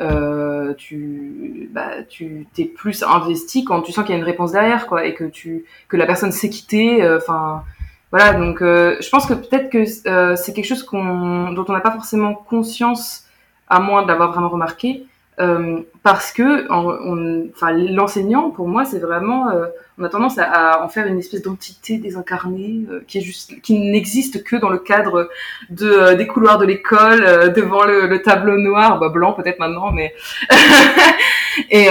euh, 0.00 0.74
tu 0.74 1.70
bah, 1.72 2.02
tu 2.06 2.46
t'es 2.52 2.66
plus 2.66 3.02
investi 3.02 3.64
quand 3.64 3.80
tu 3.80 3.92
sens 3.92 4.04
qu'il 4.04 4.14
y 4.14 4.16
a 4.16 4.18
une 4.18 4.26
réponse 4.26 4.52
derrière 4.52 4.86
quoi 4.86 5.06
et 5.06 5.14
que 5.14 5.24
tu 5.24 5.64
que 5.88 5.96
la 5.96 6.04
personne 6.04 6.32
sait 6.32 6.50
quitter 6.50 7.02
euh, 7.02 7.16
enfin 7.16 7.64
voilà 8.10 8.34
donc 8.34 8.62
euh, 8.62 8.96
je 9.00 9.08
pense 9.08 9.26
que 9.26 9.34
peut-être 9.34 9.70
que 9.70 9.84
euh, 10.08 10.36
c'est 10.36 10.52
quelque 10.52 10.66
chose 10.66 10.82
qu'on 10.82 11.52
dont 11.52 11.64
on 11.68 11.72
n'a 11.72 11.80
pas 11.80 11.92
forcément 11.92 12.34
conscience 12.34 13.24
à 13.68 13.80
moins 13.80 14.02
de 14.02 14.08
l'avoir 14.08 14.32
vraiment 14.32 14.48
remarqué 14.48 15.06
euh, 15.38 15.82
parce 16.02 16.32
que 16.32 16.66
enfin 16.70 17.72
l'enseignant 17.72 18.48
pour 18.50 18.68
moi 18.68 18.86
c'est 18.86 19.00
vraiment 19.00 19.50
euh, 19.50 19.66
on 19.98 20.04
a 20.04 20.08
tendance 20.08 20.38
à, 20.38 20.82
en 20.82 20.88
faire 20.88 21.06
une 21.06 21.18
espèce 21.18 21.42
d'entité 21.42 21.98
désincarnée 21.98 22.86
euh, 22.90 23.04
qui 23.06 23.18
est 23.18 23.20
juste 23.20 23.60
qui 23.60 23.78
n'existe 23.78 24.42
que 24.44 24.56
dans 24.56 24.70
le 24.70 24.78
cadre 24.78 25.28
de 25.68 26.14
des 26.14 26.26
couloirs 26.26 26.56
de 26.56 26.64
l'école 26.64 27.52
devant 27.52 27.84
le, 27.84 28.22
tableau 28.22 28.56
noir 28.56 28.98
bah, 28.98 29.10
blanc 29.10 29.34
peut-être 29.34 29.58
maintenant 29.58 29.92
mais 29.92 30.14
et 31.70 31.88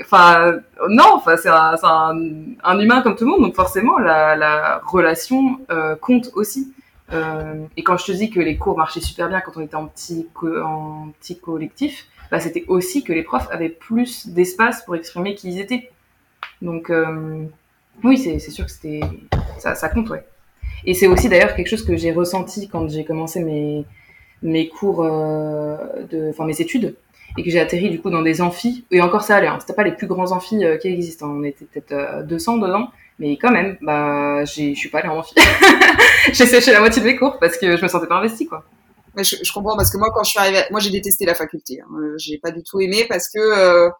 enfin 0.00 0.54
non 0.88 1.12
enfin 1.14 1.36
c'est 1.36 1.50
un, 1.50 1.76
un, 1.84 2.18
un, 2.64 2.78
humain 2.80 3.00
comme 3.02 3.14
tout 3.14 3.26
le 3.26 3.30
monde 3.30 3.42
donc 3.42 3.54
forcément 3.54 3.98
la, 3.98 4.34
la 4.34 4.82
relation 4.84 5.60
compte 6.00 6.30
aussi. 6.34 6.72
Et 7.76 7.82
quand 7.84 7.98
je 7.98 8.06
te 8.06 8.12
dis 8.12 8.30
que 8.30 8.40
les 8.40 8.56
cours 8.56 8.76
marchaient 8.76 9.02
super 9.02 9.28
bien 9.28 9.42
quand 9.42 9.52
on 9.56 9.60
était 9.60 9.74
en 9.74 9.86
petit 9.86 10.26
en 10.64 11.08
petit 11.20 11.38
collectif 11.38 12.06
bah, 12.32 12.40
c'était 12.40 12.64
aussi 12.66 13.04
que 13.04 13.12
les 13.12 13.22
profs 13.22 13.46
avaient 13.50 13.68
plus 13.68 14.26
d'espace 14.26 14.82
pour 14.86 14.96
exprimer 14.96 15.34
qui 15.34 15.50
ils 15.50 15.60
étaient. 15.60 15.90
Donc, 16.62 16.88
euh, 16.88 17.44
oui, 18.02 18.16
c'est 18.16 18.38
sûr 18.38 18.64
que 18.64 18.70
c'était 18.70 19.00
ça, 19.58 19.74
ça, 19.74 19.90
compte, 19.90 20.08
ouais. 20.08 20.24
Et 20.86 20.94
c'est 20.94 21.06
aussi 21.06 21.28
d'ailleurs 21.28 21.54
quelque 21.54 21.68
chose 21.68 21.84
que 21.84 21.94
j'ai 21.94 22.10
ressenti 22.10 22.68
quand 22.68 22.88
j'ai 22.88 23.04
commencé 23.04 23.40
mes, 23.40 23.84
mes 24.42 24.68
cours, 24.68 25.04
euh, 25.04 25.76
de, 26.10 26.30
enfin 26.30 26.46
mes 26.46 26.58
études, 26.58 26.96
et 27.36 27.42
que 27.42 27.50
j'ai 27.50 27.60
atterri 27.60 27.90
du 27.90 28.00
coup 28.00 28.08
dans 28.08 28.22
des 28.22 28.40
amphis. 28.40 28.86
Et 28.90 29.02
encore 29.02 29.22
ça 29.24 29.36
allait, 29.36 29.48
hein, 29.48 29.58
c'était 29.60 29.74
pas 29.74 29.84
les 29.84 29.92
plus 29.92 30.06
grands 30.06 30.32
amphis 30.32 30.64
euh, 30.64 30.78
qui 30.78 30.88
existent, 30.88 31.26
hein. 31.26 31.36
on 31.38 31.44
était 31.44 31.66
peut-être 31.66 32.26
200 32.26 32.56
dedans, 32.56 32.88
mais 33.18 33.36
quand 33.36 33.50
même, 33.50 33.76
bah, 33.82 34.42
je 34.46 34.72
suis 34.72 34.88
pas 34.88 35.00
allée 35.00 35.10
en 35.10 35.18
amphi. 35.18 35.34
j'ai 36.32 36.46
séché 36.46 36.72
la 36.72 36.80
moitié 36.80 37.02
de 37.02 37.06
mes 37.06 37.16
cours 37.16 37.38
parce 37.38 37.58
que 37.58 37.76
je 37.76 37.82
me 37.82 37.88
sentais 37.88 38.06
pas 38.06 38.16
investie, 38.16 38.46
quoi. 38.46 38.64
Je, 39.16 39.36
je, 39.42 39.52
comprends 39.52 39.76
parce 39.76 39.90
que 39.92 39.98
moi, 39.98 40.08
quand 40.14 40.24
je 40.24 40.30
suis 40.30 40.38
arrivée, 40.38 40.64
moi 40.70 40.80
j'ai 40.80 40.90
détesté 40.90 41.26
la 41.26 41.34
faculté. 41.34 41.80
Hein. 41.80 41.88
Euh, 42.00 42.14
j'ai 42.18 42.38
pas 42.38 42.50
du 42.50 42.62
tout 42.62 42.80
aimé 42.80 43.04
parce 43.08 43.28
que 43.28 43.38
euh, 43.38 43.90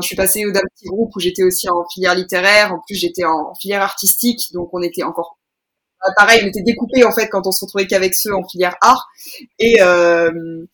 je 0.00 0.06
suis 0.06 0.16
passée 0.16 0.42
d'un 0.50 0.60
petit 0.74 0.86
groupe 0.86 1.14
où 1.16 1.20
j'étais 1.20 1.42
aussi 1.42 1.68
en 1.68 1.84
filière 1.92 2.14
littéraire. 2.14 2.72
En 2.72 2.80
plus, 2.86 2.94
j'étais 2.94 3.24
en 3.24 3.54
filière 3.54 3.82
artistique, 3.82 4.52
donc 4.52 4.70
on 4.72 4.82
était 4.82 5.02
encore 5.02 5.38
euh, 6.06 6.12
pareil. 6.16 6.40
On 6.44 6.48
était 6.48 6.62
découpés 6.62 7.04
en 7.04 7.12
fait 7.12 7.28
quand 7.28 7.46
on 7.46 7.52
se 7.52 7.64
retrouvait 7.64 7.86
qu'avec 7.86 8.14
ceux 8.14 8.34
en 8.34 8.46
filière 8.46 8.76
art. 8.80 9.08
Et 9.58 9.80
euh, 9.82 10.64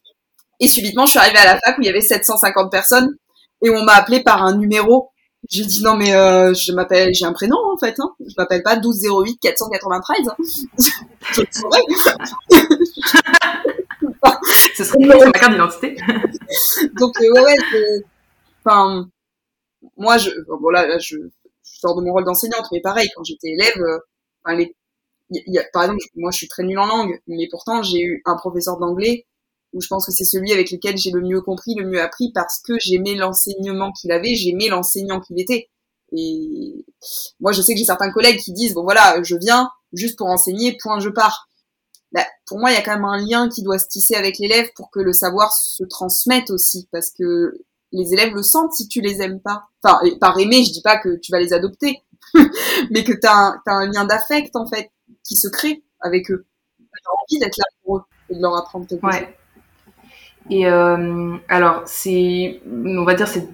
et 0.60 0.68
subitement, 0.68 1.06
je 1.06 1.10
suis 1.10 1.18
arrivée 1.18 1.38
à 1.38 1.44
la 1.44 1.58
fac 1.58 1.78
où 1.78 1.82
il 1.82 1.86
y 1.86 1.90
avait 1.90 2.00
750 2.00 2.70
personnes 2.70 3.16
et 3.62 3.70
on 3.70 3.82
m'a 3.84 3.94
appelé 3.94 4.22
par 4.22 4.42
un 4.42 4.56
numéro. 4.56 5.10
J'ai 5.48 5.64
dit 5.64 5.82
non 5.82 5.96
mais 5.96 6.14
euh, 6.14 6.52
je 6.52 6.72
m'appelle, 6.72 7.14
j'ai 7.14 7.24
un 7.24 7.32
prénom 7.32 7.56
en 7.72 7.78
fait. 7.78 7.94
Hein. 7.98 8.14
Je 8.20 8.34
m'appelle 8.36 8.62
pas 8.62 8.74
1208 8.76 9.38
493. 9.40 10.28
Hein. 10.28 10.36
je 11.32 11.42
Ce 14.76 14.84
serait 14.84 15.04
ma 15.04 15.32
carte 15.32 15.52
d'identité. 15.52 15.96
Donc, 16.98 17.20
euh, 17.20 17.32
ouais, 17.32 17.42
ouais, 17.42 18.04
enfin, 18.64 19.08
moi, 19.96 20.18
je, 20.18 20.30
bon, 20.46 20.70
là, 20.70 20.98
je, 20.98 21.16
je, 21.16 21.28
sors 21.62 21.96
de 21.96 22.04
mon 22.04 22.12
rôle 22.12 22.24
d'enseignante, 22.24 22.66
mais 22.72 22.80
pareil, 22.80 23.08
quand 23.14 23.24
j'étais 23.24 23.48
élève, 23.48 23.80
euh, 23.80 24.54
les, 24.54 24.74
y 25.30 25.58
a, 25.58 25.64
par 25.72 25.84
exemple, 25.84 26.00
moi, 26.16 26.30
je 26.30 26.38
suis 26.38 26.48
très 26.48 26.62
nulle 26.62 26.78
en 26.78 26.86
langue, 26.86 27.20
mais 27.26 27.48
pourtant, 27.50 27.82
j'ai 27.82 28.00
eu 28.00 28.22
un 28.24 28.36
professeur 28.36 28.78
d'anglais 28.78 29.26
où 29.72 29.80
je 29.80 29.88
pense 29.88 30.06
que 30.06 30.12
c'est 30.12 30.24
celui 30.24 30.52
avec 30.52 30.70
lequel 30.70 30.96
j'ai 30.96 31.10
le 31.10 31.20
mieux 31.20 31.40
compris, 31.40 31.74
le 31.74 31.86
mieux 31.86 32.00
appris, 32.00 32.32
parce 32.32 32.60
que 32.60 32.74
j'aimais 32.78 33.14
l'enseignement 33.14 33.92
qu'il 33.92 34.12
avait, 34.12 34.34
j'aimais 34.34 34.68
l'enseignant 34.68 35.20
qu'il 35.20 35.38
était. 35.40 35.68
Et 36.12 36.86
moi, 37.40 37.52
je 37.52 37.60
sais 37.60 37.74
que 37.74 37.78
j'ai 37.78 37.84
certains 37.84 38.10
collègues 38.10 38.38
qui 38.38 38.52
disent, 38.52 38.74
bon 38.74 38.82
voilà, 38.82 39.22
je 39.22 39.36
viens 39.36 39.70
juste 39.92 40.16
pour 40.16 40.28
enseigner, 40.28 40.76
point, 40.80 41.00
je 41.00 41.10
pars 41.10 41.48
bah, 42.12 42.24
pour 42.46 42.58
moi, 42.58 42.70
il 42.70 42.74
y 42.74 42.76
a 42.78 42.82
quand 42.82 42.94
même 42.94 43.04
un 43.04 43.18
lien 43.18 43.48
qui 43.48 43.62
doit 43.62 43.78
se 43.78 43.86
tisser 43.86 44.14
avec 44.14 44.38
l'élève 44.38 44.68
pour 44.74 44.90
que 44.90 45.00
le 45.00 45.12
savoir 45.12 45.52
se 45.52 45.84
transmette 45.84 46.50
aussi, 46.50 46.88
parce 46.90 47.10
que 47.10 47.52
les 47.92 48.12
élèves 48.12 48.34
le 48.34 48.42
sentent 48.42 48.72
si 48.72 48.88
tu 48.88 49.00
les 49.00 49.20
aimes 49.20 49.40
pas. 49.40 49.64
Enfin, 49.82 50.00
par 50.20 50.38
aimer, 50.38 50.64
je 50.64 50.72
dis 50.72 50.82
pas 50.82 50.98
que 50.98 51.16
tu 51.16 51.32
vas 51.32 51.38
les 51.38 51.52
adopter, 51.52 52.02
mais 52.90 53.04
que 53.04 53.12
tu 53.12 53.26
as, 53.26 53.60
un 53.66 53.86
lien 53.90 54.04
d'affect 54.04 54.56
en 54.56 54.66
fait 54.66 54.90
qui 55.26 55.36
se 55.36 55.48
crée 55.48 55.84
avec 56.00 56.30
eux. 56.30 56.46
J'ai 56.78 57.10
envie 57.10 57.38
d'être 57.40 57.56
là 57.58 57.64
pour 57.82 57.98
eux 57.98 58.02
et 58.30 58.34
de 58.36 58.40
leur 58.40 58.56
apprendre 58.56 58.86
quelque 58.86 59.04
ouais. 59.06 59.36
Et 60.50 60.66
euh, 60.66 61.36
alors, 61.48 61.82
c'est, 61.86 62.60
on 62.70 63.04
va 63.04 63.14
dire, 63.14 63.28
c'est 63.28 63.48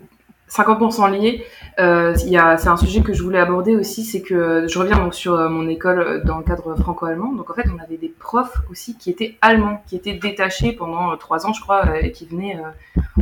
50% 0.49 1.11
lié. 1.11 1.45
Euh, 1.80 2.14
c'est 2.16 2.68
un 2.68 2.76
sujet 2.76 3.01
que 3.01 3.12
je 3.12 3.22
voulais 3.22 3.40
aborder 3.40 3.74
aussi, 3.74 4.05
c'est 4.05 4.22
que 4.22 4.66
je 4.68 4.78
reviens 4.78 4.99
donc 4.99 5.14
sur 5.14 5.34
euh, 5.34 5.49
mon 5.49 5.68
école 5.68 6.22
dans 6.24 6.38
le 6.38 6.45
cadre 6.45 6.76
franco-allemand. 6.76 7.32
Donc 7.32 7.51
en 7.51 7.55
fait, 7.55 7.64
on 7.74 7.82
avait 7.82 7.97
des 7.97 8.09
profs 8.09 8.59
aussi 8.70 8.97
qui 8.97 9.11
étaient 9.11 9.36
allemands, 9.40 9.82
qui 9.88 9.97
étaient 9.97 10.14
détachés 10.14 10.72
pendant 10.72 11.16
trois 11.16 11.47
ans, 11.47 11.53
je 11.53 11.61
crois, 11.61 11.99
et 12.01 12.12
qui 12.12 12.26
venaient 12.26 12.59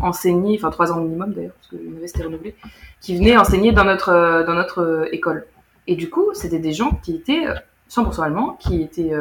enseigner, 0.02 0.58
enfin 0.58 0.70
trois 0.70 0.92
ans 0.92 1.00
minimum 1.00 1.32
d'ailleurs, 1.32 1.54
parce 1.54 1.68
que 1.68 1.76
l'université 1.76 2.24
renouvelée, 2.24 2.54
qui 3.00 3.16
venaient 3.16 3.38
enseigner 3.38 3.72
dans 3.72 3.84
notre 3.84 4.44
dans 4.46 4.54
notre 4.54 5.08
école. 5.12 5.46
Et 5.86 5.96
du 5.96 6.10
coup, 6.10 6.28
c'était 6.34 6.58
des 6.58 6.72
gens 6.74 7.00
qui 7.02 7.14
étaient 7.14 7.46
100% 7.88 8.22
allemands, 8.22 8.58
qui 8.60 8.82
étaient 8.82 9.12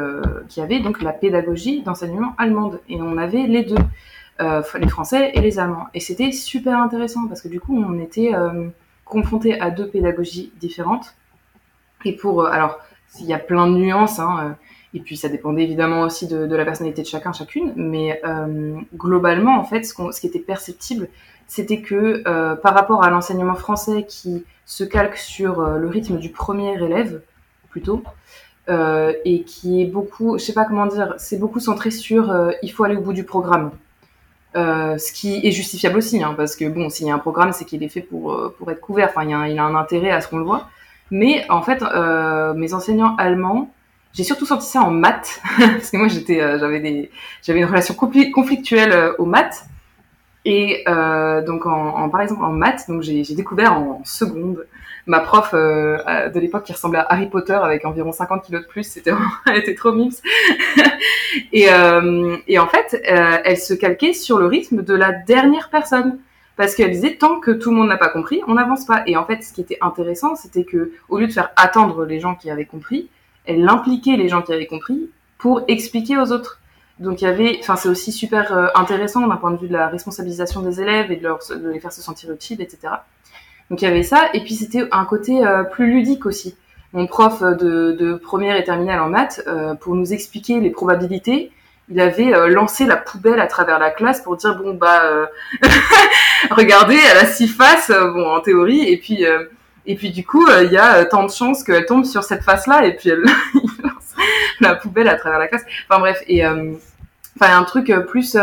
qui 0.50 0.60
avaient 0.60 0.82
donc 0.82 1.02
la 1.02 1.14
pédagogie 1.14 1.84
d'enseignement 1.84 2.34
allemande, 2.38 2.82
et 2.90 3.02
on 3.02 3.18
avait 3.18 3.48
les 3.48 3.64
deux. 3.64 3.78
Euh, 4.42 4.64
les 4.80 4.88
Français 4.88 5.32
et 5.36 5.42
les 5.42 5.60
Allemands. 5.60 5.88
Et 5.94 6.00
c'était 6.00 6.32
super 6.32 6.80
intéressant 6.80 7.28
parce 7.28 7.42
que 7.42 7.48
du 7.48 7.60
coup, 7.60 7.78
on 7.78 8.00
était 8.00 8.34
euh, 8.34 8.70
confrontés 9.06 9.60
à 9.60 9.70
deux 9.70 9.88
pédagogies 9.88 10.52
différentes. 10.60 11.14
Et 12.06 12.16
pour, 12.16 12.42
euh, 12.42 12.50
alors, 12.50 12.80
il 13.20 13.28
y 13.28 13.34
a 13.34 13.40
plein 13.40 13.68
de 13.68 13.74
nuances, 13.74 14.18
hein, 14.18 14.56
et 14.96 15.00
puis 15.00 15.16
ça 15.16 15.30
dépendait 15.30 15.64
évidemment 15.64 16.04
aussi 16.04 16.28
de, 16.28 16.56
la 16.56 16.66
personnalité 16.66 17.04
de 17.04 17.08
chacun, 17.08 17.34
chacune, 17.34 17.74
mais 17.76 18.22
globalement, 18.96 19.60
en 19.60 19.66
fait, 19.66 19.84
ce, 19.84 19.94
ce, 20.12 20.22
qui 20.22 20.28
était 20.28 20.40
perceptible, 20.40 21.10
c'était 21.46 21.82
que 21.82 22.24
par 22.56 22.74
rapport 22.74 23.04
à 23.04 23.10
l'enseignement 23.10 23.56
français 23.56 24.06
qui 24.08 24.46
se 24.66 24.86
calque 24.86 25.18
sur 25.18 25.62
le 25.62 25.88
rythme 25.90 26.20
du 26.20 26.30
premier 26.30 26.82
élève, 26.82 27.22
plutôt, 27.70 28.02
et 28.70 29.44
qui 29.46 29.82
est 29.82 29.88
beaucoup, 29.88 30.38
je 30.38 30.46
sais 30.46 30.54
pas 30.54 30.64
comment 30.64 30.86
dire, 30.86 31.16
c'est 31.18 31.38
beaucoup 31.38 31.60
centré 31.60 31.92
sur 31.92 32.34
il 32.64 32.72
faut 32.72 32.86
aller 32.86 32.96
au 32.96 33.02
bout 33.02 33.14
du 33.14 33.26
programme. 33.26 33.72
Euh, 34.58 34.98
ce 34.98 35.14
qui 35.14 35.48
est 35.48 35.52
justifiable 35.52 35.98
aussi, 35.98 36.22
hein, 36.22 36.34
parce 36.36 36.58
que 36.58 36.68
bon, 36.68 36.90
s'il 36.90 37.08
y 37.08 37.12
a 37.12 37.16
un 37.16 37.20
programme, 37.20 37.54
c'est 37.54 37.64
qu'il 37.64 37.84
est 37.84 37.90
fait 37.90 38.02
pour, 38.02 38.34
euh, 38.34 38.54
pour 38.58 38.70
être 38.70 38.82
couvert. 38.82 39.08
Enfin, 39.10 39.24
il, 39.24 39.30
y 39.30 39.34
a 39.34 39.48
il 39.48 39.58
a 39.58 39.64
un 39.64 39.76
intérêt 39.76 40.12
à 40.12 40.20
ce 40.20 40.28
qu'on 40.28 40.40
le 40.40 40.44
voit. 40.44 40.68
Mais 41.10 41.46
en 41.50 41.62
fait, 41.62 41.82
euh, 41.82 42.54
mes 42.54 42.74
enseignants 42.74 43.16
allemands, 43.16 43.72
j'ai 44.14 44.24
surtout 44.24 44.46
senti 44.46 44.68
ça 44.68 44.82
en 44.82 44.92
maths, 44.92 45.42
parce 45.58 45.90
que 45.90 45.98
moi 45.98 46.10
j'étais, 46.10 46.42
euh, 46.42 46.60
j'avais 46.60 46.82
des, 46.82 47.12
j'avais 47.44 47.60
une 47.60 47.66
relation 47.66 47.94
conflictuelle 47.94 49.14
aux 49.18 49.26
maths. 49.26 49.66
Et 50.44 50.84
donc, 51.46 51.66
en, 51.66 51.96
en, 51.96 52.10
par 52.10 52.22
exemple, 52.22 52.44
en 52.44 52.52
maths, 52.52 52.86
donc 52.90 53.04
j'ai 53.04 53.24
découvert 53.36 53.74
en 53.74 54.02
seconde 54.04 54.66
ma 55.08 55.20
prof 55.20 55.52
euh, 55.54 56.30
de 56.30 56.40
l'époque 56.40 56.64
qui 56.64 56.74
ressemblait 56.74 57.00
à 57.00 57.08
Harry 57.10 57.28
Potter 57.28 57.54
avec 57.54 57.86
environ 57.86 58.12
50 58.12 58.44
kilos 58.44 58.62
de 58.62 58.68
plus, 58.68 58.84
c'était 58.84 59.12
elle 59.48 59.58
était 59.58 59.76
trop 59.76 59.92
mimes. 59.92 60.12
et, 61.52 61.72
euh, 61.72 62.38
et 62.48 62.60
en 62.60 62.68
fait, 62.68 63.02
euh, 63.10 63.38
elle 63.44 63.58
se 63.58 63.74
calquait 63.74 64.14
sur 64.14 64.38
le 64.38 64.46
rythme 64.46 64.84
de 64.84 64.94
la 64.94 65.12
dernière 65.12 65.70
personne 65.70 66.20
parce 66.58 66.76
qu'elle 66.76 66.92
disait 66.92 67.16
tant 67.16 67.40
que 67.40 67.52
tout 67.52 67.72
le 67.72 67.78
monde 67.78 67.88
n'a 67.88 67.98
pas 67.98 68.10
compris, 68.10 68.42
on 68.48 68.56
n'avance 68.56 68.86
pas. 68.86 69.04
Et 69.08 69.18
en 69.18 69.26
fait, 69.26 69.42
ce 69.44 69.54
qui 69.54 69.62
était 69.62 69.78
intéressant, 69.82 70.36
c'était 70.36 70.64
que 70.64 70.92
au 71.10 71.18
lieu 71.18 71.28
de 71.28 71.34
faire 71.34 71.50
attendre 71.56 72.06
les 72.06 72.20
gens 72.20 72.36
qui 72.36 72.52
avaient 72.52 72.66
compris, 72.66 73.10
elle 73.46 73.68
impliquait 73.68 74.18
les 74.18 74.30
gens 74.30 74.42
qui 74.42 74.54
avaient 74.54 74.68
compris 74.68 75.10
pour 75.38 75.64
expliquer 75.68 76.18
aux 76.18 76.32
autres. 76.32 76.60
Donc 77.00 77.22
il 77.22 77.26
y 77.26 77.28
avait, 77.28 77.58
enfin 77.62 77.78
c'est 77.78 77.90
aussi 77.90 78.12
super 78.12 78.78
intéressant 78.78 79.26
d'un 79.26 79.38
point 79.38 79.50
de 79.50 79.58
vue 79.58 79.68
de 79.68 79.74
la 79.74 79.88
responsabilisation 79.88 80.62
des 80.62 80.82
élèves 80.82 81.12
et 81.12 81.16
de, 81.16 81.24
leur, 81.24 81.40
de 81.50 81.70
les 81.70 81.80
faire 81.80 81.92
se 81.92 82.02
sentir 82.02 82.32
utiles, 82.32 82.62
etc. 82.62 82.94
Donc 83.72 83.82
il 83.82 83.86
y 83.86 83.88
avait 83.88 84.04
ça, 84.04 84.28
et 84.34 84.42
puis 84.42 84.54
c'était 84.54 84.84
un 84.92 85.06
côté 85.06 85.48
euh, 85.48 85.64
plus 85.64 85.90
ludique 85.90 86.26
aussi. 86.26 86.58
Mon 86.92 87.08
prof 87.08 87.42
de, 87.42 87.94
de 87.94 88.16
première 88.16 88.58
et 88.58 88.66
terminale 88.66 89.00
en 89.00 89.08
maths, 89.08 89.42
euh, 89.48 89.76
pour 89.76 89.96
nous 89.96 90.12
expliquer 90.12 90.60
les 90.60 90.72
probabilités, 90.72 91.54
il 91.90 92.02
avait 92.02 92.36
euh, 92.36 92.50
lancé 92.50 92.86
la 92.86 92.98
poubelle 92.98 93.40
à 93.40 93.48
travers 93.48 93.80
la 93.80 93.90
classe 93.90 94.20
pour 94.20 94.36
dire 94.36 94.56
bon 94.62 94.74
bah 94.74 95.30
regardez 96.52 96.98
elle 97.12 97.18
a 97.20 97.26
six 97.26 97.48
faces 97.48 97.92
bon 97.92 98.30
en 98.30 98.42
théorie. 98.42 98.90
Et 98.90 98.98
puis 98.98 99.24
et 99.86 99.96
puis 99.96 100.12
du 100.12 100.26
coup 100.26 100.46
il 100.64 100.72
y 100.72 100.78
a 100.78 101.06
tant 101.06 101.26
de 101.26 101.32
chances 101.32 101.64
qu'elle 101.64 101.86
tombe 101.86 102.04
sur 102.04 102.26
cette 102.26 102.44
face 102.44 102.68
là 102.68 102.86
et 102.86 102.94
puis 102.98 103.10
elle 103.10 103.22
lance 103.84 104.14
la 104.60 104.76
poubelle 104.76 105.08
à 105.08 105.16
travers 105.16 105.40
la 105.40 105.48
classe. 105.48 105.64
Enfin 105.90 106.02
bref. 106.02 106.22
Et 106.28 106.46
enfin 106.46 107.58
un 107.58 107.64
truc 107.64 107.94
plus 108.10 108.36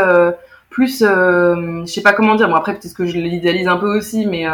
plus 0.70 1.00
je 1.00 1.84
sais 1.86 2.02
pas 2.02 2.14
comment 2.14 2.34
dire. 2.34 2.48
Bon 2.48 2.54
après 2.54 2.72
peut-être 2.72 2.94
que 2.94 3.04
je 3.04 3.18
l'idéalise 3.18 3.68
un 3.68 3.76
peu 3.76 3.94
aussi 3.94 4.24
mais 4.24 4.46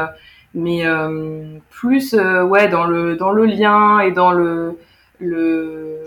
mais 0.55 0.87
euh, 0.87 1.59
plus 1.71 2.15
euh, 2.15 2.45
ouais 2.45 2.69
dans 2.69 2.85
le 2.85 3.17
dans 3.17 3.33
le 3.33 3.45
lien 3.45 4.01
et 4.01 4.13
dans 4.13 4.33
le 4.33 4.79
le 5.19 6.05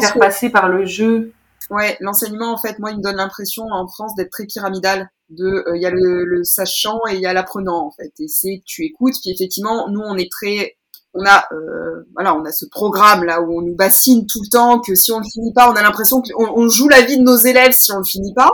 faire 0.00 0.18
passer 0.18 0.50
par 0.50 0.68
le 0.68 0.86
jeu. 0.86 1.32
Ouais, 1.70 1.96
l'enseignement 2.00 2.52
en 2.52 2.58
fait, 2.58 2.80
moi, 2.80 2.90
il 2.90 2.98
me 2.98 3.02
donne 3.02 3.16
l'impression 3.16 3.64
en 3.70 3.86
France 3.86 4.14
d'être 4.16 4.30
très 4.30 4.46
pyramidal. 4.46 5.08
De, 5.28 5.44
euh, 5.44 5.76
il 5.76 5.82
y 5.82 5.86
a 5.86 5.90
le, 5.90 6.24
le, 6.24 6.42
sachant 6.42 6.98
et 7.08 7.14
il 7.14 7.20
y 7.20 7.26
a 7.26 7.32
l'apprenant 7.32 7.86
en 7.86 7.90
fait. 7.92 8.12
Et 8.18 8.26
c'est 8.26 8.62
tu 8.66 8.84
écoutes, 8.84 9.14
puis 9.22 9.30
effectivement, 9.30 9.88
nous 9.88 10.00
on 10.00 10.16
est 10.16 10.30
très, 10.30 10.76
on 11.14 11.24
a, 11.24 11.44
euh, 11.52 12.04
voilà, 12.14 12.34
on 12.34 12.44
a 12.44 12.50
ce 12.50 12.66
programme 12.66 13.22
là 13.22 13.40
où 13.40 13.58
on 13.58 13.62
nous 13.62 13.76
bassine 13.76 14.26
tout 14.26 14.40
le 14.42 14.48
temps 14.48 14.80
que 14.80 14.96
si 14.96 15.12
on 15.12 15.18
le 15.18 15.24
finit 15.32 15.52
pas, 15.52 15.70
on 15.70 15.74
a 15.74 15.82
l'impression 15.82 16.20
qu'on 16.20 16.52
on 16.56 16.68
joue 16.68 16.88
la 16.88 17.02
vie 17.02 17.16
de 17.16 17.22
nos 17.22 17.36
élèves 17.36 17.72
si 17.72 17.92
on 17.92 17.98
le 17.98 18.04
finit 18.04 18.34
pas. 18.34 18.50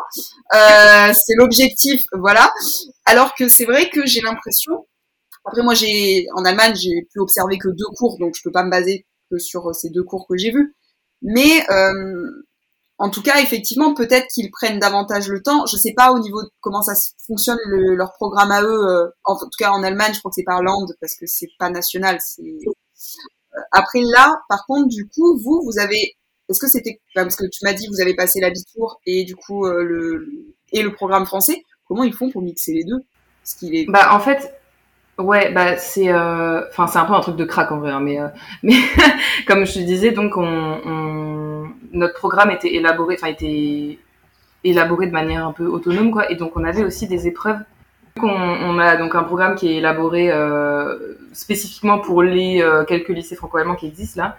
Euh, 0.55 1.15
c'est 1.15 1.35
l'objectif, 1.37 2.03
voilà. 2.13 2.53
Alors 3.07 3.35
que 3.35 3.49
c'est 3.49 3.65
vrai 3.65 3.89
que 3.89 4.05
j'ai 4.05 4.21
l'impression 4.21 4.87
après, 5.47 5.63
moi, 5.63 5.75
j'ai 5.75 6.27
en 6.35 6.45
Allemagne, 6.45 6.75
j'ai 6.75 7.07
pu 7.13 7.21
observer 7.21 7.57
que 7.59 7.69
deux 7.69 7.87
cours, 7.97 8.19
donc 8.19 8.35
je 8.37 8.43
peux 8.43 8.51
pas 8.51 8.65
me 8.65 8.71
baser 8.71 9.07
que 9.31 9.39
sur 9.39 9.69
euh, 9.69 9.73
ces 9.73 9.91
deux 9.91 10.03
cours 10.03 10.27
que 10.29 10.37
j'ai 10.37 10.51
vus. 10.51 10.75
Mais 11.23 11.65
euh, 11.71 12.45
en 12.99 13.11
tout 13.11 13.23
cas, 13.23 13.41
effectivement, 13.41 13.95
peut-être 13.95 14.27
qu'ils 14.29 14.51
prennent 14.51 14.81
davantage 14.81 15.29
le 15.29 15.43
temps. 15.43 15.65
Je 15.67 15.77
sais 15.77 15.95
pas 15.97 16.13
au 16.13 16.19
niveau 16.19 16.43
de 16.43 16.49
comment 16.61 16.83
ça 16.83 16.95
fonctionne 17.27 17.59
leur 17.69 18.13
programme 18.15 18.51
à 18.51 18.63
eux. 18.63 18.89
Euh, 18.89 19.09
en 19.25 19.37
tout 19.37 19.49
cas, 19.59 19.71
en 19.71 19.83
Allemagne, 19.83 20.13
je 20.15 20.19
crois 20.19 20.31
que 20.31 20.35
c'est 20.35 20.45
par 20.45 20.63
land 20.63 20.87
parce 21.01 21.15
que 21.15 21.27
c'est 21.27 21.49
pas 21.59 21.71
national. 21.71 22.19
C'est 22.21 22.43
après 23.73 24.03
là, 24.03 24.39
par 24.49 24.67
contre, 24.67 24.89
du 24.89 25.09
coup, 25.09 25.39
vous, 25.39 25.63
vous 25.65 25.79
avez, 25.79 26.17
est-ce 26.49 26.61
que 26.61 26.69
c'était 26.69 27.01
parce 27.15 27.37
que 27.37 27.47
tu 27.47 27.61
m'as 27.63 27.73
dit 27.73 27.87
vous 27.89 28.03
avez 28.03 28.15
passé 28.15 28.41
l'habitour 28.41 29.01
et 29.07 29.25
du 29.25 29.35
coup 29.35 29.67
le 29.67 30.55
et 30.73 30.83
le 30.83 30.93
programme 30.93 31.27
français. 31.27 31.63
Comment 31.87 32.05
ils 32.05 32.13
font 32.13 32.31
pour 32.31 32.43
mixer 32.43 32.73
les 32.73 32.85
deux? 32.85 32.99
Parce 33.43 33.55
qu'il 33.55 33.75
est. 33.75 33.87
Bah 33.87 34.15
en 34.15 34.21
fait, 34.21 34.53
Ouais, 35.19 35.51
bah 35.51 35.79
c'est, 35.79 36.13
euh, 36.13 36.61
enfin 36.69 36.87
c'est 36.87 36.99
un 36.99 37.07
peu 37.07 37.15
un 37.15 37.21
truc 37.21 37.37
de 37.37 37.45
crack 37.47 37.73
en 37.73 37.79
vrai, 37.79 37.91
hein, 37.91 38.01
mais 38.01 38.21
euh, 38.21 38.29
mais 38.63 38.75
comme 39.47 39.65
je 39.65 39.75
te 39.75 39.79
disais, 39.79 40.11
donc 40.13 40.37
on, 40.37 40.43
on, 40.43 41.69
notre 41.93 42.15
programme 42.15 42.51
était 42.51 42.75
élaboré, 42.75 43.17
enfin 43.19 43.29
était 43.29 43.99
élaboré 44.63 45.07
de 45.07 45.13
manière 45.13 45.47
un 45.47 45.53
peu 45.53 45.67
autonome 45.67 46.11
quoi, 46.11 46.31
et 46.31 46.37
donc 46.37 46.57
on 46.57 46.65
avait 46.65 46.85
aussi 46.85 47.09
des 47.09 47.27
épreuves. 47.27 47.59
On, 48.23 48.79
a 48.79 48.97
donc 48.97 49.15
un 49.15 49.25
programme 49.25 49.57
qui 49.57 49.69
est 49.69 49.77
élaboré 49.77 50.31
euh, 50.33 51.17
spécifiquement 51.35 51.99
pour 51.99 52.23
les 52.23 52.63
euh, 52.63 52.85
quelques 52.85 53.11
lycées 53.11 53.37
franco-allemands 53.37 53.75
qui 53.75 53.87
existent 53.87 54.23
là. 54.23 54.39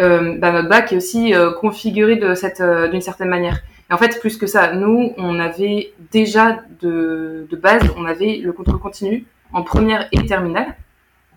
Euh, 0.00 0.38
bah, 0.38 0.52
notre 0.52 0.70
bac 0.70 0.90
est 0.92 0.96
aussi 0.96 1.34
configuré 1.60 2.16
de 2.16 2.34
cette 2.34 2.62
d'une 2.62 3.02
certaine 3.02 3.28
manière. 3.28 3.60
Et 3.90 3.92
en 3.92 3.98
fait, 3.98 4.20
plus 4.20 4.38
que 4.38 4.46
ça, 4.46 4.72
nous 4.72 5.12
on 5.18 5.38
avait 5.38 5.92
déjà 6.12 6.60
de 6.80 7.46
de 7.50 7.56
base, 7.56 7.82
on 7.98 8.06
avait 8.06 8.40
le 8.42 8.52
contrôle 8.52 8.78
continu 8.78 9.26
en 9.52 9.62
première 9.62 10.08
et 10.12 10.26
terminale. 10.26 10.76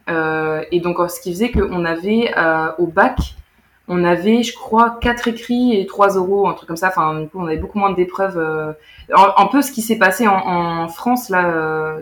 Euh, 0.10 0.64
et 0.72 0.80
donc, 0.80 0.98
ce 1.10 1.20
qui 1.22 1.32
faisait 1.32 1.52
qu'on 1.52 1.86
avait 1.86 2.34
euh, 2.38 2.72
au 2.78 2.88
bac, 2.88 3.36
on 3.88 4.04
avait, 4.04 4.44
je 4.44 4.56
crois, 4.56 4.98
quatre 5.02 5.28
écrits 5.28 5.78
et 5.78 5.86
trois 5.86 6.16
euros, 6.16 6.48
un 6.48 6.54
truc 6.54 6.68
comme 6.68 6.78
ça. 6.78 6.88
Enfin, 6.88 7.22
du 7.22 7.28
coup, 7.28 7.40
on 7.40 7.48
avait 7.48 7.58
beaucoup 7.58 7.80
moins 7.80 7.92
d'épreuves. 7.92 8.38
Euh, 8.38 8.74
un, 9.14 9.46
peu 9.48 9.62
ce 9.62 9.72
qui 9.72 9.82
s'est 9.82 9.98
passé 9.98 10.28
en, 10.28 10.36
en, 10.36 10.88
France 10.88 11.30
là, 11.30 11.54
euh, 11.54 12.00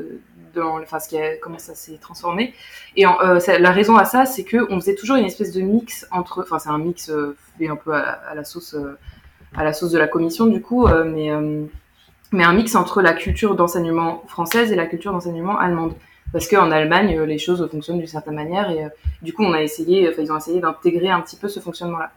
dans, 0.53 0.79
enfin, 0.79 0.99
ce 0.99 1.09
qui 1.09 1.17
a, 1.17 1.37
comment 1.37 1.57
ça 1.57 1.73
s'est 1.73 1.97
transformé. 1.99 2.53
Et 2.95 3.07
en, 3.07 3.19
euh, 3.21 3.39
la 3.59 3.71
raison 3.71 3.97
à 3.97 4.05
ça, 4.05 4.25
c'est 4.25 4.43
que 4.43 4.71
on 4.71 4.79
faisait 4.79 4.95
toujours 4.95 5.15
une 5.15 5.25
espèce 5.25 5.51
de 5.51 5.61
mix 5.61 6.07
entre, 6.11 6.43
enfin, 6.43 6.59
c'est 6.59 6.69
un 6.69 6.77
mix 6.77 7.11
fait 7.57 7.67
un 7.67 7.75
peu 7.75 7.93
à, 7.93 8.19
à 8.29 8.35
la 8.35 8.43
sauce, 8.43 8.75
à 9.55 9.63
la 9.63 9.73
sauce 9.73 9.91
de 9.91 9.97
la 9.97 10.07
commission 10.07 10.45
du 10.45 10.61
coup, 10.61 10.87
mais 11.05 11.31
mais 12.31 12.43
un 12.43 12.53
mix 12.53 12.75
entre 12.75 13.01
la 13.01 13.13
culture 13.13 13.55
d'enseignement 13.55 14.23
française 14.27 14.71
et 14.71 14.75
la 14.75 14.85
culture 14.85 15.11
d'enseignement 15.11 15.57
allemande. 15.57 15.93
Parce 16.31 16.47
qu'en 16.47 16.71
Allemagne, 16.71 17.17
euh, 17.17 17.25
les 17.25 17.37
choses 17.37 17.67
fonctionnent 17.69 17.97
d'une 17.97 18.07
certaine 18.07 18.35
manière 18.35 18.71
et 18.71 18.85
euh, 18.85 18.89
du 19.21 19.33
coup, 19.33 19.43
on 19.43 19.53
a 19.53 19.61
essayé, 19.61 20.07
enfin, 20.09 20.21
ils 20.21 20.31
ont 20.31 20.37
essayé 20.37 20.61
d'intégrer 20.61 21.09
un 21.09 21.19
petit 21.19 21.35
peu 21.35 21.49
ce 21.49 21.59
fonctionnement-là. 21.59 22.11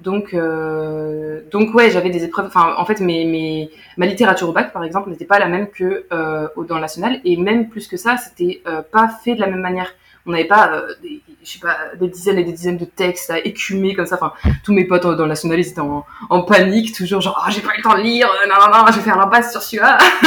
Donc, 0.00 0.32
euh, 0.32 1.42
donc 1.50 1.74
ouais, 1.74 1.90
j'avais 1.90 2.08
des 2.08 2.24
épreuves. 2.24 2.46
Enfin, 2.46 2.74
en 2.78 2.84
fait, 2.86 3.00
mes, 3.00 3.24
mes, 3.24 3.70
ma 3.96 4.06
littérature 4.06 4.48
au 4.48 4.52
bac, 4.52 4.72
par 4.72 4.84
exemple, 4.84 5.10
n'était 5.10 5.24
pas 5.24 5.38
la 5.38 5.48
même 5.48 5.68
que 5.68 6.06
euh, 6.12 6.48
dans 6.68 6.76
le 6.76 6.80
national, 6.80 7.20
et 7.24 7.36
même 7.36 7.68
plus 7.68 7.88
que 7.88 7.96
ça, 7.96 8.16
c'était 8.16 8.62
pas 8.92 9.08
fait 9.08 9.34
de 9.34 9.40
la 9.40 9.48
même 9.48 9.60
manière 9.60 9.92
on 10.28 10.32
n'avait 10.32 10.44
pas 10.44 10.70
euh, 10.72 10.94
des, 11.02 11.22
je 11.42 11.50
sais 11.50 11.58
pas 11.58 11.76
des 11.98 12.08
dizaines 12.08 12.38
et 12.38 12.44
des 12.44 12.52
dizaines 12.52 12.76
de 12.76 12.84
textes 12.84 13.30
à 13.30 13.38
écumer 13.38 13.94
comme 13.94 14.06
ça 14.06 14.16
enfin 14.16 14.32
tous 14.62 14.72
mes 14.72 14.84
potes 14.84 15.02
dans 15.02 15.22
le 15.22 15.26
national 15.26 15.58
étaient 15.58 15.80
en, 15.80 16.42
panique 16.42 16.94
toujours 16.94 17.20
genre 17.20 17.42
oh, 17.44 17.50
j'ai 17.50 17.62
pas 17.62 17.72
eu 17.74 17.78
le 17.78 17.82
temps 17.82 17.96
de 17.96 18.02
lire 18.02 18.28
euh, 18.28 18.48
non 18.48 18.54
non 18.60 18.78
non 18.78 18.92
je 18.92 18.98
vais 18.98 19.02
faire 19.02 19.16
l'impasse 19.16 19.50
sur 19.50 19.62
celui-là 19.62 19.98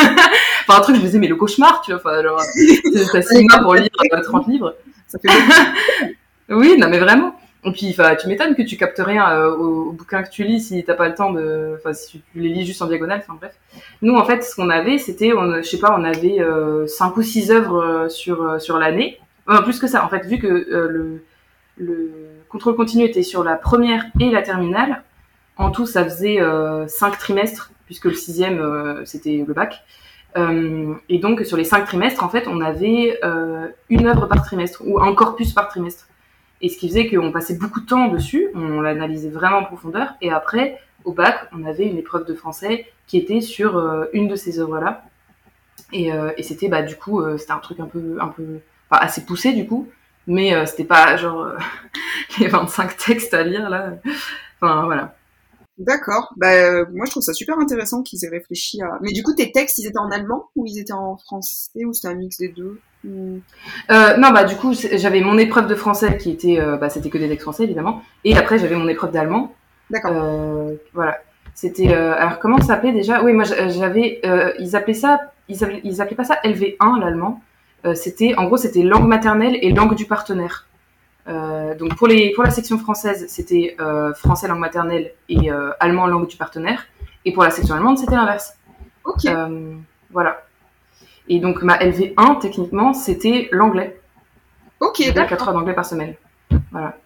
enfin 0.68 0.80
un 0.80 0.82
truc 0.82 0.96
je 0.96 1.02
me 1.02 1.06
disais 1.06 1.20
mais 1.20 1.28
le 1.28 1.36
cauchemar 1.36 1.82
tu 1.82 1.94
vois 1.94 2.02
enfin 2.02 2.44
c'est 3.12 3.22
six 3.22 3.46
mois 3.48 3.60
pour 3.60 3.76
lire 3.76 3.90
30 4.24 4.48
euh, 4.48 4.52
livres 4.52 4.76
oui 6.50 6.78
non 6.78 6.90
mais 6.90 7.00
vraiment 7.00 7.36
Et 7.64 7.72
puis, 7.72 7.96
tu 8.20 8.28
m'étonnes 8.28 8.56
que 8.56 8.64
tu 8.64 8.76
captes 8.76 9.02
rien 9.04 9.30
euh, 9.32 9.56
au, 9.56 9.92
bouquin 9.92 10.24
que 10.24 10.30
tu 10.30 10.44
lis 10.44 10.62
si 10.62 10.84
t'as 10.84 10.96
pas 10.96 11.08
le 11.08 11.14
temps 11.14 11.32
de, 11.32 11.76
enfin, 11.78 11.94
si 11.94 12.22
tu 12.34 12.40
les 12.40 12.50
lis 12.50 12.66
juste 12.66 12.82
en 12.82 12.88
diagonale. 12.88 13.20
Enfin 13.24 13.38
bref. 13.40 13.54
Nous, 14.02 14.16
en 14.16 14.26
fait, 14.26 14.44
ce 14.44 14.56
qu'on 14.56 14.70
avait, 14.70 14.98
c'était, 14.98 15.30
je 15.30 15.62
sais 15.62 15.78
pas, 15.78 15.96
on 15.98 16.04
avait 16.04 16.42
euh, 16.42 16.88
cinq 16.88 17.18
ou 17.18 17.22
six 17.22 17.52
œuvres 17.52 17.82
euh, 17.82 18.10
sur 18.10 18.60
sur 18.60 18.80
l'année. 18.80 19.20
Plus 19.64 19.80
que 19.80 19.88
ça, 19.88 20.06
en 20.06 20.10
fait, 20.10 20.26
vu 20.26 20.38
que 20.40 20.48
le 20.48 21.24
le 21.78 22.12
contrôle 22.50 22.76
continu 22.76 23.06
était 23.06 23.24
sur 23.24 23.44
la 23.44 23.56
première 23.56 24.06
et 24.20 24.30
la 24.30 24.42
terminale. 24.42 25.04
En 25.58 25.72
tout, 25.72 25.86
ça 25.86 26.04
faisait 26.04 26.40
cinq 26.88 27.18
trimestres, 27.18 27.72
puisque 27.86 28.06
le 28.06 28.14
sixième, 28.14 29.02
c'était 29.06 29.44
le 29.46 29.54
bac. 29.54 29.84
et 30.36 31.20
donc, 31.20 31.42
sur 31.46 31.58
les 31.58 31.64
cinq 31.64 31.86
trimestres, 31.86 32.24
en 32.24 32.30
fait, 32.30 32.48
on 32.48 32.62
avait 32.62 33.20
une 33.90 34.06
œuvre 34.06 34.28
par 34.28 34.44
trimestre, 34.44 34.84
ou 34.86 35.00
un 35.02 35.14
corpus 35.16 35.54
par 35.54 35.70
trimestre. 35.70 36.08
Et 36.62 36.70
ce 36.70 36.78
qui 36.78 36.88
faisait 36.88 37.08
qu'on 37.08 37.32
passait 37.32 37.58
beaucoup 37.58 37.82
de 37.82 37.88
temps 37.88 38.08
dessus, 38.08 38.50
on 38.54 38.82
l'analysait 38.82 39.30
vraiment 39.30 39.58
en 39.58 39.64
profondeur, 39.64 40.14
et 40.22 40.32
après, 40.32 40.80
au 41.04 41.14
bac, 41.14 41.50
on 41.52 41.66
avait 41.66 41.86
une 41.86 41.98
épreuve 41.98 42.26
de 42.26 42.34
français 42.34 42.86
qui 43.08 43.18
était 43.18 43.42
sur 43.42 43.78
euh, 43.78 44.06
une 44.14 44.28
de 44.28 44.36
ces 44.36 44.60
œuvres-là. 44.60 45.04
Et, 45.92 46.14
euh, 46.14 46.32
et 46.38 46.44
c'était, 46.44 46.70
bah, 46.70 46.84
du 46.84 46.96
coup, 46.96 47.22
euh, 47.22 47.38
c'était 47.38 47.52
un 47.52 47.60
truc 47.60 47.80
un 47.80 47.88
peu, 47.88 48.18
enfin, 48.92 49.06
assez 49.06 49.26
poussé, 49.26 49.54
du 49.54 49.66
coup, 49.66 49.88
mais 50.28 50.66
c'était 50.66 50.84
pas 50.84 51.18
genre 51.18 51.48
les 52.40 52.48
25 52.48 52.98
textes 52.98 53.34
à 53.34 53.44
lire, 53.44 53.70
là. 53.70 53.94
Enfin, 54.62 54.86
voilà. 54.86 55.16
D'accord. 55.78 56.34
Bah, 56.38 56.86
moi, 56.92 57.06
je 57.06 57.12
trouve 57.12 57.24
ça 57.24 57.34
super 57.34 57.58
intéressant 57.58 58.04
qu'ils 58.04 58.24
aient 58.26 58.30
réfléchi 58.30 58.82
à. 58.82 59.00
Mais 59.02 59.12
du 59.12 59.24
coup, 59.24 59.34
tes 59.34 59.52
textes, 59.52 59.80
ils 59.80 59.88
étaient 59.88 59.98
en 59.98 60.12
allemand 60.12 60.50
ou 60.56 60.66
ils 60.68 60.80
étaient 60.80 60.94
en 60.94 61.18
français 61.18 61.86
ou 61.86 61.94
c'était 61.94 62.10
un 62.10 62.16
mix 62.16 62.38
des 62.38 62.50
deux 62.50 62.80
euh, 63.06 64.18
non, 64.18 64.32
bah 64.32 64.44
du 64.44 64.56
coup, 64.56 64.74
j'avais 64.74 65.22
mon 65.22 65.38
épreuve 65.38 65.68
de 65.68 65.76
français 65.76 66.18
qui 66.18 66.32
était, 66.32 66.60
euh, 66.60 66.78
bah 66.78 66.90
c'était 66.90 67.10
que 67.10 67.18
des 67.18 67.28
textes 67.28 67.44
français 67.44 67.64
évidemment, 67.64 68.02
et 68.24 68.38
après 68.38 68.60
j'avais 68.60 68.76
mon 68.76 68.88
épreuve 68.88 69.12
d'allemand. 69.12 69.54
D'accord. 69.90 70.12
Euh, 70.16 70.76
voilà. 70.94 71.18
C'était, 71.54 71.94
alors 71.94 72.40
comment 72.40 72.58
ça 72.60 72.68
s'appelait 72.68 72.94
déjà? 72.94 73.24
Oui, 73.24 73.34
moi 73.34 73.44
j'avais, 73.44 74.22
ils 74.60 74.76
appelaient 74.76 74.94
ça, 74.94 75.20
ils, 75.50 75.64
appelaient, 75.64 75.82
ils 75.84 76.02
appelaient 76.02 76.16
pas 76.16 76.24
ça 76.24 76.40
LV1 76.44 77.00
l'allemand. 77.00 77.42
C'était, 77.96 78.36
en 78.36 78.46
gros, 78.46 78.58
c'était 78.58 78.84
langue 78.84 79.08
maternelle 79.08 79.58
et 79.62 79.72
langue 79.72 79.96
du 79.96 80.06
partenaire. 80.06 80.68
donc 81.28 81.96
pour 81.96 82.08
les, 82.08 82.32
pour 82.34 82.44
la 82.44 82.52
section 82.52 82.78
française, 82.78 83.26
c'était 83.28 83.76
français 84.16 84.48
langue 84.48 84.60
maternelle 84.60 85.14
et 85.30 85.50
allemand 85.80 86.08
langue 86.08 86.28
du 86.28 86.38
partenaire, 86.38 86.86
et 87.26 87.34
pour 87.34 87.44
la 87.44 87.50
section 87.50 87.76
allemande, 87.76 87.98
c'était 87.98 88.16
l'inverse. 88.16 88.54
Ok. 89.04 89.24
voilà. 90.12 90.44
Et 91.28 91.40
donc 91.40 91.64
ma 91.64 91.78
LV1, 91.78 92.40
techniquement, 92.40 92.94
c'était 92.94 93.50
l'anglais. 93.52 94.00
Ok, 94.82 95.02
d'accord. 95.14 95.30
4 95.30 95.48
heures 95.48 95.54
d'anglais 95.54 95.74
par 95.74 95.86
semaine. 95.86 96.16
Voilà. 96.72 96.98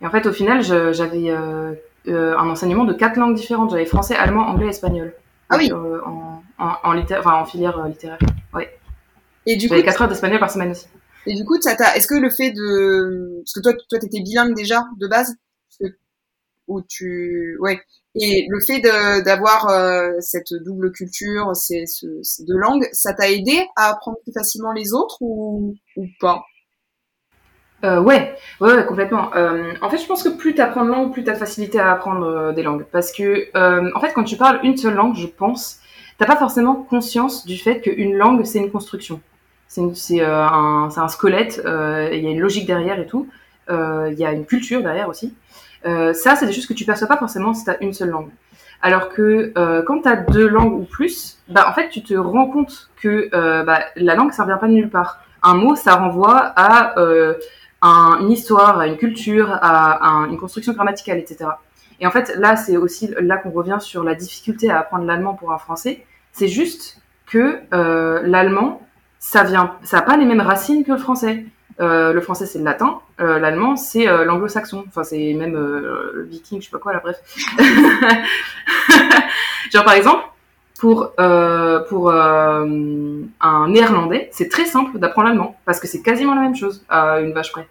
Et 0.00 0.06
en 0.06 0.10
fait, 0.10 0.26
au 0.26 0.32
final, 0.32 0.62
j'avais 0.62 1.30
euh, 1.30 1.72
euh, 2.08 2.36
un 2.36 2.50
enseignement 2.50 2.84
de 2.84 2.92
quatre 2.92 3.16
langues 3.16 3.34
différentes. 3.34 3.70
J'avais 3.70 3.86
français, 3.86 4.16
allemand, 4.16 4.46
anglais, 4.48 4.68
espagnol. 4.68 5.14
Ah 5.48 5.56
oui. 5.56 5.70
Euh, 5.72 6.00
en, 6.04 6.42
en, 6.58 6.74
en, 6.84 7.44
filière 7.46 7.86
littéraire. 7.86 8.18
Ouais. 9.46 9.52
Et 9.52 9.56
du 9.56 9.68
j'avais 9.68 9.82
4 9.82 10.02
heures 10.02 10.08
d'espagnol 10.08 10.40
par 10.40 10.50
semaine 10.50 10.70
aussi. 10.70 10.86
Et 11.26 11.34
du 11.34 11.44
coup, 11.44 11.56
est-ce 11.56 12.06
que 12.06 12.14
le 12.14 12.30
fait 12.30 12.50
de, 12.50 13.40
parce 13.40 13.52
que 13.54 13.60
toi, 13.60 13.72
toi, 13.88 13.98
t'étais 13.98 14.20
bilingue 14.20 14.54
déjà 14.54 14.84
de 14.98 15.06
base, 15.06 15.34
ou 16.66 16.82
tu, 16.82 17.56
ouais. 17.60 17.80
Et 18.14 18.46
le 18.48 18.60
fait 18.60 18.80
d'avoir 18.80 19.68
euh, 19.68 20.12
cette 20.20 20.54
double 20.64 20.92
culture, 20.92 21.54
ces, 21.56 21.84
ces 21.86 22.44
deux 22.44 22.56
langues, 22.56 22.88
ça 22.92 23.12
t'a 23.12 23.30
aidé 23.30 23.66
à 23.76 23.90
apprendre 23.90 24.18
plus 24.22 24.32
facilement 24.32 24.72
les 24.72 24.92
autres 24.94 25.16
ou, 25.20 25.74
ou 25.96 26.06
pas? 26.20 26.44
Euh, 27.84 28.00
ouais, 28.00 28.34
ouais, 28.60 28.86
complètement. 28.86 29.34
Euh, 29.36 29.74
en 29.82 29.90
fait, 29.90 29.98
je 29.98 30.06
pense 30.06 30.22
que 30.22 30.30
plus 30.30 30.54
tu 30.54 30.60
apprends 30.62 30.84
de 30.84 30.90
langue, 30.90 31.12
plus 31.12 31.22
tu 31.22 31.30
as 31.30 31.34
de 31.34 31.38
facilité 31.38 31.78
à 31.78 31.92
apprendre 31.92 32.26
euh, 32.26 32.52
des 32.52 32.62
langues. 32.62 32.84
Parce 32.90 33.12
que, 33.12 33.46
euh, 33.56 33.90
en 33.94 34.00
fait, 34.00 34.12
quand 34.14 34.24
tu 34.24 34.36
parles 34.36 34.60
une 34.62 34.76
seule 34.76 34.94
langue, 34.94 35.14
je 35.16 35.26
pense, 35.26 35.80
t'as 36.18 36.26
pas 36.26 36.36
forcément 36.36 36.76
conscience 36.76 37.44
du 37.44 37.58
fait 37.58 37.80
qu'une 37.82 38.14
langue, 38.14 38.44
c'est 38.44 38.58
une 38.58 38.70
construction. 38.70 39.20
C'est 39.94 40.20
un, 40.22 41.08
squelette, 41.08 41.60
il 41.64 42.20
y 42.20 42.26
a 42.26 42.30
une 42.30 42.40
logique 42.40 42.66
derrière 42.66 42.98
et 42.98 43.06
tout. 43.06 43.28
Il 43.68 44.14
y 44.16 44.24
a 44.24 44.32
une 44.32 44.46
culture 44.46 44.82
derrière 44.82 45.08
aussi. 45.08 45.34
Euh, 45.86 46.12
ça, 46.14 46.36
c'est 46.36 46.46
des 46.46 46.52
choses 46.52 46.66
que 46.66 46.74
tu 46.74 46.84
perçois 46.84 47.08
pas 47.08 47.16
forcément 47.16 47.52
si 47.54 47.64
tu 47.64 47.70
as 47.70 47.82
une 47.82 47.92
seule 47.92 48.10
langue. 48.10 48.30
Alors 48.82 49.08
que 49.08 49.52
euh, 49.56 49.82
quand 49.82 50.02
tu 50.02 50.08
as 50.08 50.16
deux 50.16 50.48
langues 50.48 50.80
ou 50.80 50.84
plus, 50.84 51.38
bah, 51.48 51.66
en 51.68 51.72
fait, 51.72 51.88
tu 51.88 52.02
te 52.02 52.14
rends 52.14 52.48
compte 52.48 52.90
que 53.00 53.28
euh, 53.34 53.64
bah, 53.64 53.80
la 53.96 54.14
langue, 54.14 54.32
ça 54.32 54.44
vient 54.44 54.56
pas 54.56 54.66
de 54.66 54.72
nulle 54.72 54.90
part. 54.90 55.20
Un 55.42 55.54
mot, 55.54 55.74
ça 55.74 55.96
renvoie 55.96 56.52
à 56.56 56.94
un, 57.82 58.18
une 58.20 58.30
histoire, 58.30 58.80
à 58.80 58.86
une 58.86 58.96
culture, 58.96 59.50
à, 59.50 60.26
une 60.30 60.38
construction 60.38 60.72
grammaticale, 60.72 61.18
etc. 61.18 61.50
Et 62.00 62.06
en 62.06 62.10
fait, 62.10 62.34
là, 62.36 62.56
c'est 62.56 62.78
aussi 62.78 63.14
là 63.20 63.36
qu'on 63.36 63.50
revient 63.50 63.76
sur 63.78 64.04
la 64.04 64.14
difficulté 64.14 64.70
à 64.70 64.78
apprendre 64.80 65.04
l'allemand 65.04 65.34
pour 65.34 65.52
un 65.52 65.58
français. 65.58 66.04
C'est 66.32 66.48
juste 66.48 67.02
que 67.26 67.60
l'allemand, 68.26 68.80
ça 69.24 69.42
vient, 69.42 69.76
ça 69.82 69.96
n'a 69.96 70.02
pas 70.02 70.18
les 70.18 70.26
mêmes 70.26 70.42
racines 70.42 70.84
que 70.84 70.92
le 70.92 70.98
français. 70.98 71.46
Euh, 71.80 72.12
le 72.12 72.20
français 72.20 72.46
c'est 72.46 72.58
le 72.58 72.64
latin, 72.64 73.00
euh, 73.20 73.40
l'allemand 73.40 73.74
c'est 73.74 74.06
euh, 74.06 74.24
l'anglo-saxon, 74.24 74.84
enfin 74.86 75.02
c'est 75.02 75.32
même 75.32 75.54
le 75.54 76.28
viking, 76.30 76.60
je 76.60 76.66
sais 76.66 76.70
pas 76.70 76.78
quoi 76.78 76.92
là, 76.92 77.00
bref. 77.02 77.16
Genre 79.72 79.84
par 79.84 79.94
exemple, 79.94 80.24
pour 80.78 81.12
pour 81.88 82.12
un 82.12 83.68
néerlandais, 83.68 84.28
c'est 84.30 84.50
très 84.50 84.66
simple 84.66 84.98
d'apprendre 84.98 85.28
l'allemand 85.28 85.56
parce 85.64 85.80
que 85.80 85.88
c'est 85.88 86.02
quasiment 86.02 86.34
la 86.34 86.42
même 86.42 86.54
chose 86.54 86.84
à 86.88 87.20
une 87.20 87.32
vache 87.32 87.50
près. 87.50 87.66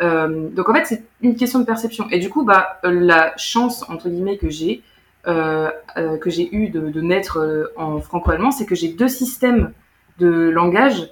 donc 0.00 0.68
en 0.68 0.74
fait 0.74 0.84
c'est 0.84 1.02
une 1.22 1.34
question 1.34 1.60
de 1.60 1.64
perception 1.64 2.08
et 2.10 2.20
du 2.20 2.28
coup 2.28 2.44
bah 2.44 2.78
la 2.84 3.32
chance 3.36 3.84
entre 3.88 4.10
guillemets 4.10 4.36
que 4.36 4.50
j'ai 4.50 4.82
que 5.24 6.30
j'ai 6.30 6.54
eu 6.54 6.68
de, 6.68 6.90
de 6.90 7.00
naître 7.00 7.72
en 7.76 8.00
franco-allemand, 8.00 8.52
c'est 8.52 8.66
que 8.66 8.74
j'ai 8.74 8.88
deux 8.88 9.08
systèmes 9.08 9.72
de 10.20 10.50
langage 10.50 11.08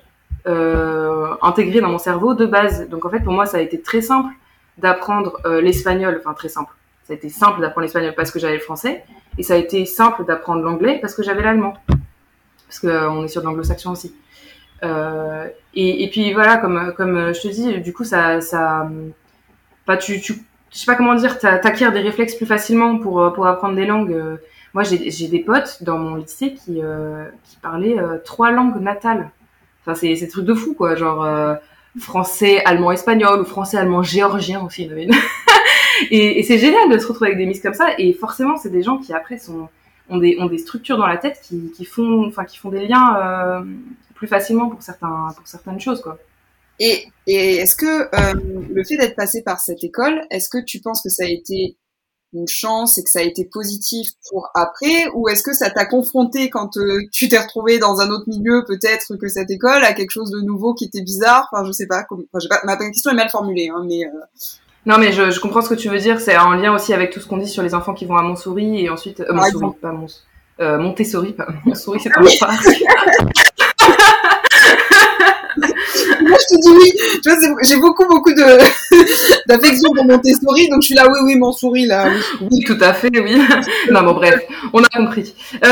euh, 0.46 1.34
intégré 1.42 1.80
dans 1.80 1.88
mon 1.88 1.98
cerveau 1.98 2.34
de 2.34 2.46
base. 2.46 2.88
Donc 2.88 3.04
en 3.04 3.10
fait, 3.10 3.20
pour 3.20 3.32
moi, 3.32 3.46
ça 3.46 3.56
a 3.56 3.60
été 3.60 3.80
très 3.80 4.00
simple 4.00 4.32
d'apprendre 4.78 5.38
euh, 5.44 5.60
l'espagnol, 5.60 6.16
enfin 6.20 6.34
très 6.34 6.48
simple. 6.48 6.72
Ça 7.04 7.12
a 7.12 7.16
été 7.16 7.28
simple 7.28 7.60
d'apprendre 7.60 7.82
l'espagnol 7.82 8.14
parce 8.14 8.30
que 8.30 8.38
j'avais 8.38 8.54
le 8.54 8.60
français, 8.60 9.04
et 9.36 9.42
ça 9.42 9.54
a 9.54 9.56
été 9.56 9.84
simple 9.86 10.24
d'apprendre 10.24 10.62
l'anglais 10.62 10.98
parce 11.00 11.14
que 11.14 11.22
j'avais 11.22 11.42
l'allemand, 11.42 11.74
parce 12.66 12.78
qu'on 12.80 12.88
euh, 12.88 13.24
est 13.24 13.28
sur 13.28 13.42
l'anglo-saxon 13.42 13.92
aussi. 13.92 14.14
Euh, 14.84 15.48
et, 15.74 16.04
et, 16.04 16.10
puis 16.10 16.32
voilà, 16.32 16.58
comme 16.58 16.94
comme 16.96 17.34
je 17.34 17.40
te 17.40 17.48
dis, 17.48 17.80
du 17.80 17.92
coup 17.92 18.04
ça 18.04 18.40
ça, 18.40 18.88
pas 19.86 19.96
tu, 19.96 20.20
tu 20.20 20.34
je 20.70 20.78
sais 20.78 20.86
pas 20.86 20.94
comment 20.94 21.14
dire, 21.14 21.38
t'acquiers 21.38 21.90
des 21.90 22.00
réflexes 22.00 22.34
plus 22.34 22.46
facilement 22.46 22.98
pour 22.98 23.32
pour 23.32 23.46
apprendre 23.46 23.74
des 23.74 23.86
langues. 23.86 24.38
Moi, 24.74 24.82
j'ai 24.84 25.28
des 25.28 25.40
potes 25.40 25.82
dans 25.82 25.98
mon 25.98 26.16
lycée 26.16 26.54
qui 26.54 26.80
qui 27.44 27.56
parlaient 27.62 27.96
trois 28.24 28.50
langues 28.50 28.80
natales. 28.80 29.30
Enfin, 29.88 29.94
c'est 29.94 30.16
c'est 30.16 30.28
truc 30.28 30.44
de 30.44 30.54
fou 30.54 30.74
quoi, 30.74 30.94
genre 30.96 31.24
euh, 31.24 31.54
français, 31.98 32.62
allemand, 32.64 32.92
espagnol 32.92 33.40
ou 33.40 33.44
français, 33.44 33.78
allemand, 33.78 34.02
géorgien 34.02 34.62
aussi. 34.62 34.88
et, 36.10 36.42
c'est 36.42 36.58
génial 36.58 36.90
de 36.90 36.98
se 36.98 37.06
retrouver 37.06 37.28
avec 37.28 37.38
des 37.38 37.46
miss 37.46 37.60
comme 37.60 37.74
ça. 37.74 37.88
Et 37.98 38.12
forcément, 38.12 38.56
c'est 38.56 38.70
des 38.70 38.82
gens 38.82 38.98
qui 38.98 39.12
après 39.12 39.38
sont 39.38 39.68
ont 40.10 40.18
des 40.18 40.36
ont 40.40 40.46
des 40.46 40.58
structures 40.58 40.96
dans 40.96 41.06
la 41.06 41.18
tête 41.18 41.40
qui 41.42 41.70
qui 41.72 41.84
font 41.84 42.30
qui 42.46 42.58
font 42.58 42.70
des 42.70 42.86
liens 42.86 43.16
euh, 43.16 43.62
plus 44.14 44.26
facilement 44.26 44.68
pour 44.68 44.82
certains 44.82 45.28
pour 45.36 45.46
certaines 45.46 45.80
choses 45.80 46.00
quoi. 46.02 46.18
Et, 46.80 47.04
et 47.26 47.56
est-ce 47.56 47.74
que 47.74 47.86
euh, 47.86 48.40
le 48.72 48.84
fait 48.84 48.96
d'être 48.96 49.16
passé 49.16 49.42
par 49.42 49.58
cette 49.58 49.82
école, 49.82 50.20
est-ce 50.30 50.48
que 50.48 50.62
tu 50.64 50.80
penses 50.80 51.02
que 51.02 51.08
ça 51.08 51.24
a 51.24 51.28
été 51.28 51.76
une 52.32 52.48
chance 52.48 52.98
et 52.98 53.04
que 53.04 53.10
ça 53.10 53.20
a 53.20 53.22
été 53.22 53.44
positif 53.44 54.10
pour 54.30 54.48
après 54.54 55.08
ou 55.14 55.28
est-ce 55.28 55.42
que 55.42 55.52
ça 55.52 55.70
t'a 55.70 55.86
confronté 55.86 56.50
quand 56.50 56.76
euh, 56.76 57.00
tu 57.12 57.28
t'es 57.28 57.38
retrouvé 57.38 57.78
dans 57.78 58.00
un 58.00 58.10
autre 58.10 58.24
milieu 58.28 58.64
peut-être 58.66 59.16
que 59.16 59.28
cette 59.28 59.50
école 59.50 59.82
à 59.84 59.92
quelque 59.94 60.10
chose 60.10 60.30
de 60.30 60.40
nouveau 60.40 60.74
qui 60.74 60.84
était 60.84 61.02
bizarre? 61.02 61.48
Enfin 61.52 61.64
je 61.64 61.72
sais 61.72 61.86
pas, 61.86 62.04
enfin, 62.10 62.46
pas 62.50 62.60
ma 62.64 62.76
question 62.76 63.10
est 63.10 63.14
mal 63.14 63.30
formulée 63.30 63.70
hein, 63.74 63.82
mais 63.86 64.04
euh... 64.04 64.10
non 64.84 64.98
mais 64.98 65.12
je, 65.12 65.30
je, 65.30 65.40
comprends 65.40 65.62
ce 65.62 65.70
que 65.70 65.74
tu 65.74 65.88
veux 65.88 65.98
dire. 65.98 66.20
C'est 66.20 66.36
en 66.36 66.52
lien 66.52 66.74
aussi 66.74 66.92
avec 66.92 67.10
tout 67.10 67.20
ce 67.20 67.26
qu'on 67.26 67.38
dit 67.38 67.48
sur 67.48 67.62
les 67.62 67.74
enfants 67.74 67.94
qui 67.94 68.04
vont 68.04 68.16
à 68.16 68.22
Montsouris 68.22 68.84
et 68.84 68.90
ensuite 68.90 69.20
euh, 69.20 69.32
Montsouris 69.32 69.76
pas 69.80 69.92
Mons 69.92 70.24
euh, 70.60 70.78
Montessori 70.78 71.32
pas 71.32 71.48
Montsouris 71.64 72.00
c'est 72.00 72.10
pas 72.10 72.20
je 76.38 76.54
te 76.54 76.60
dis 76.60 76.70
oui. 76.70 76.92
Tu 77.22 77.30
vois, 77.30 77.38
j'ai 77.62 77.76
beaucoup, 77.76 78.06
beaucoup 78.06 78.32
de 78.32 78.42
d'affection 79.46 79.92
pour 79.94 80.04
Montessori, 80.04 80.68
donc 80.68 80.82
je 80.82 80.86
suis 80.86 80.94
là, 80.94 81.06
oui, 81.08 81.18
oui, 81.24 81.36
mon 81.36 81.52
souris, 81.52 81.86
là. 81.86 82.10
Oui. 82.40 82.60
tout 82.64 82.78
à 82.80 82.92
fait, 82.92 83.10
oui. 83.14 83.40
non, 83.90 84.02
bon, 84.02 84.14
bref, 84.14 84.40
on 84.72 84.82
a 84.82 84.88
compris. 84.88 85.34
Euh, 85.64 85.68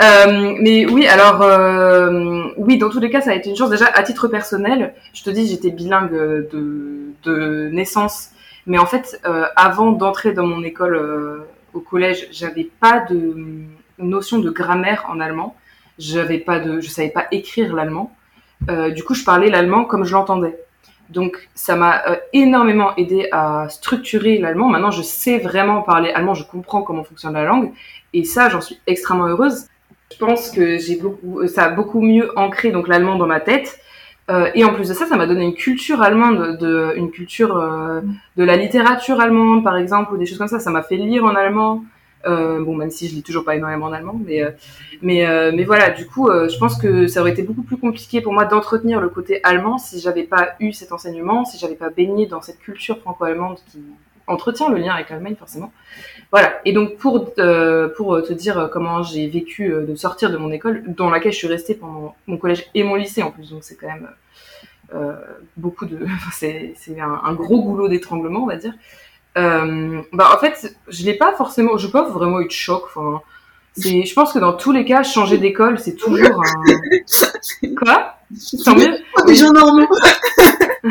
euh, 0.00 0.54
mais 0.60 0.86
oui, 0.86 1.06
alors, 1.06 1.42
euh, 1.42 2.44
oui, 2.56 2.78
dans 2.78 2.90
tous 2.90 3.00
les 3.00 3.10
cas, 3.10 3.20
ça 3.20 3.30
a 3.30 3.34
été 3.34 3.50
une 3.50 3.56
chance. 3.56 3.70
Déjà, 3.70 3.86
à 3.86 4.02
titre 4.02 4.28
personnel, 4.28 4.94
je 5.12 5.22
te 5.22 5.30
dis, 5.30 5.46
j'étais 5.46 5.70
bilingue 5.70 6.12
de, 6.12 7.12
de 7.24 7.68
naissance. 7.72 8.30
Mais 8.66 8.78
en 8.78 8.86
fait, 8.86 9.20
avant 9.56 9.92
d'entrer 9.92 10.32
dans 10.32 10.46
mon 10.46 10.62
école 10.62 11.46
au 11.72 11.80
collège, 11.80 12.28
j'avais 12.32 12.68
pas 12.80 13.00
de 13.08 13.34
notion 13.98 14.38
de 14.38 14.50
grammaire 14.50 15.06
en 15.08 15.20
allemand. 15.20 15.56
J'avais 15.98 16.38
pas 16.38 16.60
de, 16.60 16.80
je 16.80 16.88
savais 16.88 17.08
pas 17.08 17.26
écrire 17.32 17.74
l'allemand. 17.74 18.14
Euh, 18.68 18.90
du 18.90 19.02
coup, 19.04 19.14
je 19.14 19.24
parlais 19.24 19.50
l'allemand 19.50 19.84
comme 19.84 20.04
je 20.04 20.12
l'entendais. 20.12 20.58
Donc 21.10 21.48
ça 21.54 21.74
m'a 21.74 22.02
énormément 22.34 22.94
aidé 22.96 23.28
à 23.32 23.68
structurer 23.70 24.36
l'allemand. 24.38 24.68
Maintenant, 24.68 24.90
je 24.90 25.00
sais 25.00 25.38
vraiment 25.38 25.80
parler 25.80 26.10
allemand, 26.10 26.34
je 26.34 26.44
comprends 26.44 26.82
comment 26.82 27.02
fonctionne 27.02 27.32
la 27.32 27.44
langue. 27.44 27.72
Et 28.12 28.24
ça, 28.24 28.50
j'en 28.50 28.60
suis 28.60 28.78
extrêmement 28.86 29.26
heureuse. 29.26 29.66
Je 30.12 30.18
pense 30.18 30.50
que 30.50 30.78
j'ai 30.78 30.96
beaucoup, 30.96 31.46
ça 31.48 31.64
a 31.64 31.68
beaucoup 31.70 32.00
mieux 32.00 32.30
ancré 32.38 32.70
donc 32.70 32.88
l'allemand 32.88 33.16
dans 33.16 33.26
ma 33.26 33.40
tête. 33.40 33.78
Euh, 34.30 34.50
et 34.54 34.64
en 34.64 34.74
plus 34.74 34.88
de 34.88 34.94
ça, 34.94 35.06
ça 35.06 35.16
m'a 35.16 35.26
donné 35.26 35.44
une 35.44 35.54
culture 35.54 36.02
allemande, 36.02 36.58
de, 36.58 36.92
une 36.96 37.10
culture 37.10 37.56
euh, 37.56 38.00
de 38.36 38.44
la 38.44 38.56
littérature 38.56 39.20
allemande, 39.20 39.64
par 39.64 39.76
exemple, 39.76 40.12
ou 40.12 40.18
des 40.18 40.26
choses 40.26 40.38
comme 40.38 40.48
ça. 40.48 40.60
Ça 40.60 40.70
m'a 40.70 40.82
fait 40.82 40.96
lire 40.96 41.24
en 41.24 41.34
allemand. 41.34 41.84
Euh, 42.26 42.64
bon, 42.64 42.74
même 42.74 42.90
si 42.90 43.08
je 43.08 43.14
lis 43.14 43.22
toujours 43.22 43.44
pas 43.44 43.54
énormément 43.54 43.86
en 43.86 43.92
allemand, 43.92 44.20
mais 44.24 44.42
euh, 44.42 44.50
mais 45.02 45.26
euh, 45.26 45.52
mais 45.54 45.64
voilà. 45.64 45.90
Du 45.90 46.06
coup, 46.06 46.28
je 46.28 46.58
pense 46.58 46.76
que 46.76 47.06
ça 47.06 47.20
aurait 47.20 47.30
été 47.30 47.42
beaucoup 47.42 47.62
plus 47.62 47.76
compliqué 47.76 48.20
pour 48.20 48.32
moi 48.32 48.44
d'entretenir 48.44 49.00
le 49.00 49.08
côté 49.08 49.40
allemand 49.44 49.78
si 49.78 50.00
j'avais 50.00 50.24
pas 50.24 50.56
eu 50.60 50.72
cet 50.72 50.92
enseignement, 50.92 51.44
si 51.44 51.58
j'avais 51.58 51.76
pas 51.76 51.90
baigné 51.90 52.26
dans 52.26 52.42
cette 52.42 52.58
culture 52.58 52.98
franco-allemande 52.98 53.58
qui 53.70 53.82
entretient 54.28 54.68
le 54.68 54.76
lien 54.78 54.94
avec 54.94 55.10
l'Allemagne 55.10 55.36
forcément. 55.36 55.72
Voilà. 56.30 56.60
Et 56.64 56.72
donc 56.72 56.96
pour 56.96 57.32
euh, 57.38 57.88
pour 57.88 58.22
te 58.22 58.32
dire 58.32 58.68
comment 58.72 59.02
j'ai 59.02 59.26
vécu 59.28 59.72
euh, 59.72 59.86
de 59.86 59.94
sortir 59.94 60.30
de 60.30 60.36
mon 60.36 60.50
école, 60.52 60.82
dans 60.86 61.10
laquelle 61.10 61.32
je 61.32 61.38
suis 61.38 61.48
restée 61.48 61.74
pendant 61.74 62.14
mon 62.26 62.36
collège 62.36 62.66
et 62.74 62.82
mon 62.82 62.94
lycée 62.94 63.22
en 63.22 63.30
plus, 63.30 63.50
donc 63.50 63.64
c'est 63.64 63.76
quand 63.76 63.86
même 63.86 64.08
euh, 64.94 65.14
beaucoup 65.56 65.86
de, 65.86 66.06
c'est 66.32 66.74
un, 66.98 67.20
un, 67.24 67.34
gros 67.34 67.62
goulot 67.62 67.88
d'étranglement 67.88 68.42
on 68.42 68.46
va 68.46 68.56
dire. 68.56 68.74
Euh, 69.36 70.00
bah 70.12 70.30
en 70.34 70.38
fait 70.38 70.74
je 70.88 71.04
l'ai 71.04 71.14
pas 71.14 71.32
forcément, 71.34 71.76
je 71.76 71.86
pas 71.86 72.02
vraiment 72.02 72.40
eu 72.40 72.46
de 72.46 72.52
choc. 72.52 72.84
Enfin, 72.86 73.20
c'est, 73.76 74.04
je 74.04 74.14
pense 74.14 74.32
que 74.32 74.38
dans 74.38 74.54
tous 74.54 74.72
les 74.72 74.84
cas, 74.84 75.02
changer 75.02 75.38
d'école, 75.38 75.78
c'est 75.78 75.94
toujours 75.94 76.42
un. 76.42 77.68
Quoi? 77.76 78.14
Tant 78.64 78.74
mieux. 78.74 78.98
Les 79.26 79.34
gens 79.34 79.52
normaux. 79.52 79.86
ouais. 80.84 80.90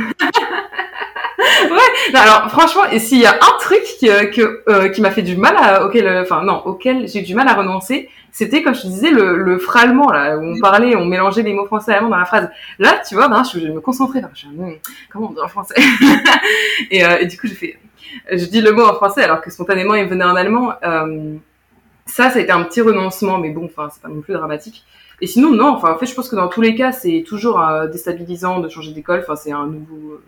alors 2.14 2.50
franchement, 2.50 2.86
et 2.92 3.00
s'il 3.00 3.20
y 3.20 3.26
a 3.26 3.34
un 3.34 3.58
truc 3.60 3.84
qui, 4.00 4.10
euh, 4.10 4.26
que, 4.26 4.64
euh, 4.70 4.90
qui 4.90 5.02
m'a 5.02 5.12
fait 5.12 5.22
du 5.22 5.36
mal 5.36 5.56
à, 5.58 5.86
auquel, 5.86 6.08
enfin 6.22 6.44
non, 6.44 6.62
auquel 6.66 7.08
j'ai 7.08 7.20
eu 7.20 7.24
du 7.24 7.36
mal 7.36 7.48
à 7.48 7.54
renoncer, 7.54 8.10
c'était 8.32 8.64
comme 8.64 8.76
je 8.76 8.84
te 8.84 8.88
disais 8.88 9.12
le, 9.12 9.38
le 9.38 9.58
frâlement 9.58 10.12
là 10.12 10.38
où 10.38 10.44
on 10.44 10.60
parlait, 10.60 10.96
on 10.96 11.06
mélangeait 11.06 11.44
les 11.44 11.54
mots 11.54 11.66
français 11.66 11.92
et 11.92 11.96
allemands 11.96 12.10
dans 12.10 12.18
la 12.18 12.26
phrase. 12.26 12.50
Là, 12.80 13.02
tu 13.08 13.16
vois, 13.16 13.28
ben, 13.28 13.44
je, 13.44 13.60
je 13.60 13.68
me 13.68 13.82
concentrer. 13.82 14.22
Je, 14.34 14.48
hmm, 14.48 14.76
comment 15.12 15.30
on 15.30 15.34
dit 15.34 15.42
en 15.42 15.48
français? 15.48 15.76
Et, 16.92 17.02
et, 17.02 17.26
du 17.26 17.38
coup, 17.38 17.48
je 17.48 17.54
fais, 17.54 17.78
je 18.32 18.46
dis 18.46 18.62
le 18.62 18.72
mot 18.72 18.84
en 18.84 18.94
français 18.94 19.24
alors 19.24 19.42
que 19.42 19.50
spontanément 19.52 19.96
il 19.96 20.08
venait 20.08 20.26
en 20.26 20.36
allemand. 20.36 20.74
ça, 22.06 22.30
ça 22.30 22.38
a 22.38 22.40
été 22.40 22.52
un 22.52 22.64
petit 22.64 22.82
renoncement, 22.82 23.38
mais 23.38 23.50
bon, 23.50 23.66
enfin, 23.66 23.90
c'est 23.92 24.02
pas 24.02 24.10
non 24.10 24.22
plus 24.22 24.34
dramatique. 24.34 24.86
Et 25.20 25.28
sinon, 25.28 25.52
non, 25.52 25.70
enfin, 25.70 25.92
en 25.92 25.98
fait, 25.98 26.06
je 26.06 26.14
pense 26.14 26.30
que 26.30 26.36
dans 26.36 26.48
tous 26.48 26.62
les 26.62 26.76
cas, 26.76 26.92
c'est 26.92 27.24
toujours 27.28 27.62
déstabilisant 27.92 28.60
de 28.60 28.70
changer 28.70 28.94
d'école. 28.94 29.22
Enfin, 29.22 29.36
c'est 29.36 29.52
un 29.52 29.66
nouveau 29.66 30.22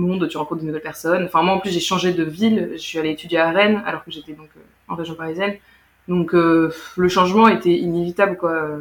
monde, 0.00 0.28
tu 0.28 0.36
rencontres 0.36 0.62
de 0.62 0.66
nouvelles 0.66 0.82
personnes. 0.82 1.24
Enfin, 1.24 1.42
moi, 1.42 1.54
en 1.54 1.60
plus, 1.60 1.70
j'ai 1.70 1.80
changé 1.80 2.12
de 2.12 2.24
ville. 2.24 2.70
Je 2.72 2.78
suis 2.78 2.98
allée 2.98 3.10
étudier 3.10 3.38
à 3.38 3.50
Rennes, 3.50 3.82
alors 3.86 4.04
que 4.04 4.10
j'étais 4.10 4.32
donc 4.32 4.48
euh, 4.56 4.60
en 4.88 4.96
région 4.96 5.14
parisienne. 5.14 5.54
Donc, 6.08 6.34
euh, 6.34 6.72
le 6.96 7.08
changement 7.08 7.48
était 7.48 7.74
inévitable, 7.74 8.36
quoi. 8.36 8.78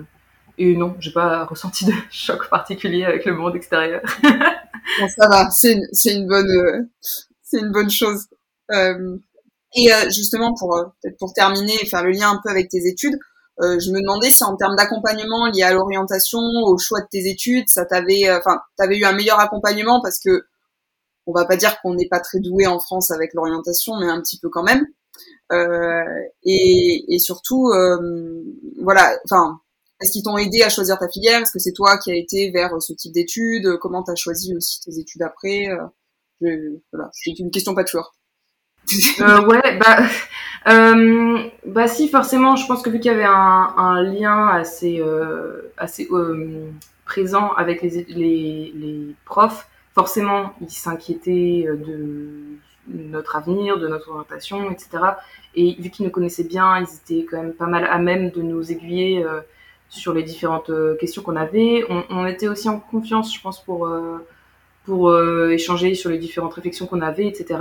Et 0.57 0.75
non, 0.75 0.95
j'ai 0.99 1.11
pas 1.11 1.45
ressenti 1.45 1.85
de 1.85 1.93
choc 2.11 2.49
particulier 2.49 3.05
avec 3.05 3.25
le 3.25 3.33
monde 3.33 3.55
extérieur. 3.55 4.01
ça 4.13 5.29
va, 5.29 5.49
c'est 5.51 5.73
une, 5.73 5.85
une 6.05 6.27
bonne, 6.27 6.49
euh, 6.49 6.81
c'est 7.43 7.59
une 7.59 7.71
bonne 7.71 7.89
chose. 7.89 8.27
Euh, 8.71 9.17
et 9.75 9.93
euh, 9.93 10.09
justement, 10.09 10.53
pour 10.53 10.75
peut-être 11.01 11.17
pour 11.17 11.33
terminer, 11.33 11.77
faire 11.89 12.03
le 12.03 12.11
lien 12.11 12.31
un 12.31 12.39
peu 12.43 12.49
avec 12.49 12.69
tes 12.69 12.87
études, 12.87 13.17
je 13.61 13.91
me 13.91 13.99
demandais 13.99 14.31
si 14.31 14.41
en 14.45 14.55
termes 14.55 14.77
d'accompagnement 14.77 15.47
lié 15.47 15.63
à 15.63 15.73
l'orientation, 15.73 16.39
au 16.39 16.77
choix 16.77 17.01
de 17.01 17.07
tes 17.11 17.29
études, 17.29 17.67
ça 17.67 17.83
t'avait, 17.83 18.31
enfin, 18.31 18.61
t'avais 18.77 18.97
eu 18.97 19.03
un 19.03 19.11
meilleur 19.11 19.37
accompagnement 19.37 19.99
parce 20.01 20.17
que 20.17 20.45
on 21.29 21.33
va 21.33 21.45
pas 21.45 21.57
dire 21.57 21.79
qu'on 21.81 21.93
n'est 21.93 22.07
pas 22.07 22.19
très 22.19 22.39
doué 22.39 22.67
en 22.67 22.79
France 22.79 23.11
avec 23.11 23.33
l'orientation, 23.33 23.97
mais 23.99 24.07
un 24.07 24.21
petit 24.21 24.39
peu 24.39 24.49
quand 24.49 24.63
même. 24.63 24.85
Euh, 25.51 26.03
et, 26.43 27.05
et, 27.13 27.19
surtout, 27.19 27.67
euh, 27.69 28.43
voilà, 28.81 29.17
enfin, 29.25 29.59
est-ce 30.01 30.11
qu'ils 30.11 30.23
t'ont 30.23 30.37
aidé 30.37 30.63
à 30.63 30.69
choisir 30.69 30.97
ta 30.97 31.09
filière? 31.09 31.41
Est-ce 31.41 31.51
que 31.51 31.59
c'est 31.59 31.73
toi 31.73 31.97
qui 31.97 32.11
as 32.11 32.15
été 32.15 32.51
vers 32.51 32.81
ce 32.81 32.93
type 32.93 33.13
d'études? 33.13 33.77
Comment 33.79 34.03
tu 34.03 34.11
as 34.11 34.15
choisi 34.15 34.55
aussi 34.55 34.79
tes 34.81 34.97
études 34.99 35.21
après? 35.21 35.67
Je, 36.41 36.77
Voilà, 36.93 37.09
c'est 37.13 37.37
une 37.37 37.51
question 37.51 37.75
pas 37.75 37.83
toujours. 37.83 38.13
Euh, 39.21 39.45
ouais, 39.45 39.77
bah, 39.77 39.97
euh, 40.67 41.49
bah 41.65 41.87
si, 41.87 42.09
forcément, 42.09 42.55
je 42.55 42.65
pense 42.67 42.81
que 42.81 42.89
vu 42.89 42.99
qu'il 42.99 43.11
y 43.11 43.13
avait 43.13 43.23
un, 43.23 43.73
un 43.77 44.03
lien 44.03 44.47
assez, 44.47 44.99
euh, 44.99 45.71
assez 45.77 46.07
euh, 46.11 46.69
présent 47.05 47.51
avec 47.53 47.81
les, 47.81 48.05
les, 48.09 48.73
les 48.75 49.15
profs, 49.25 49.67
forcément, 49.93 50.53
ils 50.61 50.69
s'inquiétaient 50.69 51.65
euh, 51.67 51.75
de 51.75 52.39
notre 52.87 53.35
avenir, 53.35 53.77
de 53.79 53.87
notre 53.87 54.09
orientation, 54.09 54.69
etc. 54.71 54.89
Et 55.55 55.75
vu 55.79 55.89
qu'ils 55.89 56.05
nous 56.05 56.11
connaissaient 56.11 56.43
bien, 56.43 56.79
ils 56.79 56.87
étaient 56.95 57.25
quand 57.25 57.37
même 57.37 57.53
pas 57.53 57.67
mal 57.67 57.85
à 57.85 57.97
même 57.97 58.31
de 58.31 58.41
nous 58.41 58.71
aiguiller 58.71 59.23
euh, 59.23 59.41
sur 59.89 60.13
les 60.13 60.23
différentes 60.23 60.71
questions 60.99 61.21
qu'on 61.21 61.35
avait. 61.35 61.85
On, 61.89 62.03
on, 62.09 62.25
était 62.27 62.47
aussi 62.47 62.69
en 62.69 62.79
confiance, 62.79 63.33
je 63.33 63.41
pense, 63.41 63.63
pour, 63.63 63.89
pour 64.85 65.19
échanger 65.49 65.95
sur 65.95 66.11
les 66.11 66.19
différentes 66.19 66.53
réflexions 66.53 66.85
qu'on 66.85 67.01
avait, 67.01 67.25
etc. 67.25 67.57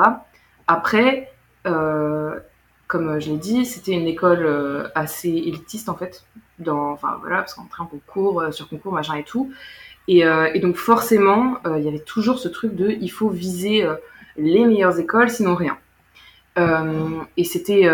Après, 0.69 1.33
comme 1.65 3.21
je 3.21 3.31
l'ai 3.31 3.39
dit, 3.39 3.67
c'était 3.67 3.93
une 3.93 4.07
école 4.07 4.91
assez 4.95 5.29
élitiste 5.29 5.89
en 5.89 5.97
fait. 5.97 6.25
Dans, 6.61 6.91
enfin 6.91 7.19
voilà, 7.21 7.39
parce 7.39 7.55
qu'on 7.55 7.63
entrait 7.63 7.83
en 7.83 7.87
concours, 7.87 8.45
sur 8.53 8.69
concours, 8.69 8.93
machin 8.93 9.15
et 9.15 9.25
tout. 9.25 9.53
Et, 10.09 10.25
euh, 10.25 10.51
et 10.55 10.59
donc 10.59 10.77
forcément, 10.77 11.59
euh, 11.67 11.79
il 11.79 11.85
y 11.85 11.89
avait 11.89 11.99
toujours 12.01 12.39
ce 12.39 12.49
truc 12.49 12.75
de 12.75 12.89
il 12.89 13.11
faut 13.11 13.29
viser 13.29 13.85
euh, 13.85 13.95
les 14.39 14.65
meilleures 14.65 14.99
écoles, 14.99 15.29
sinon 15.29 15.55
rien. 15.55 15.77
et 17.37 17.45
c'était 17.45 17.89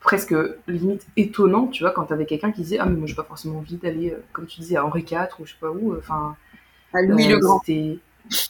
presque 0.00 0.34
limite 0.68 1.06
étonnant, 1.16 1.66
tu 1.66 1.82
vois, 1.82 1.90
quand 1.90 2.04
t'avais 2.04 2.24
quelqu'un 2.24 2.52
qui 2.52 2.62
disait 2.62 2.78
ah 2.78 2.86
mais 2.86 2.96
moi 2.96 3.06
j'ai 3.06 3.14
pas 3.14 3.24
forcément 3.24 3.58
envie 3.58 3.76
d'aller, 3.76 4.16
comme 4.32 4.46
tu 4.46 4.60
disais, 4.60 4.76
à 4.76 4.86
Henri 4.86 5.02
IV 5.02 5.28
ou 5.40 5.44
je 5.44 5.52
sais 5.52 5.58
pas 5.60 5.70
où, 5.70 5.94
enfin. 5.98 6.36
à 6.94 7.02
Louis 7.02 7.26
le 7.26 7.38
Grand. 7.38 7.60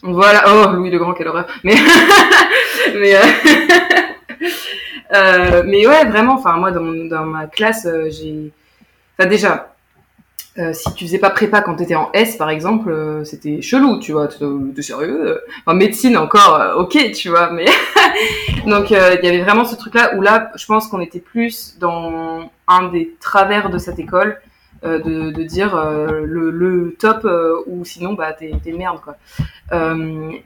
Voilà, 0.02 0.44
oh 0.48 0.76
Louis 0.76 0.90
le 0.90 0.98
Grand, 0.98 1.14
quelle 1.14 1.28
horreur. 1.28 1.46
Mais 1.64 1.74
mais 2.94 3.14
euh, 5.14 5.62
mais 5.66 5.86
ouais, 5.86 6.04
vraiment, 6.06 6.34
enfin 6.34 6.56
moi 6.56 6.70
dans, 6.70 7.24
ma 7.24 7.46
classe, 7.46 7.86
j'ai, 8.10 8.52
enfin 9.18 9.28
déjà 9.28 9.74
euh, 10.58 10.72
si 10.72 10.92
tu 10.94 11.04
faisais 11.04 11.18
pas 11.18 11.30
prépa 11.30 11.60
quand 11.60 11.76
tu 11.76 11.84
étais 11.84 11.94
en 11.94 12.10
S, 12.12 12.36
par 12.36 12.50
exemple, 12.50 12.90
euh, 12.90 13.22
c'était 13.22 13.62
chelou, 13.62 14.00
tu 14.00 14.10
vois. 14.10 14.26
T'es 14.26 14.82
sérieux 14.82 15.40
En 15.66 15.74
médecine, 15.74 16.16
encore, 16.16 16.60
euh, 16.60 16.74
ok, 16.74 17.12
tu 17.12 17.28
vois. 17.28 17.50
Mais 17.50 17.66
donc, 18.66 18.90
il 18.90 18.96
y 18.96 19.28
avait 19.28 19.42
vraiment 19.42 19.64
ce 19.64 19.76
truc-là 19.76 20.16
où 20.16 20.20
là, 20.20 20.50
je 20.56 20.66
pense 20.66 20.88
qu'on 20.88 21.00
était 21.00 21.20
plus 21.20 21.76
dans 21.78 22.50
un 22.66 22.88
des 22.88 23.14
travers 23.20 23.70
de 23.70 23.78
cette 23.78 24.00
école, 24.00 24.40
de, 24.82 25.30
de, 25.30 25.42
dire 25.42 25.76
le, 25.76 26.50
le, 26.50 26.96
top 26.98 27.26
ou 27.66 27.84
sinon, 27.84 28.14
bah, 28.14 28.32
t'es 28.32 28.72
merde, 28.72 29.00
quoi. 29.00 29.16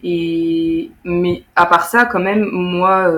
et 0.02 0.90
mais 1.04 1.42
à 1.56 1.66
part 1.66 1.84
ça, 1.84 2.06
quand 2.06 2.20
même, 2.20 2.48
moi 2.50 3.10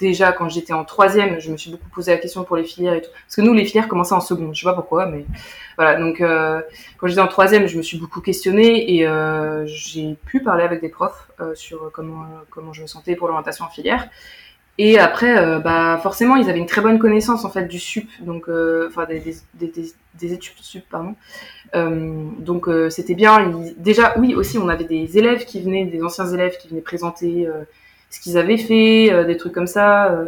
déjà 0.00 0.32
quand 0.32 0.48
j'étais 0.48 0.72
en 0.72 0.84
troisième, 0.84 1.38
je 1.40 1.52
me 1.52 1.56
suis 1.56 1.70
beaucoup 1.70 1.88
posé 1.90 2.10
la 2.10 2.18
question 2.18 2.42
pour 2.42 2.56
les 2.56 2.64
filières 2.64 2.94
et 2.94 3.02
tout. 3.02 3.10
Parce 3.10 3.36
que 3.36 3.42
nous, 3.42 3.52
les 3.52 3.64
filières 3.64 3.86
commençaient 3.86 4.14
en 4.14 4.20
seconde. 4.20 4.54
Je 4.54 4.60
sais 4.60 4.64
pas 4.64 4.74
pourquoi, 4.74 5.06
mais 5.06 5.26
voilà. 5.76 6.00
Donc, 6.00 6.20
euh, 6.20 6.62
quand 6.98 7.06
j'étais 7.06 7.20
en 7.20 7.28
troisième, 7.28 7.68
je 7.68 7.76
me 7.76 7.82
suis 7.82 7.98
beaucoup 7.98 8.20
questionnée 8.20 8.96
et 8.96 9.06
euh, 9.06 9.64
j'ai 9.66 10.16
pu 10.24 10.42
parler 10.42 10.64
avec 10.64 10.80
des 10.80 10.88
profs 10.88 11.28
euh, 11.40 11.54
sur 11.54 11.92
comment 11.92 12.24
comment 12.50 12.72
je 12.72 12.82
me 12.82 12.86
sentais 12.86 13.14
pour 13.14 13.28
l'orientation 13.28 13.66
en 13.66 13.68
filière. 13.68 14.08
Et 14.82 14.98
après, 14.98 15.36
euh, 15.38 15.58
bah 15.58 15.98
forcément, 16.02 16.36
ils 16.36 16.48
avaient 16.48 16.58
une 16.58 16.66
très 16.66 16.80
bonne 16.80 16.98
connaissance 16.98 17.44
en 17.44 17.50
fait 17.50 17.66
du 17.66 17.78
sup, 17.78 18.08
donc 18.20 18.48
euh, 18.48 18.88
enfin 18.88 19.04
des, 19.04 19.20
des, 19.20 19.34
des, 19.66 19.92
des, 20.18 20.32
études 20.32 20.56
sup, 20.62 20.84
pardon. 20.90 21.14
donc 22.38 22.68
c'était 22.88 23.14
bien. 23.14 23.52
Déjà, 23.76 24.14
oui, 24.18 24.34
aussi, 24.34 24.56
on 24.58 24.68
avait 24.68 24.84
des 24.84 25.18
élèves 25.18 25.44
qui 25.44 25.60
venaient, 25.60 25.84
des 25.84 26.02
anciens 26.02 26.32
élèves 26.32 26.56
qui 26.58 26.68
venaient 26.68 26.80
présenter 26.80 27.48
ce 28.10 28.20
qu'ils 28.20 28.36
avaient 28.36 28.58
fait, 28.58 29.12
euh, 29.12 29.24
des 29.24 29.36
trucs 29.36 29.52
comme 29.52 29.66
ça. 29.66 30.12
Euh, 30.12 30.26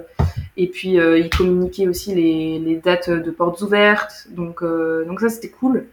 et 0.57 0.69
puis 0.69 0.99
euh, 0.99 1.19
ils 1.19 1.31
communiquaient 1.31 1.89
aussi 1.89 2.15
les, 2.15 2.59
les, 2.59 2.77
dates 2.77 3.11
de 3.11 3.31
portes 3.31 3.61
ouvertes. 3.61 4.29
Donc, 4.31 4.63
donc 4.63 5.21
ça 5.21 5.29
c'était 5.29 5.51
cool. 5.51 5.87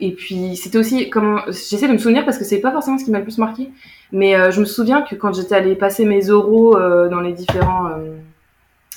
Et 0.00 0.12
puis 0.12 0.56
c'était 0.56 0.78
aussi 0.78 1.10
comment 1.10 1.40
j'essaie 1.46 1.88
de 1.88 1.92
me 1.92 1.98
souvenir 1.98 2.24
parce 2.24 2.38
que 2.38 2.44
c'est 2.44 2.60
pas 2.60 2.72
forcément 2.72 2.98
ce 2.98 3.04
qui 3.04 3.10
m'a 3.10 3.18
le 3.18 3.24
plus 3.24 3.38
marqué, 3.38 3.70
mais 4.12 4.50
je 4.50 4.60
me 4.60 4.64
souviens 4.64 5.02
que 5.02 5.14
quand 5.14 5.32
j'étais 5.34 5.54
allée 5.54 5.76
passer 5.76 6.04
mes 6.04 6.30
oraux 6.30 6.76
dans 6.76 7.20
les 7.20 7.32
différents 7.32 7.90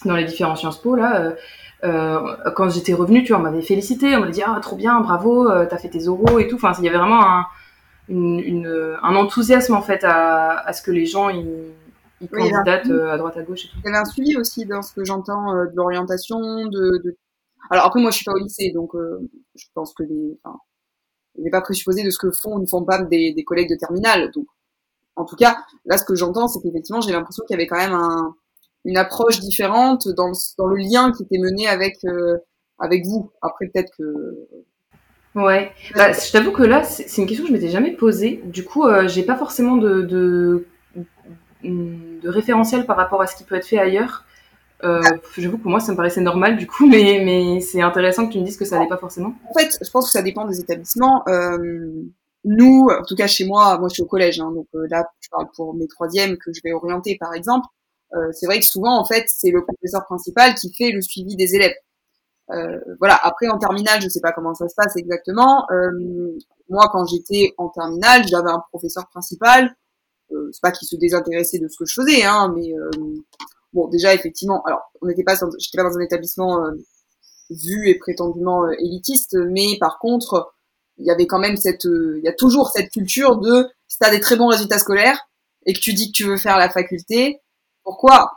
dans 0.06 0.16
les 0.16 0.26
différents 0.26 0.56
Sciences 0.56 0.82
Po 0.82 0.96
là, 0.96 1.34
euh, 1.84 2.20
quand 2.56 2.70
j'étais 2.70 2.94
revenue, 2.94 3.24
tu 3.24 3.34
vois, 3.34 3.40
on 3.40 3.44
m'avait 3.44 3.62
félicité, 3.62 4.16
on 4.16 4.22
m'avait 4.22 4.32
dit 4.32 4.44
ah 4.46 4.60
trop 4.62 4.76
bien, 4.76 5.00
bravo, 5.02 5.50
t'as 5.66 5.78
fait 5.78 5.90
tes 5.90 6.08
oraux 6.08 6.40
et 6.40 6.48
tout. 6.48 6.56
Enfin, 6.56 6.72
il 6.80 6.86
y 6.86 6.90
avait 6.90 6.98
vraiment 6.98 7.26
un, 7.26 7.46
une, 8.10 8.40
une, 8.40 8.98
un 9.02 9.16
enthousiasme 9.16 9.74
en 9.76 9.82
fait 9.82 10.04
à, 10.04 10.60
à, 10.60 10.74
ce 10.74 10.82
que 10.82 10.92
les 10.92 11.06
gens 11.06 11.30
ils, 11.30 11.72
ils 12.22 12.30
oui, 12.32 12.50
candidatent 12.50 12.90
euh, 12.90 13.12
à 13.12 13.18
droite 13.18 13.38
à 13.38 13.44
gauche 13.44 13.66
et 13.66 13.68
tout. 13.70 13.78
Il 13.84 13.86
y 13.86 13.90
avait 13.90 13.98
un 13.98 14.06
suivi 14.06 14.38
aussi 14.38 14.66
dans 14.66 14.82
ce 14.82 14.94
que 14.94 15.04
j'entends 15.04 15.56
euh, 15.56 15.66
de 15.66 15.76
l'orientation, 15.76 16.40
de, 16.40 17.02
de, 17.04 17.18
Alors 17.70 17.86
après 17.86 18.02
moi 18.02 18.12
je 18.12 18.18
suis 18.18 18.26
pas 18.26 18.34
au 18.34 18.40
lycée 18.40 18.72
donc 18.74 18.96
euh, 18.96 19.20
je 19.56 19.66
pense 19.74 19.94
que 19.94 20.04
les, 20.04 20.38
enfin, 20.44 20.58
je 21.38 21.44
vais 21.44 21.50
pas 21.50 21.62
présupposer 21.62 22.04
de 22.04 22.10
ce 22.10 22.18
que 22.20 22.32
font 22.32 22.56
ou 22.56 22.62
ne 22.62 22.68
font 22.68 22.84
pas 22.84 23.02
des, 23.04 23.34
des 23.34 23.44
collègues 23.44 23.70
de 23.70 23.76
terminale. 23.76 24.32
Donc, 24.32 24.46
en 25.16 25.26
tout 25.26 25.36
cas, 25.36 25.58
là, 25.86 25.98
ce 25.98 26.06
que 26.06 26.16
j'entends, 26.16 26.48
c'est 26.48 26.60
qu'effectivement, 26.62 27.02
j'ai 27.02 27.12
l'impression 27.12 27.44
qu'il 27.46 27.56
y 27.56 27.60
avait 27.60 27.68
quand 27.68 27.78
même 27.78 27.94
un, 27.94 28.36
une 28.86 28.98
approche 28.98 29.40
différente 29.40 30.08
dans 30.10 30.28
le, 30.28 30.34
dans 30.58 30.68
le 30.68 30.78
lien 30.78 31.12
qui 31.12 31.24
était 31.24 31.40
mené 31.40 31.68
avec 31.68 31.98
euh, 32.06 32.38
avec 32.80 33.06
vous. 33.06 33.32
Après, 33.42 33.68
peut-être 33.68 33.92
que 33.98 34.04
Ouais, 35.36 35.72
bah, 35.96 36.12
je 36.14 36.32
t'avoue 36.32 36.52
que 36.52 36.62
là, 36.62 36.84
c'est 36.84 37.20
une 37.20 37.28
question 37.28 37.46
que 37.46 37.50
je 37.50 37.54
m'étais 37.54 37.70
jamais 37.70 37.92
posée. 37.92 38.42
Du 38.46 38.64
coup, 38.64 38.86
euh, 38.86 39.08
j'ai 39.08 39.24
pas 39.24 39.36
forcément 39.36 39.78
de, 39.78 40.02
de, 40.04 40.68
de 41.64 42.30
référentiel 42.30 42.86
par 42.86 42.98
rapport 42.98 43.22
à 43.22 43.28
ce 43.28 43.36
qui 43.36 43.44
peut 43.44 43.56
être 43.56 43.66
fait 43.66 43.80
ailleurs. 43.80 44.26
Euh, 44.84 45.02
J'avoue 45.38 45.58
que 45.58 45.64
pour 45.64 45.72
moi, 45.72 45.80
ça 45.80 45.92
me 45.92 45.98
paraissait 45.98 46.22
normal 46.22 46.58
du 46.58 46.68
coup, 46.68 46.86
mais, 46.90 47.22
mais 47.24 47.62
c'est 47.62 47.82
intéressant 47.82 48.28
que 48.28 48.34
tu 48.34 48.40
me 48.40 48.46
dises 48.46 48.58
que 48.58 48.66
ça 48.66 48.78
n'allait 48.78 48.90
pas 48.90 48.98
forcément. 48.98 49.34
En 49.50 49.54
fait, 49.54 49.78
je 49.82 49.90
pense 49.90 50.06
que 50.06 50.12
ça 50.12 50.22
dépend 50.22 50.46
des 50.46 50.60
établissements. 50.60 51.24
Euh, 51.28 51.58
nous, 52.46 52.88
en 52.90 53.04
tout 53.04 53.16
cas 53.16 53.28
chez 53.28 53.46
moi, 53.46 53.78
moi 53.80 53.88
je 53.88 53.94
suis 53.94 54.04
au 54.04 54.08
collège, 54.08 54.40
hein, 54.40 54.52
donc 54.54 54.68
euh, 54.76 54.86
là, 54.90 55.06
je 55.22 55.30
parle 55.30 55.48
pour 55.56 55.74
mes 55.74 55.88
troisièmes 55.88 56.38
que 56.38 56.52
je 56.54 56.60
vais 56.64 56.74
orienter 56.74 57.18
par 57.20 57.34
exemple. 57.34 57.66
C'est 58.32 58.46
vrai 58.46 58.60
que 58.60 58.66
souvent, 58.68 59.00
en 59.00 59.06
fait, 59.06 59.24
c'est 59.26 59.50
le 59.50 59.64
professeur 59.66 60.06
principal 60.06 60.54
qui 60.54 60.72
fait 60.72 60.92
le 60.92 61.02
suivi 61.02 61.36
des 61.36 61.56
élèves. 61.56 61.74
Voilà. 63.00 63.20
Après, 63.24 63.48
en 63.48 63.58
terminale, 63.58 64.04
je 64.04 64.08
sais 64.08 64.20
pas 64.20 64.32
comment 64.32 64.54
ça 64.54 64.70
se 64.70 64.76
passe 64.76 64.96
exactement. 64.98 65.66
Moi, 66.70 66.88
quand 66.92 67.08
j'étais 67.08 67.56
en 67.58 67.70
terminale, 67.70 68.28
j'avais 68.28 68.52
un 68.52 68.62
professeur 68.70 69.10
principal. 69.10 69.76
C'est 70.30 70.62
pas 70.62 70.70
qu'il 70.70 70.88
se 70.88 70.96
désintéressait 70.96 71.58
de 71.58 71.68
ce 71.68 71.76
que 71.76 71.86
je 71.88 71.94
faisais, 71.96 72.24
hein, 72.24 72.54
mais 72.56 72.72
bon, 73.74 73.88
déjà 73.88 74.14
effectivement. 74.14 74.64
Alors, 74.66 74.82
on 75.02 75.08
n'était 75.08 75.24
pas, 75.24 75.36
j'étais 75.60 75.78
pas 75.78 75.84
dans 75.84 75.98
un 75.98 76.02
établissement 76.02 76.60
vu 77.50 77.90
et 77.90 77.96
prétendument 77.96 78.70
élitiste, 78.72 79.38
mais 79.52 79.78
par 79.80 80.00
contre, 80.00 80.54
il 80.98 81.06
y 81.06 81.12
avait 81.12 81.28
quand 81.28 81.40
même 81.40 81.58
cette, 81.58 81.86
il 81.86 82.22
y 82.24 82.28
a 82.28 82.34
toujours 82.34 82.70
cette 82.70 82.92
culture 82.92 83.38
de 83.38 83.68
si 83.88 83.98
t'as 84.00 84.12
des 84.12 84.20
très 84.20 84.36
bons 84.36 84.48
résultats 84.48 84.80
scolaires 84.80 85.20
et 85.66 85.74
que 85.74 85.80
tu 85.80 85.94
dis 85.94 86.12
que 86.12 86.18
tu 86.18 86.26
veux 86.26 86.38
faire 86.38 86.58
la 86.58 86.70
faculté, 86.70 87.42
pourquoi? 87.84 88.32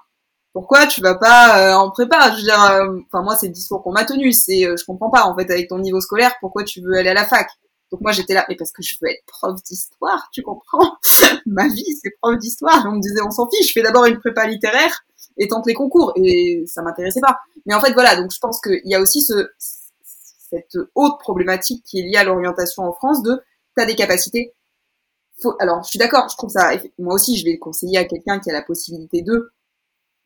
Pourquoi 0.53 0.87
tu 0.87 1.01
vas 1.03 1.17
pas 1.17 1.61
euh, 1.61 1.75
en 1.75 1.91
prépa? 1.91 2.31
Je 2.31 2.37
veux 2.37 2.43
dire, 2.43 2.63
euh, 2.63 2.99
enfin 3.07 3.23
moi 3.23 3.37
c'est 3.37 3.49
le 3.49 3.53
discours 3.53 3.83
qu'on 3.83 3.93
m'a 3.93 4.05
tenu, 4.05 4.33
c'est 4.33 4.67
euh, 4.67 4.75
je 4.77 4.85
comprends 4.85 5.11
pas 5.11 5.25
en 5.25 5.37
fait 5.37 5.51
avec 5.51 5.69
ton 5.69 5.79
niveau 5.79 6.01
scolaire 6.01 6.33
pourquoi 6.41 6.65
tu 6.65 6.81
veux 6.81 6.97
aller 6.97 7.11
à 7.11 7.15
la 7.15 7.27
fac? 7.27 7.49
Donc 7.93 8.01
moi 8.01 8.13
j'étais 8.13 8.35
là 8.35 8.45
mais 8.49 8.57
parce 8.57 8.73
que 8.73 8.83
je 8.83 8.97
veux 9.01 9.09
être 9.09 9.25
prof 9.27 9.63
d'histoire, 9.63 10.29
tu 10.33 10.43
comprends 10.43 10.97
Ma 11.47 11.69
vie 11.69 11.97
c'est 12.03 12.11
prof 12.21 12.39
d'histoire. 12.39 12.85
On 12.89 12.97
me 12.97 13.01
disait 13.01 13.21
on 13.27 13.31
s'en 13.31 13.49
fiche, 13.49 13.69
je 13.69 13.73
fais 13.73 13.83
d'abord 13.83 14.07
une 14.07 14.19
prépa 14.19 14.47
littéraire 14.47 15.05
et 15.39 15.49
tente 15.49 15.67
les 15.67 15.75
concours 15.75 16.13
et 16.17 16.65
ça 16.67 16.83
m'intéressait 16.83 17.21
pas. 17.21 17.39
Mais 17.67 17.75
en 17.75 17.81
fait 17.81 17.93
voilà 17.93 18.17
donc 18.17 18.33
je 18.33 18.39
pense 18.39 18.61
qu'il 18.61 18.81
y 18.85 18.95
a 18.95 19.01
aussi 19.01 19.23
ce 19.23 19.49
cette 19.59 20.79
haute 20.95 21.19
problématique 21.21 21.85
qui 21.85 22.01
est 22.01 22.03
liée 22.03 22.17
à 22.17 22.25
l'orientation 22.25 22.85
en 22.85 22.93
France 22.93 23.23
de 23.23 23.41
t'as 23.77 23.87
des 23.87 23.95
capacités. 23.95 24.53
Alors 25.61 25.83
je 25.85 25.91
suis 25.91 25.99
d'accord, 25.99 26.29
je 26.31 26.37
trouve 26.37 26.51
ça 26.51 26.73
moi 26.99 27.15
aussi 27.15 27.37
je 27.37 27.45
vais 27.45 27.53
le 27.53 27.59
conseiller 27.59 27.99
à 27.99 28.05
quelqu'un 28.05 28.41
qui 28.41 28.51
a 28.51 28.53
la 28.53 28.63
possibilité 28.63 29.23
de 29.23 29.53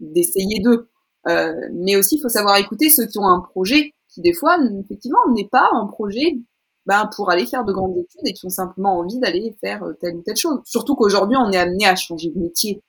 d'essayer 0.00 0.60
d'eux. 0.60 0.88
Euh, 1.28 1.68
mais 1.72 1.96
aussi, 1.96 2.16
il 2.16 2.20
faut 2.20 2.28
savoir 2.28 2.56
écouter 2.56 2.88
ceux 2.88 3.06
qui 3.06 3.18
ont 3.18 3.28
un 3.28 3.40
projet 3.40 3.92
qui, 4.08 4.20
des 4.20 4.32
fois, 4.32 4.58
effectivement, 4.84 5.20
n'est 5.34 5.48
pas 5.48 5.68
un 5.72 5.86
projet 5.86 6.38
ben, 6.86 7.08
pour 7.14 7.30
aller 7.30 7.46
faire 7.46 7.64
de 7.64 7.72
grandes 7.72 7.96
études 7.96 8.26
et 8.26 8.32
qui 8.32 8.46
ont 8.46 8.50
simplement 8.50 8.98
envie 8.98 9.18
d'aller 9.18 9.56
faire 9.60 9.84
euh, 9.84 9.96
telle 10.00 10.16
ou 10.16 10.22
telle 10.22 10.36
chose. 10.36 10.60
Surtout 10.64 10.94
qu'aujourd'hui, 10.94 11.36
on 11.36 11.50
est 11.50 11.58
amené 11.58 11.86
à 11.86 11.96
changer 11.96 12.30
de 12.30 12.38
métier. 12.38 12.82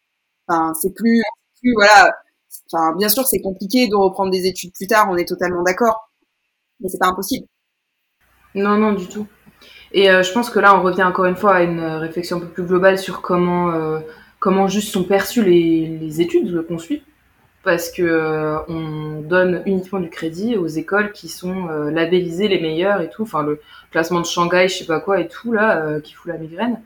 Enfin, 0.47 0.73
c'est 0.73 0.93
plus, 0.93 1.21
plus, 1.59 1.73
voilà. 1.75 2.13
Enfin, 2.71 2.95
bien 2.97 3.09
sûr, 3.09 3.25
c'est 3.25 3.41
compliqué 3.41 3.87
de 3.87 3.95
reprendre 3.95 4.31
des 4.31 4.45
études 4.47 4.73
plus 4.73 4.87
tard, 4.87 5.07
on 5.09 5.17
est 5.17 5.27
totalement 5.27 5.63
d'accord. 5.63 6.11
Mais 6.79 6.89
c'est 6.89 6.97
pas 6.97 7.07
impossible. 7.07 7.45
Non, 8.55 8.77
non, 8.77 8.93
du 8.93 9.07
tout. 9.07 9.27
Et 9.91 10.09
euh, 10.09 10.23
je 10.23 10.31
pense 10.31 10.49
que 10.49 10.59
là, 10.59 10.77
on 10.77 10.81
revient 10.81 11.03
encore 11.03 11.25
une 11.25 11.35
fois 11.35 11.55
à 11.55 11.63
une 11.63 11.81
réflexion 11.81 12.37
un 12.37 12.39
peu 12.41 12.47
plus 12.47 12.63
globale 12.63 12.97
sur 12.97 13.21
comment 13.21 13.71
euh, 13.71 13.99
comment 14.39 14.67
juste 14.67 14.91
sont 14.91 15.03
perçues 15.03 15.43
les 15.43 16.21
études 16.21 16.65
qu'on 16.67 16.79
suit 16.79 17.03
parce 17.63 17.91
que 17.91 18.01
euh, 18.01 18.57
on 18.67 19.21
donne 19.21 19.61
uniquement 19.65 19.99
du 19.99 20.09
crédit 20.09 20.57
aux 20.57 20.67
écoles 20.67 21.11
qui 21.11 21.29
sont 21.29 21.67
euh, 21.69 21.91
labellisées 21.91 22.47
les 22.47 22.59
meilleures 22.59 23.01
et 23.01 23.09
tout. 23.09 23.23
Enfin 23.23 23.43
le 23.43 23.61
classement 23.91 24.19
de 24.19 24.25
Shanghai 24.25 24.67
je 24.67 24.79
sais 24.79 24.85
pas 24.85 24.99
quoi 24.99 25.19
et 25.19 25.27
tout 25.27 25.51
là 25.51 25.77
euh, 25.77 25.99
qui 25.99 26.13
fout 26.13 26.31
la 26.31 26.37
migraine. 26.37 26.81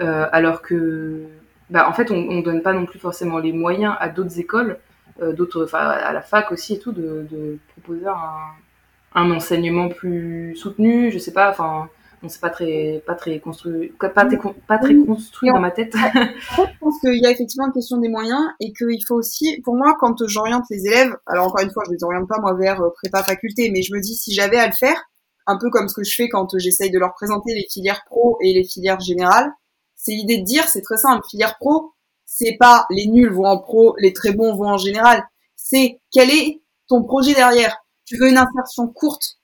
Alors 0.00 0.62
que 0.62 1.24
bah 1.70 1.88
en 1.88 1.92
fait 1.92 2.12
on, 2.12 2.14
on 2.14 2.40
donne 2.40 2.62
pas 2.62 2.72
non 2.72 2.86
plus 2.86 3.00
forcément 3.00 3.38
les 3.38 3.52
moyens 3.52 3.96
à 3.98 4.08
d'autres 4.08 4.38
écoles 4.38 4.78
d'autres 5.20 5.64
enfin 5.64 5.80
à 5.80 6.12
la 6.12 6.20
fac 6.22 6.52
aussi 6.52 6.74
et 6.74 6.78
tout 6.78 6.92
de, 6.92 7.26
de 7.28 7.58
proposer 7.72 8.06
un, 8.06 9.20
un 9.20 9.30
enseignement 9.32 9.88
plus 9.88 10.54
soutenu 10.54 11.10
je 11.10 11.18
sais 11.18 11.32
pas 11.32 11.50
enfin 11.50 11.88
bon, 12.22 12.28
c'est 12.28 12.40
pas 12.40 12.50
très, 12.50 13.02
pas 13.06 13.14
très 13.14 13.40
construit, 13.40 13.92
pas, 13.98 14.08
très, 14.24 14.38
pas 14.66 14.78
très 14.78 14.94
construit 14.94 15.50
dans 15.50 15.60
ma 15.60 15.70
tête. 15.70 15.94
je 15.94 16.78
pense 16.80 17.00
qu'il 17.00 17.22
y 17.22 17.26
a 17.26 17.30
effectivement 17.30 17.66
une 17.66 17.72
question 17.72 17.98
des 17.98 18.08
moyens 18.08 18.42
et 18.60 18.72
qu'il 18.72 19.04
faut 19.06 19.14
aussi, 19.14 19.60
pour 19.62 19.76
moi, 19.76 19.96
quand 19.98 20.26
j'oriente 20.26 20.64
les 20.70 20.86
élèves, 20.86 21.16
alors 21.26 21.48
encore 21.48 21.62
une 21.62 21.70
fois, 21.70 21.84
je 21.86 21.92
les 21.92 22.04
oriente 22.04 22.28
pas 22.28 22.40
moi 22.40 22.54
vers 22.54 22.80
euh, 22.80 22.90
prépa 22.90 23.22
faculté, 23.22 23.70
mais 23.70 23.82
je 23.82 23.94
me 23.94 24.00
dis 24.00 24.14
si 24.14 24.32
j'avais 24.32 24.58
à 24.58 24.66
le 24.66 24.72
faire, 24.72 25.02
un 25.46 25.58
peu 25.58 25.70
comme 25.70 25.88
ce 25.88 25.94
que 25.94 26.04
je 26.04 26.14
fais 26.14 26.28
quand 26.28 26.58
j'essaye 26.58 26.90
de 26.90 26.98
leur 26.98 27.14
présenter 27.14 27.54
les 27.54 27.66
filières 27.70 28.04
pro 28.06 28.38
et 28.42 28.52
les 28.52 28.64
filières 28.64 29.00
générales, 29.00 29.50
c'est 29.96 30.12
l'idée 30.12 30.38
de 30.38 30.44
dire, 30.44 30.64
c'est 30.68 30.82
très 30.82 30.98
simple, 30.98 31.26
filière 31.28 31.56
pro, 31.58 31.92
c'est 32.26 32.56
pas 32.58 32.86
les 32.90 33.06
nuls 33.06 33.32
vont 33.32 33.46
en 33.46 33.58
pro, 33.58 33.96
les 33.98 34.12
très 34.12 34.32
bons 34.32 34.54
vont 34.54 34.68
en 34.68 34.76
général, 34.76 35.22
c'est 35.56 36.00
quel 36.12 36.30
est 36.30 36.62
ton 36.86 37.02
projet 37.02 37.34
derrière. 37.34 37.78
Tu 38.04 38.16
veux 38.16 38.28
une 38.28 38.38
insertion 38.38 38.86
courte 38.88 39.38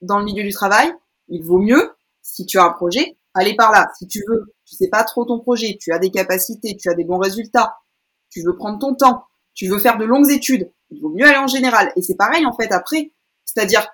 dans 0.00 0.18
le 0.18 0.24
milieu 0.24 0.44
du 0.44 0.52
travail, 0.52 0.92
il 1.28 1.44
vaut 1.44 1.58
mieux 1.58 1.92
si 2.32 2.46
tu 2.46 2.58
as 2.58 2.64
un 2.64 2.72
projet, 2.72 3.16
allez 3.34 3.54
par 3.54 3.72
là. 3.72 3.88
Si 3.98 4.06
tu 4.06 4.22
veux, 4.28 4.54
tu 4.64 4.76
sais 4.76 4.88
pas 4.88 5.04
trop 5.04 5.24
ton 5.24 5.40
projet, 5.40 5.78
tu 5.80 5.92
as 5.92 5.98
des 5.98 6.10
capacités, 6.10 6.76
tu 6.76 6.90
as 6.90 6.94
des 6.94 7.04
bons 7.04 7.18
résultats, 7.18 7.76
tu 8.30 8.42
veux 8.42 8.56
prendre 8.56 8.78
ton 8.78 8.94
temps, 8.94 9.24
tu 9.54 9.66
veux 9.66 9.78
faire 9.78 9.98
de 9.98 10.04
longues 10.04 10.30
études, 10.30 10.70
il 10.90 11.00
vaut 11.00 11.10
mieux 11.10 11.26
aller 11.26 11.38
en 11.38 11.46
général. 11.46 11.92
Et 11.96 12.02
c'est 12.02 12.16
pareil 12.16 12.44
en 12.46 12.54
fait 12.54 12.70
après. 12.72 13.12
C'est-à-dire, 13.44 13.88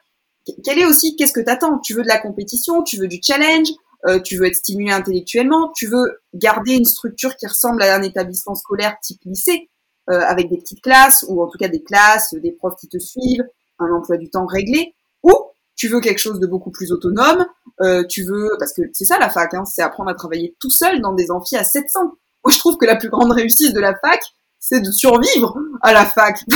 quel 0.65 0.79
est 0.79 0.85
aussi, 0.85 1.17
qu'est-ce 1.17 1.33
que 1.33 1.41
t'attends? 1.41 1.79
Tu 1.79 1.95
veux 1.95 2.03
de 2.03 2.09
la 2.09 2.19
compétition, 2.19 2.83
tu 2.83 2.99
veux 2.99 3.09
du 3.09 3.21
challenge, 3.23 3.69
euh, 4.07 4.21
tu 4.21 4.37
veux 4.37 4.47
être 4.47 4.57
stimulé 4.57 4.93
intellectuellement, 4.93 5.71
tu 5.75 5.87
veux 5.87 6.21
garder 6.35 6.75
une 6.75 6.85
structure 6.85 7.37
qui 7.37 7.47
ressemble 7.47 7.83
à 7.83 7.95
un 7.95 8.03
établissement 8.03 8.55
scolaire 8.55 8.97
type 9.01 9.21
lycée, 9.25 9.71
euh, 10.11 10.21
avec 10.21 10.51
des 10.51 10.59
petites 10.59 10.83
classes, 10.83 11.25
ou 11.29 11.43
en 11.43 11.47
tout 11.47 11.57
cas 11.57 11.69
des 11.69 11.83
classes, 11.83 12.35
des 12.35 12.53
profs 12.53 12.77
qui 12.77 12.89
te 12.89 12.99
suivent, 12.99 13.45
un 13.79 13.91
emploi 13.93 14.19
du 14.19 14.29
temps 14.29 14.45
réglé, 14.45 14.95
ou 15.23 15.33
tu 15.77 15.89
veux 15.89 16.01
quelque 16.01 16.19
chose 16.19 16.41
de 16.41 16.47
beaucoup 16.47 16.71
plus 16.71 16.93
autonome, 16.93 17.47
euh, 17.81 18.05
tu 18.09 18.25
veux 18.25 18.51
parce 18.59 18.73
que 18.73 18.83
c'est 18.93 19.05
ça 19.05 19.19
la 19.19 19.29
fac, 19.29 19.53
hein, 19.55 19.65
c'est 19.65 19.83
apprendre 19.83 20.11
à 20.11 20.15
travailler 20.15 20.57
tout 20.61 20.71
seul 20.71 21.01
dans 21.01 21.13
des 21.13 21.31
amphis 21.31 21.57
à 21.57 21.65
700. 21.65 22.13
Moi, 22.45 22.53
je 22.53 22.59
trouve 22.59 22.77
que 22.77 22.87
la 22.87 22.97
plus 22.97 23.09
grande 23.09 23.33
réussite 23.33 23.75
de 23.75 23.81
la 23.81 23.95
fac, 23.97 24.21
c'est 24.61 24.81
de 24.81 24.91
survivre 24.91 25.57
à 25.83 25.93
la 25.93 26.05
fac. 26.05 26.39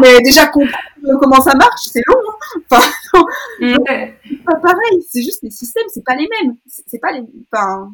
Mais 0.00 0.20
déjà 0.20 0.46
comprendre 0.46 1.18
comment 1.20 1.40
ça 1.40 1.54
marche, 1.56 1.86
c'est 1.90 2.02
long. 2.06 2.16
Hein. 2.16 2.60
Enfin, 2.70 2.88
c'est 3.58 4.44
pas 4.44 4.56
pareil. 4.56 5.02
C'est 5.10 5.22
juste 5.22 5.42
les 5.42 5.50
systèmes, 5.50 5.86
c'est 5.92 6.04
pas 6.04 6.14
les 6.14 6.28
mêmes. 6.28 6.56
C'est 6.66 6.98
pas 6.98 7.12
les. 7.12 7.22
Enfin, 7.52 7.90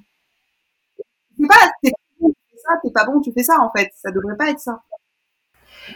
c'est 1.39 1.47
pas. 1.47 1.70
T'es 1.82 1.93
bon, 2.20 2.28
tu 2.28 2.35
fais 2.51 2.59
ça. 2.59 2.74
T'es 2.82 2.91
pas 2.91 3.05
bon, 3.05 3.20
tu 3.20 3.32
fais 3.32 3.45
ça. 3.45 3.59
En 3.61 3.70
fait, 3.74 3.91
ça 4.03 4.11
devrait 4.11 4.36
pas 4.36 4.51
être 4.51 4.61
ça. 4.61 4.82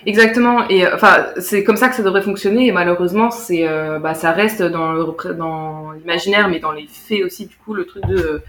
Exactement. 0.06 0.68
Et 0.68 0.86
euh, 0.86 0.94
enfin, 0.94 1.26
c'est 1.38 1.64
comme 1.64 1.76
ça 1.76 1.88
que 1.88 1.94
ça 1.94 2.02
devrait 2.02 2.22
fonctionner. 2.22 2.66
Et 2.66 2.72
malheureusement, 2.72 3.30
c'est, 3.30 3.68
euh, 3.68 3.98
bah, 3.98 4.14
ça 4.14 4.32
reste 4.32 4.62
dans 4.62 4.92
le 4.92 5.34
dans 5.34 5.92
l'imaginaire, 5.92 6.48
mais 6.48 6.58
dans 6.58 6.72
les 6.72 6.86
faits 6.86 7.22
aussi. 7.24 7.46
Du 7.46 7.56
coup, 7.56 7.74
le 7.74 7.86
truc 7.86 8.04
de 8.06 8.16
euh, 8.16 8.42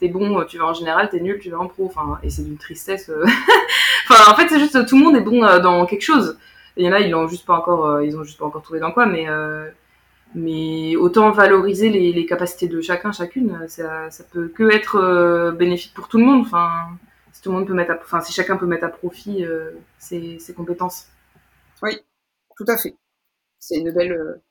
t'es 0.00 0.08
bon, 0.08 0.44
tu 0.44 0.58
vas 0.58 0.66
en 0.66 0.74
général, 0.74 1.08
t'es 1.10 1.20
nul, 1.20 1.38
tu 1.40 1.50
vas 1.50 1.58
en 1.58 1.66
pro. 1.66 1.86
Enfin, 1.86 2.18
et 2.22 2.30
c'est 2.30 2.42
d'une 2.42 2.58
tristesse. 2.58 3.10
enfin, 4.08 4.32
en 4.32 4.36
fait, 4.36 4.48
c'est 4.48 4.58
juste 4.60 4.86
tout 4.86 4.98
le 4.98 5.04
monde 5.04 5.16
est 5.16 5.20
bon 5.20 5.40
dans 5.40 5.86
quelque 5.86 6.02
chose. 6.02 6.38
Il 6.76 6.84
y 6.84 6.88
en 6.88 6.92
a, 6.92 7.00
ils 7.00 7.10
l'ont 7.10 7.28
juste 7.28 7.46
pas 7.46 7.54
encore, 7.54 8.02
ils 8.02 8.16
ont 8.18 8.24
juste 8.24 8.38
pas 8.38 8.44
encore 8.46 8.62
trouvé 8.62 8.80
dans 8.80 8.92
quoi, 8.92 9.06
mais 9.06 9.26
mais 10.34 10.96
autant 10.96 11.30
valoriser 11.30 11.88
les, 11.88 12.12
les, 12.12 12.26
capacités 12.26 12.68
de 12.68 12.80
chacun, 12.82 13.12
chacune, 13.12 13.58
ça, 13.68 14.10
ça 14.10 14.24
peut 14.30 14.48
que 14.48 14.70
être 14.70 15.52
bénéfique 15.56 15.94
pour 15.94 16.08
tout 16.08 16.18
le 16.18 16.24
monde. 16.24 16.42
Enfin 16.42 16.68
tout 17.46 17.52
le 17.52 17.58
monde 17.58 17.68
peut 17.68 17.74
mettre, 17.74 17.92
à, 17.92 17.98
enfin 18.02 18.20
si 18.20 18.32
chacun 18.32 18.56
peut 18.56 18.66
mettre 18.66 18.82
à 18.84 18.88
profit 18.88 19.44
euh, 19.44 19.70
ses, 20.00 20.40
ses, 20.40 20.52
compétences. 20.52 21.06
Oui, 21.80 21.96
tout 22.56 22.64
à 22.66 22.76
fait. 22.76 22.96
C'est 23.60 23.76
une 23.76 23.92
belle, 23.92 24.10
euh, 24.10 24.42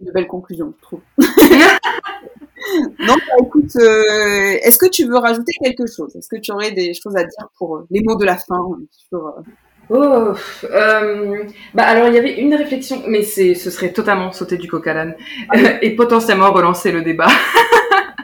une 0.00 0.10
belle 0.10 0.26
conclusion, 0.26 0.74
je 0.76 0.82
trouve. 0.82 1.02
non, 1.18 3.14
bah, 3.14 3.44
écoute, 3.44 3.76
euh, 3.76 4.58
est-ce 4.60 4.76
que 4.76 4.90
tu 4.90 5.06
veux 5.06 5.18
rajouter 5.18 5.52
quelque 5.62 5.86
chose? 5.86 6.16
Est-ce 6.16 6.28
que 6.28 6.40
tu 6.40 6.50
aurais 6.50 6.72
des 6.72 6.94
choses 6.94 7.14
à 7.14 7.22
dire 7.22 7.48
pour 7.56 7.84
les 7.90 8.02
mots 8.02 8.16
de 8.16 8.24
la 8.24 8.36
fin 8.36 8.58
sur, 8.90 9.44
Oh, 9.88 10.34
euh, 10.64 11.44
bah 11.74 11.84
alors 11.84 12.08
il 12.08 12.14
y 12.14 12.18
avait 12.18 12.40
une 12.40 12.54
réflexion, 12.54 13.02
mais 13.06 13.22
c'est, 13.22 13.54
ce 13.54 13.70
serait 13.70 13.92
totalement 13.92 14.32
sauter 14.32 14.56
du 14.56 14.68
coq 14.68 14.86
à 14.88 14.94
l'âne 14.94 15.16
et 15.82 15.94
potentiellement 15.94 16.52
relancer 16.52 16.90
le 16.90 17.02
débat. 17.02 17.28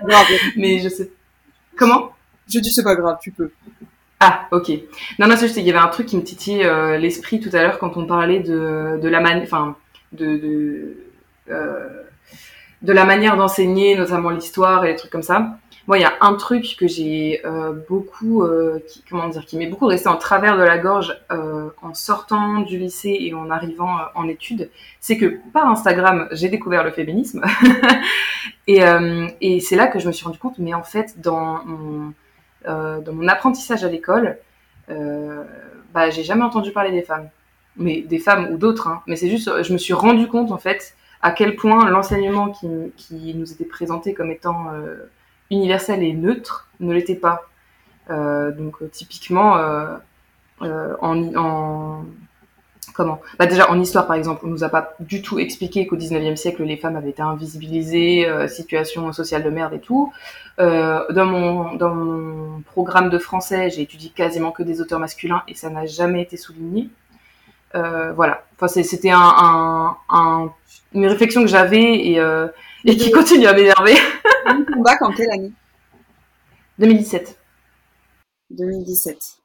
mais 0.57 0.81
je 0.81 0.89
sais. 0.89 1.11
Comment? 1.77 2.16
Je 2.49 2.59
dis 2.61 2.73
c'est 2.73 2.85
pas 2.85 2.95
grave, 2.95 3.19
tu 3.21 3.31
peux. 3.31 3.51
Ah, 4.21 4.49
ok. 4.51 4.71
Non, 5.19 5.27
non, 5.29 5.37
c'est 5.37 5.43
juste 5.43 5.55
qu'il 5.55 5.67
y 5.67 5.71
avait 5.71 5.79
un 5.79 5.89
truc 5.89 6.07
qui 6.07 6.17
me 6.17 6.23
titillait 6.23 6.65
euh, 6.65 6.97
l'esprit 6.97 7.39
tout 7.41 7.51
à 7.53 7.63
l'heure 7.63 7.79
quand 7.79 7.97
on 7.97 8.07
parlait 8.07 8.41
de, 8.41 8.99
de 9.01 9.09
la 9.09 9.21
man... 9.21 9.41
Enfin, 9.43 9.77
de... 10.13 10.37
de 10.37 10.97
euh, 11.51 12.03
de 12.83 12.93
la 12.93 13.07
manière 13.07 13.39
d'enseigner, 13.39 13.97
notamment 13.97 14.29
l'histoire 14.29 14.85
et 14.85 14.89
les 14.89 14.97
trucs 14.97 15.11
comme 15.11 15.23
ça. 15.23 15.57
Moi, 15.87 15.99
il 15.99 16.03
y 16.03 16.05
a 16.05 16.13
un 16.21 16.35
truc 16.35 16.77
que 16.79 16.87
j'ai 16.87 17.41
euh, 17.47 17.73
beaucoup, 17.89 18.47
qui, 18.87 19.03
comment 19.09 19.29
dire, 19.29 19.47
qui 19.47 19.57
m'est 19.57 19.67
beaucoup 19.67 19.87
resté 19.87 20.09
en 20.09 20.17
travers 20.17 20.59
de 20.59 20.63
la 20.63 20.77
gorge 20.77 21.19
en 21.31 21.95
sortant 21.95 22.61
du 22.61 22.77
lycée 22.79 23.17
et 23.19 23.33
en 23.33 23.51
arrivant 23.51 23.97
en 24.15 24.29
études, 24.29 24.71
c'est 25.01 25.17
que 25.17 25.41
par 25.55 25.67
Instagram, 25.69 26.29
j'ai 26.33 26.51
découvert 26.51 26.85
le 26.85 26.91
féminisme. 26.91 27.43
et, 28.67 28.83
et 29.41 29.61
c'est 29.61 29.77
là 29.77 29.87
que 29.87 29.99
je 29.99 30.07
me 30.07 30.13
suis 30.13 30.27
rendu 30.27 30.39
compte, 30.39 30.59
mais 30.59 30.75
en 30.75 30.83
fait, 30.83 31.19
dans 31.19 31.65
mon, 31.65 32.13
dans 32.67 33.13
mon 33.13 33.29
apprentissage 33.29 33.85
à 33.85 33.89
l'école, 33.89 34.39
bah, 34.89 36.11
j'ai 36.11 36.25
jamais 36.25 36.43
entendu 36.43 36.73
parler 36.73 36.91
des 36.91 37.03
femmes, 37.03 37.29
mais 37.77 38.03
des 38.03 38.19
femmes 38.19 38.49
ou 38.53 38.59
d'autres. 38.59 38.89
Hein. 38.89 39.03
Mais 39.07 39.17
c'est 39.17 39.31
juste, 39.31 39.63
je 39.63 39.73
me 39.73 39.79
suis 39.79 39.95
rendu 39.95 40.27
compte 40.29 40.53
en 40.53 40.59
fait 40.59 40.95
à 41.23 41.31
quel 41.31 41.57
point 41.57 41.89
l'enseignement 41.89 42.51
qui, 42.51 43.35
nous 43.35 43.53
était 43.53 43.65
présenté 43.65 44.15
comme 44.15 44.31
étant 44.31 44.67
universel 45.51 46.03
et 46.03 46.13
neutre 46.13 46.69
ne 46.81 46.93
l'était 46.93 47.15
pas. 47.15 47.49
Euh, 48.09 48.53
donc 48.53 48.83
euh, 48.83 48.89
typiquement 48.89 49.57
euh, 49.57 49.97
en, 51.01 52.05
comment. 52.97 53.21
Bah 53.39 53.47
déjà 53.47 53.71
en 53.71 53.81
histoire 53.81 54.07
par 54.07 54.17
exemple 54.17 54.41
on 54.45 54.49
nous 54.49 54.65
a 54.65 54.69
pas 54.69 54.95
du 55.01 55.23
tout 55.23 55.39
expliqué 55.39 55.87
qu'au 55.87 55.97
19e 55.97 56.37
siècle 56.37 56.63
les 56.65 56.77
femmes 56.77 56.97
avaient 56.97 57.11
été 57.11 57.23
invisibilisées 57.23 58.27
situation 58.49 59.13
sociale 59.13 59.43
de 59.43 59.51
merde 59.51 59.75
et 59.75 59.81
tout. 59.81 60.13
Dans 60.59 61.27
mon 61.27 61.75
dans 61.75 61.95
mon 61.95 62.63
programme 62.63 63.11
de 63.11 63.19
français 63.19 63.71
j'ai 63.71 63.83
étudié 63.83 64.11
quasiment 64.11 64.51
que 64.51 64.63
des 64.63 64.81
auteurs 64.81 64.99
masculins 64.99 65.43
et 65.47 65.55
ça 65.55 65.69
n'a 65.71 65.87
jamais 65.87 66.23
été 66.23 66.37
souligné. 66.37 66.89
Voilà. 67.75 68.45
Enfin 68.57 68.69
c'était 68.69 69.11
un, 69.11 69.97
un, 70.09 70.51
une 70.95 71.07
réflexion 71.07 71.43
que 71.43 71.49
j'avais 71.49 71.83
et, 71.83 72.21
et 72.85 72.97
qui 72.97 73.11
continue 73.11 73.47
à 73.47 73.53
m'énerver. 73.53 73.95
Bac 74.79 75.03
en 75.03 75.13
quelle 75.13 75.31
année? 75.31 75.53
2017. 76.79 77.39
2017. 78.51 79.39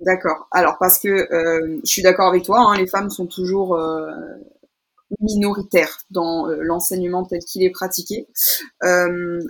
D'accord. 0.00 0.46
Alors 0.50 0.76
parce 0.78 0.98
que 0.98 1.08
euh, 1.08 1.80
je 1.82 1.90
suis 1.90 2.02
d'accord 2.02 2.28
avec 2.28 2.44
toi, 2.44 2.60
hein, 2.60 2.76
les 2.76 2.86
femmes 2.86 3.08
sont 3.08 3.26
toujours 3.26 3.76
euh, 3.76 4.10
minoritaires 5.20 5.98
dans 6.10 6.48
euh, 6.48 6.58
l'enseignement 6.60 7.24
tel 7.24 7.40
qu'il 7.40 7.62
est 7.62 7.70
pratiqué. 7.70 8.28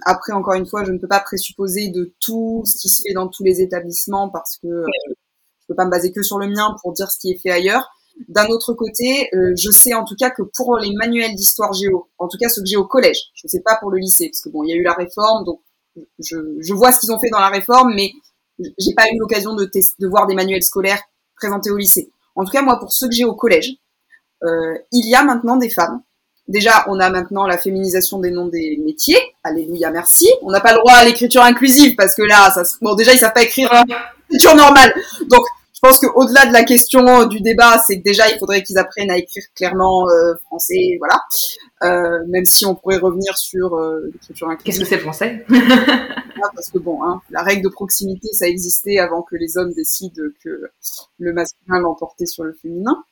après, 0.04 0.32
encore 0.32 0.54
une 0.54 0.66
fois, 0.66 0.84
je 0.84 0.92
ne 0.92 0.98
peux 0.98 1.08
pas 1.08 1.20
présupposer 1.20 1.88
de 1.88 2.14
tout 2.20 2.62
ce 2.64 2.76
qui 2.76 2.88
se 2.88 3.02
fait 3.02 3.14
dans 3.14 3.28
tous 3.28 3.42
les 3.42 3.60
établissements 3.60 4.28
parce 4.30 4.56
que 4.58 4.68
je 4.68 5.66
peux 5.68 5.74
pas 5.74 5.84
me 5.84 5.90
baser 5.90 6.12
que 6.12 6.22
sur 6.22 6.38
le 6.38 6.48
mien 6.48 6.76
pour 6.82 6.92
dire 6.92 7.10
ce 7.10 7.18
qui 7.18 7.32
est 7.32 7.38
fait 7.38 7.50
ailleurs. 7.50 7.88
D'un 8.28 8.46
autre 8.46 8.72
côté, 8.72 9.28
euh, 9.34 9.52
je 9.56 9.70
sais 9.70 9.94
en 9.94 10.04
tout 10.04 10.14
cas 10.16 10.30
que 10.30 10.42
pour 10.56 10.78
les 10.78 10.92
manuels 10.94 11.34
d'histoire 11.34 11.72
géo, 11.72 12.08
en 12.18 12.28
tout 12.28 12.38
cas 12.38 12.48
ceux 12.48 12.62
que 12.62 12.68
j'ai 12.68 12.76
au 12.76 12.86
collège, 12.86 13.18
je 13.34 13.42
ne 13.46 13.50
sais 13.50 13.60
pas 13.60 13.76
pour 13.76 13.90
le 13.90 13.98
lycée, 13.98 14.28
parce 14.30 14.40
que 14.40 14.48
bon, 14.48 14.62
il 14.64 14.70
y 14.70 14.72
a 14.72 14.76
eu 14.76 14.82
la 14.82 14.94
réforme, 14.94 15.44
donc 15.44 15.60
je, 16.18 16.36
je 16.60 16.72
vois 16.72 16.92
ce 16.92 17.00
qu'ils 17.00 17.12
ont 17.12 17.18
fait 17.18 17.28
dans 17.30 17.40
la 17.40 17.50
réforme, 17.50 17.92
mais 17.94 18.12
j'ai 18.58 18.94
pas 18.94 19.04
eu 19.12 19.18
l'occasion 19.18 19.54
de, 19.54 19.64
de 19.64 20.06
voir 20.06 20.26
des 20.26 20.34
manuels 20.34 20.62
scolaires 20.62 21.02
présentés 21.36 21.70
au 21.70 21.76
lycée. 21.76 22.10
En 22.34 22.44
tout 22.44 22.50
cas, 22.50 22.62
moi, 22.62 22.78
pour 22.78 22.92
ceux 22.92 23.08
que 23.08 23.14
j'ai 23.14 23.24
au 23.24 23.34
collège, 23.34 23.72
euh, 24.44 24.74
il 24.92 25.08
y 25.08 25.14
a 25.14 25.24
maintenant 25.24 25.56
des 25.56 25.70
femmes. 25.70 26.02
Déjà, 26.48 26.84
on 26.88 27.00
a 27.00 27.10
maintenant 27.10 27.46
la 27.46 27.58
féminisation 27.58 28.20
des 28.20 28.30
noms 28.30 28.46
des 28.46 28.78
métiers. 28.84 29.18
Alléluia, 29.42 29.90
merci. 29.90 30.30
On 30.42 30.50
n'a 30.50 30.60
pas 30.60 30.72
le 30.72 30.78
droit 30.78 30.92
à 30.92 31.04
l'écriture 31.04 31.42
inclusive 31.42 31.96
parce 31.96 32.14
que 32.14 32.22
là, 32.22 32.50
ça, 32.50 32.62
bon, 32.82 32.94
déjà, 32.94 33.12
ils 33.12 33.18
savent 33.18 33.32
pas 33.32 33.42
écrire 33.42 33.70
l'écriture 34.30 34.54
normale. 34.54 34.94
Donc, 35.28 35.44
pense 35.86 35.98
qu'au-delà 36.00 36.46
de 36.46 36.52
la 36.52 36.64
question 36.64 37.26
du 37.26 37.40
débat, 37.40 37.78
c'est 37.86 37.98
que 37.98 38.02
déjà 38.02 38.28
il 38.30 38.38
faudrait 38.38 38.62
qu'ils 38.62 38.78
apprennent 38.78 39.10
à 39.10 39.18
écrire 39.18 39.44
clairement 39.54 40.08
euh, 40.08 40.34
français, 40.44 40.96
voilà. 40.98 41.22
Euh, 41.82 42.24
même 42.28 42.44
si 42.44 42.64
on 42.64 42.74
pourrait 42.74 42.96
revenir 42.96 43.36
sur 43.36 43.74
euh, 43.74 44.10
l'écriture 44.12 44.48
inclusive. 44.48 44.64
Qu'est-ce 44.64 44.80
que 44.80 44.86
c'est 44.86 44.96
le 44.96 45.02
français 45.02 45.44
Parce 46.54 46.70
que 46.70 46.78
bon, 46.78 47.02
hein, 47.04 47.20
la 47.30 47.42
règle 47.42 47.62
de 47.62 47.68
proximité, 47.68 48.28
ça 48.32 48.46
existait 48.46 48.98
avant 48.98 49.22
que 49.22 49.36
les 49.36 49.58
hommes 49.58 49.72
décident 49.72 50.22
que 50.42 50.70
le 51.18 51.32
masculin 51.32 51.80
l'emportait 51.80 52.26
sur 52.26 52.44
le 52.44 52.52
féminin. 52.54 53.04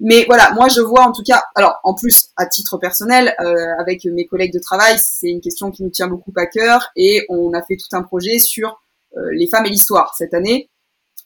Mais 0.00 0.24
voilà, 0.26 0.52
moi 0.54 0.68
je 0.68 0.80
vois 0.80 1.02
en 1.02 1.12
tout 1.12 1.22
cas, 1.22 1.42
alors 1.54 1.78
en 1.84 1.94
plus 1.94 2.30
à 2.36 2.46
titre 2.46 2.78
personnel, 2.78 3.34
euh, 3.40 3.54
avec 3.78 4.04
mes 4.04 4.26
collègues 4.26 4.52
de 4.52 4.58
travail, 4.58 4.96
c'est 4.98 5.28
une 5.28 5.40
question 5.40 5.70
qui 5.70 5.82
nous 5.82 5.90
tient 5.90 6.08
beaucoup 6.08 6.32
à 6.36 6.46
cœur 6.46 6.90
et 6.96 7.24
on 7.28 7.52
a 7.52 7.62
fait 7.62 7.76
tout 7.76 7.94
un 7.96 8.02
projet 8.02 8.38
sur 8.38 8.82
euh, 9.16 9.20
les 9.32 9.48
femmes 9.48 9.66
et 9.66 9.70
l'histoire 9.70 10.14
cette 10.16 10.34
année 10.34 10.70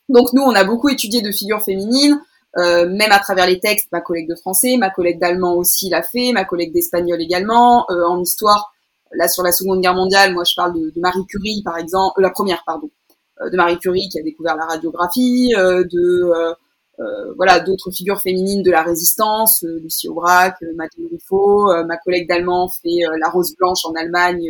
donc 0.09 0.33
nous, 0.33 0.43
on 0.43 0.55
a 0.55 0.65
beaucoup 0.65 0.89
étudié 0.89 1.23
de 1.23 1.31
figures 1.31 1.63
féminines, 1.63 2.21
euh, 2.59 2.89
même 2.89 3.13
à 3.13 3.19
travers 3.19 3.47
les 3.47 3.61
textes. 3.61 3.89
Ma 3.93 4.01
collègue 4.01 4.29
de 4.29 4.35
français, 4.35 4.77
ma 4.77 4.91
collègue 4.91 5.19
d'allemand 5.19 5.55
aussi 5.55 5.89
l'a 5.89 6.03
fait, 6.03 6.33
ma 6.33 6.45
collègue 6.45 6.73
d'espagnol 6.73 7.21
également. 7.21 7.87
Euh, 7.91 8.05
en 8.07 8.21
histoire, 8.21 8.73
là 9.13 9.29
sur 9.29 9.43
la 9.43 9.53
Seconde 9.53 9.81
Guerre 9.81 9.95
mondiale, 9.95 10.35
moi 10.35 10.45
je 10.45 10.55
parle 10.55 10.75
de, 10.75 10.93
Marie 11.01 11.25
Curie 11.27 11.63
par 11.65 11.79
exemple, 11.79 12.19
euh, 12.19 12.23
la 12.23 12.31
première 12.31 12.63
pardon, 12.67 12.91
de 13.41 13.57
Marie 13.57 13.79
Curie 13.79 14.09
qui 14.11 14.19
a 14.19 14.23
découvert 14.23 14.57
la 14.57 14.67
radiographie, 14.67 15.53
de 15.57 16.55
voilà 17.37 17.59
d'autres 17.59 17.91
figures 17.91 18.21
féminines 18.21 18.63
de 18.63 18.71
la 18.71 18.83
résistance, 18.83 19.65
Lucie 19.83 20.09
Aubrac, 20.09 20.55
Madeleine 20.77 21.09
Riffaut. 21.11 21.73
ma 21.85 21.97
collègue 21.97 22.29
d'allemand 22.29 22.69
fait 22.69 23.01
la 23.19 23.29
Rose 23.31 23.57
Blanche 23.59 23.85
en 23.85 23.93
Allemagne. 23.95 24.49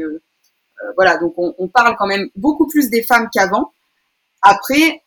voilà, 0.96 1.16
donc 1.16 1.32
on, 1.38 1.54
on 1.56 1.68
parle 1.68 1.96
quand 1.98 2.06
même 2.06 2.28
beaucoup 2.36 2.66
plus 2.66 2.90
des 2.90 3.02
femmes 3.02 3.28
qu'avant. 3.32 3.72
Après, 4.42 5.01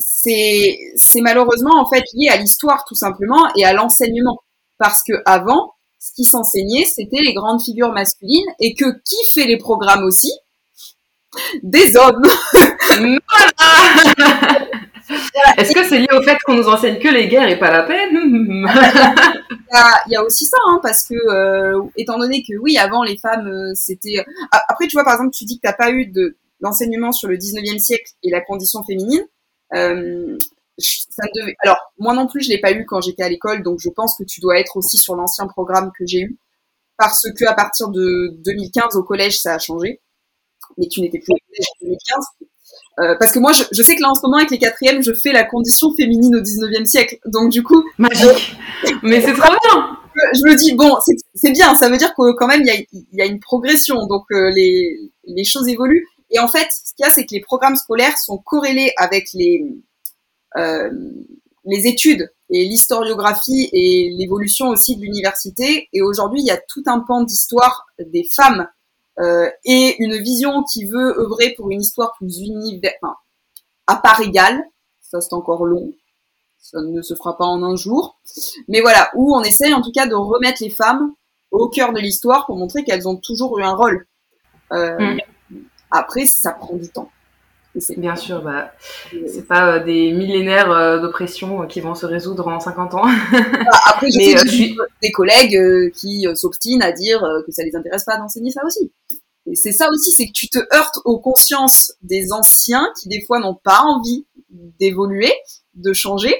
c'est 0.00 0.78
c'est 0.96 1.20
malheureusement 1.20 1.80
en 1.80 1.88
fait 1.88 2.04
lié 2.14 2.28
à 2.30 2.36
l'histoire 2.36 2.84
tout 2.86 2.94
simplement 2.94 3.48
et 3.56 3.64
à 3.64 3.72
l'enseignement 3.72 4.38
parce 4.78 5.02
que 5.06 5.12
avant 5.26 5.74
ce 5.98 6.12
qui 6.14 6.24
s'enseignait 6.24 6.84
c'était 6.84 7.20
les 7.22 7.34
grandes 7.34 7.62
figures 7.62 7.92
masculines 7.92 8.48
et 8.60 8.74
que 8.74 8.86
qui 9.04 9.16
fait 9.34 9.46
les 9.46 9.58
programmes 9.58 10.04
aussi? 10.04 10.32
Des 11.62 11.96
hommes 11.96 12.22
Est-ce 15.56 15.72
que 15.72 15.84
c'est 15.84 15.98
lié 15.98 16.08
au 16.12 16.22
fait 16.22 16.36
qu'on 16.44 16.54
nous 16.54 16.68
enseigne 16.68 16.98
que 16.98 17.08
les 17.08 17.28
guerres 17.28 17.48
et 17.48 17.58
pas 17.58 17.70
la 17.70 17.82
paix? 17.82 18.08
Il, 18.12 18.66
y 20.08 20.16
a, 20.16 20.24
aussi 20.24 20.46
ça, 20.46 20.56
hein, 20.66 20.80
parce 20.82 21.04
que 21.04 21.14
euh, 21.14 21.82
étant 21.96 22.18
donné 22.18 22.42
que 22.42 22.56
oui, 22.60 22.76
avant 22.78 23.02
les 23.02 23.16
femmes, 23.18 23.46
euh, 23.46 23.72
c'était. 23.74 24.24
Après, 24.68 24.86
tu 24.86 24.94
vois, 24.94 25.04
par 25.04 25.14
exemple, 25.14 25.34
tu 25.34 25.44
dis 25.44 25.56
que 25.56 25.62
t'as 25.62 25.72
pas 25.72 25.90
eu 25.90 26.06
de 26.06 26.36
l'enseignement 26.60 27.12
sur 27.12 27.28
le 27.28 27.36
19e 27.36 27.78
siècle 27.78 28.12
et 28.22 28.30
la 28.30 28.40
condition 28.40 28.82
féminine. 28.84 29.24
Euh, 29.74 30.36
ça 30.78 31.22
devait... 31.34 31.54
Alors, 31.60 31.78
moi 31.98 32.14
non 32.14 32.26
plus, 32.26 32.42
je 32.42 32.48
l'ai 32.48 32.60
pas 32.60 32.72
eu 32.72 32.86
quand 32.86 33.00
j'étais 33.00 33.22
à 33.22 33.28
l'école, 33.28 33.62
donc 33.62 33.78
je 33.80 33.90
pense 33.90 34.16
que 34.16 34.24
tu 34.24 34.40
dois 34.40 34.58
être 34.58 34.76
aussi 34.76 34.96
sur 34.96 35.14
l'ancien 35.14 35.46
programme 35.46 35.90
que 35.98 36.06
j'ai 36.06 36.20
eu, 36.20 36.38
parce 36.96 37.26
que 37.38 37.44
à 37.46 37.54
partir 37.54 37.88
de 37.88 38.34
2015 38.44 38.96
au 38.96 39.02
collège, 39.02 39.40
ça 39.40 39.54
a 39.54 39.58
changé. 39.58 40.00
Mais 40.78 40.86
tu 40.88 41.00
n'étais 41.00 41.18
plus 41.18 41.32
au 41.32 41.38
collège 41.48 41.66
en 41.68 41.84
2015. 41.84 42.24
Euh, 43.00 43.14
parce 43.18 43.32
que 43.32 43.38
moi, 43.38 43.52
je, 43.52 43.64
je, 43.72 43.82
sais 43.82 43.96
que 43.96 44.02
là, 44.02 44.10
en 44.10 44.14
ce 44.14 44.20
moment, 44.22 44.36
avec 44.36 44.50
les 44.50 44.58
quatrièmes, 44.58 45.02
je 45.02 45.12
fais 45.12 45.32
la 45.32 45.44
condition 45.44 45.92
féminine 45.94 46.36
au 46.36 46.40
19e 46.40 46.84
siècle. 46.84 47.18
Donc, 47.26 47.50
du 47.50 47.62
coup. 47.62 47.82
Magique! 47.98 48.56
Mais 49.02 49.20
c'est 49.20 49.32
trop 49.32 49.48
bien! 49.48 49.96
Je 50.34 50.42
me 50.44 50.54
dis, 50.54 50.74
bon, 50.74 50.96
c'est 51.34 51.52
bien, 51.52 51.74
ça 51.76 51.88
veut 51.88 51.96
dire 51.96 52.14
que 52.14 52.34
quand 52.34 52.46
même, 52.46 52.60
il 52.62 52.66
y 52.66 52.70
a, 52.70 52.74
y 53.12 53.22
a, 53.22 53.26
une 53.26 53.40
progression. 53.40 54.06
Donc, 54.06 54.24
euh, 54.32 54.50
les, 54.50 54.98
les 55.24 55.44
choses 55.44 55.68
évoluent. 55.68 56.06
Et 56.30 56.38
en 56.38 56.48
fait, 56.48 56.68
ce 56.70 56.94
qu'il 56.94 57.04
y 57.04 57.08
a, 57.08 57.10
c'est 57.10 57.26
que 57.26 57.34
les 57.34 57.40
programmes 57.40 57.76
scolaires 57.76 58.16
sont 58.18 58.38
corrélés 58.38 58.92
avec 58.96 59.28
les, 59.34 59.64
euh, 60.56 60.90
les 61.64 61.86
études 61.86 62.32
et 62.50 62.64
l'historiographie 62.64 63.68
et 63.72 64.10
l'évolution 64.16 64.68
aussi 64.68 64.96
de 64.96 65.02
l'université. 65.02 65.88
Et 65.92 66.02
aujourd'hui, 66.02 66.40
il 66.40 66.46
y 66.46 66.50
a 66.50 66.60
tout 66.68 66.82
un 66.86 67.00
pan 67.00 67.22
d'histoire 67.22 67.86
des 67.98 68.24
femmes 68.24 68.68
euh, 69.18 69.50
et 69.64 69.96
une 70.02 70.16
vision 70.16 70.62
qui 70.64 70.84
veut 70.84 71.18
œuvrer 71.18 71.50
pour 71.50 71.70
une 71.70 71.80
histoire 71.80 72.12
plus 72.16 72.38
universelle, 72.38 72.98
enfin, 73.02 73.16
à 73.86 73.96
part 73.96 74.20
égale. 74.20 74.62
Ça, 75.00 75.20
c'est 75.20 75.34
encore 75.34 75.64
long. 75.64 75.92
Ça 76.58 76.80
ne 76.80 77.02
se 77.02 77.14
fera 77.14 77.36
pas 77.36 77.46
en 77.46 77.62
un 77.62 77.76
jour. 77.76 78.20
Mais 78.68 78.80
voilà, 78.80 79.10
où 79.14 79.34
on 79.34 79.42
essaye 79.42 79.74
en 79.74 79.82
tout 79.82 79.92
cas 79.92 80.06
de 80.06 80.14
remettre 80.14 80.62
les 80.62 80.70
femmes 80.70 81.12
au 81.50 81.68
cœur 81.68 81.92
de 81.92 81.98
l'histoire 81.98 82.46
pour 82.46 82.56
montrer 82.56 82.84
qu'elles 82.84 83.08
ont 83.08 83.16
toujours 83.16 83.58
eu 83.58 83.62
un 83.62 83.74
rôle. 83.74 84.06
Euh, 84.72 84.98
mm. 84.98 85.20
Après, 85.90 86.26
ça 86.26 86.52
prend 86.52 86.76
du 86.76 86.88
temps. 86.88 87.10
Bien 87.96 88.16
sûr, 88.16 88.42
bah, 88.42 88.72
c'est 89.28 89.46
pas 89.46 89.76
euh, 89.76 89.84
des 89.84 90.10
millénaires 90.10 90.72
euh, 90.72 90.98
d'oppression 90.98 91.62
euh, 91.62 91.66
qui 91.66 91.80
vont 91.80 91.94
se 91.94 92.04
résoudre 92.04 92.48
en 92.48 92.58
50 92.58 92.94
ans. 92.94 93.04
Bah, 93.32 93.78
après, 93.86 94.10
j'ai 94.10 94.34
des 95.02 95.12
collègues 95.12 95.92
qui 95.92 96.26
s'obstinent 96.34 96.82
à 96.82 96.92
dire 96.92 97.20
que 97.46 97.52
ça 97.52 97.62
les 97.62 97.76
intéresse 97.76 98.04
pas 98.04 98.16
d'enseigner 98.16 98.50
ça 98.50 98.62
aussi. 98.66 98.90
Et 99.46 99.54
c'est 99.54 99.72
ça 99.72 99.88
aussi, 99.90 100.10
c'est 100.10 100.26
que 100.26 100.32
tu 100.32 100.48
te 100.48 100.58
heurtes 100.74 100.98
aux 101.04 101.20
consciences 101.20 101.92
des 102.02 102.32
anciens 102.32 102.88
qui 103.00 103.08
des 103.08 103.22
fois 103.24 103.38
n'ont 103.38 103.54
pas 103.54 103.82
envie 103.82 104.26
d'évoluer, 104.80 105.32
de 105.74 105.92
changer. 105.92 106.34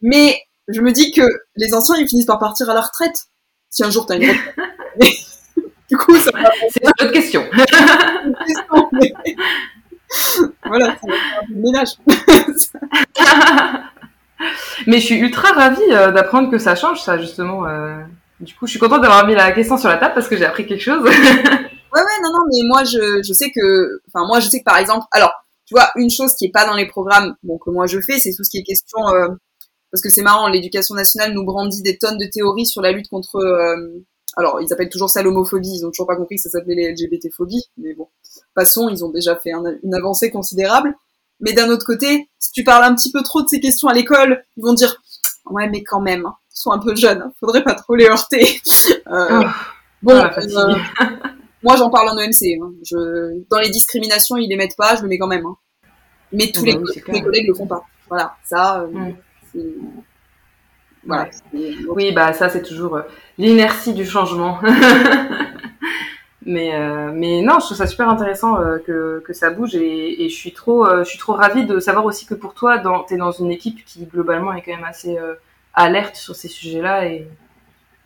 Mais 0.00 0.40
je 0.68 0.80
me 0.80 0.92
dis 0.92 1.10
que 1.10 1.22
les 1.56 1.74
anciens, 1.74 1.96
ils 1.96 2.08
finissent 2.08 2.26
par 2.26 2.38
partir 2.38 2.70
à 2.70 2.74
la 2.74 2.82
retraite. 2.82 3.24
Si 3.70 3.82
un 3.82 3.90
jour 3.90 4.06
tu 4.06 4.12
as 4.12 4.16
une 4.16 4.30
retraite. 5.00 5.31
Du 5.92 5.98
coup, 5.98 6.16
ça 6.16 6.30
C'est 6.70 6.82
une 6.82 6.88
autre 6.88 7.12
question. 7.12 7.44
voilà, 10.64 10.96
c'est 10.98 11.10
un 11.10 11.14
peu 11.46 11.54
de 11.54 11.60
ménage. 11.60 11.90
mais 14.86 15.00
je 15.00 15.04
suis 15.04 15.16
ultra 15.16 15.52
ravie 15.52 15.82
euh, 15.90 16.12
d'apprendre 16.12 16.50
que 16.50 16.56
ça 16.56 16.74
change, 16.74 17.02
ça, 17.02 17.18
justement. 17.18 17.66
Euh, 17.66 17.98
du 18.40 18.54
coup, 18.54 18.66
je 18.66 18.70
suis 18.70 18.80
contente 18.80 19.02
d'avoir 19.02 19.26
mis 19.26 19.34
la 19.34 19.52
question 19.52 19.76
sur 19.76 19.90
la 19.90 19.98
table 19.98 20.14
parce 20.14 20.28
que 20.28 20.36
j'ai 20.38 20.46
appris 20.46 20.66
quelque 20.66 20.80
chose. 20.80 21.02
ouais, 21.02 21.10
ouais, 21.10 22.20
non, 22.22 22.32
non, 22.32 22.40
mais 22.50 22.62
moi, 22.68 22.84
je, 22.84 23.20
je 23.22 23.32
sais 23.34 23.50
que, 23.50 24.00
enfin, 24.08 24.26
moi, 24.26 24.40
je 24.40 24.48
sais 24.48 24.60
que 24.60 24.64
par 24.64 24.78
exemple, 24.78 25.04
alors, 25.10 25.32
tu 25.66 25.74
vois, 25.74 25.90
une 25.96 26.08
chose 26.08 26.32
qui 26.32 26.46
est 26.46 26.52
pas 26.52 26.64
dans 26.64 26.74
les 26.74 26.86
programmes, 26.86 27.36
bon, 27.42 27.58
que 27.58 27.68
moi 27.70 27.84
je 27.86 28.00
fais, 28.00 28.18
c'est 28.18 28.32
tout 28.34 28.44
ce 28.44 28.50
qui 28.50 28.56
est 28.56 28.62
question, 28.62 29.06
euh, 29.08 29.28
parce 29.90 30.00
que 30.02 30.08
c'est 30.08 30.22
marrant, 30.22 30.48
l'éducation 30.48 30.94
nationale 30.94 31.34
nous 31.34 31.44
brandit 31.44 31.82
des 31.82 31.98
tonnes 31.98 32.16
de 32.16 32.24
théories 32.32 32.64
sur 32.64 32.80
la 32.80 32.92
lutte 32.92 33.10
contre, 33.10 33.36
euh, 33.36 34.02
alors, 34.36 34.60
ils 34.60 34.72
appellent 34.72 34.88
toujours 34.88 35.10
ça 35.10 35.22
l'homophobie, 35.22 35.76
ils 35.76 35.86
ont 35.86 35.90
toujours 35.90 36.06
pas 36.06 36.16
compris 36.16 36.36
que 36.36 36.42
ça 36.42 36.50
s'appelait 36.50 36.74
les 36.74 36.92
LGBT-phobies, 36.92 37.70
mais 37.76 37.94
bon, 37.94 38.08
passons, 38.54 38.88
ils 38.88 39.04
ont 39.04 39.10
déjà 39.10 39.36
fait 39.36 39.52
une 39.82 39.94
avancée 39.94 40.30
considérable. 40.30 40.94
Mais 41.40 41.52
d'un 41.52 41.68
autre 41.68 41.84
côté, 41.84 42.28
si 42.38 42.52
tu 42.52 42.64
parles 42.64 42.84
un 42.84 42.94
petit 42.94 43.10
peu 43.10 43.22
trop 43.22 43.42
de 43.42 43.48
ces 43.48 43.60
questions 43.60 43.88
à 43.88 43.94
l'école, 43.94 44.42
ils 44.56 44.62
vont 44.62 44.74
dire, 44.74 45.02
ouais, 45.50 45.68
mais 45.68 45.82
quand 45.82 46.00
même, 46.00 46.24
hein, 46.24 46.34
ils 46.50 46.58
sont 46.58 46.70
un 46.70 46.78
peu 46.78 46.94
jeunes, 46.94 47.20
hein, 47.20 47.32
faudrait 47.40 47.64
pas 47.64 47.74
trop 47.74 47.94
les 47.94 48.06
heurter. 48.06 48.60
Euh, 49.08 49.42
oh, 49.42 49.48
bon, 50.00 50.14
euh, 50.14 50.74
moi 51.62 51.76
j'en 51.76 51.90
parle 51.90 52.08
en 52.08 52.16
EMC. 52.16 52.58
Hein. 52.62 52.72
Je, 52.82 53.42
dans 53.50 53.58
les 53.58 53.68
discriminations, 53.68 54.38
ils 54.38 54.48
les 54.48 54.56
mettent 54.56 54.76
pas, 54.76 54.96
je 54.96 55.02
le 55.02 55.08
mets 55.08 55.18
quand 55.18 55.26
même. 55.26 55.44
Hein. 55.44 55.56
Mais 56.32 56.50
tous, 56.50 56.64
ah 56.66 56.72
bah 56.76 56.80
les, 56.94 57.12
les, 57.12 57.22
collègues 57.22 57.48
le 57.48 57.52
font 57.52 57.66
pas. 57.66 57.84
Voilà, 58.08 58.34
ça, 58.42 58.80
euh, 58.80 59.12
mm. 59.54 60.02
Oui, 61.88 62.12
bah 62.12 62.32
ça 62.32 62.48
c'est 62.48 62.62
toujours 62.62 62.96
euh, 62.96 63.02
l'inertie 63.38 63.92
du 63.92 64.04
changement. 64.04 64.58
mais 66.46 66.74
euh, 66.74 67.10
mais 67.12 67.42
non, 67.42 67.58
je 67.60 67.66
trouve 67.66 67.76
ça 67.76 67.86
super 67.86 68.08
intéressant 68.08 68.60
euh, 68.60 68.78
que, 68.78 69.22
que 69.24 69.32
ça 69.32 69.50
bouge 69.50 69.74
et, 69.74 70.24
et, 70.24 70.28
je 70.28 70.34
suis 70.34 70.52
trop 70.52 70.86
je 70.98 71.04
suis 71.04 71.18
trop 71.18 71.34
ravie 71.34 71.66
de 71.66 71.78
savoir 71.80 72.04
aussi 72.04 72.26
que 72.26 72.34
pour 72.34 72.54
toi, 72.54 72.78
tu 73.06 73.14
es 73.14 73.16
dans 73.16 73.32
une 73.32 73.50
équipe 73.50 73.84
qui 73.84 74.06
globalement 74.06 74.52
est 74.52 74.62
quand 74.62 74.72
même 74.72 74.84
assez 74.84 75.18
alerte 75.74 76.16
sur 76.16 76.36
ces 76.36 76.48
sujets-là 76.48 77.06
et 77.06 77.26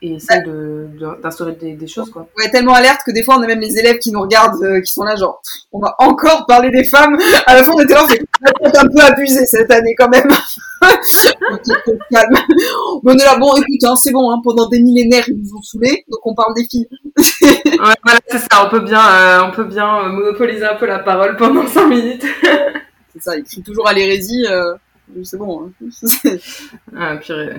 et 0.02 0.14
essaie 0.14 0.42
de, 0.42 0.88
d'instaurer 1.22 1.52
des, 1.52 1.72
des, 1.72 1.86
choses 1.86 2.10
quoi. 2.10 2.28
Ouais, 2.38 2.50
tellement 2.50 2.74
alerte 2.74 3.00
que 3.06 3.12
des 3.12 3.22
fois 3.22 3.36
on 3.38 3.42
a 3.42 3.46
même 3.46 3.60
les 3.60 3.78
élèves 3.78 3.98
qui 3.98 4.12
nous 4.12 4.20
regardent, 4.20 4.62
euh, 4.62 4.80
qui 4.80 4.92
sont 4.92 5.04
là 5.04 5.16
genre, 5.16 5.40
on 5.72 5.80
va 5.80 5.94
encore 5.98 6.44
parler 6.46 6.70
des 6.70 6.84
femmes. 6.84 7.16
À 7.46 7.54
la 7.54 7.64
fin 7.64 7.72
on 7.72 7.80
était 7.80 7.94
là, 7.94 8.04
c'est 8.08 8.76
un 8.76 8.86
peu 8.86 9.00
abusé 9.00 9.46
cette 9.46 9.70
année 9.70 9.94
quand 9.96 10.08
même. 10.08 10.28
calme. 12.10 12.36
on 13.04 13.14
est 13.14 13.24
là, 13.24 13.38
bon 13.38 13.54
écoute, 13.56 13.84
hein, 13.84 13.96
c'est 13.96 14.12
bon, 14.12 14.30
hein, 14.30 14.40
pendant 14.44 14.68
des 14.68 14.80
millénaires 14.82 15.24
ils 15.28 15.38
nous 15.38 15.56
ont 15.56 15.62
saoulés, 15.62 16.04
donc 16.10 16.20
on 16.24 16.34
parle 16.34 16.54
des 16.54 16.66
filles. 16.68 16.88
ouais, 17.42 17.94
voilà, 18.04 18.20
c'est 18.28 18.38
ça. 18.38 18.66
On 18.66 18.68
peut 18.68 18.80
bien, 18.80 19.00
euh, 19.00 19.44
on 19.44 19.52
peut 19.52 19.64
bien 19.64 20.04
euh, 20.04 20.08
monopoliser 20.10 20.66
un 20.66 20.74
peu 20.74 20.86
la 20.86 20.98
parole 20.98 21.36
pendant 21.36 21.66
5 21.66 21.86
minutes. 21.86 22.26
c'est 23.12 23.22
ça. 23.22 23.36
Ils 23.36 23.44
crient 23.44 23.62
toujours 23.62 23.88
à 23.88 23.94
l'hérésie. 23.94 24.44
c'est 25.24 25.38
bon. 25.38 25.72
Hein. 25.82 26.36
ah, 26.94 27.16
purée. 27.16 27.56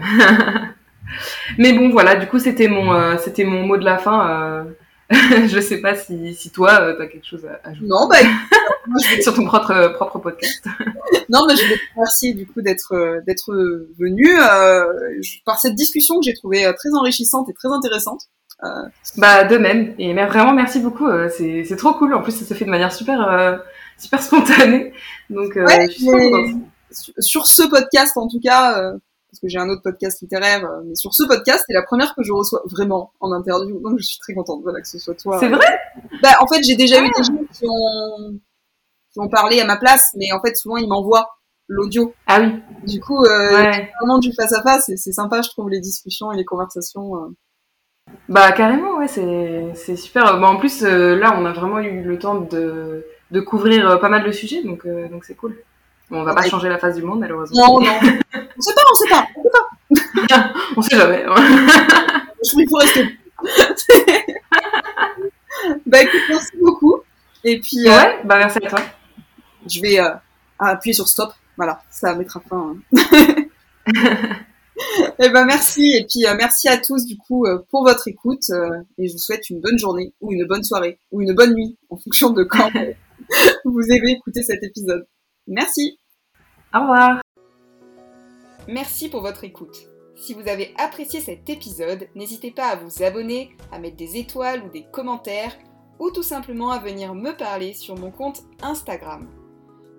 Mais 1.57 1.73
bon, 1.73 1.89
voilà, 1.89 2.15
du 2.15 2.27
coup, 2.27 2.39
c'était 2.39 2.67
mon, 2.67 2.93
euh, 2.93 3.17
c'était 3.17 3.43
mon 3.43 3.63
mot 3.65 3.77
de 3.77 3.85
la 3.85 3.97
fin. 3.97 4.29
Euh... 4.29 4.63
je 5.47 5.61
sais 5.61 5.79
pas 5.79 5.95
si, 5.95 6.35
si 6.35 6.51
toi, 6.51 6.81
euh, 6.81 6.95
tu 6.97 7.01
as 7.01 7.07
quelque 7.07 7.25
chose 7.25 7.45
à 7.45 7.69
ajouter. 7.69 7.88
Non, 7.88 8.09
bah, 8.09 8.17
sur 9.21 9.34
ton 9.34 9.45
propre, 9.45 9.93
propre 9.93 10.19
podcast. 10.19 10.65
non, 11.29 11.45
mais 11.47 11.55
je 11.55 11.63
voulais 11.63 11.77
te 11.77 11.93
remercier 11.95 12.34
du 12.34 12.45
coup 12.45 12.61
d'être, 12.61 13.21
d'être 13.25 13.53
venu 13.97 14.27
par 15.45 15.59
cette 15.59 15.75
discussion 15.75 16.19
que 16.19 16.25
j'ai 16.25 16.34
trouvée 16.34 16.63
très 16.77 16.89
enrichissante 16.93 17.49
et 17.49 17.53
très 17.53 17.69
intéressante. 17.69 18.23
Bah, 19.17 19.45
de 19.45 19.57
même. 19.57 19.93
Et 19.97 20.13
mais 20.13 20.25
vraiment, 20.25 20.53
merci 20.53 20.79
beaucoup. 20.81 21.07
c'est, 21.29 21.63
c'est 21.63 21.77
trop 21.77 21.93
cool. 21.93 22.13
En 22.13 22.21
plus, 22.21 22.34
ça 22.34 22.43
se 22.43 22.53
fait 22.53 22.65
de 22.65 22.69
manière 22.69 22.91
super, 22.91 23.61
super 23.97 24.21
spontanée. 24.21 24.91
Donc, 25.29 25.53
je 25.55 25.89
suis 25.89 26.09
sur 27.19 27.45
ce 27.45 27.63
podcast, 27.63 28.17
en 28.17 28.27
tout 28.27 28.41
cas, 28.41 28.91
parce 29.29 29.39
que 29.41 29.47
j'ai 29.47 29.59
un 29.59 29.69
autre 29.69 29.81
podcast 29.81 30.21
littéraire, 30.21 30.65
euh, 30.65 30.81
mais 30.85 30.95
sur 30.95 31.13
ce 31.13 31.23
podcast, 31.25 31.63
c'est 31.67 31.73
la 31.73 31.83
première 31.83 32.15
que 32.15 32.23
je 32.23 32.31
reçois 32.31 32.61
vraiment 32.65 33.11
en 33.19 33.31
interview, 33.33 33.79
donc 33.81 33.99
je 33.99 34.05
suis 34.05 34.19
très 34.19 34.33
contente 34.33 34.61
voilà, 34.63 34.81
que 34.81 34.87
ce 34.87 34.99
soit 34.99 35.15
toi. 35.15 35.37
C'est 35.39 35.49
vrai? 35.49 35.79
Bah 36.23 36.29
en 36.39 36.47
fait, 36.47 36.63
j'ai 36.63 36.75
déjà 36.75 36.99
eu 37.01 37.09
des 37.09 37.23
gens 37.23 37.43
qui 37.51 37.65
ont, 37.67 38.39
qui 39.11 39.19
ont 39.19 39.29
parlé 39.29 39.59
à 39.59 39.65
ma 39.65 39.77
place, 39.77 40.07
mais 40.15 40.31
en 40.31 40.41
fait, 40.41 40.55
souvent, 40.55 40.77
ils 40.77 40.87
m'envoient 40.87 41.29
l'audio. 41.67 42.13
Ah 42.25 42.39
oui. 42.39 42.61
Du 42.87 43.01
coup, 43.01 43.23
euh, 43.25 43.71
vraiment 43.99 44.19
du 44.19 44.31
face 44.33 44.53
à 44.53 44.61
face, 44.63 44.89
et 44.89 44.97
c'est 44.97 45.11
sympa, 45.11 45.41
je 45.41 45.49
trouve, 45.49 45.69
les 45.69 45.81
discussions 45.81 46.31
et 46.31 46.37
les 46.37 46.45
conversations. 46.45 47.15
Euh. 47.17 47.27
Bah 48.29 48.53
carrément, 48.53 48.97
ouais, 48.97 49.09
c'est, 49.09 49.73
c'est 49.75 49.97
super. 49.97 50.39
Bah, 50.39 50.47
en 50.47 50.55
plus, 50.57 50.83
euh, 50.83 51.17
là, 51.17 51.35
on 51.37 51.45
a 51.45 51.51
vraiment 51.51 51.79
eu 51.79 52.01
le 52.01 52.17
temps 52.17 52.39
de, 52.39 53.05
de 53.31 53.41
couvrir 53.41 53.99
pas 53.99 54.07
mal 54.07 54.25
de 54.25 54.31
sujets, 54.31 54.63
donc 54.63 54.87
donc 55.11 55.25
c'est 55.25 55.35
cool. 55.35 55.57
Bon, 56.09 56.21
on 56.21 56.23
va 56.23 56.34
pas 56.34 56.43
changer 56.43 56.69
la 56.69 56.77
face 56.77 56.95
du 56.95 57.03
monde, 57.03 57.19
malheureusement. 57.19 57.79
Non, 57.79 57.81
non. 57.81 57.91
on 58.57 58.61
sait 58.61 58.73
pas, 58.73 58.81
on 58.91 58.95
sait 58.95 59.09
pas, 59.09 59.27
on 59.35 59.43
sait 59.43 59.49
pas. 60.29 60.53
on 60.77 60.81
sait 60.81 60.95
jamais. 60.95 61.23
Je 62.43 62.49
trouve 62.49 62.59
qu'il 62.59 62.69
faut 62.69 62.77
rester. 62.77 63.17
bah 65.85 66.01
écoute, 66.01 66.21
merci 66.29 66.51
beaucoup. 66.61 67.01
Et 67.43 67.59
puis. 67.59 67.88
Euh, 67.88 67.91
ouais, 67.91 68.19
bah 68.23 68.38
merci 68.38 68.59
à 68.63 68.69
toi. 68.69 68.79
Je 69.67 69.81
vais 69.81 69.99
euh, 69.99 70.11
appuyer 70.59 70.93
sur 70.93 71.07
stop. 71.07 71.34
Voilà, 71.57 71.81
ça 71.89 72.15
mettra 72.15 72.39
fin. 72.39 72.77
et 72.95 73.49
eh 75.19 75.29
ben 75.29 75.45
merci 75.45 75.97
et 75.97 76.05
puis 76.05 76.27
euh, 76.27 76.35
merci 76.38 76.69
à 76.69 76.77
tous 76.77 77.03
du 77.07 77.17
coup 77.17 77.47
pour 77.71 77.84
votre 77.84 78.07
écoute 78.07 78.51
et 78.99 79.07
je 79.07 79.13
vous 79.13 79.17
souhaite 79.17 79.49
une 79.49 79.59
bonne 79.59 79.79
journée 79.79 80.13
ou 80.21 80.31
une 80.31 80.45
bonne 80.45 80.63
soirée 80.63 80.99
ou 81.11 81.19
une 81.21 81.34
bonne 81.34 81.55
nuit 81.55 81.75
en 81.89 81.97
fonction 81.97 82.29
de 82.29 82.43
quand 82.43 82.69
vous 83.65 83.81
avez 83.91 84.11
écouté 84.11 84.43
cet 84.43 84.63
épisode. 84.63 85.07
Merci. 85.48 85.98
Au 86.74 86.82
revoir. 86.82 87.22
Merci 88.68 89.10
pour 89.10 89.22
votre 89.22 89.44
écoute. 89.44 89.78
Si 90.15 90.34
vous 90.34 90.48
avez 90.48 90.74
apprécié 90.78 91.22
cet 91.22 91.49
épisode, 91.49 92.07
n'hésitez 92.15 92.52
pas 92.52 92.68
à 92.68 92.76
vous 92.76 93.03
abonner, 93.03 93.56
à 93.72 93.80
mettre 93.80 93.95
des 93.95 94.18
étoiles 94.18 94.64
ou 94.65 94.69
des 94.69 94.86
commentaires, 94.91 95.56
ou 95.99 96.11
tout 96.11 96.24
simplement 96.24 96.72
à 96.72 96.80
venir 96.80 97.14
me 97.14 97.32
parler 97.32 97.74
sur 97.74 97.95
mon 97.95 98.11
compte 98.11 98.44
Instagram. 98.61 99.30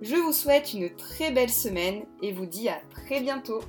Je 0.01 0.17
vous 0.17 0.33
souhaite 0.33 0.75
une 0.75 0.95
très 0.95 1.33
belle 1.33 1.51
semaine 1.51 2.05
et 2.23 2.33
vous 2.33 2.47
dis 2.47 2.69
à 2.69 2.81
très 2.91 3.21
bientôt. 3.21 3.61